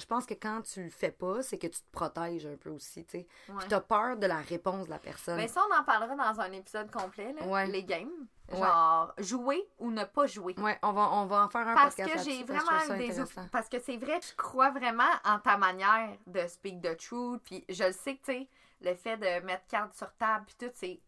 Je 0.00 0.06
pense 0.06 0.24
que 0.24 0.32
quand 0.34 0.62
tu 0.62 0.82
le 0.84 0.90
fais 0.90 1.10
pas, 1.10 1.42
c'est 1.42 1.58
que 1.58 1.66
tu 1.66 1.80
te 1.80 1.90
protèges 1.92 2.46
un 2.46 2.56
peu 2.56 2.70
aussi, 2.70 3.04
tu 3.04 3.18
sais. 3.18 3.26
Ouais. 3.48 3.56
Puis 3.58 3.68
t'as 3.68 3.80
peur 3.80 4.16
de 4.16 4.26
la 4.26 4.38
réponse 4.38 4.86
de 4.86 4.90
la 4.90 4.98
personne. 4.98 5.36
Mais 5.36 5.48
ça, 5.48 5.62
on 5.70 5.74
en 5.78 5.84
parlera 5.84 6.14
dans 6.16 6.40
un 6.40 6.50
épisode 6.52 6.90
complet, 6.90 7.34
là, 7.34 7.46
Ouais. 7.46 7.66
les 7.66 7.84
games. 7.84 8.10
Ouais. 8.50 8.58
Genre, 8.58 9.12
jouer 9.18 9.62
ou 9.78 9.90
ne 9.90 10.04
pas 10.04 10.26
jouer. 10.26 10.54
Ouais, 10.58 10.78
on 10.82 10.92
va, 10.92 11.10
on 11.12 11.26
va 11.26 11.44
en 11.44 11.48
faire 11.48 11.68
un 11.68 11.74
Parce 11.74 11.94
podcast 11.96 12.24
que 12.24 12.30
j'ai 12.30 12.42
vraiment 12.42 12.96
des 12.96 13.14
Parce 13.50 13.68
que 13.68 13.78
c'est 13.80 13.98
vrai, 13.98 14.18
je 14.26 14.34
crois 14.34 14.70
vraiment 14.70 15.10
en 15.24 15.38
ta 15.38 15.58
manière 15.58 16.16
de 16.26 16.46
speak 16.46 16.80
the 16.80 16.96
truth. 16.96 17.42
Puis 17.44 17.64
je 17.68 17.84
le 17.84 17.92
sais 17.92 18.16
que, 18.16 18.24
tu 18.24 18.32
sais, 18.32 18.48
le 18.80 18.94
fait 18.94 19.16
de 19.18 19.44
mettre 19.44 19.66
carte 19.68 19.94
sur 19.94 20.12
table, 20.14 20.46
puis 20.46 20.56
tout, 20.58 20.72
c'est. 20.74 21.00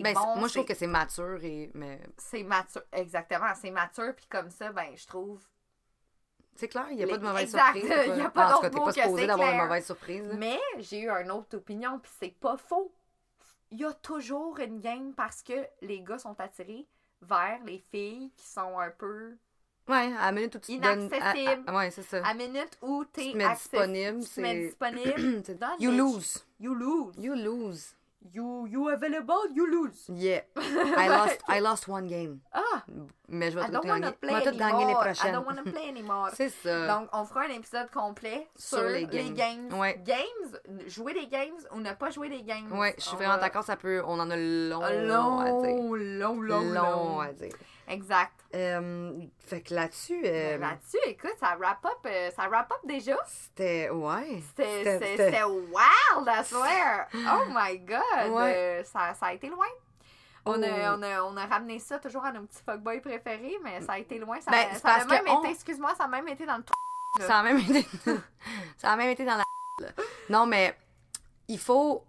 Ben, 0.00 0.14
bon. 0.14 0.36
moi, 0.36 0.48
je 0.48 0.54
trouve 0.54 0.66
que 0.66 0.74
c'est 0.74 0.86
mature 0.86 1.42
et. 1.42 1.70
Mais 1.74 2.00
c'est 2.16 2.42
mature. 2.42 2.82
Exactement, 2.92 3.52
c'est 3.54 3.70
mature. 3.70 4.14
Puis 4.14 4.26
comme 4.26 4.50
ça, 4.50 4.72
ben, 4.72 4.96
je 4.96 5.06
trouve. 5.06 5.42
C'est 6.56 6.68
clair, 6.68 6.86
il 6.90 6.96
n'y 6.96 7.02
a 7.02 7.06
Les- 7.06 7.12
pas 7.12 7.18
de 7.18 7.24
mauvaise 7.24 7.50
surprise. 7.50 7.84
il 7.84 8.16
y 8.18 8.20
a 8.20 8.30
pas 8.30 8.50
d'autre 8.52 8.70
mot 8.78 8.84
pas 8.86 8.92
supposé 8.92 9.26
d'avoir 9.26 9.50
une 9.52 9.58
mauvaise 9.58 9.84
surprise. 9.86 10.26
là. 10.28 10.34
Mais 10.36 10.58
j'ai 10.78 11.00
eu 11.02 11.10
une 11.10 11.30
autre 11.30 11.56
opinion, 11.56 11.98
puis 11.98 12.12
c'est 12.20 12.34
pas 12.38 12.56
faux. 12.56 12.92
Il 13.70 13.80
y 13.80 13.84
a 13.84 13.92
toujours 13.92 14.58
une 14.60 14.80
game 14.80 15.12
parce 15.14 15.42
que 15.42 15.66
les 15.82 16.00
gars 16.00 16.18
sont 16.18 16.38
attirés 16.38 16.86
vers 17.22 17.58
les 17.64 17.82
filles 17.90 18.30
qui 18.36 18.46
sont 18.46 18.78
un 18.78 18.90
peu. 18.90 19.36
Ouais, 19.88 20.12
à 20.18 20.26
la 20.26 20.32
minute 20.32 20.54
où 20.54 20.58
tu 20.60 20.78
te 20.78 20.82
donnes. 20.82 21.10
à- 21.12 21.16
à- 21.30 21.36
Inaccessible. 21.36 21.70
ouais, 21.74 21.90
c'est 21.90 22.02
ça. 22.02 22.26
À 22.26 22.34
minute 22.34 22.78
où 22.82 23.04
t'es 23.04 23.22
Tu 23.22 23.32
te 23.32 23.36
mets 23.36 23.44
access- 23.44 23.70
disponible, 23.70 24.22
tu 24.24 24.30
te 24.30 24.40
mets 24.40 24.66
disponible. 24.66 25.42
You 25.80 25.90
lose. 25.90 26.46
You 26.60 26.74
lose. 26.74 27.14
You 27.18 27.34
lose. 27.34 27.94
You, 28.32 28.66
you 28.66 28.88
available, 28.88 29.42
you 29.54 29.70
lose. 29.70 30.08
Yeah. 30.08 30.40
I 30.56 31.08
lost, 31.08 31.38
I 31.46 31.60
lost 31.60 31.88
one 31.88 32.06
game. 32.06 32.40
Ah! 32.54 32.82
Mais 33.28 33.50
je 33.50 33.58
vais 33.58 33.64
I 33.66 33.70
tout 33.70 33.80
gagner. 33.82 34.12
play 34.12 34.30
Je 34.30 34.44
vais 34.44 34.50
tout 34.52 34.56
gagner 34.58 34.78
les 34.78 34.84
anymore. 34.84 35.02
I 35.02 35.04
prochaines. 35.04 35.32
don't 35.32 35.46
wanna 35.46 35.62
play 35.62 35.88
anymore. 35.88 36.28
C'est 36.34 36.48
ça. 36.48 36.86
Donc, 36.86 37.08
on 37.12 37.24
fera 37.26 37.42
un 37.42 37.52
épisode 37.54 37.90
complet 37.90 38.48
sur, 38.56 38.78
Sur 38.78 38.88
les 38.88 39.06
les 39.06 39.30
games. 39.30 39.34
games. 39.70 39.78
Ouais. 39.78 40.00
Games, 40.04 40.58
jouer 40.86 41.12
des 41.12 41.26
games 41.26 41.52
ou 41.74 41.80
ne 41.80 41.92
pas 41.92 42.10
jouer 42.10 42.30
des 42.30 42.42
games. 42.42 42.72
Ouais, 42.72 42.94
je 42.96 43.02
suis 43.04 43.12
On 43.14 43.16
vraiment 43.16 43.34
va- 43.34 43.40
d'accord, 43.40 43.62
ça 43.64 43.76
peut. 43.76 44.02
On 44.06 44.18
en 44.18 44.30
a 44.30 44.36
long, 44.36 44.80
long 44.80 45.38
à 45.40 45.44
dire. 45.44 45.76
long, 45.76 45.94
long, 45.94 46.40
long, 46.40 46.60
long 46.62 46.72
long. 46.72 47.20
à 47.20 47.32
dire. 47.32 47.52
Exact. 47.88 48.32
Euh, 48.54 49.12
fait 49.40 49.60
que 49.62 49.74
là-dessus, 49.74 50.22
euh, 50.24 50.56
Là-dessus, 50.58 50.96
écoute, 51.06 51.34
ça 51.38 51.56
wrap 51.58 51.84
up, 51.84 51.98
euh, 52.06 52.30
ça 52.30 52.48
wrap 52.48 52.70
up 52.72 52.78
déjà. 52.84 53.16
c'était. 53.26 53.90
Ouais. 53.90 54.42
C'était 54.56 55.42
wild, 55.44 56.26
I 56.28 56.44
swear. 56.44 57.08
Oh 57.14 57.44
my 57.48 57.78
god. 57.80 58.30
Ouais. 58.32 58.82
Ça, 58.86 59.12
ça 59.14 59.26
a 59.26 59.32
été 59.34 59.48
loin. 59.48 59.66
On, 60.46 60.62
a, 60.62 60.66
Oh. 60.66 60.96
on, 60.98 61.02
a, 61.02 61.22
on 61.22 61.36
a 61.38 61.46
ramené 61.46 61.78
ça 61.78 61.98
toujours 61.98 62.24
à 62.24 62.30
nos 62.32 62.42
petits 62.42 62.62
fuckboys 62.64 63.00
préférés, 63.00 63.56
mais 63.62 63.80
ça 63.80 63.92
a 63.94 63.98
été 63.98 64.18
loin. 64.18 64.38
Ça, 64.40 64.50
Ben, 64.50 64.74
ça 64.74 64.92
a 64.92 65.04
même 65.06 65.24
on- 65.28 65.40
été, 65.42 65.50
excuse-moi, 65.52 65.94
ça 65.96 66.04
a 66.04 66.08
même 66.08 66.28
été 66.28 66.44
dans 66.46 66.58
le. 66.58 66.64
Ça 67.22 67.38
a 67.38 67.42
même 67.42 67.58
été. 67.58 67.86
ça 68.78 68.90
a 68.92 68.96
même 68.96 69.08
été 69.10 69.24
dans 69.24 69.36
la. 69.36 69.44
Non, 70.28 70.46
mais 70.46 70.76
il 71.48 71.58
faut. 71.58 72.04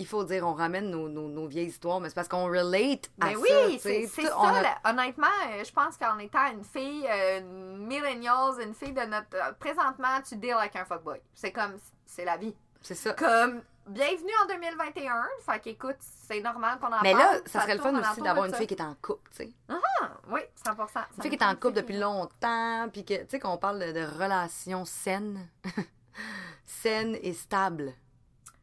Il 0.00 0.06
faut 0.06 0.22
dire, 0.24 0.46
on 0.46 0.54
ramène 0.54 0.90
nos, 0.90 1.08
nos, 1.08 1.28
nos 1.28 1.46
vieilles 1.48 1.66
histoires, 1.68 1.98
mais 2.00 2.08
c'est 2.08 2.14
parce 2.14 2.28
qu'on 2.28 2.44
relate 2.46 3.10
à 3.20 3.26
Mais 3.26 3.34
ça. 3.34 3.40
oui, 3.66 3.78
c'est 3.82 4.06
ça. 4.06 4.38
on 4.38 4.44
a- 4.44 4.62
là. 4.62 4.78
Honnêtement, 4.84 5.26
euh, 5.50 5.64
je 5.64 5.72
pense 5.72 5.96
qu'en 5.96 6.18
étant 6.18 6.46
une 6.52 6.62
fille 6.64 7.04
euh, 7.10 7.40
millennials, 7.78 8.60
une 8.62 8.74
fille 8.74 8.92
de 8.92 9.00
notre. 9.02 9.34
euh, 9.34 9.52
présentement, 9.58 10.20
tu 10.26 10.36
deals 10.36 10.52
avec 10.52 10.76
un 10.76 10.84
fuckboy. 10.84 11.20
C'est 11.34 11.50
comme. 11.52 11.76
C'est 12.06 12.24
la 12.24 12.36
vie. 12.36 12.54
C'est 12.80 12.94
ça. 12.94 13.12
Comme. 13.14 13.60
Bienvenue 13.88 14.30
en 14.44 14.46
2021. 14.46 15.24
Fait 15.46 15.60
qu'écoute, 15.60 15.96
c'est 16.00 16.42
normal 16.42 16.78
qu'on 16.78 16.92
en 16.92 17.00
Mais 17.02 17.12
parle. 17.12 17.36
là, 17.36 17.40
ça 17.46 17.62
serait 17.62 17.74
le 17.74 17.80
fun 17.80 17.98
aussi 17.98 18.20
d'avoir 18.20 18.44
une 18.46 18.54
fille 18.54 18.66
qui 18.66 18.74
est 18.74 18.82
en 18.82 18.94
couple, 19.00 19.28
tu 19.30 19.36
sais. 19.44 19.50
Ah, 19.70 20.10
oui, 20.30 20.40
100%. 20.64 20.98
Une 21.16 21.22
fille 21.22 21.30
qui 21.30 21.42
est 21.42 21.46
en 21.46 21.54
couple 21.56 21.72
depuis 21.72 21.98
longtemps, 21.98 22.88
puis 22.92 23.04
que, 23.04 23.14
tu 23.14 23.26
sais, 23.30 23.40
qu'on 23.40 23.56
parle 23.56 23.78
de, 23.80 23.92
de 23.92 24.04
relations 24.22 24.84
saines. 24.84 25.48
saines 26.66 27.16
et 27.22 27.32
stables. 27.32 27.94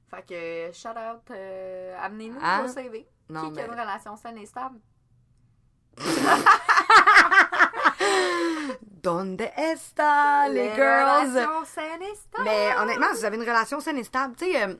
Fait 0.09 0.25
que, 0.25 0.71
shout 0.73 0.89
out, 0.89 1.21
euh, 1.31 1.95
amenez-nous 2.01 2.39
Hein? 2.41 2.61
vos 2.63 2.67
CV. 2.73 3.07
Non, 3.29 3.47
qui 3.49 3.53
qui 3.53 3.59
a 3.61 3.65
une 3.65 3.71
relation 3.71 4.15
saine 4.15 4.37
et 4.37 4.45
stable? 4.45 4.77
Donde 9.01 9.41
está 9.57 10.47
les 10.49 10.73
girls? 10.75 11.29
relations 11.29 11.65
saines 11.65 12.01
et 12.01 12.15
stables. 12.15 12.43
Mais 12.43 12.75
honnêtement, 12.81 13.07
si 13.13 13.19
vous 13.19 13.25
avez 13.25 13.35
une 13.37 13.43
relation 13.43 13.79
saine 13.79 13.97
et 13.97 14.03
stable, 14.03 14.35
tu 14.35 14.45
sais, 14.45 14.63
euh, 14.63 14.75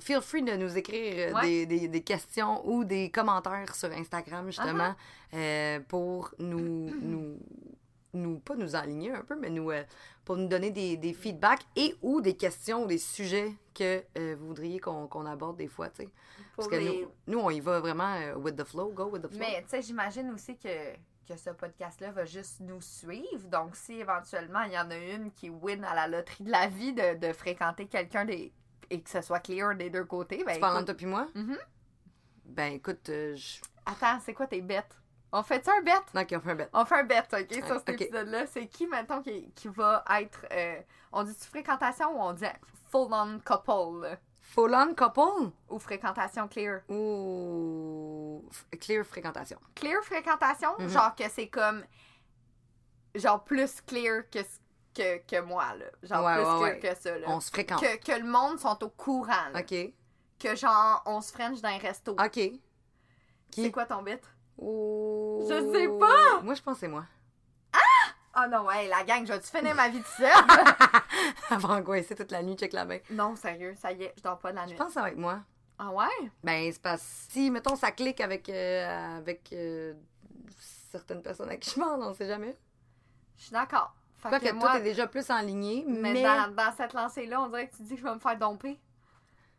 feel 0.00 0.20
free 0.20 0.42
de 0.42 0.56
nous 0.56 0.76
écrire 0.76 1.28
euh, 1.30 1.34
Ouais. 1.34 1.42
des, 1.42 1.66
des, 1.66 1.88
des 1.88 2.02
questions 2.02 2.66
ou 2.68 2.84
des 2.84 3.10
commentaires 3.10 3.74
sur 3.74 3.90
Instagram, 3.92 4.46
justement, 4.46 4.94
Uh-huh. 5.32 5.36
euh, 5.38 5.80
pour 5.88 6.30
nous, 6.38 6.90
nous, 7.02 7.36
nous, 8.14 8.38
pas 8.40 8.54
nous 8.56 8.74
aligner 8.74 9.12
un 9.14 9.22
peu, 9.22 9.36
mais 9.36 9.50
nous, 9.50 9.70
pour 10.28 10.36
nous 10.36 10.46
donner 10.46 10.70
des, 10.70 10.98
des 10.98 11.14
feedbacks 11.14 11.64
et 11.74 11.96
ou 12.02 12.20
des 12.20 12.36
questions 12.36 12.82
ou 12.84 12.86
des 12.86 12.98
sujets 12.98 13.50
que 13.74 14.04
euh, 14.18 14.36
vous 14.38 14.48
voudriez 14.48 14.78
qu'on 14.78 15.24
aborde 15.24 15.56
des 15.56 15.68
fois, 15.68 15.88
tu 15.88 16.02
sais. 16.02 16.08
Parce 16.54 16.68
que 16.68 16.74
les- 16.76 17.00
nous, 17.00 17.08
nous, 17.28 17.38
on 17.38 17.48
y 17.48 17.60
va 17.60 17.80
vraiment 17.80 18.14
euh, 18.16 18.34
with 18.36 18.54
the 18.54 18.64
flow, 18.64 18.90
go 18.92 19.06
with 19.06 19.22
the 19.22 19.28
flow. 19.28 19.38
Mais 19.38 19.62
tu 19.62 19.70
sais, 19.70 19.80
j'imagine 19.80 20.30
aussi 20.30 20.54
que, 20.58 20.68
que 21.26 21.34
ce 21.34 21.48
podcast-là 21.48 22.10
va 22.12 22.26
juste 22.26 22.60
nous 22.60 22.82
suivre. 22.82 23.48
Donc, 23.50 23.74
si 23.74 23.94
éventuellement 24.00 24.60
il 24.64 24.72
y 24.72 24.78
en 24.78 24.90
a 24.90 24.96
une 24.98 25.30
qui 25.32 25.48
win 25.48 25.82
à 25.82 25.94
la 25.94 26.06
loterie 26.08 26.44
de 26.44 26.50
la 26.50 26.66
vie 26.66 26.92
de, 26.92 27.16
de 27.16 27.32
fréquenter 27.32 27.86
quelqu'un 27.86 28.26
des 28.26 28.52
et 28.90 29.00
que 29.00 29.08
ce 29.08 29.22
soit 29.22 29.40
clear 29.40 29.74
des 29.76 29.88
deux 29.88 30.04
côtés, 30.04 30.44
ben 30.44 30.52
tu 30.56 30.60
parles 30.60 30.74
écoute- 30.74 30.82
entre 30.82 30.84
toi 30.92 30.94
puis 30.94 31.06
moi? 31.06 31.26
Mhm. 31.34 31.56
Ben 32.44 32.72
écoute, 32.74 33.08
euh, 33.08 33.34
je... 33.34 33.60
Attends, 33.86 34.20
c'est 34.22 34.34
quoi 34.34 34.46
tes 34.46 34.60
bêtes? 34.60 34.97
On 35.32 35.42
fait 35.42 35.62
ça 35.64 35.72
un 35.78 35.82
bet? 35.82 35.92
Ok, 36.14 36.28
on 36.36 36.40
fait 36.40 36.50
un 36.50 36.54
bet. 36.54 36.68
On 36.72 36.84
fait 36.86 36.94
un 36.94 37.04
bet, 37.04 37.22
ok, 37.32 37.52
sur 37.66 37.78
cet 37.80 37.88
Ok. 37.90 38.00
épisode-là. 38.00 38.46
C'est 38.46 38.66
qui, 38.66 38.86
maintenant, 38.86 39.20
qui, 39.22 39.50
qui 39.52 39.68
va 39.68 40.02
être. 40.20 40.46
euh, 40.52 40.80
on 41.12 41.22
dit-tu 41.22 41.44
fréquentation 41.48 42.16
ou 42.16 42.20
on 42.22 42.32
dit 42.32 42.44
full-on 42.90 43.38
couple? 43.44 44.02
là? 44.06 44.16
Full 44.40 44.74
on 44.74 44.94
couple? 44.94 45.52
Ou 45.68 45.78
fréquentation 45.78 46.48
clear? 46.48 46.80
ou 46.88 48.48
clear 48.80 49.04
fréquentation? 49.04 49.58
Clear 49.74 50.02
fréquentation, 50.02 50.70
Mhm. 50.78 50.88
genre 50.88 51.14
que 51.14 51.28
c'est 51.28 51.48
comme. 51.48 51.84
Genre 53.14 53.42
plus 53.44 53.80
clear 53.82 54.22
que, 54.30 54.38
que, 54.94 55.18
que 55.26 55.40
moi, 55.42 55.74
là. 55.74 55.84
Genre 56.02 56.24
Ouais, 56.24 56.34
plus 56.36 56.44
ouais, 56.44 56.58
clear 56.58 56.60
ouais. 56.62 56.78
que 56.96 57.00
ça, 57.02 57.18
là. 57.18 57.26
On 57.28 57.40
se 57.40 57.50
fréquente. 57.50 57.80
Que, 57.82 57.96
que 58.02 58.18
le 58.18 58.26
monde 58.26 58.58
sont 58.58 58.82
au 58.82 58.88
courant, 58.88 59.48
là. 59.52 59.60
Ok. 59.60 59.92
Que 60.38 60.54
genre, 60.56 61.02
on 61.04 61.20
se 61.20 61.32
french 61.32 61.60
dans 61.60 61.68
un 61.68 61.78
resto. 61.78 62.12
Ok. 62.12 62.40
C'est 63.54 63.70
quoi 63.72 63.86
ton 63.86 64.02
bit? 64.02 64.20
Oh... 64.58 65.46
Je 65.48 65.72
sais 65.72 65.88
pas. 65.88 66.40
Moi, 66.42 66.54
je 66.54 66.62
pense 66.62 66.74
que 66.74 66.80
c'est 66.80 66.88
moi. 66.88 67.04
Ah 68.40 68.46
non, 68.46 68.70
hey, 68.70 68.88
la 68.88 69.02
gang, 69.02 69.26
je 69.26 69.32
vais-tu 69.32 69.48
finir 69.48 69.74
ma 69.74 69.88
vie 69.88 69.98
tout 70.00 70.10
seul? 70.16 70.30
Avant 71.50 71.70
angoissé 71.74 72.14
toute 72.14 72.30
la 72.30 72.40
nuit, 72.42 72.54
check 72.54 72.72
la 72.72 72.84
main. 72.84 72.98
non, 73.10 73.34
sérieux, 73.34 73.74
ça 73.76 73.90
y 73.90 74.02
est, 74.04 74.14
je 74.16 74.22
dors 74.22 74.38
pas 74.38 74.52
de 74.52 74.56
la 74.56 74.64
Je 74.66 74.70
nuit. 74.70 74.76
pense 74.76 74.88
que 74.88 74.92
ça 74.92 75.02
va 75.02 75.10
être 75.10 75.16
moi. 75.18 75.40
Ah 75.76 75.90
ouais? 75.90 76.30
Ben, 76.44 76.70
c'est 76.72 76.80
parce 76.80 77.02
si, 77.30 77.50
mettons, 77.50 77.74
ça 77.74 77.90
clique 77.90 78.20
avec, 78.20 78.48
euh, 78.48 79.16
avec 79.18 79.52
euh, 79.52 79.94
certaines 80.92 81.22
personnes 81.22 81.48
à 81.50 81.56
qui 81.56 81.70
je 81.70 81.80
parle, 81.80 82.00
on 82.00 82.14
sait 82.14 82.28
jamais. 82.28 82.56
Je 83.38 83.42
suis 83.44 83.52
d'accord. 83.52 83.92
Fait 84.18 84.28
Quoi 84.28 84.38
que 84.38 84.46
que 84.48 84.52
moi, 84.52 84.68
toi, 84.68 84.78
t'es 84.78 84.84
déjà 84.84 85.06
plus 85.08 85.28
en 85.30 85.40
ligne, 85.40 85.84
mais... 85.88 86.12
mais, 86.12 86.22
dans, 86.22 86.54
dans 86.54 86.72
cette 86.76 86.92
lancée-là, 86.92 87.40
on 87.40 87.48
dirait 87.48 87.68
que 87.68 87.76
tu 87.76 87.82
dis 87.82 87.94
que 87.94 88.00
je 88.00 88.04
vais 88.04 88.14
me 88.14 88.20
faire 88.20 88.38
domper. 88.38 88.78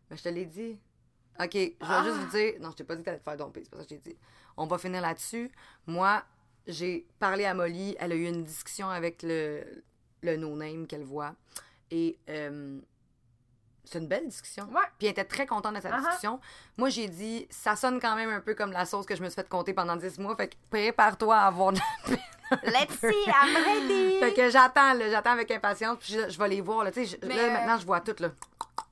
Ben, 0.10 0.18
je 0.18 0.24
te 0.24 0.30
l'ai 0.30 0.46
dit. 0.46 0.80
Ok, 1.38 1.52
je 1.54 1.60
vais 1.60 1.76
Ah. 1.82 2.04
juste 2.06 2.16
vous 2.18 2.30
dire... 2.32 2.54
Non, 2.62 2.72
je 2.72 2.76
t'ai 2.78 2.84
pas 2.86 2.96
dit 2.96 3.02
que 3.02 3.06
t'allais 3.06 3.20
te 3.20 3.24
faire 3.24 3.38
domper, 3.38 3.62
c'est 3.64 3.70
pas 3.72 3.78
ça 3.78 3.84
que 3.84 3.90
je 3.90 3.96
t'ai 3.96 4.10
dit. 4.12 4.18
On 4.60 4.68
va 4.68 4.78
finir 4.78 5.02
là-dessus. 5.02 5.50
Moi, 5.88 6.22
j'ai 6.68 7.08
parlé 7.18 7.46
à 7.46 7.54
Molly, 7.54 7.96
elle 8.00 8.12
a 8.12 8.16
eu 8.16 8.26
une 8.28 8.44
discussion 8.44 8.90
avec 8.90 9.24
le, 9.24 9.64
le 10.22 10.36
no-name 10.38 10.86
qu'elle 10.86 11.04
voit. 11.04 11.34
Et 11.92 12.18
euh, 12.30 12.80
c'est 13.86 14.00
une 14.00 14.08
belle 14.08 14.28
discussion. 14.28 14.66
Ouais. 14.66 14.82
Puis 15.00 15.08
elle 15.08 15.12
était 15.14 15.24
très 15.24 15.46
contente 15.48 15.74
de 15.76 15.80
Uh-huh. 15.80 16.00
discussion. 16.02 16.40
Moi, 16.78 16.90
j'ai 16.90 17.08
dit, 17.08 17.48
ça 17.50 17.76
sonne 17.76 18.00
quand 18.00 18.16
même 18.16 18.30
un 18.30 18.42
peu 18.42 18.54
comme 18.54 18.72
la 18.72 18.86
sauce 18.86 19.06
que 19.06 19.16
je 19.16 19.24
me 19.24 19.30
suis 19.30 19.36
fait 19.36 19.50
compter 19.50 19.74
pendant 19.74 19.96
10 19.96 20.20
mois. 20.20 20.36
Fait 20.36 20.50
que 20.50 20.56
prépare-toi 20.70 21.36
à 21.36 21.48
avoir 21.48 21.72
de 21.74 21.80
la 21.80 22.06
peine. 22.06 22.20
Let's 22.64 23.00
see, 23.00 23.08
I'm 23.28 23.56
ready! 23.64 24.20
Fait 24.20 24.34
que 24.34 24.50
j'attends, 24.50 24.94
là, 24.94 25.10
j'attends 25.10 25.32
avec 25.32 25.50
impatience. 25.52 25.98
Puis 26.00 26.14
je, 26.14 26.30
je 26.30 26.38
vais 26.38 26.50
les 26.50 26.62
voir, 26.62 26.84
là. 26.84 26.92
Tu 26.92 27.06
sais, 27.06 27.18
je- 27.22 27.28
Mais, 27.28 27.36
là, 27.36 27.44
euh, 27.44 27.54
maintenant, 27.54 27.78
je 27.78 27.86
vois 27.86 28.02
tout, 28.02 28.16
là. 28.20 28.30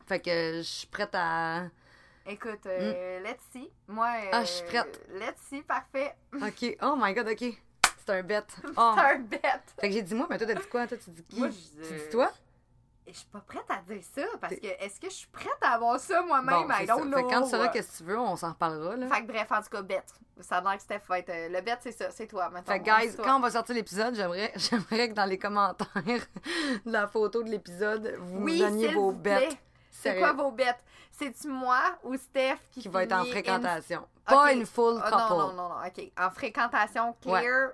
Fait 0.08 0.20
que 0.20 0.58
je 0.58 0.62
suis 0.62 0.88
prête 0.88 1.14
à... 1.14 1.64
Écoute, 2.28 2.66
euh, 2.66 3.20
let's 3.24 3.42
see. 3.52 3.70
Moi, 3.88 4.08
euh. 4.08 4.30
Ah, 4.34 4.44
je 4.44 4.50
suis 4.50 4.66
prête. 4.66 5.02
Let's 5.14 5.40
see, 5.50 5.62
parfait. 5.62 6.14
OK. 6.36 6.78
Oh 6.82 6.96
my 6.98 7.14
God, 7.14 7.30
OK. 7.30 7.44
C'est 8.06 8.10
un 8.14 8.24
bet. 8.24 8.44
Oh. 8.76 8.94
C'est 8.96 9.02
un 9.16 9.20
bet. 9.20 9.42
Fait 9.80 9.88
que 9.88 9.94
j'ai 9.94 10.02
dit 10.02 10.14
moi, 10.16 10.28
mais 10.30 10.38
toi, 10.38 10.48
t'as 10.48 10.54
dit 10.56 10.68
quoi? 10.68 10.88
Toi, 10.88 10.98
tu 10.98 11.10
dis 11.12 11.24
qui? 11.24 11.40
Moi, 11.40 11.50
tu 11.50 11.56
je- 11.56 11.94
dis 12.04 12.10
toi? 12.12 12.32
Je 13.10 13.14
suis 13.14 13.28
pas 13.28 13.40
prête 13.40 13.64
à 13.70 13.82
dire 13.90 14.04
ça 14.14 14.24
parce 14.42 14.56
que 14.56 14.66
est-ce 14.68 15.00
que 15.00 15.10
je 15.10 15.16
suis 15.16 15.28
prête 15.28 15.58
à 15.62 15.76
avoir 15.76 15.98
ça 15.98 16.22
moi-même? 16.24 16.68
Bon, 16.68 16.74
I 16.74 16.86
ça. 16.86 16.96
Fait 16.98 17.02
que 17.24 17.30
quand 17.30 17.44
tu 17.44 17.50
sauras 17.52 17.68
qu'est-ce 17.70 17.92
que 17.94 17.98
tu 18.00 18.04
veux, 18.04 18.20
on 18.20 18.36
s'en 18.36 18.50
reparlera, 18.50 18.98
là. 18.98 19.08
Fait 19.08 19.22
que 19.22 19.28
bref, 19.32 19.50
en 19.50 19.62
tout 19.62 19.70
cas, 19.70 19.82
bet. 19.82 20.04
Ça 20.42 20.58
a 20.58 20.62
l'air 20.62 20.76
que 20.76 20.82
Steph 20.84 21.02
va 21.08 21.20
être. 21.20 21.30
euh, 21.30 21.48
le 21.48 21.62
bet, 21.62 21.78
c'est 21.80 21.94
ça, 21.94 22.12
c'est 22.12 22.28
toi 22.28 22.50
maintenant. 22.50 22.74
Fait 22.74 22.82
que, 22.82 22.84
guys, 22.84 23.16
quand 23.16 23.38
on 23.38 23.40
va 23.40 23.50
sortir 23.52 23.76
l'épisode, 23.76 24.14
j'aimerais, 24.14 24.52
j'aimerais 24.58 25.08
que 25.10 25.14
dans 25.14 25.24
les 25.26 25.38
commentaires 25.40 25.88
de 26.86 26.92
la 26.92 27.08
photo 27.08 27.44
de 27.44 27.50
l'épisode, 27.50 28.14
vous 28.20 28.44
Oui, 28.44 28.60
donniez 28.60 28.90
vos 28.94 29.14
bêtes. 29.14 29.58
C'est 30.14 30.20
quoi 30.20 30.34
vos 30.34 30.52
bêtes? 30.52 30.84
C'est-tu 31.12 31.48
moi 31.48 31.80
ou 32.04 32.16
Steph 32.16 32.58
qui, 32.72 32.82
Qui 32.82 32.88
va 32.90 33.04
être 33.04 33.14
en 33.14 33.26
fréquentation? 33.26 34.08
in- 34.28 34.34
Pas 34.36 34.54
une 34.54 34.66
full 34.66 35.00
Ah, 35.04 35.10
couple. 35.10 35.24
non, 35.34 35.38
non, 35.48 35.54
non, 35.54 35.70
non, 35.70 35.76
ok. 35.86 36.12
En 36.20 36.30
fréquentation 36.30 37.16
clear, 37.22 37.72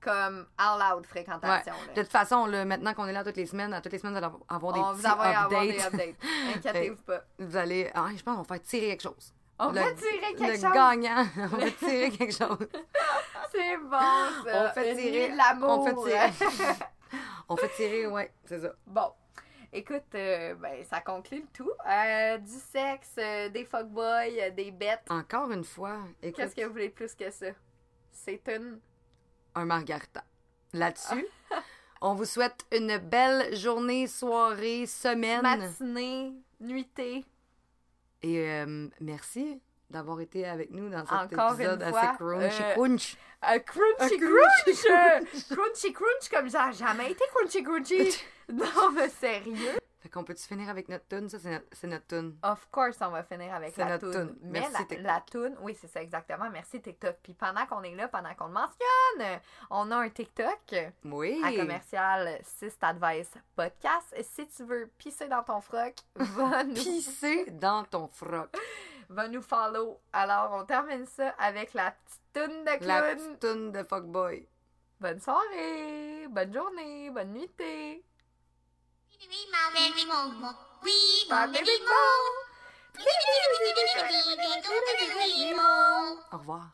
comme 0.00 0.46
out 0.60 0.78
loud 0.80 1.00
Ouais. 1.02 1.06
fréquentation. 1.08 1.72
De 1.94 2.02
toute 2.02 2.10
façon, 2.10 2.46
là, 2.46 2.64
maintenant 2.64 2.92
qu'on 2.92 3.06
est 3.06 3.12
là 3.12 3.24
toutes 3.24 3.36
les 3.36 3.46
semaines, 3.46 3.72
à 3.72 3.80
toutes 3.80 3.92
les 3.92 3.98
semaines, 3.98 4.12
vous 4.18 4.24
allez 4.24 4.34
avoir 4.48 4.72
des 4.74 4.80
On 4.80 4.94
petits 4.94 5.06
envoie 5.06 5.24
avoir 5.24 5.48
des 5.60 5.78
updates. 5.80 5.94
updates. 5.94 6.16
Inquiétez-vous 6.56 7.02
pas. 7.06 7.20
Vous 7.38 7.56
allez... 7.56 7.90
Ah, 7.94 8.08
je 8.16 8.22
pense 8.22 8.36
qu'on 8.36 8.42
va 8.42 8.48
faire 8.56 8.62
tirer 8.62 8.88
quelque 8.88 9.02
chose. 9.02 9.32
On 9.58 9.68
Le- 9.68 9.74
va 9.80 9.92
tirer 9.92 10.18
quelque 10.20 10.42
le 10.42 10.52
chose. 10.54 10.72
gagnant, 10.74 11.24
on 11.36 11.46
va 11.56 11.70
tirer 11.70 12.10
quelque 12.10 12.32
chose. 12.34 12.58
C'est 13.52 13.76
bon, 13.76 13.90
ça. 13.90 14.40
On 14.44 14.68
fait 14.74 14.94
tirer- 14.96 15.34
l'amour. 15.36 15.78
on 15.78 15.84
fait 16.04 16.10
tirer. 16.10 16.32
On 17.48 17.56
fait 17.56 17.68
tirer, 17.76 18.06
ouais, 18.06 18.32
c'est 18.44 18.60
ça. 18.60 18.72
bon. 18.86 19.12
Écoute, 19.74 20.14
euh, 20.14 20.54
ben, 20.56 20.84
ça 20.84 21.00
conclut 21.00 21.40
le 21.40 21.46
tout. 21.52 21.70
Euh, 21.88 22.36
du 22.36 22.52
sexe, 22.52 23.14
euh, 23.16 23.48
des 23.48 23.64
fuckboys, 23.64 24.50
des 24.54 24.70
bêtes. 24.70 25.00
Encore 25.08 25.50
une 25.50 25.64
fois, 25.64 26.00
écoute, 26.22 26.36
Qu'est-ce 26.36 26.54
que 26.54 26.64
vous 26.66 26.72
voulez 26.72 26.90
plus 26.90 27.14
que 27.14 27.30
ça? 27.30 27.46
C'est 28.10 28.46
une. 28.48 28.78
un 29.54 29.64
margarita. 29.64 30.24
Là-dessus, 30.74 31.26
on 32.02 32.14
vous 32.14 32.26
souhaite 32.26 32.66
une 32.70 32.98
belle 32.98 33.56
journée, 33.56 34.06
soirée, 34.06 34.86
semaine. 34.86 35.40
matinée, 35.42 36.34
nuitée. 36.60 37.24
Et 38.22 38.38
euh, 38.40 38.88
merci 39.00 39.60
d'avoir 39.92 40.20
été 40.20 40.44
avec 40.46 40.70
nous 40.72 40.88
dans 40.88 41.04
cet 41.06 41.32
Encore 41.32 41.54
épisode 41.54 41.80
une 41.82 41.88
assez 41.88 41.92
fois, 41.92 42.14
crunchy 42.16 42.62
euh, 42.62 42.74
crunch. 42.74 43.16
Un 43.42 43.58
crunchy 43.60 43.84
Un 44.00 44.08
crunch! 44.08 45.48
crunchy 45.50 45.92
crunch 45.92 46.28
comme 46.32 46.48
ça, 46.48 46.70
jamais 46.72 47.12
été 47.12 47.24
crunchy 47.34 47.62
crunchy. 47.62 48.24
non, 48.52 48.90
mais 48.94 49.08
sérieux? 49.08 49.78
Fait 50.00 50.08
qu'on 50.08 50.24
peut-tu 50.24 50.42
finir 50.48 50.68
avec 50.68 50.88
notre 50.88 51.06
tune? 51.06 51.28
Ça, 51.28 51.38
c'est 51.70 51.86
notre, 51.86 52.06
tune. 52.08 52.36
Of 52.42 52.66
course, 52.72 52.96
on 53.02 53.10
va 53.10 53.22
finir 53.22 53.54
avec 53.54 53.76
la 53.76 53.84
notre 53.90 54.10
toune. 54.10 54.36
Mais 54.42 54.58
Merci, 54.58 54.72
la, 54.72 54.78
TikTok. 54.80 54.98
la 55.06 55.20
toune, 55.20 55.56
oui, 55.60 55.76
c'est 55.80 55.86
ça 55.86 56.02
exactement. 56.02 56.50
Merci 56.50 56.80
TikTok. 56.82 57.18
Puis 57.22 57.34
pendant 57.34 57.64
qu'on 57.66 57.84
est 57.84 57.94
là, 57.94 58.08
pendant 58.08 58.34
qu'on 58.34 58.46
le 58.48 58.52
mentionne, 58.52 59.40
on 59.70 59.88
a 59.92 59.96
un 59.98 60.08
TikTok 60.08 60.74
Oui. 61.04 61.40
à 61.44 61.52
commercial 61.52 62.40
Sist 62.42 62.82
Advice 62.82 63.30
Podcast. 63.54 64.12
Et 64.16 64.24
si 64.24 64.44
tu 64.48 64.64
veux 64.64 64.90
pisser 64.98 65.28
dans 65.28 65.44
ton 65.44 65.60
froc, 65.60 65.94
va 66.16 66.64
nous, 66.64 66.74
Pisser 66.74 67.46
dans 67.52 67.84
ton 67.84 68.08
froc. 68.08 68.48
Va 69.12 69.28
nous 69.28 69.42
follow. 69.42 70.00
Alors, 70.12 70.52
on 70.52 70.64
termine 70.64 71.06
ça 71.06 71.30
avec 71.38 71.74
la 71.74 71.90
petite 71.92 72.20
toune 72.32 72.60
de 72.64 72.70
La 72.70 72.78
clown. 72.78 73.16
petite 73.16 73.40
tune 73.40 73.72
de 73.72 73.82
fuckboy. 73.82 74.48
Bonne 75.00 75.20
soirée, 75.20 76.26
bonne 76.28 76.52
journée, 76.52 77.10
bonne 77.10 77.32
nuitée. 77.32 78.04
Au 86.32 86.38
revoir. 86.38 86.70